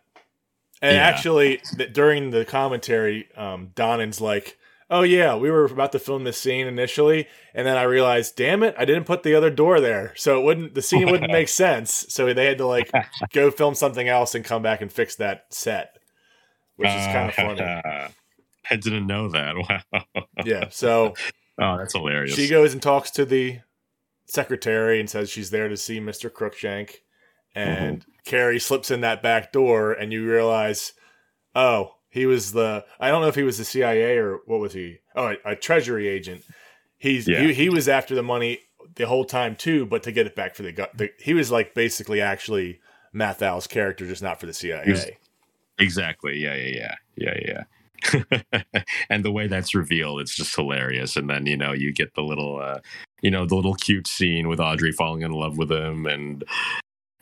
and 0.83 0.97
yeah. 0.97 1.01
actually, 1.01 1.61
during 1.93 2.31
the 2.31 2.43
commentary, 2.43 3.29
um, 3.37 3.71
like, 4.19 4.57
"Oh 4.89 5.03
yeah, 5.03 5.33
we 5.33 5.49
were 5.49 5.63
about 5.63 5.93
to 5.93 5.99
film 5.99 6.25
this 6.25 6.37
scene 6.37 6.67
initially, 6.67 7.29
and 7.53 7.65
then 7.65 7.77
I 7.77 7.83
realized, 7.83 8.35
damn 8.35 8.63
it, 8.63 8.75
I 8.77 8.83
didn't 8.83 9.05
put 9.05 9.23
the 9.23 9.33
other 9.33 9.49
door 9.49 9.79
there, 9.79 10.11
so 10.17 10.37
it 10.37 10.43
wouldn't 10.43 10.75
the 10.75 10.81
scene 10.81 11.09
wouldn't 11.09 11.31
make 11.31 11.47
sense. 11.47 12.05
So 12.09 12.33
they 12.33 12.45
had 12.45 12.57
to 12.57 12.67
like 12.67 12.91
go 13.31 13.49
film 13.49 13.75
something 13.75 14.09
else 14.09 14.35
and 14.35 14.43
come 14.43 14.61
back 14.61 14.81
and 14.81 14.91
fix 14.91 15.15
that 15.15 15.45
set, 15.51 15.97
which 16.75 16.89
is 16.89 17.05
kind 17.05 17.29
of 17.29 17.33
funny. 17.33 17.61
I 18.69 18.75
didn't 18.75 19.07
know 19.07 19.29
that. 19.29 19.55
Wow. 20.13 20.25
Yeah. 20.43 20.67
So. 20.69 21.13
oh, 21.61 21.77
that's 21.77 21.93
hilarious. 21.93 22.35
She 22.35 22.49
goes 22.49 22.73
and 22.73 22.81
talks 22.81 23.09
to 23.11 23.23
the 23.23 23.59
secretary 24.25 24.99
and 24.99 25.09
says 25.09 25.29
she's 25.29 25.49
there 25.49 25.69
to 25.69 25.77
see 25.77 26.01
Mister 26.01 26.29
Cruikshank, 26.29 26.95
and 27.55 27.99
mm-hmm. 27.99 28.11
Cary 28.25 28.59
slips 28.59 28.91
in 28.91 29.01
that 29.01 29.21
back 29.21 29.51
door, 29.51 29.93
and 29.93 30.11
you 30.11 30.27
realize, 30.27 30.93
oh, 31.55 31.95
he 32.09 32.25
was 32.25 32.51
the 32.51 32.85
I 32.99 33.09
don't 33.09 33.21
know 33.21 33.27
if 33.27 33.35
he 33.35 33.43
was 33.43 33.57
the 33.57 33.65
CIA 33.65 34.17
or 34.17 34.39
what 34.45 34.59
was 34.59 34.73
he? 34.73 34.99
Oh, 35.15 35.33
a, 35.45 35.51
a 35.51 35.55
Treasury 35.55 36.07
agent. 36.07 36.43
He's 36.97 37.27
yeah. 37.27 37.41
he, 37.41 37.53
he 37.53 37.69
was 37.69 37.89
after 37.89 38.15
the 38.15 38.23
money 38.23 38.59
the 38.95 39.07
whole 39.07 39.25
time 39.25 39.55
too, 39.55 39.85
but 39.85 40.03
to 40.03 40.11
get 40.11 40.27
it 40.27 40.35
back 40.35 40.55
for 40.55 40.63
the, 40.63 40.71
the 40.95 41.09
he 41.19 41.33
was 41.33 41.51
like 41.51 41.73
basically 41.73 42.21
actually 42.21 42.79
Matthau's 43.13 43.67
character, 43.67 44.05
just 44.05 44.21
not 44.21 44.39
for 44.39 44.45
the 44.45 44.53
CIA. 44.53 45.17
Exactly. 45.79 46.37
Yeah. 46.37 46.55
Yeah. 46.55 46.95
Yeah. 47.17 47.33
Yeah. 47.41 47.63
Yeah. 48.53 48.63
and 49.09 49.23
the 49.23 49.31
way 49.31 49.47
that's 49.47 49.73
revealed, 49.73 50.21
it's 50.21 50.35
just 50.35 50.55
hilarious. 50.55 51.15
And 51.15 51.29
then 51.29 51.45
you 51.45 51.57
know 51.57 51.73
you 51.73 51.93
get 51.93 52.13
the 52.15 52.21
little, 52.21 52.59
uh, 52.59 52.79
you 53.21 53.31
know, 53.31 53.45
the 53.45 53.55
little 53.55 53.75
cute 53.75 54.07
scene 54.07 54.47
with 54.47 54.59
Audrey 54.59 54.91
falling 54.91 55.21
in 55.21 55.31
love 55.31 55.57
with 55.57 55.71
him, 55.71 56.05
and 56.05 56.43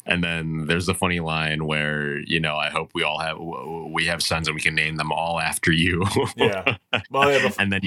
and 0.05 0.23
then 0.23 0.65
there's 0.67 0.89
a 0.89 0.93
funny 0.93 1.19
line 1.19 1.65
where 1.65 2.19
you 2.19 2.39
know 2.39 2.55
I 2.55 2.69
hope 2.69 2.91
we 2.93 3.03
all 3.03 3.19
have 3.19 3.37
we 3.39 4.05
have 4.05 4.23
sons 4.23 4.47
and 4.47 4.55
we 4.55 4.61
can 4.61 4.75
name 4.75 4.95
them 4.95 5.11
all 5.11 5.39
after 5.39 5.71
you. 5.71 6.05
yeah. 6.35 6.77
Well, 7.09 7.31
yeah, 7.31 7.51
and 7.59 7.71
then 7.71 7.81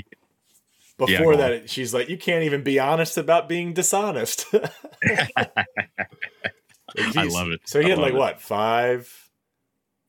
before 0.96 1.32
yeah, 1.32 1.38
that, 1.38 1.52
on. 1.52 1.66
she's 1.66 1.92
like, 1.92 2.08
"You 2.08 2.16
can't 2.16 2.44
even 2.44 2.62
be 2.62 2.78
honest 2.78 3.18
about 3.18 3.48
being 3.48 3.72
dishonest." 3.72 4.46
I 7.16 7.24
love 7.24 7.50
it. 7.50 7.60
So 7.64 7.80
he 7.80 7.90
had 7.90 7.98
like 7.98 8.14
it. 8.14 8.18
what 8.18 8.40
five? 8.40 9.12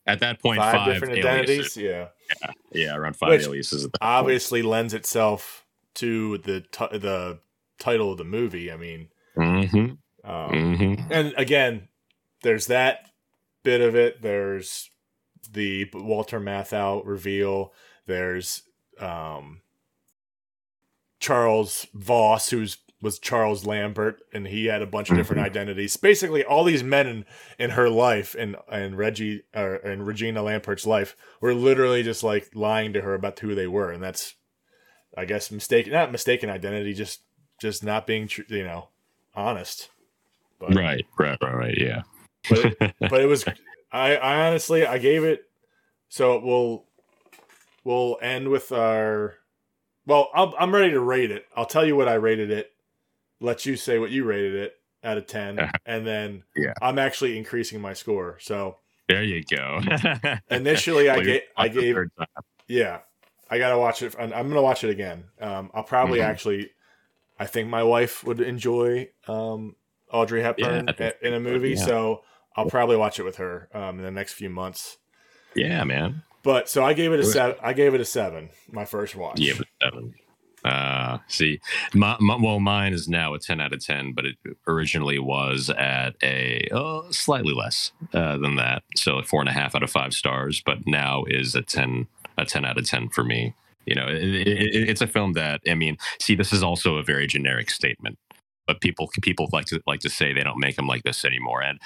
At 0.08 0.20
that 0.20 0.40
point, 0.40 0.60
five, 0.60 0.76
five 0.76 0.94
different 0.94 1.18
identities. 1.18 1.76
Yeah. 1.76 2.10
yeah, 2.42 2.52
yeah, 2.72 2.96
around 2.96 3.16
five 3.16 3.30
Which 3.32 3.48
aliases. 3.48 3.88
obviously 4.00 4.62
point. 4.62 4.72
lends 4.72 4.94
itself 4.94 5.66
to 5.96 6.38
the 6.40 6.62
t- 6.62 6.98
the 6.98 7.40
title 7.80 8.12
of 8.12 8.20
the 8.20 8.24
movie. 8.24 8.72
I 8.72 8.78
mean, 8.78 9.08
mm-hmm. 9.36 9.78
Um, 10.30 10.52
mm-hmm. 10.52 11.12
and 11.12 11.34
again, 11.38 11.88
there's 12.46 12.68
that 12.68 13.10
bit 13.64 13.82
of 13.82 13.96
it. 13.96 14.22
There's 14.22 14.92
the 15.52 15.90
Walter 15.94 16.40
Matthau 16.40 17.02
reveal. 17.04 17.74
There's 18.06 18.62
um, 19.00 19.62
Charles 21.20 21.88
Voss, 21.94 22.52
who's 22.52 22.78
was 23.02 23.20
Charles 23.20 23.66
Lampert, 23.66 24.18
and 24.32 24.48
he 24.48 24.66
had 24.66 24.82
a 24.82 24.88
bunch 24.88 25.10
of 25.10 25.18
different 25.18 25.40
mm-hmm. 25.40 25.50
identities. 25.50 25.98
Basically, 25.98 26.44
all 26.44 26.64
these 26.64 26.84
men 26.84 27.08
in, 27.08 27.26
in 27.60 27.72
her 27.72 27.90
life 27.90 28.36
and 28.38 28.56
and 28.72 28.96
Reggie 28.98 29.44
uh, 29.54 29.80
and 29.84 30.06
Regina 30.06 30.42
Lampert's 30.42 30.86
life 30.86 31.16
were 31.42 31.54
literally 31.54 32.04
just 32.04 32.24
like 32.24 32.52
lying 32.54 32.94
to 32.94 33.02
her 33.02 33.16
about 33.16 33.40
who 33.40 33.56
they 33.56 33.68
were, 33.68 33.92
and 33.92 34.04
that's, 34.04 34.36
I 35.18 35.26
guess, 35.26 35.52
mistaken 35.52 35.92
not 35.94 36.12
mistaken 36.12 36.50
identity, 36.50 36.94
just 36.94 37.22
just 37.60 37.84
not 37.84 38.06
being 38.06 38.28
tr- 38.28 38.42
you 38.50 38.64
know 38.64 38.90
honest. 39.34 39.90
But, 40.60 40.76
right, 40.76 41.06
right, 41.20 41.38
right, 41.42 41.56
right. 41.56 41.78
Yeah 41.78 42.04
but 42.50 42.60
it, 42.60 42.96
but 43.00 43.22
it 43.22 43.26
was 43.28 43.46
I, 43.92 44.16
I 44.16 44.48
honestly 44.48 44.86
I 44.86 44.98
gave 44.98 45.24
it 45.24 45.44
so 46.10 46.40
we'll 46.40 46.86
we'll 47.84 48.18
end 48.22 48.50
with 48.50 48.72
our 48.72 49.36
well 50.06 50.30
i 50.36 50.64
am 50.64 50.74
ready 50.74 50.92
to 50.92 51.00
rate 51.00 51.32
it. 51.32 51.46
I'll 51.56 51.66
tell 51.66 51.86
you 51.86 51.96
what 51.96 52.08
I 52.08 52.14
rated 52.16 52.52
it. 52.52 52.72
Let 53.40 53.66
you 53.66 53.76
say 53.76 54.00
what 54.00 54.12
you 54.12 54.24
rated 54.24 54.56
it, 54.56 54.76
out 55.04 55.18
of 55.18 55.28
10 55.28 55.72
and 55.86 56.08
then 56.08 56.44
Yeah. 56.56 56.74
I'm 56.82 56.98
actually 57.00 57.38
increasing 57.38 57.82
my 57.82 57.94
score. 57.94 58.38
So 58.40 58.78
There 59.10 59.24
you 59.24 59.44
go. 59.44 59.80
initially 60.50 61.10
I 61.10 61.16
Well, 61.18 61.26
gave 61.26 61.42
I 61.58 61.68
gave 61.68 61.98
yeah. 62.68 63.00
I 63.50 63.60
got 63.60 63.70
to 63.72 63.78
watch 63.78 64.02
it 64.02 64.16
and 64.18 64.34
I'm 64.34 64.46
going 64.48 64.56
to 64.56 64.62
watch 64.62 64.84
it 64.84 64.90
again. 64.90 65.26
Um 65.40 65.70
I'll 65.74 65.84
probably 65.84 66.20
Mhm. 66.20 66.24
actually 66.30 66.72
I 67.38 67.46
think 67.46 67.68
my 67.70 67.84
wife 67.84 68.24
would 68.24 68.40
enjoy 68.40 69.10
um 69.28 69.76
Audrey 70.12 70.42
Hepburn 70.42 70.88
I 70.90 70.94
think 70.94 71.16
in 71.22 71.34
a 71.34 71.40
movie, 71.40 71.72
yeah. 71.72 71.86
so 71.86 72.24
I'll 72.56 72.70
probably 72.70 72.96
watch 72.96 73.20
it 73.20 73.24
with 73.24 73.38
her 73.38 73.70
um 73.74 74.00
in 74.00 74.06
the 74.06 74.12
next 74.12 74.34
few 74.34 74.50
months. 74.50 74.98
Yeah, 75.56 75.84
man. 75.84 76.24
But 76.44 76.70
so 76.70 76.84
I 76.86 76.94
gave 76.94 77.12
it 77.12 77.20
a 77.20 77.26
seven. 77.26 77.58
I 77.64 77.74
gave 77.74 77.94
it 77.94 78.02
a 78.02 78.06
seven. 78.06 78.50
My 78.72 78.86
first 78.86 79.16
watch. 79.16 79.40
Yeah, 79.40 79.54
seven. 79.82 80.14
Uh, 80.64 81.20
see, 81.28 81.60
my, 81.94 82.18
my, 82.20 82.36
well, 82.42 82.60
mine 82.60 82.92
is 82.92 83.08
now 83.08 83.36
a 83.36 83.40
10 83.40 83.62
out 83.62 83.72
of 83.72 83.86
10, 83.86 84.14
but 84.14 84.26
it 84.26 84.36
originally 84.68 85.20
was 85.20 85.70
at 85.70 86.16
a 86.24 86.68
uh, 86.72 87.04
slightly 87.12 87.54
less 87.54 87.92
uh, 88.16 88.36
than 88.40 88.56
that. 88.56 88.82
So 88.96 89.20
a 89.20 89.24
four 89.24 89.42
and 89.42 89.50
a 89.50 89.52
half 89.54 89.76
out 89.76 89.84
of 89.84 89.92
five 89.92 90.12
stars, 90.16 90.64
but 90.66 90.88
now 90.88 91.24
is 91.28 91.54
a 91.54 91.62
10, 91.62 92.08
a 92.40 92.46
10 92.46 92.66
out 92.66 92.80
of 92.80 92.90
10 92.90 93.10
for 93.10 93.24
me. 93.24 93.54
You 93.86 93.94
know, 93.94 94.08
it, 94.08 94.24
it- 94.24 94.90
it's 94.90 95.02
a 95.02 95.08
film 95.08 95.34
that, 95.34 95.62
I 95.70 95.76
mean, 95.76 95.98
see, 96.20 96.34
this 96.34 96.52
is 96.52 96.64
also 96.64 96.96
a 96.98 97.04
very 97.04 97.28
generic 97.28 97.70
statement, 97.70 98.18
but 98.68 98.82
people, 98.82 99.10
people 99.22 99.50
like 99.52 99.66
to, 99.66 99.82
like 99.86 100.00
to 100.02 100.10
say 100.10 100.34
they 100.34 100.44
don't 100.44 100.60
make 100.60 100.76
them 100.76 100.88
like 100.88 101.04
this 101.04 101.26
anymore. 101.26 101.62
And 101.62 101.80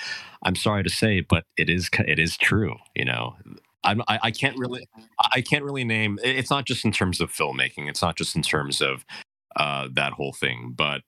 I'm 0.43 0.55
sorry 0.55 0.83
to 0.83 0.89
say, 0.89 1.21
but 1.21 1.45
it 1.57 1.69
is, 1.69 1.89
it 2.07 2.19
is 2.19 2.37
true. 2.37 2.75
You 2.95 3.05
know, 3.05 3.35
I'm, 3.83 4.01
I, 4.07 4.19
I 4.23 4.31
can't 4.31 4.57
really, 4.57 4.87
I 5.33 5.41
can't 5.41 5.63
really 5.63 5.83
name. 5.83 6.19
It's 6.23 6.49
not 6.49 6.65
just 6.65 6.85
in 6.85 6.91
terms 6.91 7.21
of 7.21 7.31
filmmaking. 7.31 7.89
It's 7.89 8.01
not 8.01 8.15
just 8.17 8.35
in 8.35 8.41
terms 8.41 8.81
of 8.81 9.05
uh, 9.55 9.87
that 9.93 10.13
whole 10.13 10.33
thing. 10.33 10.73
But 10.75 11.01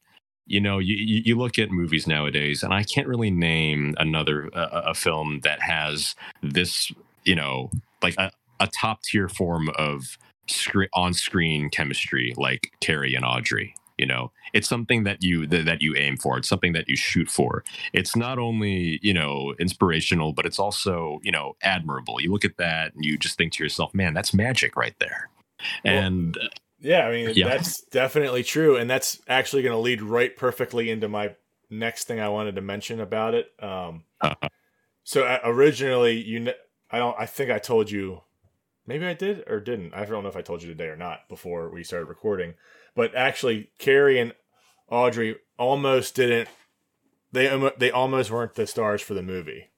you 0.47 0.59
know, 0.59 0.79
you, 0.79 0.95
you 0.95 1.37
look 1.37 1.59
at 1.59 1.71
movies 1.71 2.07
nowadays, 2.07 2.63
and 2.63 2.73
I 2.73 2.83
can't 2.83 3.07
really 3.07 3.31
name 3.31 3.95
another 3.97 4.49
uh, 4.53 4.83
a 4.85 4.93
film 4.93 5.41
that 5.43 5.61
has 5.61 6.15
this. 6.41 6.91
You 7.23 7.35
know, 7.35 7.69
like 8.01 8.15
a, 8.17 8.31
a 8.59 8.67
top 8.67 9.03
tier 9.03 9.29
form 9.29 9.69
of 9.77 10.17
screen 10.47 10.89
on 10.93 11.13
screen 11.13 11.69
chemistry, 11.69 12.33
like 12.37 12.71
Cary 12.79 13.15
and 13.15 13.23
Audrey. 13.23 13.75
You 14.01 14.07
know, 14.07 14.31
it's 14.53 14.67
something 14.67 15.03
that 15.03 15.21
you 15.21 15.45
that, 15.47 15.65
that 15.65 15.81
you 15.81 15.95
aim 15.95 16.17
for. 16.17 16.37
It's 16.39 16.49
something 16.49 16.73
that 16.73 16.89
you 16.89 16.97
shoot 16.97 17.29
for. 17.29 17.63
It's 17.93 18.15
not 18.15 18.39
only 18.39 18.99
you 19.03 19.13
know 19.13 19.53
inspirational, 19.59 20.33
but 20.33 20.47
it's 20.47 20.57
also 20.57 21.19
you 21.21 21.31
know 21.31 21.55
admirable. 21.61 22.19
You 22.19 22.31
look 22.31 22.43
at 22.43 22.57
that 22.57 22.95
and 22.95 23.05
you 23.05 23.17
just 23.17 23.37
think 23.37 23.53
to 23.53 23.63
yourself, 23.63 23.93
"Man, 23.93 24.15
that's 24.15 24.33
magic 24.33 24.75
right 24.75 24.95
there." 24.99 25.29
Well, 25.85 25.93
And 25.93 26.37
Yeah, 26.79 27.05
I 27.07 27.11
mean 27.11 27.33
Yeah. 27.35 27.45
that's 27.45 27.81
definitely 27.91 28.43
true, 28.43 28.75
and 28.75 28.89
that's 28.89 29.21
actually 29.27 29.61
going 29.61 29.75
to 29.75 29.79
lead 29.79 30.01
right 30.01 30.35
perfectly 30.35 30.89
into 30.89 31.07
my 31.07 31.35
next 31.69 32.05
thing 32.05 32.19
I 32.19 32.29
wanted 32.29 32.55
to 32.55 32.61
mention 32.61 32.99
about 32.99 33.35
it. 33.35 33.51
Um, 33.59 34.03
Uh-huh. 34.21 34.49
so 35.03 35.23
uh, 35.23 35.39
originally, 35.43 36.19
you, 36.21 36.43
kn- 36.45 36.55
I 36.89 36.97
don't, 36.97 37.15
I 37.19 37.25
think 37.27 37.51
I 37.51 37.59
told 37.59 37.91
you, 37.91 38.21
maybe 38.85 39.05
I 39.05 39.13
did 39.13 39.43
or 39.47 39.59
didn't. 39.59 39.93
I 39.93 40.05
don't 40.05 40.23
know 40.23 40.29
if 40.29 40.35
I 40.35 40.41
told 40.41 40.63
you 40.63 40.69
today 40.69 40.87
or 40.87 40.97
not 40.97 41.29
before 41.29 41.69
we 41.69 41.83
started 41.83 42.09
recording, 42.09 42.55
but 42.95 43.15
actually, 43.15 43.71
Cary 43.77 44.19
and 44.19 44.33
Audrey 44.89 45.37
almost 45.57 46.15
didn't. 46.15 46.49
They 47.31 47.71
they 47.77 47.91
almost 47.91 48.31
weren't 48.31 48.55
the 48.55 48.67
stars 48.67 49.01
for 49.01 49.13
the 49.13 49.23
movie. 49.23 49.69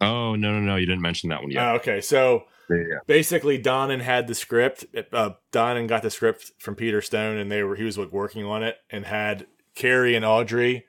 oh 0.00 0.34
no 0.34 0.52
no 0.52 0.60
no, 0.60 0.76
you 0.76 0.86
didn't 0.86 1.02
mention 1.02 1.30
that 1.30 1.42
one 1.42 1.50
yet. 1.50 1.66
Uh, 1.66 1.72
okay, 1.74 2.00
so 2.00 2.44
yeah. 2.70 2.98
basically 3.06 3.60
Donen 3.60 4.00
had 4.00 4.26
the 4.26 4.34
script. 4.34 4.86
Uh, 5.12 5.30
Donen 5.52 5.88
got 5.88 6.02
the 6.02 6.10
script 6.10 6.52
from 6.58 6.74
Peter 6.74 7.02
Stone, 7.02 7.36
and 7.36 7.52
they 7.52 7.62
were 7.62 7.76
he 7.76 7.84
was 7.84 7.98
like 7.98 8.12
working 8.12 8.44
on 8.44 8.62
it, 8.62 8.76
and 8.90 9.04
had 9.04 9.46
Cary 9.74 10.14
and 10.14 10.24
Audrey 10.24 10.86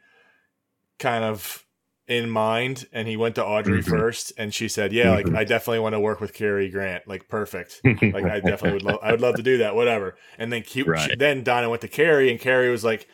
kind 0.97 1.23
of 1.23 1.65
in 2.09 2.29
mind. 2.29 2.85
And 2.91 3.07
he 3.07 3.15
went 3.15 3.35
to 3.35 3.45
Audrey 3.45 3.81
Mhm. 3.81 3.89
first, 3.89 4.33
and 4.37 4.53
she 4.53 4.67
said, 4.67 4.91
"Yeah, 4.91 5.11
like 5.11 5.27
Mhm. 5.27 5.37
I 5.37 5.43
definitely 5.45 5.79
want 5.79 5.93
to 5.93 5.99
work 6.01 6.19
with 6.19 6.33
Cary 6.33 6.69
Grant. 6.69 7.07
Like 7.07 7.29
perfect. 7.29 7.79
Like 8.01 8.25
I 8.25 8.39
definitely 8.41 8.73
would. 8.73 8.83
Lo- 8.83 8.99
I 9.01 9.11
would 9.11 9.21
love 9.21 9.35
to 9.35 9.43
do 9.43 9.59
that. 9.59 9.75
Whatever." 9.75 10.17
And 10.37 10.51
then 10.51 10.63
Right. 10.85 11.17
then 11.17 11.43
Donen 11.45 11.69
went 11.69 11.81
to 11.81 11.87
Cary, 11.87 12.29
and 12.29 12.39
Cary 12.39 12.69
was 12.69 12.83
like, 12.83 13.07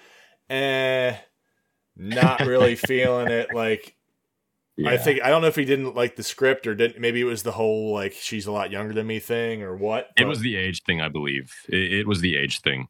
"Eh." 0.49 1.13
Not 1.97 2.41
really 2.41 2.75
feeling 2.75 3.29
it. 3.29 3.53
Like 3.53 3.95
I 4.85 4.97
think 4.97 5.21
I 5.21 5.29
don't 5.29 5.41
know 5.41 5.47
if 5.47 5.55
he 5.55 5.63
didn't 5.63 5.95
like 5.95 6.17
the 6.17 6.23
script 6.23 6.67
or 6.67 6.75
didn't. 6.75 6.99
Maybe 6.99 7.21
it 7.21 7.25
was 7.25 7.43
the 7.43 7.53
whole 7.53 7.93
like 7.93 8.11
she's 8.13 8.45
a 8.47 8.51
lot 8.51 8.71
younger 8.71 8.93
than 8.93 9.07
me 9.07 9.19
thing 9.19 9.61
or 9.63 9.75
what. 9.77 10.09
it 10.17 10.25
was 10.25 10.41
the 10.41 10.57
age 10.57 10.83
thing, 10.83 10.99
I 10.99 11.07
believe. 11.07 11.53
It, 11.69 11.93
it 11.93 12.07
was 12.07 12.19
the 12.19 12.35
age 12.35 12.59
thing. 12.61 12.87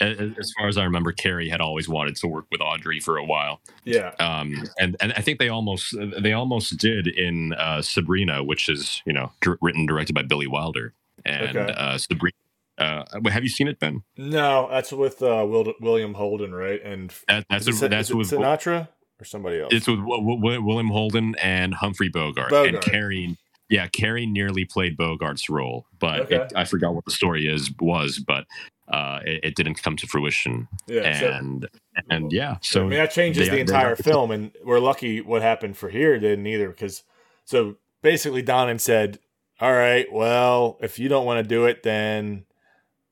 A- 0.00 0.06
a- 0.06 0.34
As 0.38 0.52
far 0.58 0.68
as 0.68 0.78
I 0.78 0.84
remember, 0.84 1.12
Cary 1.12 1.48
had 1.48 1.60
always 1.60 1.88
wanted 1.88 2.16
to 2.16 2.26
work 2.26 2.46
with 2.50 2.60
Audrey 2.60 2.98
for 2.98 3.16
a 3.18 3.24
while. 3.24 3.60
yeah, 3.84 4.14
um, 4.18 4.64
and 4.78 4.96
and 5.00 5.12
I 5.16 5.20
think 5.20 5.38
they 5.38 5.48
almost 5.50 5.94
they 6.20 6.32
almost 6.32 6.76
did 6.78 7.06
in 7.06 7.52
uh, 7.54 7.82
Sabrina, 7.82 8.42
which 8.42 8.68
is 8.68 9.02
you 9.04 9.12
know 9.12 9.32
dir- 9.42 9.58
written 9.60 9.84
directed 9.86 10.14
by 10.14 10.22
Billy 10.22 10.46
Wilder, 10.46 10.94
and 11.26 11.56
Okay. 11.56 11.72
uh, 11.76 11.98
Sabrina. 11.98 12.32
Uh, 12.78 13.04
have 13.30 13.42
you 13.42 13.50
seen 13.50 13.68
it, 13.68 13.78
Ben? 13.78 14.02
no, 14.16 14.66
that's 14.70 14.92
with 14.92 15.22
uh, 15.22 15.44
Will, 15.46 15.74
William 15.80 16.14
Holden, 16.14 16.54
right? 16.54 16.80
And 16.82 17.12
That, 17.28 17.44
that's 17.50 17.68
it, 17.68 17.90
that's 17.90 18.12
with 18.12 18.30
Sinatra 18.30 18.88
or 19.20 19.24
somebody 19.26 19.60
else. 19.60 19.72
it's 19.74 19.86
with 19.86 20.00
William 20.00 20.88
Holden 20.88 21.34
and 21.36 21.74
Humphrey 21.74 22.08
Bogart, 22.08 22.48
Bogart. 22.50 22.74
and 22.74 22.82
Cary. 22.82 23.36
Yeah, 23.72 23.86
Cary 23.88 24.26
nearly 24.26 24.64
played 24.64 24.96
Bogart's 24.96 25.48
role, 25.48 25.86
but 25.98 26.20
Okay. 26.20 26.36
it, 26.36 26.52
I 26.54 26.64
forgot 26.64 26.94
what 26.94 27.04
the 27.04 27.10
story 27.10 27.46
is 27.46 27.70
was, 27.80 28.18
but 28.18 28.44
uh, 28.88 29.20
it, 29.24 29.40
it 29.44 29.54
didn't 29.56 29.82
come 29.82 29.96
to 29.96 30.06
fruition. 30.06 30.68
yeah, 30.86 31.18
so, 31.18 31.26
And 31.30 31.68
and 32.10 32.32
yeah, 32.32 32.52
I 32.52 32.56
so 32.62 32.80
mean 32.80 32.90
that 32.98 33.10
changes 33.12 33.48
they- 33.48 33.54
the 33.56 33.60
entire 33.60 33.96
film, 33.96 34.30
and 34.30 34.52
we're 34.64 34.78
lucky 34.80 35.20
what 35.20 35.42
happened 35.42 35.76
for 35.76 35.88
here 35.88 36.18
didn't 36.18 36.46
either 36.46 36.68
because 36.68 37.02
so 37.44 37.76
basically 38.02 38.42
Donen 38.42 38.78
said, 38.80 39.18
"All 39.60 39.72
right, 39.72 40.10
well, 40.12 40.78
if 40.82 40.98
you 40.98 41.08
don't 41.08 41.24
want 41.26 41.42
to 41.42 41.48
do 41.48 41.64
it, 41.66 41.82
then 41.82 42.44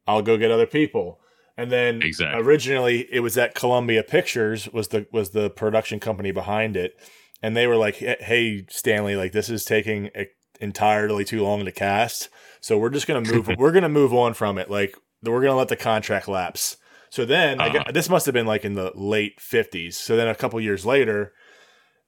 I'll 0.07 0.23
go 0.23 0.37
get 0.37 0.51
other 0.51 0.67
people." 0.67 1.21
And 1.57 1.71
then 1.71 2.03
Exactly. 2.03 2.43
originally 2.43 3.07
it 3.13 3.21
was 3.21 3.35
that 3.35 3.55
Columbia 3.55 4.03
Pictures 4.03 4.69
was 4.73 4.89
the 4.89 5.07
was 5.13 5.31
the 5.31 5.51
production 5.51 6.01
company 6.01 6.33
behind 6.33 6.77
it, 6.77 6.95
and 7.43 7.57
they 7.57 7.67
were 7.67 7.77
like, 7.77 7.97
"Hey, 7.97 8.65
Stanley, 8.69 9.15
like 9.17 9.33
this 9.33 9.49
is 9.51 9.65
taking 9.65 10.07
e- 10.19 10.27
entirely 10.61 11.25
too 11.25 11.43
long 11.43 11.65
to 11.65 11.73
cast, 11.73 12.29
so 12.61 12.79
we're 12.79 12.91
just 12.91 13.07
gonna 13.07 13.21
move. 13.21 13.49
we're 13.59 13.73
gonna 13.73 13.89
move 13.89 14.13
on 14.15 14.35
from 14.35 14.59
it. 14.59 14.71
Like 14.71 14.97
we're 15.23 15.43
gonna 15.43 15.57
let 15.57 15.69
the 15.69 15.77
contract 15.77 16.29
lapse." 16.29 16.77
So 17.11 17.25
then, 17.25 17.61
Uh-huh. 17.61 17.83
gue- 17.85 17.93
this 17.93 18.09
must 18.09 18.27
have 18.27 18.33
been 18.35 18.47
like 18.47 18.65
in 18.65 18.75
the 18.75 18.93
late 18.95 19.41
fifties. 19.41 19.97
So 19.97 20.17
then, 20.17 20.29
a 20.29 20.35
couple 20.35 20.61
years 20.61 20.87
later, 20.87 21.33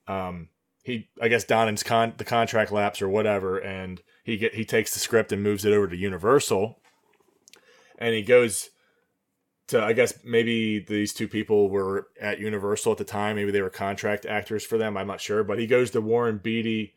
um, 0.06 0.48
he, 0.84 1.08
I 1.20 1.28
guess 1.28 1.44
Donen's 1.44 1.82
con 1.82 2.14
the 2.18 2.24
contract 2.24 2.70
lapse 2.72 3.02
or 3.02 3.08
whatever, 3.08 3.58
and 3.58 4.00
he 4.24 4.36
get 4.36 4.54
he 4.54 4.64
takes 4.64 4.92
the 4.94 5.00
script 5.00 5.32
and 5.32 5.42
moves 5.42 5.64
it 5.64 5.72
over 5.72 5.88
to 5.88 5.96
Universal, 5.96 6.78
and 7.98 8.14
he 8.14 8.22
goes 8.22 8.70
to 9.68 9.82
I 9.82 9.92
guess 9.92 10.14
maybe 10.24 10.78
these 10.80 11.12
two 11.14 11.28
people 11.28 11.68
were 11.70 12.08
at 12.20 12.38
Universal 12.40 12.92
at 12.92 12.98
the 12.98 13.04
time. 13.04 13.36
Maybe 13.36 13.50
they 13.52 13.62
were 13.62 13.70
contract 13.70 14.26
actors 14.26 14.64
for 14.64 14.76
them. 14.78 14.96
I'm 14.96 15.06
not 15.06 15.20
sure, 15.20 15.42
but 15.44 15.58
he 15.58 15.66
goes 15.66 15.90
to 15.92 16.00
Warren 16.00 16.38
Beatty 16.38 16.94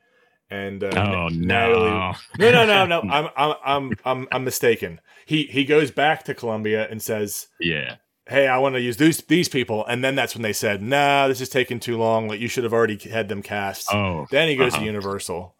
and 0.49 0.83
uh, 0.83 0.91
oh 0.95 1.27
Natalie 1.29 1.89
no, 2.39 2.51
no, 2.51 2.65
no, 2.65 2.85
no, 2.85 3.01
no. 3.01 3.01
I'm, 3.11 3.29
I'm, 3.35 3.55
I'm, 3.65 3.91
I'm, 4.05 4.27
I'm 4.31 4.43
mistaken. 4.43 5.01
He, 5.25 5.43
he 5.43 5.65
goes 5.65 5.91
back 5.91 6.23
to 6.23 6.33
Columbia 6.33 6.87
and 6.89 7.01
says, 7.01 7.47
yeah, 7.59 7.95
"Hey, 8.27 8.47
I 8.47 8.57
want 8.59 8.75
to 8.75 8.81
use 8.81 8.97
these, 8.97 9.21
these 9.23 9.49
people." 9.49 9.85
And 9.85 10.03
then 10.03 10.15
that's 10.15 10.35
when 10.35 10.43
they 10.43 10.53
said, 10.53 10.81
"Nah, 10.81 11.27
this 11.27 11.41
is 11.41 11.49
taking 11.49 11.79
too 11.79 11.97
long. 11.97 12.27
Like 12.27 12.39
you 12.39 12.47
should 12.47 12.63
have 12.63 12.73
already 12.73 12.97
had 13.09 13.27
them 13.27 13.41
cast." 13.41 13.93
oh, 13.93 14.27
then 14.31 14.47
he 14.47 14.55
goes 14.55 14.73
uh-huh. 14.73 14.81
to 14.81 14.85
Universal, 14.85 15.55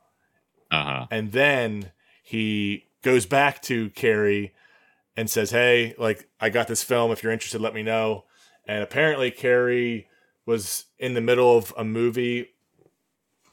uh 0.71 0.83
huh, 0.83 1.07
and 1.09 1.31
then 1.31 1.91
he 2.23 2.85
goes 3.01 3.25
back 3.25 3.61
to 3.63 3.89
Cary 3.91 4.53
and 5.17 5.29
says, 5.29 5.51
"Hey, 5.51 5.95
like 5.97 6.29
I 6.39 6.49
got 6.49 6.67
this 6.67 6.83
film. 6.83 7.11
If 7.11 7.23
you're 7.23 7.33
interested, 7.33 7.61
let 7.61 7.73
me 7.73 7.83
know." 7.83 8.25
And 8.67 8.83
apparently, 8.83 9.31
Cary 9.31 10.07
was 10.45 10.85
in 10.99 11.13
the 11.13 11.21
middle 11.21 11.57
of 11.57 11.73
a 11.77 11.83
movie, 11.83 12.49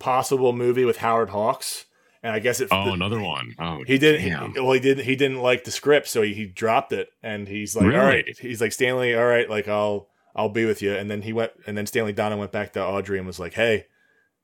possible 0.03 0.53
movie 0.53 0.85
with 0.85 0.99
Howard 0.99 1.31
Hawks, 1.31 1.87
and 2.23 2.33
I 2.33 2.41
guess 2.41 2.61
it. 2.61 2.69
oh 2.73 2.93
another 2.93 3.21
one. 3.21 3.55
Oh, 3.59 3.83
He 3.87 3.99
didn't. 3.99 4.21
He, 4.55 4.61
well, 4.61 4.73
he 4.73 4.81
didn't. 4.81 5.05
He 5.05 5.17
didn't 5.17 5.39
like 5.41 5.65
the 5.65 5.71
script, 5.71 6.09
so 6.09 6.23
he, 6.23 6.35
he 6.35 6.47
dropped 6.47 6.93
it. 6.93 7.09
And 7.23 7.47
he's 7.49 7.75
like, 7.77 7.87
"All 8.01 8.07
right." 8.07 8.25
He's 8.39 8.61
like, 8.61 8.73
"Stanley, 8.73 9.15
all 9.15 9.25
right, 9.25 9.49
like 9.49 9.69
I'll 9.69 10.09
I'll 10.35 10.49
be 10.49 10.65
with 10.67 10.83
you." 10.83 10.93
And 10.95 11.11
then 11.11 11.23
he 11.23 11.33
went. 11.33 11.53
And 11.67 11.77
then 11.79 11.87
Stanley 11.87 12.13
Donen 12.13 12.39
went 12.39 12.53
back 12.53 12.73
to 12.73 12.85
Audrey 12.85 13.19
and 13.19 13.27
was 13.27 13.39
like, 13.41 13.55
"Hey, 13.55 13.87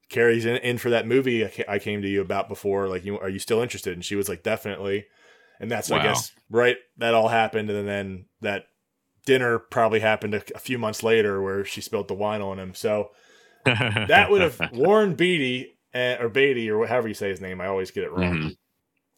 Cary's 0.08 0.46
in, 0.46 0.56
in 0.56 0.78
for 0.78 0.90
that 0.90 1.06
movie 1.06 1.44
I, 1.44 1.48
ca- 1.48 1.64
I 1.68 1.78
came 1.78 2.02
to 2.02 2.08
you 2.08 2.20
about 2.20 2.48
before. 2.48 2.88
Like, 2.88 3.04
you 3.04 3.18
are 3.18 3.28
you 3.28 3.38
still 3.40 3.60
interested?" 3.60 3.92
And 3.94 4.04
she 4.04 4.14
was 4.16 4.28
like, 4.28 4.42
"Definitely." 4.42 5.06
And 5.60 5.68
that's 5.70 5.90
I 5.90 6.02
guess 6.04 6.32
right. 6.50 6.76
That 6.98 7.14
all 7.14 7.28
happened, 7.28 7.68
and 7.68 7.88
then 7.88 8.26
that 8.42 8.66
dinner 9.26 9.58
probably 9.58 10.00
happened 10.00 10.34
a, 10.34 10.42
a 10.54 10.58
few 10.58 10.78
months 10.78 11.02
later 11.02 11.42
where 11.42 11.64
she 11.64 11.80
spilled 11.80 12.06
the 12.08 12.14
wine 12.14 12.40
on 12.40 12.58
him. 12.60 12.74
So 12.74 13.10
that 14.08 14.30
would 14.30 14.40
have 14.42 14.60
Warren 14.72 15.14
Beatty. 15.14 15.74
And, 15.94 16.22
or 16.22 16.28
Beatty, 16.28 16.70
or 16.70 16.86
however 16.86 17.08
you 17.08 17.14
say 17.14 17.30
his 17.30 17.40
name, 17.40 17.60
I 17.62 17.66
always 17.66 17.90
get 17.90 18.04
it 18.04 18.12
wrong 18.12 18.34
Mhm. 18.38 18.56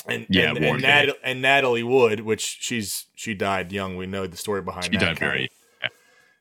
and 0.07 0.27
Yeah, 0.31 0.51
and, 0.51 0.59
and, 0.65 0.83
Nat- 0.83 1.17
and 1.25 1.43
Natalie 1.43 1.83
Wood, 1.83 2.21
which 2.21 2.59
she's 2.61 3.07
she 3.17 3.35
died 3.35 3.73
young. 3.73 3.97
We 3.97 4.07
know 4.07 4.27
the 4.29 4.37
story 4.37 4.63
behind 4.63 4.85
She 4.87 4.93
that. 4.93 5.01
died 5.01 5.19
very. 5.19 5.51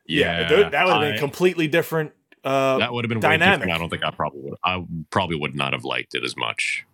yeah. 0.06 0.40
Yeah, 0.42 0.48
th- 0.48 0.70
that 0.70 0.84
would 0.86 0.92
have 0.92 1.00
been 1.02 1.14
I- 1.14 1.18
completely 1.18 1.66
different 1.66 2.12
uh, 2.44 2.78
that 2.78 2.92
would 2.92 3.04
have 3.04 3.08
been 3.10 3.20
dynamic. 3.20 3.68
I 3.68 3.76
don't 3.76 3.90
think 3.90 4.02
I 4.04 4.10
probably 4.12 4.40
would. 4.42 4.54
I 4.64 4.82
probably 5.10 5.36
would 5.36 5.54
not 5.56 5.72
have 5.74 5.84
liked 5.84 6.14
it 6.14 6.24
as 6.24 6.36
much. 6.36 6.86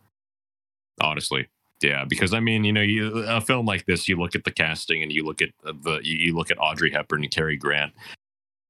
Honestly, 1.01 1.47
yeah, 1.83 2.05
because 2.09 2.33
I 2.33 2.41
mean, 2.41 2.65
you 2.65 2.73
know, 2.73 2.81
you, 2.81 3.19
a 3.19 3.41
film 3.43 3.67
like 3.67 3.85
this, 3.85 4.09
you 4.09 4.17
look 4.17 4.35
at 4.35 4.45
the 4.45 4.51
casting 4.51 5.03
and 5.03 5.13
you 5.13 5.25
look 5.25 5.43
at 5.43 5.51
the 5.63 6.01
you 6.03 6.35
look 6.35 6.51
at 6.51 6.57
Audrey 6.59 6.91
Hepburn 6.91 7.23
and 7.23 7.31
Cary 7.31 7.57
Grant. 7.59 7.93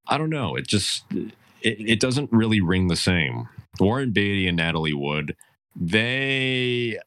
I 0.09 0.19
don't 0.19 0.29
know. 0.29 0.57
It 0.57 0.67
just 0.67 1.05
it, 1.63 1.81
it 1.81 2.01
doesn't 2.01 2.31
really 2.33 2.61
ring 2.61 2.89
the 2.89 2.97
same. 2.97 3.49
Warren 3.81 4.13
Beatty 4.13 4.49
and 4.49 4.57
Natalie 4.57 4.95
Wood, 4.95 5.37
they 5.75 6.99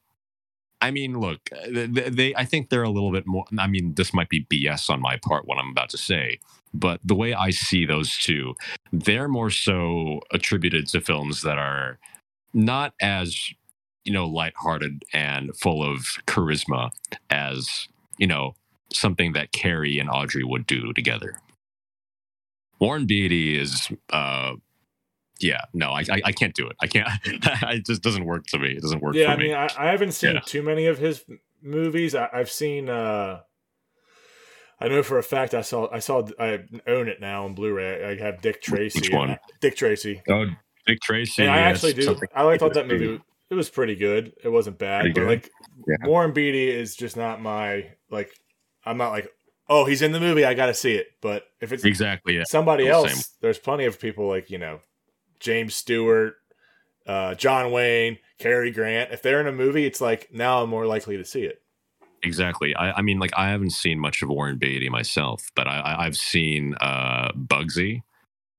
I 0.82 0.92
mean, 0.92 1.20
look, 1.20 1.50
they, 1.68 1.88
they, 1.88 2.36
I 2.36 2.46
think 2.46 2.70
they're 2.70 2.84
a 2.84 2.90
little 2.90 3.12
bit 3.12 3.28
more. 3.28 3.46
I 3.58 3.68
mean, 3.68 3.96
this 3.96 4.14
might 4.14 4.30
be 4.30 4.46
BS 4.46 4.90
on 4.90 5.02
my 5.02 5.18
part, 5.18 5.46
what 5.46 5.58
I'm 5.58 5.72
about 5.72 5.90
to 5.90 5.98
say, 5.98 6.40
but 6.74 7.02
the 7.04 7.16
way 7.16 7.34
I 7.34 7.50
see 7.50 7.86
those 7.86 8.18
two, 8.18 8.56
they're 8.94 9.28
more 9.28 9.50
so 9.50 10.22
attributed 10.32 10.88
to 10.88 11.02
films 11.02 11.42
that 11.42 11.58
are 11.58 12.00
not 12.54 12.94
as, 13.02 13.38
you 14.06 14.14
know, 14.14 14.26
lighthearted 14.26 15.04
and 15.14 15.56
full 15.58 15.84
of 15.84 16.18
charisma 16.28 16.92
as, 17.30 17.88
you 18.18 18.28
know, 18.28 18.56
something 18.94 19.34
that 19.34 19.52
Cary 19.52 20.00
and 20.00 20.10
Audrey 20.10 20.44
would 20.44 20.66
do 20.66 20.94
together. 20.94 21.36
Warren 22.80 23.06
Beatty 23.06 23.58
is 23.60 23.90
uh, 24.12 24.54
yeah, 25.40 25.62
no, 25.74 25.92
I, 25.92 26.02
I, 26.12 26.22
I 26.26 26.32
can't 26.32 26.54
do 26.54 26.68
it. 26.68 26.76
I 26.82 26.88
can't. 26.88 27.08
it 27.26 27.86
just 27.86 28.02
doesn't 28.02 28.26
work 28.26 28.46
to 28.48 28.60
me. 28.60 28.72
It 28.74 28.82
doesn't 28.82 29.02
work. 29.02 29.16
Yeah, 29.16 29.28
for 29.28 29.32
I 29.32 29.36
mean, 29.38 29.48
me. 29.50 29.54
I, 29.54 29.68
I 29.78 29.92
haven't 29.92 30.12
seen 30.14 30.36
Yeah. 30.36 30.42
too 30.46 30.62
many 30.62 30.86
of 30.88 30.98
his 30.98 31.24
movies. 31.62 32.16
I, 32.16 32.30
I've 32.34 32.52
seen. 32.52 32.90
uh 32.90 33.42
I 34.82 34.88
know 34.88 35.04
for 35.04 35.18
a 35.18 35.24
fact 35.24 35.54
I 35.54 35.62
saw. 35.62 35.90
I 35.92 36.00
saw. 36.00 36.26
I 36.40 36.60
own 36.88 37.10
it 37.10 37.20
now 37.20 37.44
on 37.46 37.54
Blu-ray. 37.54 38.04
I, 38.06 38.12
I 38.12 38.16
have 38.18 38.42
Dick 38.42 38.62
Tracy. 38.62 39.00
Which 39.00 39.12
one? 39.12 39.38
Dick 39.60 39.76
Tracy. 39.76 40.22
oh, 40.30 40.46
Dick 40.88 41.00
Tracy. 41.02 41.42
And 41.44 41.52
I 41.52 41.60
actually 41.60 41.94
do. 41.94 42.18
I 42.34 42.44
like 42.44 42.60
thought 42.62 42.74
that 42.76 42.88
movie. 42.88 43.20
It 43.50 43.56
was 43.56 43.70
pretty 43.70 43.96
good. 43.96 44.32
It 44.44 44.50
wasn't 44.50 44.78
bad, 44.78 45.14
but 45.14 45.24
like 45.24 45.50
Yeah. 45.88 46.08
Warren 46.08 46.32
Beatty 46.34 46.70
is 46.70 46.96
just 46.96 47.18
not 47.18 47.42
my 47.42 47.90
like. 48.10 48.32
I'm 48.86 48.98
not 48.98 49.10
like, 49.10 49.30
oh, 49.70 49.86
he's 49.86 50.02
in 50.02 50.12
the 50.12 50.20
movie. 50.20 50.44
I 50.46 50.54
got 50.54 50.66
to 50.68 50.74
see 50.74 50.96
it. 50.96 51.08
But 51.22 51.44
if 51.62 51.72
it's 51.72 51.86
Exactly. 51.86 52.36
Yeah. 52.38 52.44
somebody 52.48 52.84
I'm 52.84 52.90
the 52.90 52.94
else, 52.96 53.14
same. 53.14 53.24
there's 53.42 53.60
plenty 53.60 53.86
of 53.86 54.00
people 54.00 54.28
like 54.28 54.50
you 54.50 54.58
know, 54.58 54.80
James 55.40 55.76
Stewart, 55.76 56.36
uh, 57.06 57.36
John 57.36 57.72
Wayne, 57.72 58.18
Cary 58.40 58.72
Grant. 58.72 59.12
If 59.12 59.22
they're 59.22 59.42
in 59.42 59.48
a 59.48 59.52
movie, 59.52 59.86
it's 59.86 60.02
like 60.02 60.30
now 60.34 60.64
I'm 60.64 60.70
more 60.70 60.86
likely 60.86 61.18
to 61.18 61.26
see 61.26 61.44
it. 61.44 61.62
Exactly. 62.22 62.76
I, 62.76 62.94
I 62.98 63.02
mean, 63.02 63.18
like, 63.20 63.32
I 63.38 63.48
haven't 63.50 63.70
seen 63.70 63.98
much 63.98 64.22
of 64.22 64.28
Warren 64.28 64.58
Beatty 64.58 64.90
myself, 64.90 65.42
but 65.56 65.68
I, 65.68 65.80
I, 65.80 66.06
I've 66.06 66.18
seen 66.18 66.76
uh, 66.82 67.32
Bugsy, 67.32 68.02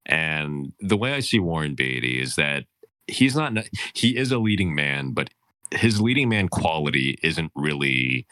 and 0.06 0.72
the 0.80 0.96
way 0.96 1.12
I 1.12 1.20
see 1.20 1.38
Warren 1.40 1.74
Beatty 1.74 2.20
is 2.22 2.36
that 2.36 2.64
he's 3.06 3.36
not. 3.36 3.52
He 3.92 4.16
is 4.16 4.32
a 4.32 4.38
leading 4.38 4.74
man, 4.74 5.12
but 5.12 5.28
his 5.72 6.00
leading 6.00 6.28
man 6.30 6.48
quality 6.48 7.18
isn't 7.22 7.52
really. 7.54 8.26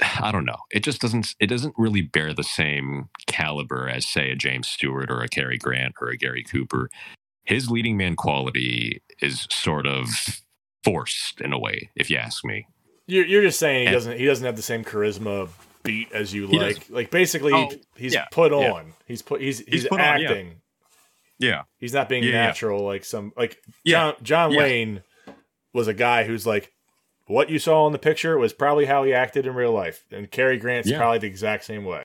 I 0.20 0.30
don't 0.32 0.44
know. 0.44 0.56
It 0.70 0.82
just 0.82 1.00
doesn't. 1.00 1.34
It 1.40 1.46
doesn't 1.46 1.74
really 1.76 2.02
bear 2.02 2.32
the 2.34 2.44
same 2.44 3.08
caliber 3.26 3.88
as, 3.88 4.06
say, 4.08 4.30
a 4.30 4.36
James 4.36 4.68
Stewart 4.68 5.10
or 5.10 5.22
a 5.22 5.28
Cary 5.28 5.58
Grant 5.58 5.94
or 6.00 6.08
a 6.08 6.16
Gary 6.16 6.42
Cooper. 6.44 6.88
His 7.44 7.70
leading 7.70 7.96
man 7.96 8.16
quality 8.16 9.02
is 9.20 9.46
sort 9.50 9.86
of 9.86 10.08
forced 10.84 11.40
in 11.40 11.52
a 11.52 11.58
way, 11.58 11.90
if 11.96 12.10
you 12.10 12.16
ask 12.16 12.44
me. 12.44 12.66
You're, 13.06 13.26
you're 13.26 13.42
just 13.42 13.58
saying 13.58 13.80
he 13.82 13.86
And- 13.86 13.94
doesn't. 13.94 14.18
He 14.18 14.24
doesn't 14.26 14.44
have 14.46 14.56
the 14.56 14.62
same 14.62 14.84
charisma 14.84 15.48
beat 15.82 16.12
as 16.12 16.32
you 16.32 16.46
like. 16.46 16.86
Like 16.90 17.10
basically, 17.10 17.52
Oh, 17.54 17.70
he's 17.96 18.14
yeah, 18.14 18.26
put 18.30 18.52
yeah. 18.52 18.70
on. 18.72 18.92
He's 19.06 19.22
put. 19.22 19.40
He's 19.40 19.58
he's, 19.60 19.68
He's 19.82 19.88
put 19.88 20.00
on, 20.00 20.20
yeah. 20.20 20.28
acting. 20.30 20.60
Yeah. 21.38 21.62
He's 21.78 21.94
not 21.94 22.08
being 22.08 22.22
Yeah, 22.22 22.30
yeah. 22.32 22.46
natural 22.46 22.84
like 22.84 23.04
some 23.04 23.32
like 23.36 23.56
Yeah. 23.82 24.12
John 24.12 24.14
John 24.22 24.52
Yeah. 24.52 24.58
Wayne 24.60 25.02
was 25.72 25.88
a 25.88 25.94
guy 25.94 26.24
who's 26.24 26.46
like 26.46 26.70
what 27.30 27.48
you 27.50 27.58
saw 27.58 27.86
in 27.86 27.92
the 27.92 27.98
picture 27.98 28.36
was 28.38 28.52
probably 28.52 28.86
how 28.86 29.04
he 29.04 29.14
acted 29.14 29.46
in 29.46 29.54
real 29.54 29.72
life, 29.72 30.04
and 30.10 30.30
Cary 30.30 30.58
Grant's 30.58 30.88
Yeah. 30.90 30.98
probably 30.98 31.18
the 31.18 31.26
exact 31.28 31.64
same 31.64 31.84
way. 31.84 32.02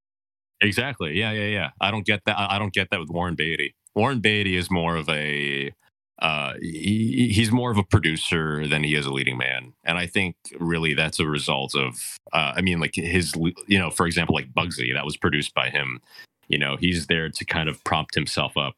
Exactly. 0.62 1.18
Yeah, 1.18 1.32
yeah, 1.32 1.48
yeah. 1.48 1.70
I 1.82 1.92
don't 1.92 2.06
get 2.06 2.22
that. 2.26 2.40
I 2.40 2.58
don't 2.60 2.74
get 2.74 2.90
that 2.92 3.00
with 3.00 3.10
Warren 3.10 3.36
Beatty. 3.36 3.76
Warren 3.94 4.20
Beatty 4.20 4.56
is 4.56 4.72
more 4.72 4.96
of 4.96 5.10
a 5.10 5.72
uh, 6.20 6.54
he, 6.62 7.30
he's 7.34 7.52
more 7.52 7.72
of 7.72 7.78
a 7.78 7.84
producer 7.84 8.66
than 8.68 8.84
he 8.84 8.96
is 8.96 9.06
a 9.06 9.12
leading 9.12 9.38
man, 9.38 9.74
and 9.84 9.98
I 9.98 10.08
think 10.08 10.38
really 10.60 10.94
that's 10.94 11.20
a 11.20 11.26
result 11.28 11.76
of. 11.76 12.18
Uh, 12.32 12.54
I 12.56 12.62
mean, 12.62 12.80
like 12.80 12.96
his, 12.96 13.34
you 13.68 13.78
know, 13.78 13.90
for 13.90 14.06
example, 14.08 14.34
like 14.36 14.54
Bugsy, 14.54 14.94
that 14.94 15.04
was 15.06 15.18
produced 15.18 15.54
by 15.54 15.70
him. 15.70 16.00
You 16.48 16.58
know, 16.58 16.78
he's 16.80 17.08
there 17.08 17.30
to 17.30 17.46
kind 17.46 17.68
of 17.68 17.84
prompt 17.84 18.16
himself 18.16 18.56
up. 18.56 18.76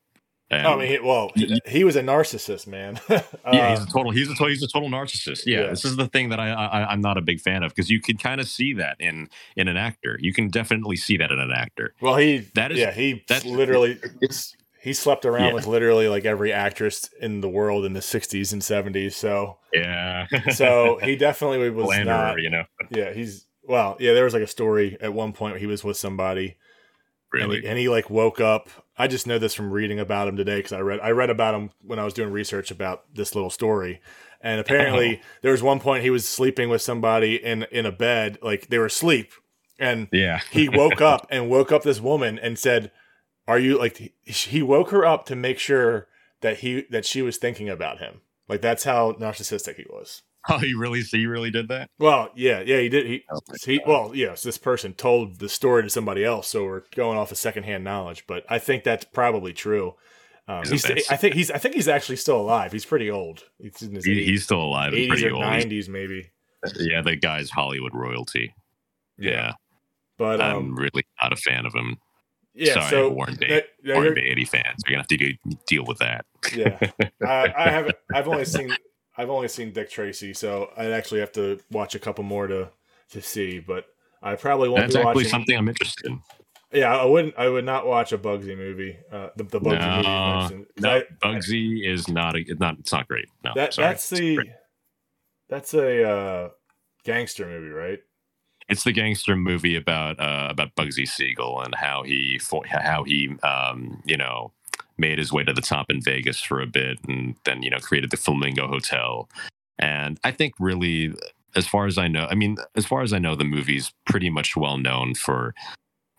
And, 0.49 0.65
I 0.65 0.75
mean, 0.77 0.87
he, 0.87 0.99
well, 0.99 1.31
he, 1.35 1.59
he 1.67 1.83
was 1.83 1.97
a 1.97 2.01
narcissist, 2.01 2.67
man. 2.67 2.99
yeah, 3.09 3.21
Uh, 3.43 3.69
he's 3.75 3.83
a 3.83 3.87
total. 3.91 4.11
He's 4.11 4.27
a 4.29 4.33
total. 4.33 4.47
He's 4.47 4.63
a 4.63 4.67
total 4.67 4.89
narcissist. 4.89 5.43
Yeah, 5.45 5.61
Yeah. 5.63 5.69
this 5.71 5.83
is 5.83 5.97
the 5.97 6.07
thing 6.07 6.29
that 6.29 6.39
I, 6.39 6.49
I 6.51 6.91
I'm 6.91 7.01
not 7.01 7.17
a 7.17 7.21
big 7.21 7.41
fan 7.41 7.63
of 7.63 7.75
because 7.75 7.89
you 7.89 7.99
can 7.99 8.15
kind 8.17 8.39
of 8.39 8.47
see 8.47 8.71
that 8.75 8.95
in 8.99 9.27
in 9.57 9.67
an 9.67 9.75
actor. 9.75 10.17
You 10.21 10.33
can 10.33 10.47
definitely 10.47 10.95
see 10.95 11.17
that 11.17 11.31
in 11.31 11.39
an 11.39 11.51
actor. 11.51 11.93
well, 11.99 12.15
he 12.15 12.47
That 12.55 12.71
is- 12.71 12.77
yeah, 12.79 12.91
he 12.91 13.23
that's- 13.27 13.45
literally 13.45 13.99
It's 14.21 14.55
he 14.81 14.93
slept 14.93 15.25
around 15.25 15.47
Yeah. 15.49 15.53
with 15.53 15.67
literally 15.67 16.07
like 16.07 16.23
every 16.23 16.53
actress 16.53 17.09
in 17.19 17.41
the 17.41 17.49
world 17.49 17.83
in 17.83 17.91
the 17.91 17.99
60s 17.99 18.53
and 18.53 18.61
70s. 18.61 19.13
So 19.13 19.57
yeah. 19.73 20.27
so 20.53 20.97
he 21.03 21.17
definitely 21.17 21.69
was 21.71 21.89
not. 22.05 22.41
you 22.41 22.49
know. 22.49 22.63
Yeah, 22.89 23.11
he's 23.11 23.45
well, 23.63 23.97
yeah. 23.99 24.13
There 24.13 24.23
was 24.23 24.33
like 24.33 24.43
a 24.43 24.47
story 24.47 24.95
at 25.01 25.13
one 25.13 25.33
point 25.33 25.53
where 25.55 25.59
he 25.59 25.65
was 25.67 25.83
with 25.83 25.97
somebody, 25.97 26.55
and 27.33 27.41
Really. 27.49 27.59
he, 27.61 27.67
and 27.67 27.77
he 27.77 27.89
like 27.89 28.09
woke 28.09 28.39
up. 28.39 28.69
I 28.97 29.07
just 29.07 29.27
know 29.27 29.37
this 29.37 29.53
from 29.53 29.71
reading 29.71 29.99
about 29.99 30.27
him 30.27 30.35
today 30.35 30.57
because 30.57 30.73
I 30.73 30.79
read 30.79 30.99
I 31.01 31.11
read 31.11 31.29
about 31.29 31.55
him 31.55 31.69
when 31.81 31.99
I 31.99 32.03
was 32.03 32.13
doing 32.13 32.31
research 32.31 32.71
about 32.71 33.13
this 33.13 33.35
little 33.35 33.49
story. 33.49 34.01
And 34.41 34.59
apparently, 34.59 35.19
oh. 35.21 35.25
there 35.41 35.51
was 35.51 35.63
one 35.63 35.79
point 35.79 36.03
he 36.03 36.09
was 36.09 36.27
sleeping 36.27 36.69
with 36.69 36.81
somebody 36.81 37.35
in 37.35 37.63
in 37.71 37.85
a 37.85 37.91
bed, 37.91 38.37
like 38.41 38.67
they 38.67 38.77
were 38.77 38.87
asleep, 38.87 39.33
and 39.79 40.07
yeah. 40.11 40.41
he 40.51 40.69
woke 40.73 41.01
up 41.01 41.27
and 41.29 41.49
woke 41.49 41.71
up 41.71 41.83
this 41.83 41.99
woman 41.99 42.39
and 42.39 42.57
said, 42.57 42.91
"Are 43.47 43.59
you 43.59 43.77
like?" 43.77 43.97
He, 43.97 44.13
he 44.25 44.61
woke 44.61 44.91
her 44.91 45.05
up 45.05 45.25
to 45.25 45.35
make 45.35 45.59
sure 45.59 46.07
that 46.41 46.59
he 46.59 46.85
that 46.89 47.05
she 47.05 47.21
was 47.21 47.37
thinking 47.37 47.69
about 47.69 47.99
him. 47.99 48.21
Like 48.47 48.61
that's 48.61 48.83
how 48.83 49.13
narcissistic 49.13 49.75
he 49.75 49.85
was. 49.89 50.23
Oh, 50.49 50.59
he 50.59 50.73
really? 50.73 51.01
He 51.01 51.25
really 51.25 51.51
did 51.51 51.67
that? 51.67 51.89
Well, 51.99 52.29
yeah, 52.35 52.61
yeah, 52.61 52.79
he 52.79 52.89
did. 52.89 53.05
He, 53.05 53.23
Oh 53.31 53.39
he 53.65 53.81
well, 53.85 54.11
yes, 54.15 54.43
this 54.43 54.57
person 54.57 54.93
told 54.93 55.39
the 55.39 55.49
story 55.49 55.83
to 55.83 55.89
somebody 55.89 56.23
else, 56.23 56.47
so 56.47 56.63
we're 56.63 56.83
going 56.95 57.17
off 57.17 57.31
of 57.31 57.37
secondhand 57.37 57.83
knowledge. 57.83 58.25
But 58.27 58.45
I 58.49 58.57
think 58.59 58.83
that's 58.83 59.03
probably 59.05 59.51
true. 59.53 59.95
Um, 60.47 60.63
he's, 60.63 60.85
I 61.09 61.17
think 61.17 61.35
he's, 61.35 61.51
I 61.51 61.57
think 61.57 61.75
he's 61.75 61.89
actually 61.89 62.15
still 62.15 62.39
alive. 62.39 62.71
He's 62.71 62.85
pretty 62.85 63.11
old. 63.11 63.43
He's 63.59 63.81
in 63.81 63.93
his 63.95 64.05
He, 64.05 64.23
he's 64.23 64.45
still 64.45 64.61
alive 64.61 64.93
eighties 64.93 65.21
or 65.25 65.31
nineties, 65.31 65.89
maybe. 65.89 66.29
Yeah, 66.79 67.01
the 67.01 67.17
guy's 67.17 67.49
Hollywood 67.49 67.93
royalty. 67.93 68.53
Yeah, 69.17 69.53
but 70.17 70.39
I'm 70.39 70.55
um, 70.57 70.75
really 70.75 71.03
not 71.21 71.33
a 71.33 71.35
fan 71.35 71.65
of 71.65 71.73
him. 71.75 71.97
yeah. 72.53 72.75
Sorry, 72.75 72.89
so 72.89 73.09
Warren 73.09 73.35
Beatty. 73.35 73.53
that- 73.55 73.67
yeah, 73.83 73.95
Warren 73.95 74.13
you're- 74.15 74.21
Beatty 74.21 74.45
fans, 74.45 74.81
we're 74.85 74.91
gonna 74.91 75.01
have 75.01 75.07
to 75.07 75.17
do, 75.17 75.33
deal 75.67 75.83
with 75.85 75.97
that. 75.99 76.25
yeah. 76.55 76.79
I, 77.27 77.53
I 77.57 77.69
haven't. 77.69 77.95
I've 78.13 78.27
only 78.29 78.45
seen. 78.45 78.73
I've 79.17 79.29
only 79.29 79.47
seen 79.47 79.71
Dick 79.73 79.89
Tracy, 79.89 80.33
so 80.33 80.71
I'd 80.77 80.91
actually 80.91 81.19
have 81.21 81.31
to 81.33 81.59
watch 81.71 81.95
a 81.95 81.99
couple 81.99 82.23
more 82.23 82.47
to 82.47 82.69
to 83.11 83.21
see. 83.21 83.59
But 83.59 83.85
I 84.21 84.35
probably 84.35 84.69
won't 84.69 84.81
That's 84.81 84.95
be 84.95 84.99
actually 84.99 85.13
watching. 85.15 85.29
something 85.29 85.57
I'm 85.57 85.67
interested 85.69 86.05
in. 86.07 86.21
Yeah, 86.71 86.95
I 86.95 87.05
wouldn't. 87.05 87.33
I 87.37 87.47
would 87.49 87.65
not 87.65 87.87
watch 87.87 88.11
a 88.11 88.17
Bugsy 88.17 88.55
movie. 88.57 88.97
Uh, 89.11 89.29
the, 89.37 89.43
the 89.45 89.59
Bugsy 89.61 89.95
movie. 89.95 90.07
No, 90.07 90.39
mentioned. 90.39 90.65
no, 90.79 90.89
I- 90.91 91.03
Bugsy 91.25 91.89
is 91.89 92.07
not 92.07 92.35
a, 92.35 92.39
it's 92.39 92.59
not. 92.59 92.77
It's 92.79 92.91
not 92.91 93.07
great. 93.07 93.27
No, 93.43 93.51
that 93.55 93.75
that's 93.75 94.09
the 94.09 94.39
that's 95.49 95.73
a 95.73 96.03
uh, 96.03 96.49
gangster 97.05 97.45
movie, 97.47 97.69
right? 97.69 97.99
It's 98.69 98.83
the 98.83 98.91
gangster 98.91 99.37
movie 99.37 99.77
about 99.77 100.19
uh, 100.19 100.47
about 100.49 100.75
Bugsy 100.75 101.07
Siegel 101.07 101.61
and 101.61 101.73
how 101.73 102.03
he 102.03 102.39
how 102.69 103.03
he 103.05 103.29
um, 103.41 104.03
you 104.05 104.17
know 104.17 104.51
made 104.97 105.17
his 105.19 105.31
way 105.31 105.43
to 105.43 105.53
the 105.53 105.61
top 105.61 105.87
in 105.89 106.01
Vegas 106.01 106.41
for 106.41 106.59
a 106.61 106.67
bit 106.67 106.97
and 107.07 107.35
then 107.45 107.61
you 107.63 107.69
know 107.69 107.79
created 107.79 108.11
the 108.11 108.17
Flamingo 108.17 108.67
Hotel. 108.67 109.29
And 109.79 110.19
I 110.23 110.31
think 110.31 110.53
really, 110.59 111.13
as 111.55 111.67
far 111.67 111.85
as 111.85 111.97
I 111.97 112.07
know, 112.07 112.27
I 112.29 112.35
mean, 112.35 112.57
as 112.75 112.85
far 112.85 113.01
as 113.03 113.13
I 113.13 113.19
know, 113.19 113.35
the 113.35 113.43
movie's 113.43 113.93
pretty 114.07 114.29
much 114.29 114.55
well 114.55 114.77
known 114.77 115.13
for 115.13 115.53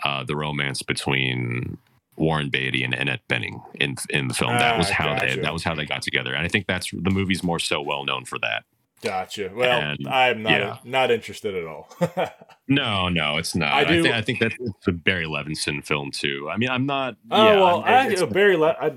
uh, 0.04 0.22
the 0.24 0.36
romance 0.36 0.82
between 0.82 1.76
Warren 2.16 2.50
Beatty 2.50 2.84
and 2.84 2.94
Annette 2.94 3.22
Bening 3.28 3.60
in 3.80 3.96
in 4.10 4.28
the 4.28 4.34
film. 4.34 4.52
that 4.58 4.78
was 4.78 4.90
Ah, 4.90 4.94
how 4.94 5.18
they 5.18 5.36
that 5.36 5.52
was 5.52 5.64
how 5.64 5.74
they 5.74 5.86
got 5.86 6.02
together, 6.02 6.32
and 6.34 6.44
I 6.44 6.48
think 6.48 6.66
that's 6.66 6.90
the 6.90 7.10
movie's 7.10 7.42
more 7.42 7.58
so 7.58 7.80
well 7.82 8.04
known 8.04 8.24
for 8.24 8.38
that. 8.40 8.64
Gotcha. 9.02 9.50
Well, 9.54 9.80
And, 9.80 10.08
I'm 10.08 10.42
not 10.42 10.50
yeah. 10.52 10.76
not 10.84 11.10
interested 11.10 11.54
at 11.54 11.64
all. 11.66 11.88
No, 12.70 13.08
no, 13.08 13.38
it's 13.38 13.56
not. 13.56 13.72
I 13.72 13.80
I, 13.80 13.84
do- 13.84 14.02
think 14.02 14.14
I 14.14 14.20
think 14.20 14.40
that's 14.40 14.54
a 14.86 14.92
Barry 14.92 15.24
Levinson 15.24 15.82
film 15.82 16.10
too. 16.10 16.50
I 16.52 16.58
mean, 16.58 16.68
I'm 16.68 16.84
not. 16.84 17.16
oh 17.30 17.44
yeah, 17.46 17.54
well, 17.60 17.82
I'm- 17.82 18.12
I, 18.22 18.24
Barry. 18.26 18.56
Le- 18.58 18.76
I, 18.78 18.92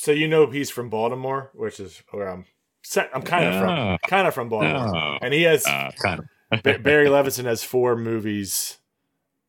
so 0.00 0.10
you 0.10 0.26
know 0.26 0.50
he's 0.50 0.68
from 0.68 0.88
Baltimore, 0.90 1.52
which 1.54 1.78
is 1.78 2.02
where 2.10 2.28
I'm. 2.28 2.44
set- 2.82 3.10
I'm 3.14 3.22
kind 3.22 3.44
of 3.46 3.60
from 3.60 3.68
Oh, 3.70 3.96
kind 4.08 4.26
of 4.26 4.34
from 4.34 4.48
Baltimore, 4.48 4.96
oh, 4.96 5.18
and 5.22 5.32
he 5.32 5.42
has 5.44 5.64
uh, 5.64 5.92
kind 6.02 6.22
of. 6.50 6.62
Barry 6.82 7.06
Levinson 7.06 7.44
has 7.44 7.62
four 7.62 7.94
movies 7.96 8.78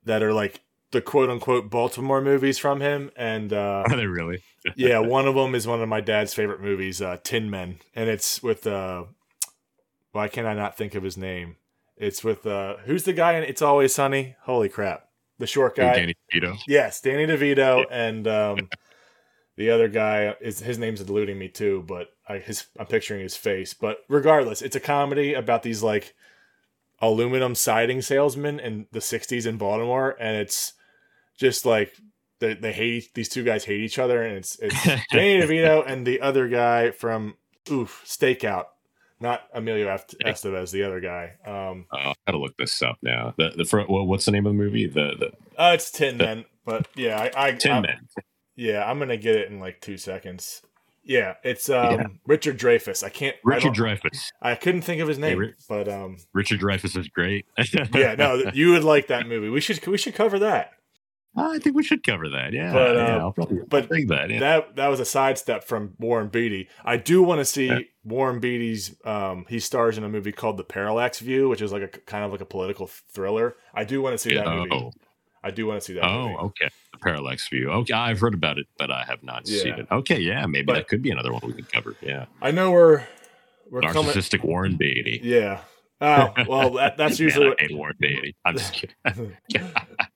that 0.03 0.22
are 0.22 0.31
like 0.31 0.61
the 0.91 1.02
quote 1.02 1.31
unquote 1.31 1.72
Baltimore 1.72 2.22
movies 2.22 2.60
from 2.60 2.81
him, 2.81 3.10
and 3.15 3.52
uh, 3.52 3.84
Are 3.90 3.95
they 3.95 4.06
really? 4.06 4.44
yeah, 4.76 4.99
one 4.99 5.27
of 5.27 5.34
them 5.34 5.56
is 5.56 5.65
one 5.65 5.81
of 5.81 5.90
my 5.90 6.02
dad's 6.02 6.35
favorite 6.35 6.61
movies, 6.61 7.02
uh, 7.02 7.18
Tin 7.23 7.49
Men, 7.49 7.80
and 7.95 8.11
it's 8.11 8.44
with 8.44 8.68
uh, 8.68 9.06
why 10.14 10.30
can't 10.30 10.48
I 10.48 10.53
not 10.53 10.77
think 10.77 10.95
of 10.95 11.03
his 11.03 11.18
name? 11.18 11.57
It's 11.98 12.23
with 12.23 12.48
uh, 12.48 12.77
who's 12.85 13.03
the 13.03 13.14
guy 13.14 13.34
in 13.34 13.44
It's 13.44 13.61
Always 13.61 13.94
Sunny? 13.94 14.35
Holy 14.44 14.69
crap, 14.69 15.10
the 15.38 15.48
short 15.48 15.76
guy. 15.76 15.95
Danny 15.95 16.15
DeVito. 16.34 16.57
Yes, 16.68 17.02
Danny 17.02 17.27
DeVito 17.27 17.85
and 17.91 18.27
um, 18.27 18.69
the 19.57 19.69
other 19.69 19.88
guy 19.88 20.35
is 20.41 20.60
his 20.60 20.80
name's 20.80 21.02
eluding 21.02 21.38
me 21.38 21.49
too, 21.49 21.84
but 21.88 22.10
I 22.27 22.38
his 22.38 22.68
I'm 22.80 22.88
picturing 22.88 23.22
his 23.22 23.35
face. 23.35 23.73
But 23.73 23.99
regardless, 24.07 24.61
it's 24.61 24.76
a 24.76 24.80
comedy 24.80 25.34
about 25.34 25.64
these 25.64 25.84
like 25.84 26.15
aluminum 26.99 27.53
siding 27.53 28.02
salesmen 28.02 28.60
in 28.60 28.88
the 28.91 28.99
'60s 28.99 29.45
in 29.45 29.57
Baltimore, 29.57 30.15
and 30.19 30.38
it's 30.38 30.73
just 31.38 31.65
like 31.65 31.95
they, 32.40 32.53
they 32.53 32.73
hate 32.73 33.14
these 33.14 33.30
two 33.30 33.44
guys 33.44 33.65
hate 33.65 33.81
each 33.81 33.99
other, 33.99 34.23
and 34.23 34.38
it's 34.38 34.57
it's 34.60 34.84
Danny 35.11 35.41
DeVito 35.41 35.84
and 35.85 36.06
the 36.06 36.22
other 36.22 36.48
guy 36.48 36.91
from 36.91 37.35
Oof 37.69 38.03
Stakeout, 38.06 38.65
not 39.24 39.41
Emilio 39.56 39.88
Est- 39.88 40.16
Estevez, 40.24 40.70
the 40.72 40.84
other 40.84 41.00
guy. 41.00 41.32
Um, 41.48 41.86
Oh, 41.91 41.98
I 41.98 42.14
gotta 42.28 42.38
look 42.38 42.56
this 42.58 42.80
up 42.84 42.98
now. 43.02 43.34
The 43.38 43.50
the 43.56 43.86
well, 43.90 44.06
what's 44.06 44.26
the 44.26 44.32
name 44.32 44.45
of 44.45 44.52
the 44.54 44.58
movie? 44.58 44.86
The 44.86 45.16
the 45.18 45.62
uh, 45.62 45.72
it's 45.74 45.90
Tin 45.90 46.18
Men, 46.18 46.45
but 46.66 46.88
yeah, 46.95 47.20
I, 47.36 47.48
I 47.48 47.52
Tin 47.54 47.72
I- 47.72 47.82
Men. 47.82 48.08
Yeah, 48.56 48.88
I'm 48.88 49.00
gonna 49.00 49.18
get 49.18 49.36
it 49.36 49.50
in 49.50 49.60
like 49.60 49.82
two 49.82 49.98
seconds. 49.98 50.62
Yeah, 51.06 51.34
it's 51.44 51.68
um, 51.70 51.94
Yeah. 52.00 52.08
Richard 52.28 52.58
Dreyfuss. 52.60 53.04
I 53.04 53.10
can't. 53.10 53.36
Richard 53.44 53.74
don't- 53.74 53.88
Dreyfuss. 53.88 54.28
I 54.41 54.56
couldn't 54.56 54.84
think 54.84 55.02
of 55.02 55.08
his 55.08 55.18
name, 55.20 55.38
Ri- 55.40 55.54
but 55.68 55.88
um, 55.90 56.18
Richard 56.34 56.62
Dreyfuss 56.62 56.95
is 56.98 57.08
great. 57.10 57.45
yeah, 57.94 58.16
no, 58.16 58.44
you 58.54 58.72
would 58.72 58.84
like 58.84 59.08
that 59.08 59.28
movie. 59.28 59.50
We 59.50 59.60
should 59.60 59.86
we 59.88 59.98
should 59.98 60.16
cover 60.16 60.38
that. 60.40 60.72
I 61.35 61.57
think 61.60 61.76
we 61.76 61.84
should 61.84 62.03
cover 62.03 62.30
that. 62.30 62.53
Yeah, 62.53 62.72
But, 62.73 62.95
yeah, 62.95 63.15
uh, 63.15 63.19
I'll 63.19 63.31
probably 63.31 63.60
but 63.68 63.89
think 63.89 64.10
that. 64.10 64.30
Yeah. 64.30 64.39
That 64.39 64.76
that 64.76 64.88
was 64.89 64.99
a 64.99 65.05
sidestep 65.05 65.64
from 65.64 65.93
Warren 65.99 66.27
Beatty. 66.27 66.69
I 66.85 66.97
do 66.97 67.23
want 67.23 67.39
to 67.39 67.45
see 67.45 67.68
Yeah. 67.68 67.80
Warren 68.03 68.39
Beatty's. 68.39 68.95
Um, 69.03 69.45
he 69.49 69.60
stars 69.60 69.97
in 69.97 70.03
a 70.03 70.10
movie 70.10 70.31
called 70.31 70.57
The 70.57 70.64
Parallax 70.64 71.19
View, 71.19 71.49
which 71.49 71.61
is 71.61 71.72
like 71.72 71.81
a 71.81 71.88
kind 71.88 72.23
of 72.23 72.31
like 72.31 72.41
a 72.41 72.45
political 72.45 72.88
thriller. 72.88 73.55
I 73.73 73.84
do 73.84 74.01
want 74.01 74.14
to 74.14 74.18
see 74.19 74.35
that 74.35 74.45
movie. 74.47 74.69
oh, 74.73 74.91
I 75.43 75.49
do 75.51 75.65
want 75.65 75.81
to 75.81 75.85
see 75.85 75.93
that. 75.93 76.03
oh, 76.05 76.23
movie. 76.30 76.35
okay. 76.35 76.69
The 76.91 76.99
Parallax 76.99 77.49
View. 77.49 77.69
Okay, 77.72 77.93
I've 77.93 78.19
heard 78.19 78.34
about 78.35 78.60
it, 78.60 78.68
but 78.77 78.91
I 78.91 79.03
have 79.07 79.23
not 79.23 79.47
seen 79.47 79.73
it. 79.73 79.88
Okay, 79.91 80.19
yeah, 80.19 80.45
maybe 80.45 80.65
But- 80.65 80.73
that 80.76 80.88
could 80.88 81.01
be 81.01 81.10
another 81.10 81.31
one 81.34 81.41
we 81.45 81.53
could 81.53 81.72
cover. 81.72 81.95
Yeah, 82.01 82.26
I 82.41 82.51
know 82.51 82.72
we're 82.72 83.03
we're 83.72 83.81
coming. 83.81 84.11
narcissistic 84.11 84.43
Warren 84.43 84.76
Beatty. 84.77 85.19
Yeah. 85.23 85.61
Oh 86.03 86.34
well, 86.47 86.69
that, 86.71 86.97
that's 86.97 87.17
Man, 87.19 87.27
usually 87.27 87.47
I 87.47 87.55
hate 87.59 87.77
Warren 87.77 87.95
Beatty. 87.99 88.35
I'm 88.45 88.57
just 88.57 88.73
kidding. 88.73 89.38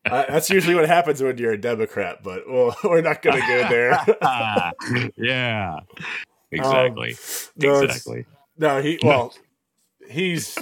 Uh, 0.06 0.24
that's 0.30 0.50
usually 0.50 0.74
what 0.74 0.88
happens 0.88 1.22
when 1.22 1.38
you're 1.38 1.52
a 1.52 1.60
Democrat, 1.60 2.24
but 2.24 2.50
well, 2.50 2.74
we're 2.86 3.02
not 3.02 3.22
going 3.22 3.42
to 3.42 3.46
go 3.46 3.68
there. 3.68 5.12
yeah, 5.18 5.80
exactly, 6.50 7.14
no, 7.58 7.82
exactly. 7.82 8.26
no, 8.58 8.82
he 8.82 8.98
well, 9.04 9.34
he's 10.10 10.58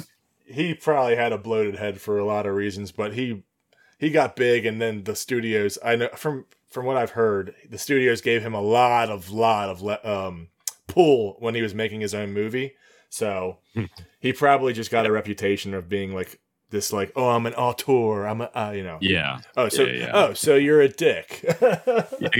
he 0.45 0.73
probably 0.73 1.15
had 1.15 1.31
a 1.31 1.37
bloated 1.37 1.75
head 1.75 2.01
for 2.01 2.17
a 2.17 2.25
lot 2.25 2.47
of 2.47 2.55
reasons, 2.55 2.91
but 2.91 3.13
he 3.13 3.43
he 3.99 4.09
got 4.09 4.35
big, 4.35 4.65
and 4.65 4.81
then 4.81 5.03
the 5.03 5.15
studios. 5.15 5.77
I 5.83 5.95
know 5.95 6.09
from 6.15 6.45
from 6.67 6.87
what 6.87 6.97
I've 6.97 7.11
heard, 7.11 7.53
the 7.69 7.77
studios 7.77 8.21
gave 8.21 8.41
him 8.41 8.55
a 8.55 8.61
lot 8.61 9.11
of 9.11 9.29
lot 9.29 9.69
of 9.69 9.83
le- 9.83 10.03
um 10.03 10.47
pull 10.87 11.35
when 11.39 11.53
he 11.53 11.61
was 11.61 11.75
making 11.75 12.01
his 12.01 12.15
own 12.15 12.33
movie. 12.33 12.73
So 13.15 13.59
he 14.19 14.33
probably 14.33 14.73
just 14.73 14.91
got 14.91 15.05
a 15.05 15.11
reputation 15.11 15.73
of 15.73 15.87
being 15.87 16.13
like 16.13 16.41
this, 16.69 16.91
like 16.91 17.13
oh, 17.15 17.29
I'm 17.29 17.45
an 17.45 17.53
auteur, 17.53 18.25
I'm 18.25 18.41
a 18.41 18.49
uh, 18.53 18.71
you 18.75 18.83
know. 18.83 18.97
Yeah, 18.99 19.39
Oh, 19.55 19.69
so 19.69 19.83
Yeah, 19.83 19.93
yeah. 19.93 20.11
oh, 20.13 20.33
so 20.33 20.55
you're 20.55 20.81
a 20.81 20.89
dick. 20.89 21.39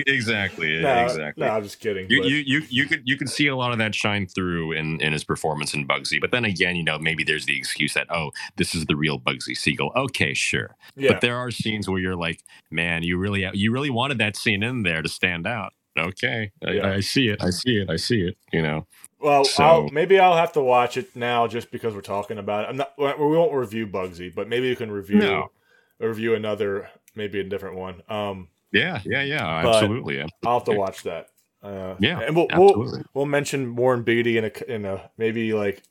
exactly, 0.06 0.82
no, 0.82 1.04
exactly. 1.06 1.46
No, 1.46 1.52
I'm 1.54 1.64
just 1.64 1.80
kidding. 1.80 2.10
You, 2.10 2.22
but- 2.22 2.30
you 2.30 2.36
you 2.38 2.62
you 2.70 2.86
could 2.88 3.04
you 3.06 3.16
could 3.18 3.30
see 3.30 3.48
a 3.48 3.56
lot 3.56 3.72
of 3.72 3.78
that 3.78 3.96
shine 3.96 4.28
through 4.28 4.74
in 4.74 5.00
in 5.00 5.14
his 5.14 5.24
performance 5.24 5.74
in 5.74 5.88
Bugsy, 5.88 6.20
but 6.20 6.32
then 6.32 6.44
again, 6.44 6.76
you 6.76 6.84
know, 6.84 7.00
maybe 7.00 7.24
there's 7.24 7.46
the 7.46 7.58
excuse 7.58 7.94
that 7.94 8.08
oh, 8.12 8.32
this 8.58 8.76
is 8.76 8.86
the 8.88 8.98
real 8.98 9.18
Bugsy 9.18 9.56
Siegel. 9.56 9.94
Okay, 9.96 10.34
sure, 10.34 10.76
yeah. 10.98 11.14
but 11.14 11.22
there 11.22 11.38
are 11.38 11.52
scenes 11.52 11.88
where 11.88 12.00
you're 12.00 12.18
like, 12.18 12.44
man, 12.70 13.02
you 13.04 13.18
really 13.18 13.48
you 13.54 13.72
really 13.72 13.90
wanted 13.90 14.18
that 14.18 14.36
scene 14.36 14.62
in 14.62 14.84
there 14.84 15.02
to 15.02 15.08
stand 15.08 15.48
out. 15.48 15.72
Okay, 15.98 16.52
I, 16.66 16.72
Yeah. 16.72 16.92
I 16.92 17.00
see 17.00 17.30
it, 17.30 17.42
I 17.44 17.50
see 17.52 17.78
it, 17.78 17.90
I 17.90 17.96
see 17.96 18.22
it. 18.22 18.38
You 18.52 18.62
know, 18.62 18.88
Well, 19.20 19.46
So- 19.46 19.64
I'll, 19.64 19.90
maybe 19.90 20.20
I'll 20.20 20.36
have 20.36 20.52
to 20.54 20.62
watch 20.62 20.98
it 20.98 21.16
now 21.16 21.48
just 21.48 21.72
because 21.72 21.94
we're 21.96 22.02
talking 22.02 22.38
about 22.38 22.66
it. 22.66 22.70
I'm 22.70 22.78
not. 22.78 22.94
We 22.98 23.06
won't 23.38 23.54
review 23.54 23.88
Bugsy, 23.88 24.34
but 24.34 24.48
maybe 24.50 24.68
you 24.68 24.76
can 24.76 24.92
review 24.92 25.18
No. 25.20 25.52
review 26.00 26.36
another, 26.36 26.90
maybe 27.16 27.40
a 27.40 27.44
different 27.44 27.78
one. 27.78 28.02
Um, 28.10 28.50
yeah, 28.72 29.00
yeah, 29.06 29.22
yeah, 29.24 29.46
absolutely, 29.66 30.22
I'll 30.46 30.60
have 30.60 30.66
to 30.66 30.74
watch 30.74 31.04
that. 31.04 31.30
Uh, 31.64 31.96
Yeah, 32.00 32.20
and 32.20 32.36
we'll, 32.36 32.48
we'll 32.56 33.04
we'll 33.14 33.26
mention 33.26 33.76
Warren 33.76 34.04
Beatty 34.04 34.38
in 34.38 34.46
a 34.46 34.52
in 34.72 34.86
a 34.86 35.10
maybe 35.18 35.54
like 35.54 35.82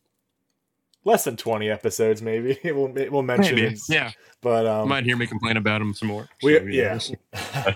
less 1.04 1.24
than 1.24 1.36
twenty 1.36 1.70
episodes. 1.70 2.20
Maybe 2.22 2.58
we'll 2.64 2.92
we'll 3.10 3.22
mention 3.22 3.56
Maybe, 3.56 3.74
it. 3.74 3.80
yeah. 3.88 4.10
But 4.42 4.64
You 4.64 4.70
um, 4.70 4.88
might 4.88 5.04
hear 5.04 5.16
me 5.16 5.26
complain 5.26 5.56
about 5.56 5.80
him 5.80 5.94
some 5.94 6.08
more. 6.08 6.28
we 6.42 6.58
So, 6.58 6.64
yeah, 6.66 6.98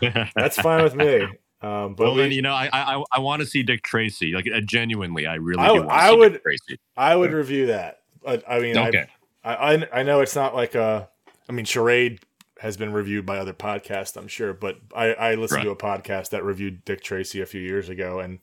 yeah. 0.03 0.29
that's 0.37 0.61
fine 0.61 0.85
with 0.85 0.95
me. 0.95 1.27
Um, 1.61 1.95
but 1.95 2.05
well, 2.05 2.15
we, 2.15 2.23
then 2.23 2.33
you 2.33 2.43
know, 2.43 2.53
I 2.53 2.69
I 2.73 3.03
I 3.13 3.19
want 3.21 3.41
to 3.41 3.47
see 3.47 3.63
Dick 3.63 3.83
Tracy. 3.83 4.33
Like 4.33 4.47
uh, 4.53 4.61
genuinely, 4.61 5.27
I 5.27 5.35
really 5.35 5.61
I 5.63 5.69
do 5.69 5.73
would- 5.75 5.87
want 5.87 5.91
to 5.91 6.05
I 6.05 6.11
see 6.11 6.17
would- 6.17 6.33
Dick 6.35 6.43
Tracy. 6.43 6.81
I 6.97 7.17
would 7.17 7.33
review 7.33 7.67
that. 7.67 8.01
But, 8.23 8.45
I 8.49 8.61
mean, 8.61 8.77
I- 8.77 8.89
Okay, 8.89 9.07
I, 9.45 9.55
I 9.55 10.01
I 10.01 10.03
know 10.03 10.21
it's 10.21 10.37
not 10.37 10.55
like 10.55 10.75
a. 10.75 11.09
I 11.49 11.53
mean, 11.53 11.65
Charade 11.65 12.21
has 12.61 12.77
been 12.77 12.93
reviewed 12.93 13.25
by 13.25 13.39
other 13.39 13.53
podcasts, 13.53 14.17
I'm 14.17 14.29
sure, 14.29 14.53
but 14.53 14.77
I, 14.95 15.15
I 15.15 15.35
listened 15.37 15.63
to 15.63 15.71
a 15.71 15.77
podcast 15.77 16.31
that 16.31 16.45
reviewed 16.45 16.85
Dick 16.85 17.03
Tracy 17.03 17.41
a 17.41 17.47
few 17.47 17.61
years 17.61 17.89
ago, 17.89 18.19
and 18.19 18.41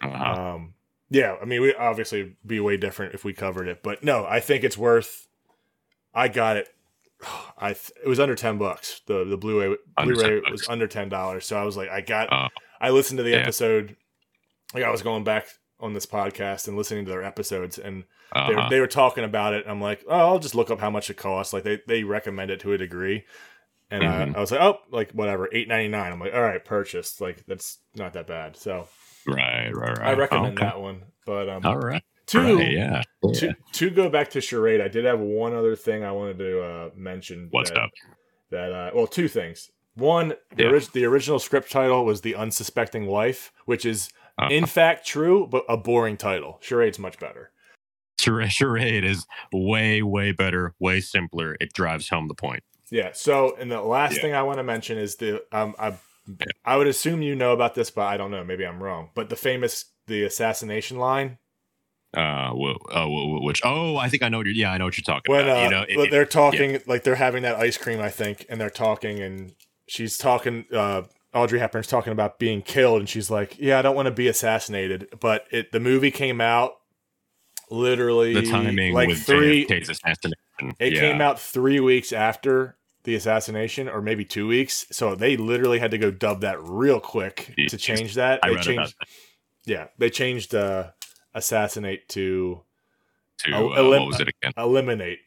uh-huh. 0.00 0.54
um, 0.54 0.74
yeah, 1.10 1.36
I 1.42 1.44
mean, 1.44 1.60
we 1.60 1.74
obviously 1.74 2.36
be 2.46 2.60
way 2.60 2.76
different 2.76 3.14
if 3.14 3.24
we 3.24 3.32
covered 3.32 3.66
it, 3.68 3.82
but 3.82 4.04
no, 4.04 4.24
I 4.24 4.40
think 4.40 4.62
it's 4.64 4.78
worth. 4.78 5.26
I 6.14 6.28
got 6.28 6.56
it. 6.56 6.68
I 7.58 7.72
th- 7.74 7.92
it 8.04 8.08
was 8.08 8.20
under 8.20 8.34
ten 8.34 8.58
bucks. 8.58 9.00
The 9.06 9.24
the 9.24 9.36
Blu-ray 9.36 9.76
Under 9.96 10.14
Blu-ray 10.14 10.42
was 10.50 10.68
under 10.68 10.86
ten 10.86 11.08
dollars, 11.08 11.46
so 11.46 11.56
I 11.56 11.64
was 11.64 11.76
like, 11.76 11.88
I 11.88 12.00
got. 12.00 12.28
Oh. 12.32 12.48
I 12.80 12.90
listened 12.90 13.18
to 13.18 13.22
the 13.22 13.30
Yeah. 13.30 13.36
episode. 13.38 13.96
Like 14.74 14.84
I 14.84 14.90
was 14.90 15.02
going 15.02 15.24
back 15.24 15.46
on 15.80 15.92
this 15.94 16.06
podcast 16.06 16.68
and 16.68 16.76
listening 16.76 17.04
to 17.06 17.10
their 17.10 17.22
episodes, 17.24 17.78
and 17.78 18.04
they, 18.34 18.40
uh-huh. 18.40 18.52
were, 18.64 18.70
they 18.70 18.80
were 18.80 18.86
talking 18.86 19.24
about 19.24 19.54
it. 19.54 19.62
And 19.64 19.70
I'm 19.70 19.80
like, 19.80 20.04
oh, 20.08 20.14
I'll 20.16 20.38
just 20.38 20.54
look 20.54 20.70
up 20.70 20.78
how 20.80 20.90
much 20.90 21.10
it 21.10 21.16
costs. 21.16 21.52
Like 21.52 21.64
they, 21.64 21.80
they 21.88 22.04
recommend 22.04 22.50
it 22.50 22.60
to 22.60 22.72
a 22.72 22.78
degree. 22.78 23.24
And 23.90 24.04
Mhm. 24.04 24.34
I, 24.34 24.38
I 24.38 24.40
was 24.40 24.52
like, 24.52 24.60
oh, 24.60 24.78
like 24.90 25.10
whatever, 25.12 25.48
eight 25.52 25.66
ninety 25.68 25.88
nine. 25.88 26.12
I'm 26.12 26.20
like, 26.20 26.32
all 26.34 26.40
right, 26.42 26.64
purchased. 26.64 27.20
Like 27.20 27.44
that's 27.46 27.78
not 27.96 28.12
that 28.12 28.26
bad. 28.28 28.56
So 28.56 28.88
right, 29.26 29.70
right, 29.74 29.98
right. 29.98 30.08
I 30.08 30.12
recommend 30.12 30.58
Okay. 30.58 30.66
that 30.66 30.80
one. 30.80 31.02
But 31.26 31.48
um, 31.48 31.66
All 31.66 31.76
right, 31.76 32.02
to, 32.30 32.56
right, 32.56 32.70
yeah. 32.72 33.02
to 33.34 33.54
to 33.72 33.90
go 33.90 34.08
back 34.08 34.30
to 34.30 34.40
charade, 34.40 34.80
I 34.80 34.88
did 34.88 35.04
have 35.04 35.20
one 35.20 35.54
other 35.54 35.76
thing 35.76 36.04
I 36.04 36.12
wanted 36.12 36.38
to 36.38 36.62
uh, 36.62 36.90
mention. 36.96 37.48
What's 37.50 37.70
that, 37.70 37.78
up? 37.78 37.90
That 38.50 38.72
uh, 38.72 38.90
well, 38.94 39.06
two 39.06 39.28
things. 39.28 39.70
One, 39.94 40.34
the, 40.56 40.62
Yeah. 40.64 40.68
orig- 40.70 40.92
the 40.92 41.04
original 41.04 41.38
script 41.38 41.70
title 41.70 42.04
was 42.04 42.20
"The 42.20 42.34
Unsuspecting 42.34 43.06
Wife," 43.06 43.52
which 43.66 43.84
is 43.84 44.08
Uh, 44.40 44.48
in 44.50 44.64
fact 44.66 45.06
true, 45.06 45.46
but 45.50 45.64
a 45.68 45.76
boring 45.76 46.16
title. 46.16 46.58
Charade's 46.62 46.98
much 46.98 47.18
better. 47.18 47.50
Charade, 48.20 48.52
Charade 48.52 49.04
is 49.04 49.26
way, 49.52 50.02
way 50.02 50.32
better, 50.32 50.74
way 50.78 51.00
simpler. 51.00 51.56
It 51.60 51.72
drives 51.72 52.08
home 52.10 52.28
the 52.28 52.34
point. 52.34 52.62
Yeah. 52.90 53.10
So, 53.12 53.56
and 53.56 53.70
the 53.70 53.80
last 53.80 54.16
Yeah. 54.16 54.22
thing 54.22 54.34
I 54.34 54.42
want 54.42 54.58
to 54.58 54.62
mention 54.62 54.98
is 54.98 55.16
the 55.16 55.42
um, 55.52 55.74
I 55.78 55.94
I 56.64 56.76
would 56.76 56.86
assume 56.86 57.22
you 57.22 57.34
know 57.34 57.52
about 57.52 57.74
this, 57.74 57.90
but 57.90 58.02
I 58.06 58.16
don't 58.16 58.30
know. 58.30 58.44
Maybe 58.44 58.64
I'm 58.66 58.82
wrong. 58.82 59.10
But 59.14 59.28
the 59.30 59.36
famous 59.36 59.86
the 60.06 60.22
assassination 60.24 60.98
line 60.98 61.38
Uh, 62.16 62.52
uh, 62.90 63.06
wh- 63.06 63.42
which? 63.42 63.60
Oh, 63.64 63.96
I 63.96 64.08
think 64.08 64.22
I 64.22 64.28
know 64.28 64.38
what 64.38 64.46
you're. 64.46 64.54
Yeah, 64.54 64.72
I 64.72 64.78
know 64.78 64.86
what 64.86 64.96
you're 64.96 65.04
talking 65.04 65.32
when 65.32 65.44
about. 65.44 65.58
uh, 65.58 65.62
you 65.62 65.70
know, 65.70 65.84
it- 66.04 66.10
they're 66.10 66.24
talking 66.24 66.80
like 66.86 67.04
they're 67.04 67.14
having 67.14 67.42
that 67.42 67.56
ice 67.56 67.78
cream, 67.78 68.00
I 68.00 68.10
think, 68.10 68.46
and 68.48 68.60
they're 68.60 68.70
talking, 68.70 69.20
and 69.20 69.52
she's 69.86 70.16
talking. 70.16 70.64
Uh, 70.72 71.02
Audrey 71.32 71.60
Hepburn's 71.60 71.86
talking 71.86 72.12
about 72.12 72.40
being 72.40 72.60
killed, 72.62 72.98
and 72.98 73.08
she's 73.08 73.30
like, 73.30 73.56
"Yeah, 73.58 73.78
I 73.78 73.82
don't 73.82 73.94
want 73.94 74.06
to 74.06 74.12
be 74.12 74.26
assassinated." 74.26 75.08
But 75.20 75.46
it 75.52 75.70
the 75.70 75.78
movie 75.78 76.10
came 76.10 76.40
out 76.40 76.72
literally 77.70 78.34
the 78.34 78.42
timing 78.42 78.92
like 78.92 79.08
with 79.08 79.22
three. 79.22 79.66
JFK's 79.66 79.90
assassination. 79.90 80.36
It 80.78 80.94
yeah. 80.94 81.00
came 81.00 81.20
out 81.20 81.40
three 81.40 81.80
weeks 81.80 82.12
after 82.12 82.76
the 83.04 83.14
assassination, 83.14 83.88
or 83.88 84.02
maybe 84.02 84.24
two 84.24 84.46
weeks. 84.46 84.86
So 84.90 85.14
they 85.14 85.36
literally 85.36 85.78
had 85.78 85.92
to 85.92 85.98
go 85.98 86.10
dub 86.10 86.40
that 86.42 86.60
real 86.60 87.00
quick 87.00 87.54
to 87.68 87.76
change 87.76 88.14
that. 88.14 88.40
I 88.42 88.50
They 88.50 88.54
changed, 88.56 88.70
about 88.72 88.92
yeah, 89.64 89.86
they 89.98 90.10
changed 90.10 90.54
uh, 90.54 90.90
assassinate 91.34 92.08
to 92.10 92.60
to 93.38 93.52
El- 93.52 93.72
uh, 93.72 93.76
elim- 93.76 94.00
what 94.00 94.06
was 94.08 94.20
it 94.20 94.28
again? 94.28 94.52
eliminate. 94.56 95.20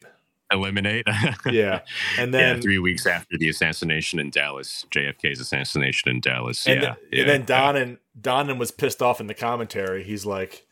Eliminate. 0.52 1.06
Yeah, 1.46 1.80
and 2.18 2.32
yeah, 2.32 2.40
then 2.52 2.62
three 2.62 2.78
weeks 2.78 3.06
after 3.06 3.36
the 3.38 3.48
assassination 3.48 4.18
in 4.20 4.30
Dallas, 4.30 4.86
JFK's 4.90 5.40
assassination 5.40 6.10
in 6.10 6.20
Dallas. 6.20 6.66
and, 6.66 6.82
yeah, 6.82 6.94
th- 6.94 7.06
yeah, 7.12 7.20
and 7.20 7.30
then 7.30 7.40
yeah. 7.48 7.72
Donen 7.72 7.98
Donen 8.20 8.58
was 8.58 8.70
pissed 8.70 9.02
off 9.02 9.20
in 9.20 9.26
the 9.26 9.34
commentary. 9.34 10.04
He's 10.04 10.24
like, 10.26 10.66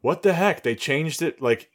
"What 0.00 0.22
the 0.22 0.32
heck? 0.32 0.62
They 0.62 0.74
changed 0.74 1.22
it 1.22 1.40
like." 1.42 1.70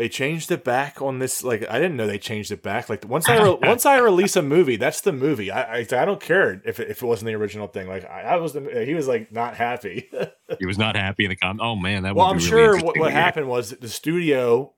They 0.00 0.08
changed 0.08 0.50
it 0.50 0.64
back 0.64 1.02
on 1.02 1.18
this. 1.18 1.44
Like 1.44 1.68
I 1.68 1.74
didn't 1.74 1.94
know 1.94 2.06
they 2.06 2.18
changed 2.18 2.50
it 2.50 2.62
back. 2.62 2.88
Like 2.88 3.06
once 3.06 3.28
I 3.28 3.36
re- 3.36 3.58
once 3.62 3.84
I 3.84 3.98
release 3.98 4.34
a 4.34 4.40
movie, 4.40 4.76
that's 4.76 5.02
the 5.02 5.12
movie. 5.12 5.50
I 5.50 5.80
I, 5.80 5.86
I 5.92 6.06
don't 6.06 6.22
care 6.22 6.62
if 6.64 6.80
it, 6.80 6.88
if 6.88 7.02
it 7.02 7.06
wasn't 7.06 7.26
the 7.26 7.34
original 7.34 7.66
thing. 7.66 7.86
Like 7.86 8.08
I, 8.08 8.22
I 8.22 8.36
was 8.36 8.54
the 8.54 8.82
he 8.86 8.94
was 8.94 9.06
like 9.06 9.30
not 9.30 9.58
happy. 9.58 10.10
he 10.58 10.64
was 10.64 10.78
not 10.78 10.96
happy 10.96 11.26
in 11.26 11.28
the 11.28 11.36
com. 11.36 11.60
Oh 11.60 11.76
man, 11.76 12.04
that. 12.04 12.14
Well, 12.14 12.28
I'm 12.28 12.38
really 12.38 12.48
sure 12.48 12.80
what, 12.80 12.98
what 12.98 13.12
happened 13.12 13.46
was 13.46 13.72
the 13.72 13.90
studio 13.90 14.72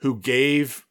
who 0.00 0.20
gave 0.20 0.84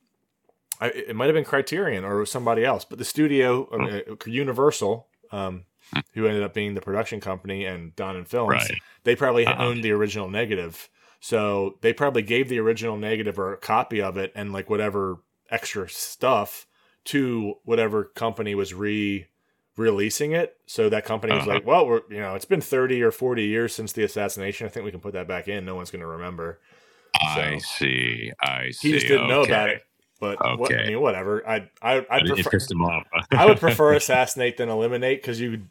it 0.82 1.16
might 1.16 1.28
have 1.28 1.36
been 1.36 1.46
Criterion 1.46 2.04
or 2.04 2.26
somebody 2.26 2.66
else, 2.66 2.86
but 2.86 2.98
the 2.98 3.06
studio, 3.06 3.70
oh. 3.72 3.86
uh, 3.86 4.16
Universal, 4.26 5.10
um, 5.32 5.66
who 6.16 6.26
ended 6.26 6.42
up 6.42 6.56
being 6.56 6.74
the 6.74 6.82
production 6.82 7.22
company 7.22 7.66
and 7.66 7.96
Donen 7.96 8.28
Films, 8.28 8.50
right. 8.50 8.80
they 9.04 9.16
probably 9.16 9.46
uh-huh. 9.46 9.64
owned 9.64 9.84
the 9.84 9.92
original 9.92 10.28
negative. 10.28 10.90
So 11.24 11.78
they 11.80 11.94
probably 11.94 12.22
gave 12.22 12.50
the 12.50 12.60
original 12.60 12.98
negative 12.98 13.40
or 13.40 13.54
a 13.54 13.58
copy 13.58 14.02
of 14.02 14.18
it 14.18 14.34
and 14.36 14.52
like 14.52 14.70
whatever 14.70 15.20
extra 15.50 15.88
stuff 15.88 16.68
to 17.06 17.54
whatever 17.64 18.04
company 18.04 18.54
was 18.56 18.74
re 18.74 19.28
releasing 19.78 20.34
it. 20.34 20.58
So 20.66 20.90
that 20.90 21.06
company 21.06 21.34
was 21.34 21.44
uh-huh. 21.44 21.54
like, 21.54 21.66
well, 21.66 21.88
we're, 21.88 22.02
you 22.10 22.20
know, 22.20 22.36
it's 22.36 22.44
been 22.44 22.60
30 22.60 23.02
or 23.02 23.12
40 23.12 23.45
years 23.45 23.74
since 23.74 23.94
the 23.94 24.04
assassination. 24.04 24.68
I 24.68 24.70
think 24.70 24.84
we 24.84 24.91
can 24.91 25.00
put 25.00 25.14
that 25.14 25.26
back 25.26 25.48
in. 25.48 25.64
No 25.64 25.76
one's 25.76 25.91
going 25.91 26.02
to 26.02 26.08
remember. 26.08 26.60
I 27.16 27.58
see. 27.60 28.34
I 28.41 28.72
see. 28.72 28.90
He 28.90 28.94
just 28.95 29.08
didn't 29.08 29.28
okay. 29.28 29.34
know 29.34 29.44
about 29.44 29.70
it. 29.70 29.82
But 30.20 30.41
okay. 30.41 30.56
what, 30.58 30.76
I 30.76 30.88
mean, 30.88 31.00
whatever. 31.00 31.48
I 31.48 31.70
I 31.82 32.06
I 32.10 32.22
would 32.22 32.44
prefer, 32.44 33.02
I 33.32 33.45
would 33.45 33.60
prefer 33.62 33.94
assassinate 33.94 34.58
than 34.58 34.68
eliminate 34.68 35.22
because 35.22 35.40
you 35.40 35.68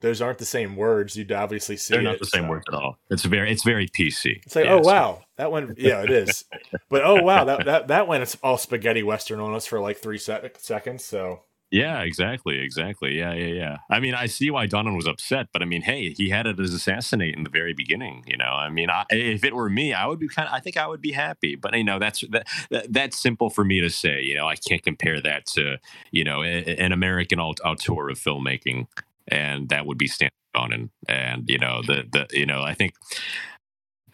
those 0.00 0.20
aren't 0.20 0.38
the 0.38 0.44
same 0.44 0.76
words. 0.76 1.16
You'd 1.16 1.32
obviously 1.32 1.76
see. 1.76 1.94
They're 1.94 2.02
not 2.02 2.14
it, 2.14 2.20
the 2.20 2.26
same 2.26 2.44
so. 2.44 2.50
words 2.50 2.64
at 2.68 2.74
all. 2.74 2.98
It's 3.10 3.24
very 3.24 3.50
it's 3.50 3.64
very 3.64 3.88
PC. 3.88 4.40
It's 4.44 4.56
like 4.56 4.66
yeah, 4.66 4.74
oh 4.74 4.80
wow 4.80 5.22
that 5.36 5.50
one 5.50 5.74
yeah 5.78 6.02
it 6.02 6.10
is, 6.10 6.44
but 6.88 7.02
oh 7.04 7.22
wow 7.22 7.44
that 7.44 7.64
that 7.64 7.88
that 7.88 8.08
went 8.08 8.34
all 8.42 8.58
spaghetti 8.58 9.02
western 9.02 9.40
on 9.40 9.54
us 9.54 9.66
for 9.66 9.80
like 9.80 9.98
three 9.98 10.18
seconds. 10.18 11.04
So 11.04 11.42
yeah, 11.70 12.00
exactly, 12.00 12.58
exactly. 12.60 13.18
Yeah, 13.18 13.34
yeah, 13.34 13.52
yeah. 13.52 13.76
I 13.90 14.00
mean, 14.00 14.14
I 14.14 14.24
see 14.24 14.50
why 14.50 14.66
Donen 14.66 14.96
was 14.96 15.06
upset, 15.06 15.48
but 15.52 15.60
I 15.60 15.66
mean, 15.66 15.82
hey, 15.82 16.14
he 16.16 16.30
had 16.30 16.46
it 16.46 16.58
as 16.58 16.72
assassinate 16.72 17.36
in 17.36 17.44
the 17.44 17.50
very 17.50 17.74
beginning. 17.74 18.24
You 18.26 18.38
know, 18.38 18.46
I 18.46 18.70
mean, 18.70 18.88
I, 18.88 19.04
if 19.10 19.44
it 19.44 19.54
were 19.54 19.68
me, 19.68 19.92
I 19.92 20.06
would 20.06 20.18
be 20.18 20.28
kind 20.28 20.48
of. 20.48 20.54
I 20.54 20.60
think 20.60 20.78
I 20.78 20.86
would 20.86 21.02
be 21.02 21.12
happy, 21.12 21.56
but 21.56 21.76
you 21.76 21.84
know, 21.84 21.98
that's 21.98 22.24
that, 22.30 22.46
that, 22.70 22.90
that's 22.90 23.20
simple 23.20 23.50
for 23.50 23.64
me 23.64 23.82
to 23.82 23.90
say. 23.90 24.22
You 24.22 24.36
know, 24.36 24.48
I 24.48 24.56
can't 24.56 24.82
compare 24.82 25.20
that 25.20 25.44
to 25.48 25.76
you 26.10 26.24
know 26.24 26.42
a, 26.42 26.64
an 26.64 26.92
American 26.92 27.38
auteur 27.38 28.08
of 28.08 28.18
filmmaking, 28.18 28.86
and 29.28 29.68
that 29.68 29.86
would 29.86 29.98
be 29.98 30.06
Stan 30.06 30.30
Donen. 30.54 30.90
And 31.08 31.44
you 31.48 31.58
know, 31.58 31.82
the 31.86 32.04
the 32.10 32.26
you 32.32 32.46
know, 32.46 32.62
I 32.62 32.74
think 32.74 32.94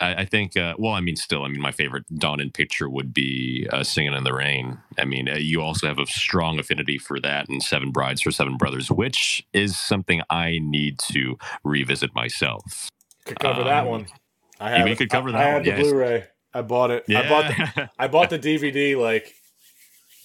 I, 0.01 0.15
I 0.15 0.25
think, 0.25 0.57
uh, 0.57 0.75
well, 0.79 0.93
I 0.93 1.01
mean, 1.01 1.17
still, 1.17 1.45
I 1.45 1.49
mean, 1.49 1.61
my 1.61 1.73
favorite 1.73 2.05
Donen 2.13 2.53
picture 2.53 2.89
would 2.89 3.13
be 3.13 3.67
uh, 3.73 3.83
"Singing 3.83 4.15
in 4.15 4.25
the 4.25 4.33
Rain." 4.33 4.79
I 4.99 5.05
mean, 5.05 5.29
uh, 5.29 5.37
you 5.37 5.61
also 5.61 5.87
have 5.87 5.99
a 5.99 6.07
strong 6.07 6.59
affinity 6.59 6.99
for 6.99 7.21
that, 7.21 7.49
and 7.49 7.63
Seven 7.63 7.91
Brides 7.91 8.21
for 8.21 8.31
Seven 8.31 8.57
Brothers, 8.57 8.91
which 8.91 9.47
is 9.53 9.79
something 9.79 10.23
I 10.31 10.59
need 10.63 10.99
to 11.11 11.37
revisit 11.63 12.15
myself. 12.15 12.89
Could 13.25 13.41
cover 13.41 13.63
um, 13.63 13.69
that 13.69 13.87
one. 13.87 14.07
I 14.61 14.71
have. 14.71 14.89
You 14.89 14.97
could 14.97 15.11
cover 15.11 15.33
that. 15.33 15.41
I, 15.41 15.45
I 15.45 15.53
have 15.53 15.65
the 15.65 15.71
yes. 15.71 15.81
Blu-ray. 15.81 16.25
I 16.53 16.63
bought 16.63 16.91
it. 16.91 17.05
Yeah. 17.09 17.21
I 17.21 17.29
bought 17.29 17.49
the. 17.49 17.91
I 17.99 18.09
bought 18.09 18.31
the 18.31 18.39
DVD 18.39 19.01
like 19.01 19.35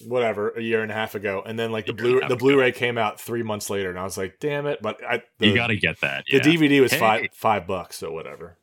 whatever 0.00 0.50
a 0.50 0.62
year 0.62 0.82
and 0.82 0.90
a 0.90 0.94
half 0.94 1.14
ago, 1.14 1.42
and 1.44 1.58
then 1.58 1.72
like 1.72 1.86
the 1.86 1.92
blue 1.92 2.20
the 2.26 2.36
Blu-ray 2.36 2.72
came 2.72 2.98
out 2.98 3.20
three 3.20 3.42
months 3.42 3.70
later, 3.70 3.90
and 3.90 3.98
I 3.98 4.04
was 4.04 4.18
like, 4.18 4.38
damn 4.40 4.66
it! 4.66 4.80
But 4.82 5.02
I 5.04 5.22
the, 5.38 5.48
you 5.48 5.54
got 5.54 5.68
to 5.68 5.76
get 5.76 6.00
that. 6.00 6.24
Yeah. 6.28 6.42
The 6.42 6.56
DVD 6.56 6.80
was 6.80 6.92
hey. 6.92 6.98
five 6.98 7.26
five 7.32 7.66
bucks, 7.66 7.96
so 7.96 8.12
whatever. 8.12 8.56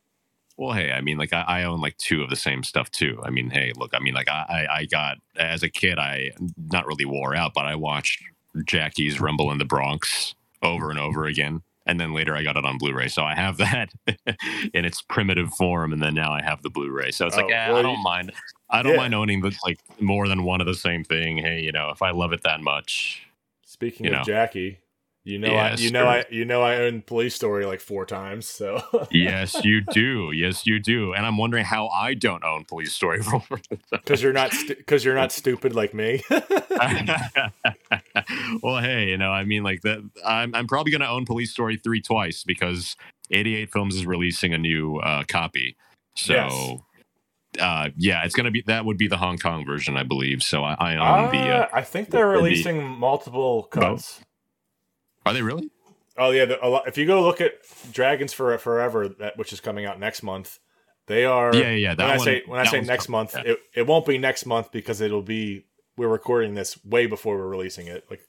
Well, 0.56 0.72
hey, 0.72 0.90
I 0.90 1.00
mean, 1.00 1.18
like 1.18 1.32
I, 1.32 1.42
I, 1.42 1.62
own 1.62 1.80
like 1.80 1.96
two 1.98 2.20
of 2.20 2.30
the 2.30 2.36
same 2.36 2.64
stuff 2.64 2.90
too. 2.90 3.20
I 3.22 3.30
mean, 3.30 3.50
hey, 3.50 3.72
look, 3.76 3.94
I 3.94 4.00
mean, 4.00 4.14
like 4.14 4.28
I, 4.28 4.66
I 4.68 4.84
got 4.86 5.18
as 5.36 5.62
a 5.62 5.68
kid, 5.68 6.00
I 6.00 6.32
not 6.56 6.84
really 6.84 7.04
wore 7.04 7.36
out, 7.36 7.52
but 7.54 7.64
I 7.64 7.76
watched 7.76 8.20
Jackie's 8.64 9.20
Rumble 9.20 9.52
in 9.52 9.58
the 9.58 9.64
Bronx 9.64 10.34
over 10.60 10.90
and 10.90 10.98
over 10.98 11.26
again, 11.26 11.62
and 11.86 12.00
then 12.00 12.12
later 12.12 12.34
I 12.34 12.42
got 12.42 12.56
it 12.56 12.64
on 12.64 12.76
Blu-ray, 12.76 13.06
so 13.06 13.22
I 13.22 13.36
have 13.36 13.56
that 13.58 13.90
in 14.74 14.84
its 14.84 15.00
primitive 15.00 15.54
form, 15.54 15.92
and 15.92 16.02
then 16.02 16.14
now 16.14 16.32
I 16.32 16.42
have 16.42 16.62
the 16.62 16.70
Blu-ray. 16.70 17.12
So 17.12 17.26
it's 17.26 17.36
oh, 17.36 17.42
like, 17.42 17.52
eh, 17.52 17.68
well, 17.68 17.76
I 17.76 17.82
don't 17.82 18.02
mind. 18.02 18.32
I 18.70 18.82
don't 18.82 18.92
yeah. 18.92 18.98
mind 18.98 19.14
owning 19.14 19.40
the, 19.40 19.56
like 19.64 19.80
more 20.00 20.28
than 20.28 20.44
one 20.44 20.60
of 20.60 20.66
the 20.66 20.74
same 20.74 21.04
thing. 21.04 21.38
Hey, 21.38 21.60
you 21.60 21.72
know, 21.72 21.90
if 21.90 22.02
I 22.02 22.10
love 22.10 22.32
it 22.32 22.42
that 22.42 22.60
much. 22.60 23.26
Speaking 23.64 24.06
of 24.06 24.12
know. 24.12 24.22
Jackie, 24.24 24.78
you 25.28 25.38
know, 25.38 25.48
yes, 25.48 25.78
I, 25.78 25.82
you 25.82 25.90
know, 25.90 26.06
I, 26.06 26.24
you 26.30 26.44
know, 26.46 26.62
I 26.62 26.76
own 26.76 27.02
Police 27.02 27.34
Story 27.34 27.66
like 27.66 27.80
four 27.80 28.06
times. 28.06 28.46
So 28.46 28.82
yes, 29.10 29.62
you 29.62 29.80
do. 29.92 30.32
Yes, 30.32 30.66
you 30.66 30.80
do. 30.80 31.12
And 31.12 31.26
I'm 31.26 31.36
wondering 31.36 31.66
how 31.66 31.88
I 31.88 32.14
don't 32.14 32.42
own 32.44 32.64
Police 32.64 32.94
Story 32.94 33.20
because 33.90 34.22
you're 34.22 34.32
not 34.32 34.52
because 34.66 35.02
stu- 35.02 35.08
you're 35.08 35.16
not 35.16 35.30
stupid 35.30 35.74
like 35.74 35.92
me. 35.92 36.22
well, 38.62 38.80
hey, 38.80 39.08
you 39.08 39.18
know, 39.18 39.30
I 39.30 39.44
mean, 39.44 39.62
like 39.62 39.82
that. 39.82 39.98
I'm 40.24 40.54
I'm 40.54 40.66
probably 40.66 40.92
going 40.92 41.02
to 41.02 41.08
own 41.10 41.26
Police 41.26 41.52
Story 41.52 41.76
three 41.76 42.00
twice 42.00 42.42
because 42.42 42.96
88 43.30 43.70
Films 43.70 43.96
is 43.96 44.06
releasing 44.06 44.54
a 44.54 44.58
new 44.58 44.96
uh, 44.96 45.24
copy. 45.28 45.76
So. 46.16 46.32
Yes. 46.32 46.78
Uh, 47.58 47.90
yeah, 47.96 48.24
it's 48.24 48.34
gonna 48.34 48.50
be 48.50 48.62
that 48.66 48.84
would 48.84 48.98
be 48.98 49.08
the 49.08 49.16
Hong 49.16 49.38
Kong 49.38 49.64
version, 49.64 49.96
I 49.96 50.02
believe. 50.02 50.42
So 50.42 50.64
I, 50.64 50.74
I 50.74 50.94
own 50.94 51.28
uh, 51.28 51.30
the. 51.30 51.38
Uh, 51.38 51.68
I 51.72 51.82
think 51.82 52.10
they're 52.10 52.28
releasing 52.28 52.78
the, 52.78 52.84
multiple 52.84 53.64
cuts. 53.64 54.20
Are 55.26 55.32
they 55.32 55.42
really? 55.42 55.70
Oh 56.16 56.30
yeah, 56.30 56.46
the, 56.46 56.56
lot, 56.56 56.88
if 56.88 56.98
you 56.98 57.06
go 57.06 57.22
look 57.22 57.40
at 57.40 57.52
Dragons 57.92 58.32
for 58.32 58.56
Forever, 58.58 59.08
that 59.08 59.36
which 59.38 59.52
is 59.52 59.60
coming 59.60 59.86
out 59.86 60.00
next 60.00 60.22
month, 60.22 60.58
they 61.06 61.24
are. 61.24 61.54
Yeah, 61.54 61.70
yeah. 61.70 61.94
when 61.94 62.10
I 62.10 62.16
say 62.16 62.42
when 62.46 62.60
I 62.60 62.64
say 62.64 62.80
next 62.80 63.08
month, 63.08 63.34
yeah. 63.34 63.52
it, 63.52 63.58
it 63.74 63.86
won't 63.86 64.06
be 64.06 64.18
next 64.18 64.46
month 64.46 64.72
because 64.72 65.00
it'll 65.00 65.22
be 65.22 65.64
we're 65.96 66.08
recording 66.08 66.54
this 66.54 66.82
way 66.84 67.06
before 67.06 67.36
we're 67.36 67.48
releasing 67.48 67.86
it. 67.86 68.04
Like, 68.10 68.20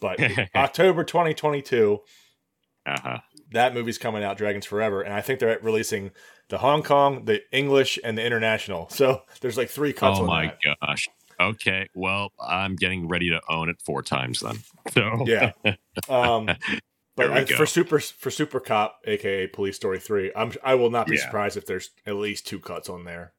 but 0.00 0.20
October 0.54 1.04
2022. 1.04 2.00
Uh-huh. 2.84 3.18
That 3.52 3.74
movie's 3.74 3.98
coming 3.98 4.24
out, 4.24 4.36
Dragons 4.36 4.66
Forever, 4.66 5.02
and 5.02 5.12
I 5.12 5.20
think 5.20 5.40
they're 5.40 5.58
releasing 5.62 6.10
the 6.48 6.58
Hong 6.58 6.82
Kong, 6.82 7.24
the 7.24 7.40
English, 7.52 7.98
and 8.02 8.16
the 8.16 8.24
international. 8.24 8.88
So 8.90 9.22
there's 9.40 9.56
like 9.56 9.70
three 9.70 9.92
cuts. 9.92 10.18
On 10.18 10.26
there. 10.26 10.34
Oh 10.34 10.38
my 10.38 10.46
that. 10.46 10.76
gosh! 10.80 11.08
Okay, 11.40 11.88
well, 11.94 12.32
I'm 12.40 12.76
getting 12.76 13.08
ready 13.08 13.30
to 13.30 13.40
own 13.48 13.68
it 13.68 13.76
four 13.84 14.02
times 14.02 14.40
then. 14.40 14.58
So 14.92 15.24
yeah, 15.26 15.52
um, 16.08 16.48
but 17.16 17.30
I, 17.30 17.44
for 17.44 17.66
super 17.66 18.00
for 18.00 18.30
Super 18.30 18.58
Cop, 18.58 18.98
aka 19.04 19.46
Police 19.46 19.76
Story 19.76 20.00
Three, 20.00 20.32
I'm 20.34 20.52
I 20.64 20.74
will 20.74 20.90
not 20.90 21.06
be 21.06 21.16
yeah. 21.16 21.22
surprised 21.22 21.56
if 21.56 21.66
there's 21.66 21.90
at 22.04 22.16
least 22.16 22.48
two 22.48 22.58
cuts 22.58 22.88
on 22.88 23.04
there. 23.04 23.32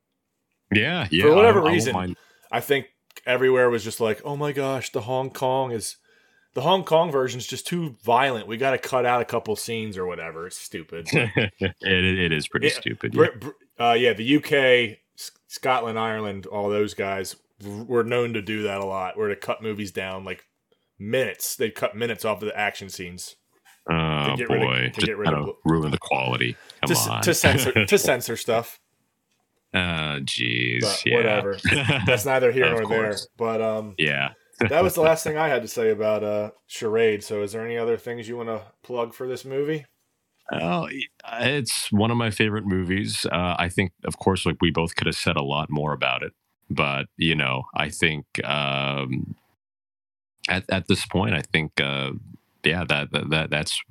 Yeah, 0.73 1.07
yeah. 1.11 1.25
For 1.25 1.35
whatever 1.35 1.67
I, 1.67 1.71
reason, 1.73 1.95
I, 1.95 2.15
I 2.49 2.61
think 2.61 2.87
everywhere 3.25 3.69
was 3.69 3.83
just 3.83 3.99
like, 3.99 4.21
oh 4.23 4.37
my 4.37 4.53
gosh, 4.53 4.91
the 4.91 5.01
Hong 5.01 5.29
Kong 5.29 5.71
is 5.71 5.97
the 6.53 6.61
Hong 6.61 6.83
Kong 6.83 7.11
version 7.11 7.39
is 7.39 7.47
just 7.47 7.65
too 7.65 7.95
violent. 8.03 8.47
We 8.47 8.57
got 8.57 8.71
to 8.71 8.77
cut 8.77 9.05
out 9.05 9.21
a 9.21 9.25
couple 9.25 9.55
scenes 9.55 9.97
or 9.97 10.05
whatever. 10.05 10.47
It's 10.47 10.57
stupid. 10.57 11.07
it, 11.13 11.53
it 11.81 12.31
is 12.31 12.47
pretty 12.47 12.67
yeah, 12.67 12.73
stupid. 12.73 13.15
Yeah. 13.15 13.49
Uh, 13.79 13.93
yeah, 13.93 14.13
the 14.13 14.37
UK, 14.37 14.99
Scotland, 15.47 15.97
Ireland, 15.97 16.45
all 16.45 16.69
those 16.69 16.93
guys 16.93 17.35
were 17.63 18.03
known 18.03 18.33
to 18.33 18.41
do 18.41 18.63
that 18.63 18.81
a 18.81 18.85
lot, 18.85 19.17
where 19.17 19.29
to 19.29 19.35
cut 19.35 19.63
movies 19.63 19.91
down 19.91 20.25
like 20.25 20.45
minutes. 20.99 21.55
They 21.55 21.71
cut 21.71 21.95
minutes 21.95 22.25
off 22.25 22.41
of 22.41 22.47
the 22.47 22.57
action 22.57 22.89
scenes. 22.89 23.35
Oh 23.89 24.35
to 24.37 24.47
boy! 24.47 24.85
Of, 24.87 24.93
to 24.93 25.05
get 25.05 25.17
rid 25.17 25.33
of 25.33 25.49
ruin 25.65 25.91
the 25.91 25.97
quality. 25.97 26.55
Come 26.81 26.95
to, 26.95 27.11
on. 27.11 27.21
to 27.23 27.33
censor 27.33 27.71
to 27.85 27.97
censor 27.97 28.37
stuff. 28.37 28.79
Oh, 29.73 30.19
jeez. 30.21 31.03
Yeah. 31.03 31.15
Whatever. 31.15 31.57
That's 32.05 32.25
neither 32.25 32.51
here 32.51 32.69
nor 32.69 32.85
there. 32.85 33.15
But 33.37 33.61
um, 33.61 33.95
yeah. 33.97 34.33
That 34.69 34.83
was 34.83 34.95
the 34.95 35.01
last 35.01 35.23
thing 35.23 35.37
I 35.37 35.47
had 35.47 35.61
to 35.61 35.67
say 35.67 35.89
about 35.89 36.23
uh, 36.23 36.51
Charade. 36.67 37.23
So, 37.23 37.41
is 37.41 37.51
there 37.51 37.65
any 37.65 37.77
other 37.77 37.97
things 37.97 38.27
you 38.27 38.37
want 38.37 38.49
to 38.49 38.61
plug 38.83 39.13
for 39.13 39.27
this 39.27 39.45
movie? 39.45 39.85
Oh, 40.51 40.89
it's 41.31 41.91
one 41.91 42.11
of 42.11 42.17
my 42.17 42.29
favorite 42.29 42.65
movies. 42.65 43.25
Uh, 43.31 43.55
I 43.57 43.69
think, 43.69 43.91
of 44.03 44.17
course, 44.17 44.45
like 44.45 44.57
we 44.61 44.71
both 44.71 44.95
could 44.95 45.07
have 45.07 45.15
said 45.15 45.37
a 45.37 45.43
lot 45.43 45.69
more 45.69 45.93
about 45.93 46.21
it. 46.21 46.33
But 46.69 47.07
you 47.17 47.35
know, 47.35 47.63
I 47.75 47.89
think 47.89 48.25
um, 48.43 49.35
at 50.49 50.65
at 50.69 50.87
this 50.87 51.05
point, 51.05 51.33
I 51.33 51.41
think 51.41 51.79
uh, 51.79 52.11
yeah, 52.63 52.83
that, 52.85 53.11
that 53.11 53.29
that 53.29 53.49
that's 53.49 53.81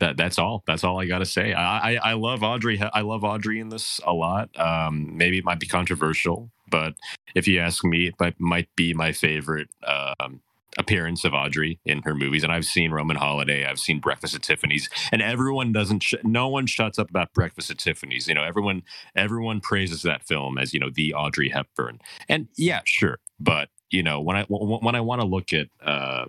that 0.00 0.16
that's 0.16 0.38
all. 0.38 0.62
That's 0.66 0.84
all 0.84 1.00
I 1.00 1.06
got 1.06 1.18
to 1.18 1.26
say. 1.26 1.52
I, 1.52 1.94
I, 1.94 2.10
I 2.10 2.12
love 2.14 2.42
Audrey. 2.42 2.80
I 2.80 3.00
love 3.00 3.24
Audrey 3.24 3.60
in 3.60 3.68
this 3.68 4.00
a 4.04 4.12
lot. 4.12 4.48
Um, 4.58 5.16
maybe 5.16 5.38
it 5.38 5.44
might 5.44 5.60
be 5.60 5.66
controversial, 5.66 6.50
but 6.68 6.94
if 7.34 7.46
you 7.48 7.58
ask 7.60 7.84
me, 7.84 8.08
it 8.08 8.34
might, 8.38 8.68
be 8.76 8.94
my 8.94 9.12
favorite 9.12 9.68
um, 9.86 10.40
appearance 10.78 11.24
of 11.24 11.34
Audrey 11.34 11.78
in 11.84 12.02
her 12.02 12.14
movies. 12.14 12.42
And 12.42 12.52
I've 12.52 12.64
seen 12.64 12.90
Roman 12.90 13.16
Holiday, 13.16 13.64
I've 13.64 13.78
seen 13.78 14.00
Breakfast 14.00 14.34
at 14.34 14.42
Tiffany's, 14.42 14.88
and 15.12 15.22
everyone 15.22 15.72
doesn't. 15.72 16.02
Sh- 16.02 16.14
no 16.22 16.48
one 16.48 16.66
shuts 16.66 16.98
up 16.98 17.10
about 17.10 17.32
Breakfast 17.32 17.70
at 17.70 17.78
Tiffany's. 17.78 18.28
You 18.28 18.34
know, 18.34 18.42
everyone 18.42 18.82
everyone 19.14 19.60
praises 19.60 20.02
that 20.02 20.24
film 20.24 20.58
as 20.58 20.72
you 20.72 20.80
know 20.80 20.90
the 20.92 21.14
Audrey 21.14 21.48
Hepburn. 21.48 22.00
And 22.28 22.48
yeah, 22.56 22.80
sure, 22.84 23.18
but 23.38 23.68
you 23.90 24.02
know 24.02 24.20
when 24.20 24.36
I 24.36 24.44
when 24.44 24.94
I 24.94 25.00
want 25.00 25.20
to 25.20 25.26
look 25.26 25.52
at 25.52 25.68
uh, 25.84 26.26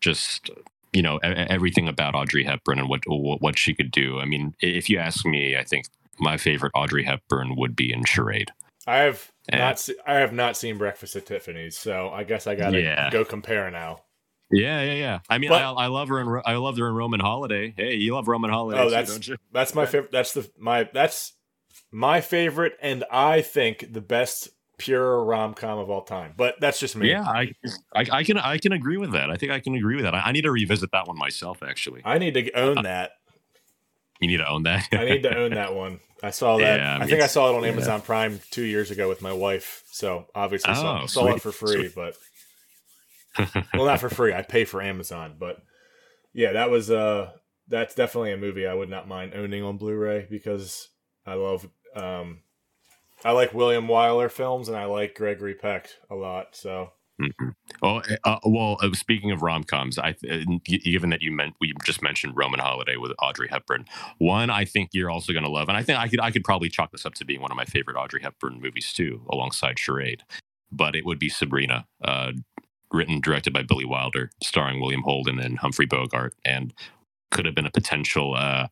just 0.00 0.50
you 0.92 1.02
know 1.02 1.18
everything 1.18 1.88
about 1.88 2.14
Audrey 2.14 2.44
Hepburn 2.44 2.78
and 2.78 2.88
what 2.88 3.02
what 3.06 3.58
she 3.58 3.74
could 3.74 3.90
do. 3.90 4.20
I 4.20 4.24
mean, 4.24 4.54
if 4.60 4.88
you 4.88 4.98
ask 4.98 5.24
me, 5.24 5.56
I 5.56 5.64
think 5.64 5.86
my 6.18 6.36
favorite 6.36 6.72
Audrey 6.74 7.04
Hepburn 7.04 7.56
would 7.56 7.76
be 7.76 7.92
in 7.92 8.04
Charade. 8.04 8.50
I 8.86 8.98
have 8.98 9.30
And- 9.50 9.60
Not 9.60 9.78
se- 9.78 9.94
I 10.06 10.14
have 10.16 10.32
not 10.32 10.56
seen 10.56 10.76
Breakfast 10.78 11.16
at 11.16 11.26
Tiffany's, 11.26 11.76
so 11.78 12.10
I 12.10 12.24
guess 12.24 12.46
I 12.46 12.54
gotta 12.54 12.80
Yeah. 12.80 13.08
go 13.10 13.24
compare 13.24 13.70
now. 13.70 14.00
yeah, 14.50 14.82
yeah, 14.82 14.94
yeah. 14.94 15.18
I 15.28 15.38
mean, 15.38 15.50
But- 15.50 15.62
I, 15.62 15.70
I 15.70 15.86
love 15.86 16.08
her 16.08 16.20
in 16.20 16.42
I 16.46 16.54
love 16.56 16.76
her 16.78 16.88
in 16.88 16.94
Roman 16.94 17.20
Holiday. 17.20 17.74
Hey, 17.76 17.94
you 17.94 18.14
love 18.14 18.28
Roman 18.28 18.50
Holiday, 18.50 18.80
Oh, 18.80 18.84
too, 18.84 18.90
that's- 18.90 19.10
don't 19.10 19.26
you? 19.28 19.36
That's 19.52 19.74
my 19.74 19.86
favorite. 19.86 20.12
That's 20.12 20.32
the 20.32 20.50
my 20.58 20.88
that's 20.92 21.32
my 21.92 22.20
favorite, 22.20 22.74
and 22.82 23.04
I 23.10 23.40
think 23.42 23.92
the 23.92 24.00
best 24.00 24.48
pure 24.78 25.24
rom 25.24 25.54
com 25.54 25.78
of 25.78 25.90
all 25.90 26.02
time. 26.02 26.34
But 26.36 26.54
that's 26.60 26.78
just 26.78 26.94
me. 26.96 27.10
Yeah, 27.10 27.22
I, 27.22 27.52
I, 27.96 28.04
I 28.12 28.22
can, 28.24 28.38
I 28.38 28.58
can 28.58 28.72
agree 28.72 28.96
with 28.96 29.10
that. 29.12 29.28
I 29.30 29.36
think 29.36 29.50
I 29.50 29.58
can 29.60 29.74
agree 29.74 29.96
with 29.96 30.04
that. 30.04 30.14
I, 30.14 30.20
I 30.26 30.32
need 30.32 30.42
to 30.42 30.50
revisit 30.52 30.92
that 30.92 31.08
one 31.08 31.18
myself. 31.18 31.62
Actually, 31.62 32.02
I 32.04 32.18
need 32.18 32.34
to 32.34 32.52
own 32.52 32.78
uh, 32.78 32.82
that. 32.82 33.12
you 34.20 34.28
need 34.28 34.36
to 34.38 34.48
own 34.48 34.62
that. 34.64 34.86
I 34.92 35.04
need 35.04 35.22
to 35.24 35.36
own 35.36 35.50
that 35.54 35.74
one. 35.74 36.00
I 36.22 36.30
saw 36.30 36.58
that. 36.58 36.80
Yeah, 36.80 36.98
I 36.98 37.04
I, 37.04 37.06
think 37.06 37.22
I 37.22 37.26
saw 37.26 37.50
it 37.52 37.56
on 37.56 37.62
yeah. 37.62 37.70
Amazon 37.70 38.00
Prime 38.00 38.40
two 38.50 38.64
years 38.64 38.90
ago 38.90 39.08
with 39.08 39.22
my 39.22 39.32
wife. 39.32 39.84
So 39.90 40.26
obviously 40.34 40.74
saw, 40.74 41.02
Oh, 41.02 41.06
saw 41.06 41.28
it 41.28 41.40
for 41.42 41.52
free, 41.52 41.88
sweet. 41.88 41.94
but 41.94 42.16
well, 43.74 43.86
not 43.86 44.00
for 44.00 44.08
free. 44.10 44.32
I 44.32 44.42
pay 44.42 44.64
for 44.64 44.82
Amazon, 44.82 45.36
but 45.38 45.62
yeah, 46.32 46.52
that 46.52 46.70
was 46.70 46.90
uh 46.90 47.30
that's 47.68 47.94
definitely 47.94 48.32
a 48.32 48.36
movie 48.36 48.66
I 48.66 48.74
would 48.74 48.88
not 48.88 49.06
mind 49.08 49.34
owning 49.34 49.62
on 49.62 49.76
Blu-ray 49.76 50.26
because 50.30 50.88
I 51.26 51.34
love 51.34 51.68
um 51.94 52.40
I 53.24 53.32
like 53.32 53.52
William 53.54 53.86
Wyler 53.86 54.30
films 54.30 54.68
and 54.68 54.76
I 54.76 54.84
like 54.86 55.14
Gregory 55.14 55.54
Peck 55.54 55.88
a 56.10 56.14
lot. 56.14 56.56
So 56.56 56.92
Mhm. 57.20 57.54
Oh, 57.82 58.00
uh, 58.24 58.38
well. 58.44 58.76
Uh, 58.80 58.92
speaking 58.92 59.30
of 59.32 59.42
rom 59.42 59.64
coms, 59.64 59.98
I 59.98 60.14
uh, 60.30 60.38
given 60.64 61.10
that 61.10 61.20
you 61.20 61.32
meant 61.32 61.54
we 61.60 61.72
just 61.84 62.00
mentioned 62.02 62.36
Roman 62.36 62.60
Holiday 62.60 62.96
with 62.96 63.12
Audrey 63.20 63.48
Hepburn, 63.48 63.86
one 64.18 64.50
I 64.50 64.64
think 64.64 64.90
you're 64.92 65.10
also 65.10 65.32
going 65.32 65.44
to 65.44 65.50
love, 65.50 65.68
and 65.68 65.76
I 65.76 65.82
think 65.82 65.98
I 65.98 66.06
could 66.08 66.20
I 66.20 66.30
could 66.30 66.44
probably 66.44 66.68
chalk 66.68 66.92
this 66.92 67.04
up 67.04 67.14
to 67.14 67.24
being 67.24 67.40
one 67.40 67.50
of 67.50 67.56
my 67.56 67.64
favorite 67.64 67.96
Audrey 67.96 68.22
Hepburn 68.22 68.60
movies 68.60 68.92
too, 68.92 69.22
alongside 69.30 69.78
Charade. 69.78 70.22
But 70.70 70.94
it 70.94 71.04
would 71.04 71.18
be 71.18 71.28
Sabrina, 71.28 71.86
uh, 72.04 72.32
written 72.92 73.20
directed 73.20 73.52
by 73.52 73.62
Billy 73.62 73.84
Wilder, 73.84 74.30
starring 74.42 74.80
William 74.80 75.02
Holden 75.02 75.40
and 75.40 75.58
Humphrey 75.58 75.86
Bogart, 75.86 76.34
and 76.44 76.72
could 77.32 77.46
have 77.46 77.54
been 77.54 77.66
a 77.66 77.70
potential 77.70 78.34
uh, 78.36 78.68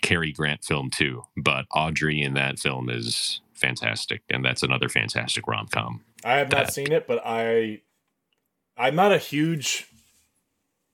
Cary 0.00 0.32
Grant 0.32 0.64
film 0.64 0.88
too. 0.90 1.24
But 1.36 1.66
Audrey 1.74 2.22
in 2.22 2.32
that 2.34 2.58
film 2.58 2.88
is 2.88 3.40
fantastic, 3.54 4.22
and 4.30 4.42
that's 4.44 4.62
another 4.62 4.88
fantastic 4.88 5.46
rom 5.46 5.66
com. 5.68 6.02
I 6.24 6.38
have 6.38 6.50
not 6.50 6.66
That- 6.66 6.72
seen 6.72 6.92
it, 6.92 7.06
but 7.06 7.20
I 7.26 7.82
I'm 8.80 8.96
not 8.96 9.12
a 9.12 9.18
huge 9.18 9.86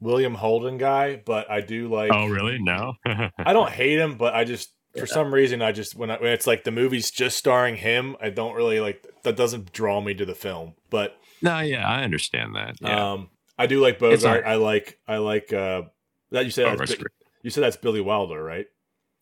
William 0.01 0.35
Holden 0.35 0.77
guy, 0.79 1.17
but 1.17 1.51
I 1.51 1.61
do 1.61 1.89
like 1.89 2.13
Oh, 2.13 2.27
really? 2.27 2.59
No. 2.59 2.95
I 3.39 3.53
don't 3.53 3.71
hate 3.71 3.99
him, 3.99 4.17
but 4.17 4.35
I 4.35 4.45
just 4.45 4.73
for 4.99 5.07
some 5.07 5.33
reason 5.33 5.61
I 5.63 5.73
just 5.73 5.95
when, 5.95 6.11
I, 6.11 6.17
when 6.19 6.33
it's 6.33 6.47
like 6.47 6.65
the 6.65 6.71
movie's 6.71 7.11
just 7.11 7.37
starring 7.37 7.77
him, 7.77 8.17
I 8.21 8.31
don't 8.31 8.55
really 8.55 8.81
like 8.81 9.07
that 9.23 9.37
doesn't 9.37 9.73
draw 9.73 10.01
me 10.01 10.15
to 10.15 10.25
the 10.25 10.35
film. 10.35 10.75
But 10.91 11.17
No, 11.43 11.61
yeah, 11.61 11.87
I 11.89 12.03
understand 12.03 12.55
that. 12.57 12.77
Yeah. 12.81 13.13
um 13.13 13.31
I 13.59 13.67
do 13.67 13.81
like 13.81 13.95
It's 14.01 14.25
Bogart. 14.25 14.45
all 14.45 14.51
I 14.51 14.57
like 14.57 14.99
I 15.09 15.17
like 15.19 15.53
uh 15.53 15.83
that 16.31 16.45
you 16.45 16.51
said 16.51 16.67
Oh, 16.67 16.71
that's 16.71 16.81
that's 16.81 16.95
Bi- 16.95 17.03
great. 17.03 17.13
you 17.43 17.51
said 17.51 17.63
that's 17.63 17.77
Billy 17.77 18.01
Wilder, 18.01 18.43
right? 18.43 18.67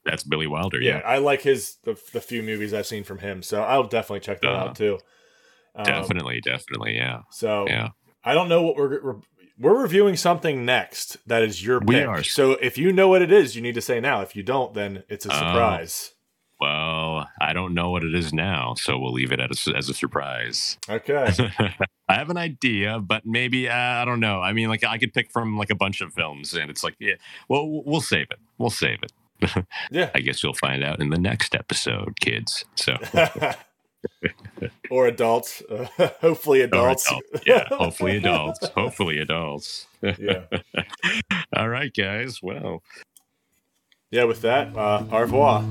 That's 0.05 0.23
Billy 0.24 0.47
Wilder. 0.47 0.81
Yeah, 0.81 0.99
Yeah, 0.99 1.03
I 1.07 1.19
like 1.19 1.43
his 1.43 1.77
the, 1.85 1.99
the 2.12 2.20
few 2.20 2.43
movies 2.43 2.74
I've 2.74 2.86
seen 2.86 3.05
from 3.05 3.19
him, 3.19 3.43
so 3.43 3.62
I'll 3.62 3.85
definitely 3.85 4.20
check 4.20 4.41
that 4.43 4.51
Uh-huh. 4.51 4.69
out 4.69 4.74
too. 4.77 4.99
Um, 5.77 5.86
definitely, 5.86 6.41
definitely. 6.41 6.95
Yeah, 6.97 7.20
So 7.31 7.66
yeah. 7.69 7.89
I 8.25 8.35
don't 8.35 8.49
know 8.49 8.63
what 8.63 8.77
we're, 8.77 9.03
we're 9.03 9.17
we're 9.59 9.83
reviewing 9.83 10.17
something 10.17 10.65
next 10.65 11.17
that 11.29 11.43
is 11.43 11.65
your 11.65 11.79
pick. 11.81 11.89
We 11.89 12.03
are. 12.03 12.23
So 12.25 12.53
if 12.53 12.77
you 12.77 12.93
know 12.93 13.09
what 13.09 13.23
it 13.23 13.31
is, 13.31 13.55
you 13.55 13.63
need 13.63 13.75
to 13.77 13.81
say 13.81 14.01
now. 14.01 14.21
If 14.23 14.35
you 14.35 14.43
don't, 14.43 14.75
then 14.75 15.05
it's 15.09 15.27
a 15.27 15.33
Oh. 15.33 15.37
surprise. 15.39 16.11
Well, 16.61 17.29
I 17.41 17.53
don't 17.53 17.75
know 17.75 17.91
what 17.91 18.05
it 18.05 18.15
is 18.15 18.33
now, 18.33 18.75
so 18.75 18.99
we'll 18.99 19.13
leave 19.13 19.33
it 19.33 19.41
as 19.41 19.67
a, 19.67 19.77
as 19.77 19.89
a 19.91 19.95
surprise. 19.95 20.79
Okay. 20.89 21.27
I 22.09 22.15
have 22.15 22.31
an 22.31 22.37
idea, 22.37 23.01
but 23.01 23.27
maybe 23.27 23.69
uh, 23.69 23.75
I 23.75 24.05
don't 24.05 24.21
know. 24.21 24.41
I 24.41 24.53
mean, 24.53 24.69
like 24.69 24.83
I 24.85 24.97
could 24.99 25.13
pick 25.13 25.31
from 25.31 25.59
like 25.59 25.71
a 25.71 25.75
bunch 25.75 26.01
of 26.01 26.13
films, 26.15 26.55
and 26.55 26.71
it's 26.71 26.83
like, 26.83 26.95
yeah. 26.99 27.15
Well, 27.49 27.83
we'll 27.85 28.01
save 28.01 28.29
it. 28.31 28.39
We'll 28.59 28.71
save 28.71 29.01
it. 29.03 29.13
Yeah. 29.91 30.11
I 30.15 30.21
guess 30.21 30.43
you'll 30.43 30.55
find 30.55 30.83
out 30.83 31.01
in 31.01 31.11
the 31.11 31.19
next 31.19 31.55
episode, 31.55 32.19
kids. 32.21 32.65
So 32.77 32.97
or 34.90 35.06
adults. 35.06 35.62
Uh, 35.68 35.86
hopefully 36.20 36.62
adults. 36.62 37.06
adult- 37.06 37.47
yeah, 37.47 37.64
hopefully 37.68 38.16
adults. 38.16 38.68
Hopefully 38.70 39.18
adults. 39.18 39.86
yeah. 40.02 40.44
All 41.56 41.68
right, 41.68 41.93
guys. 41.93 42.43
Well. 42.43 42.82
Yeah, 44.10 44.24
with 44.24 44.43
that, 44.43 44.76
uh, 44.76 45.05
au 45.10 45.20
revoir. 45.20 45.64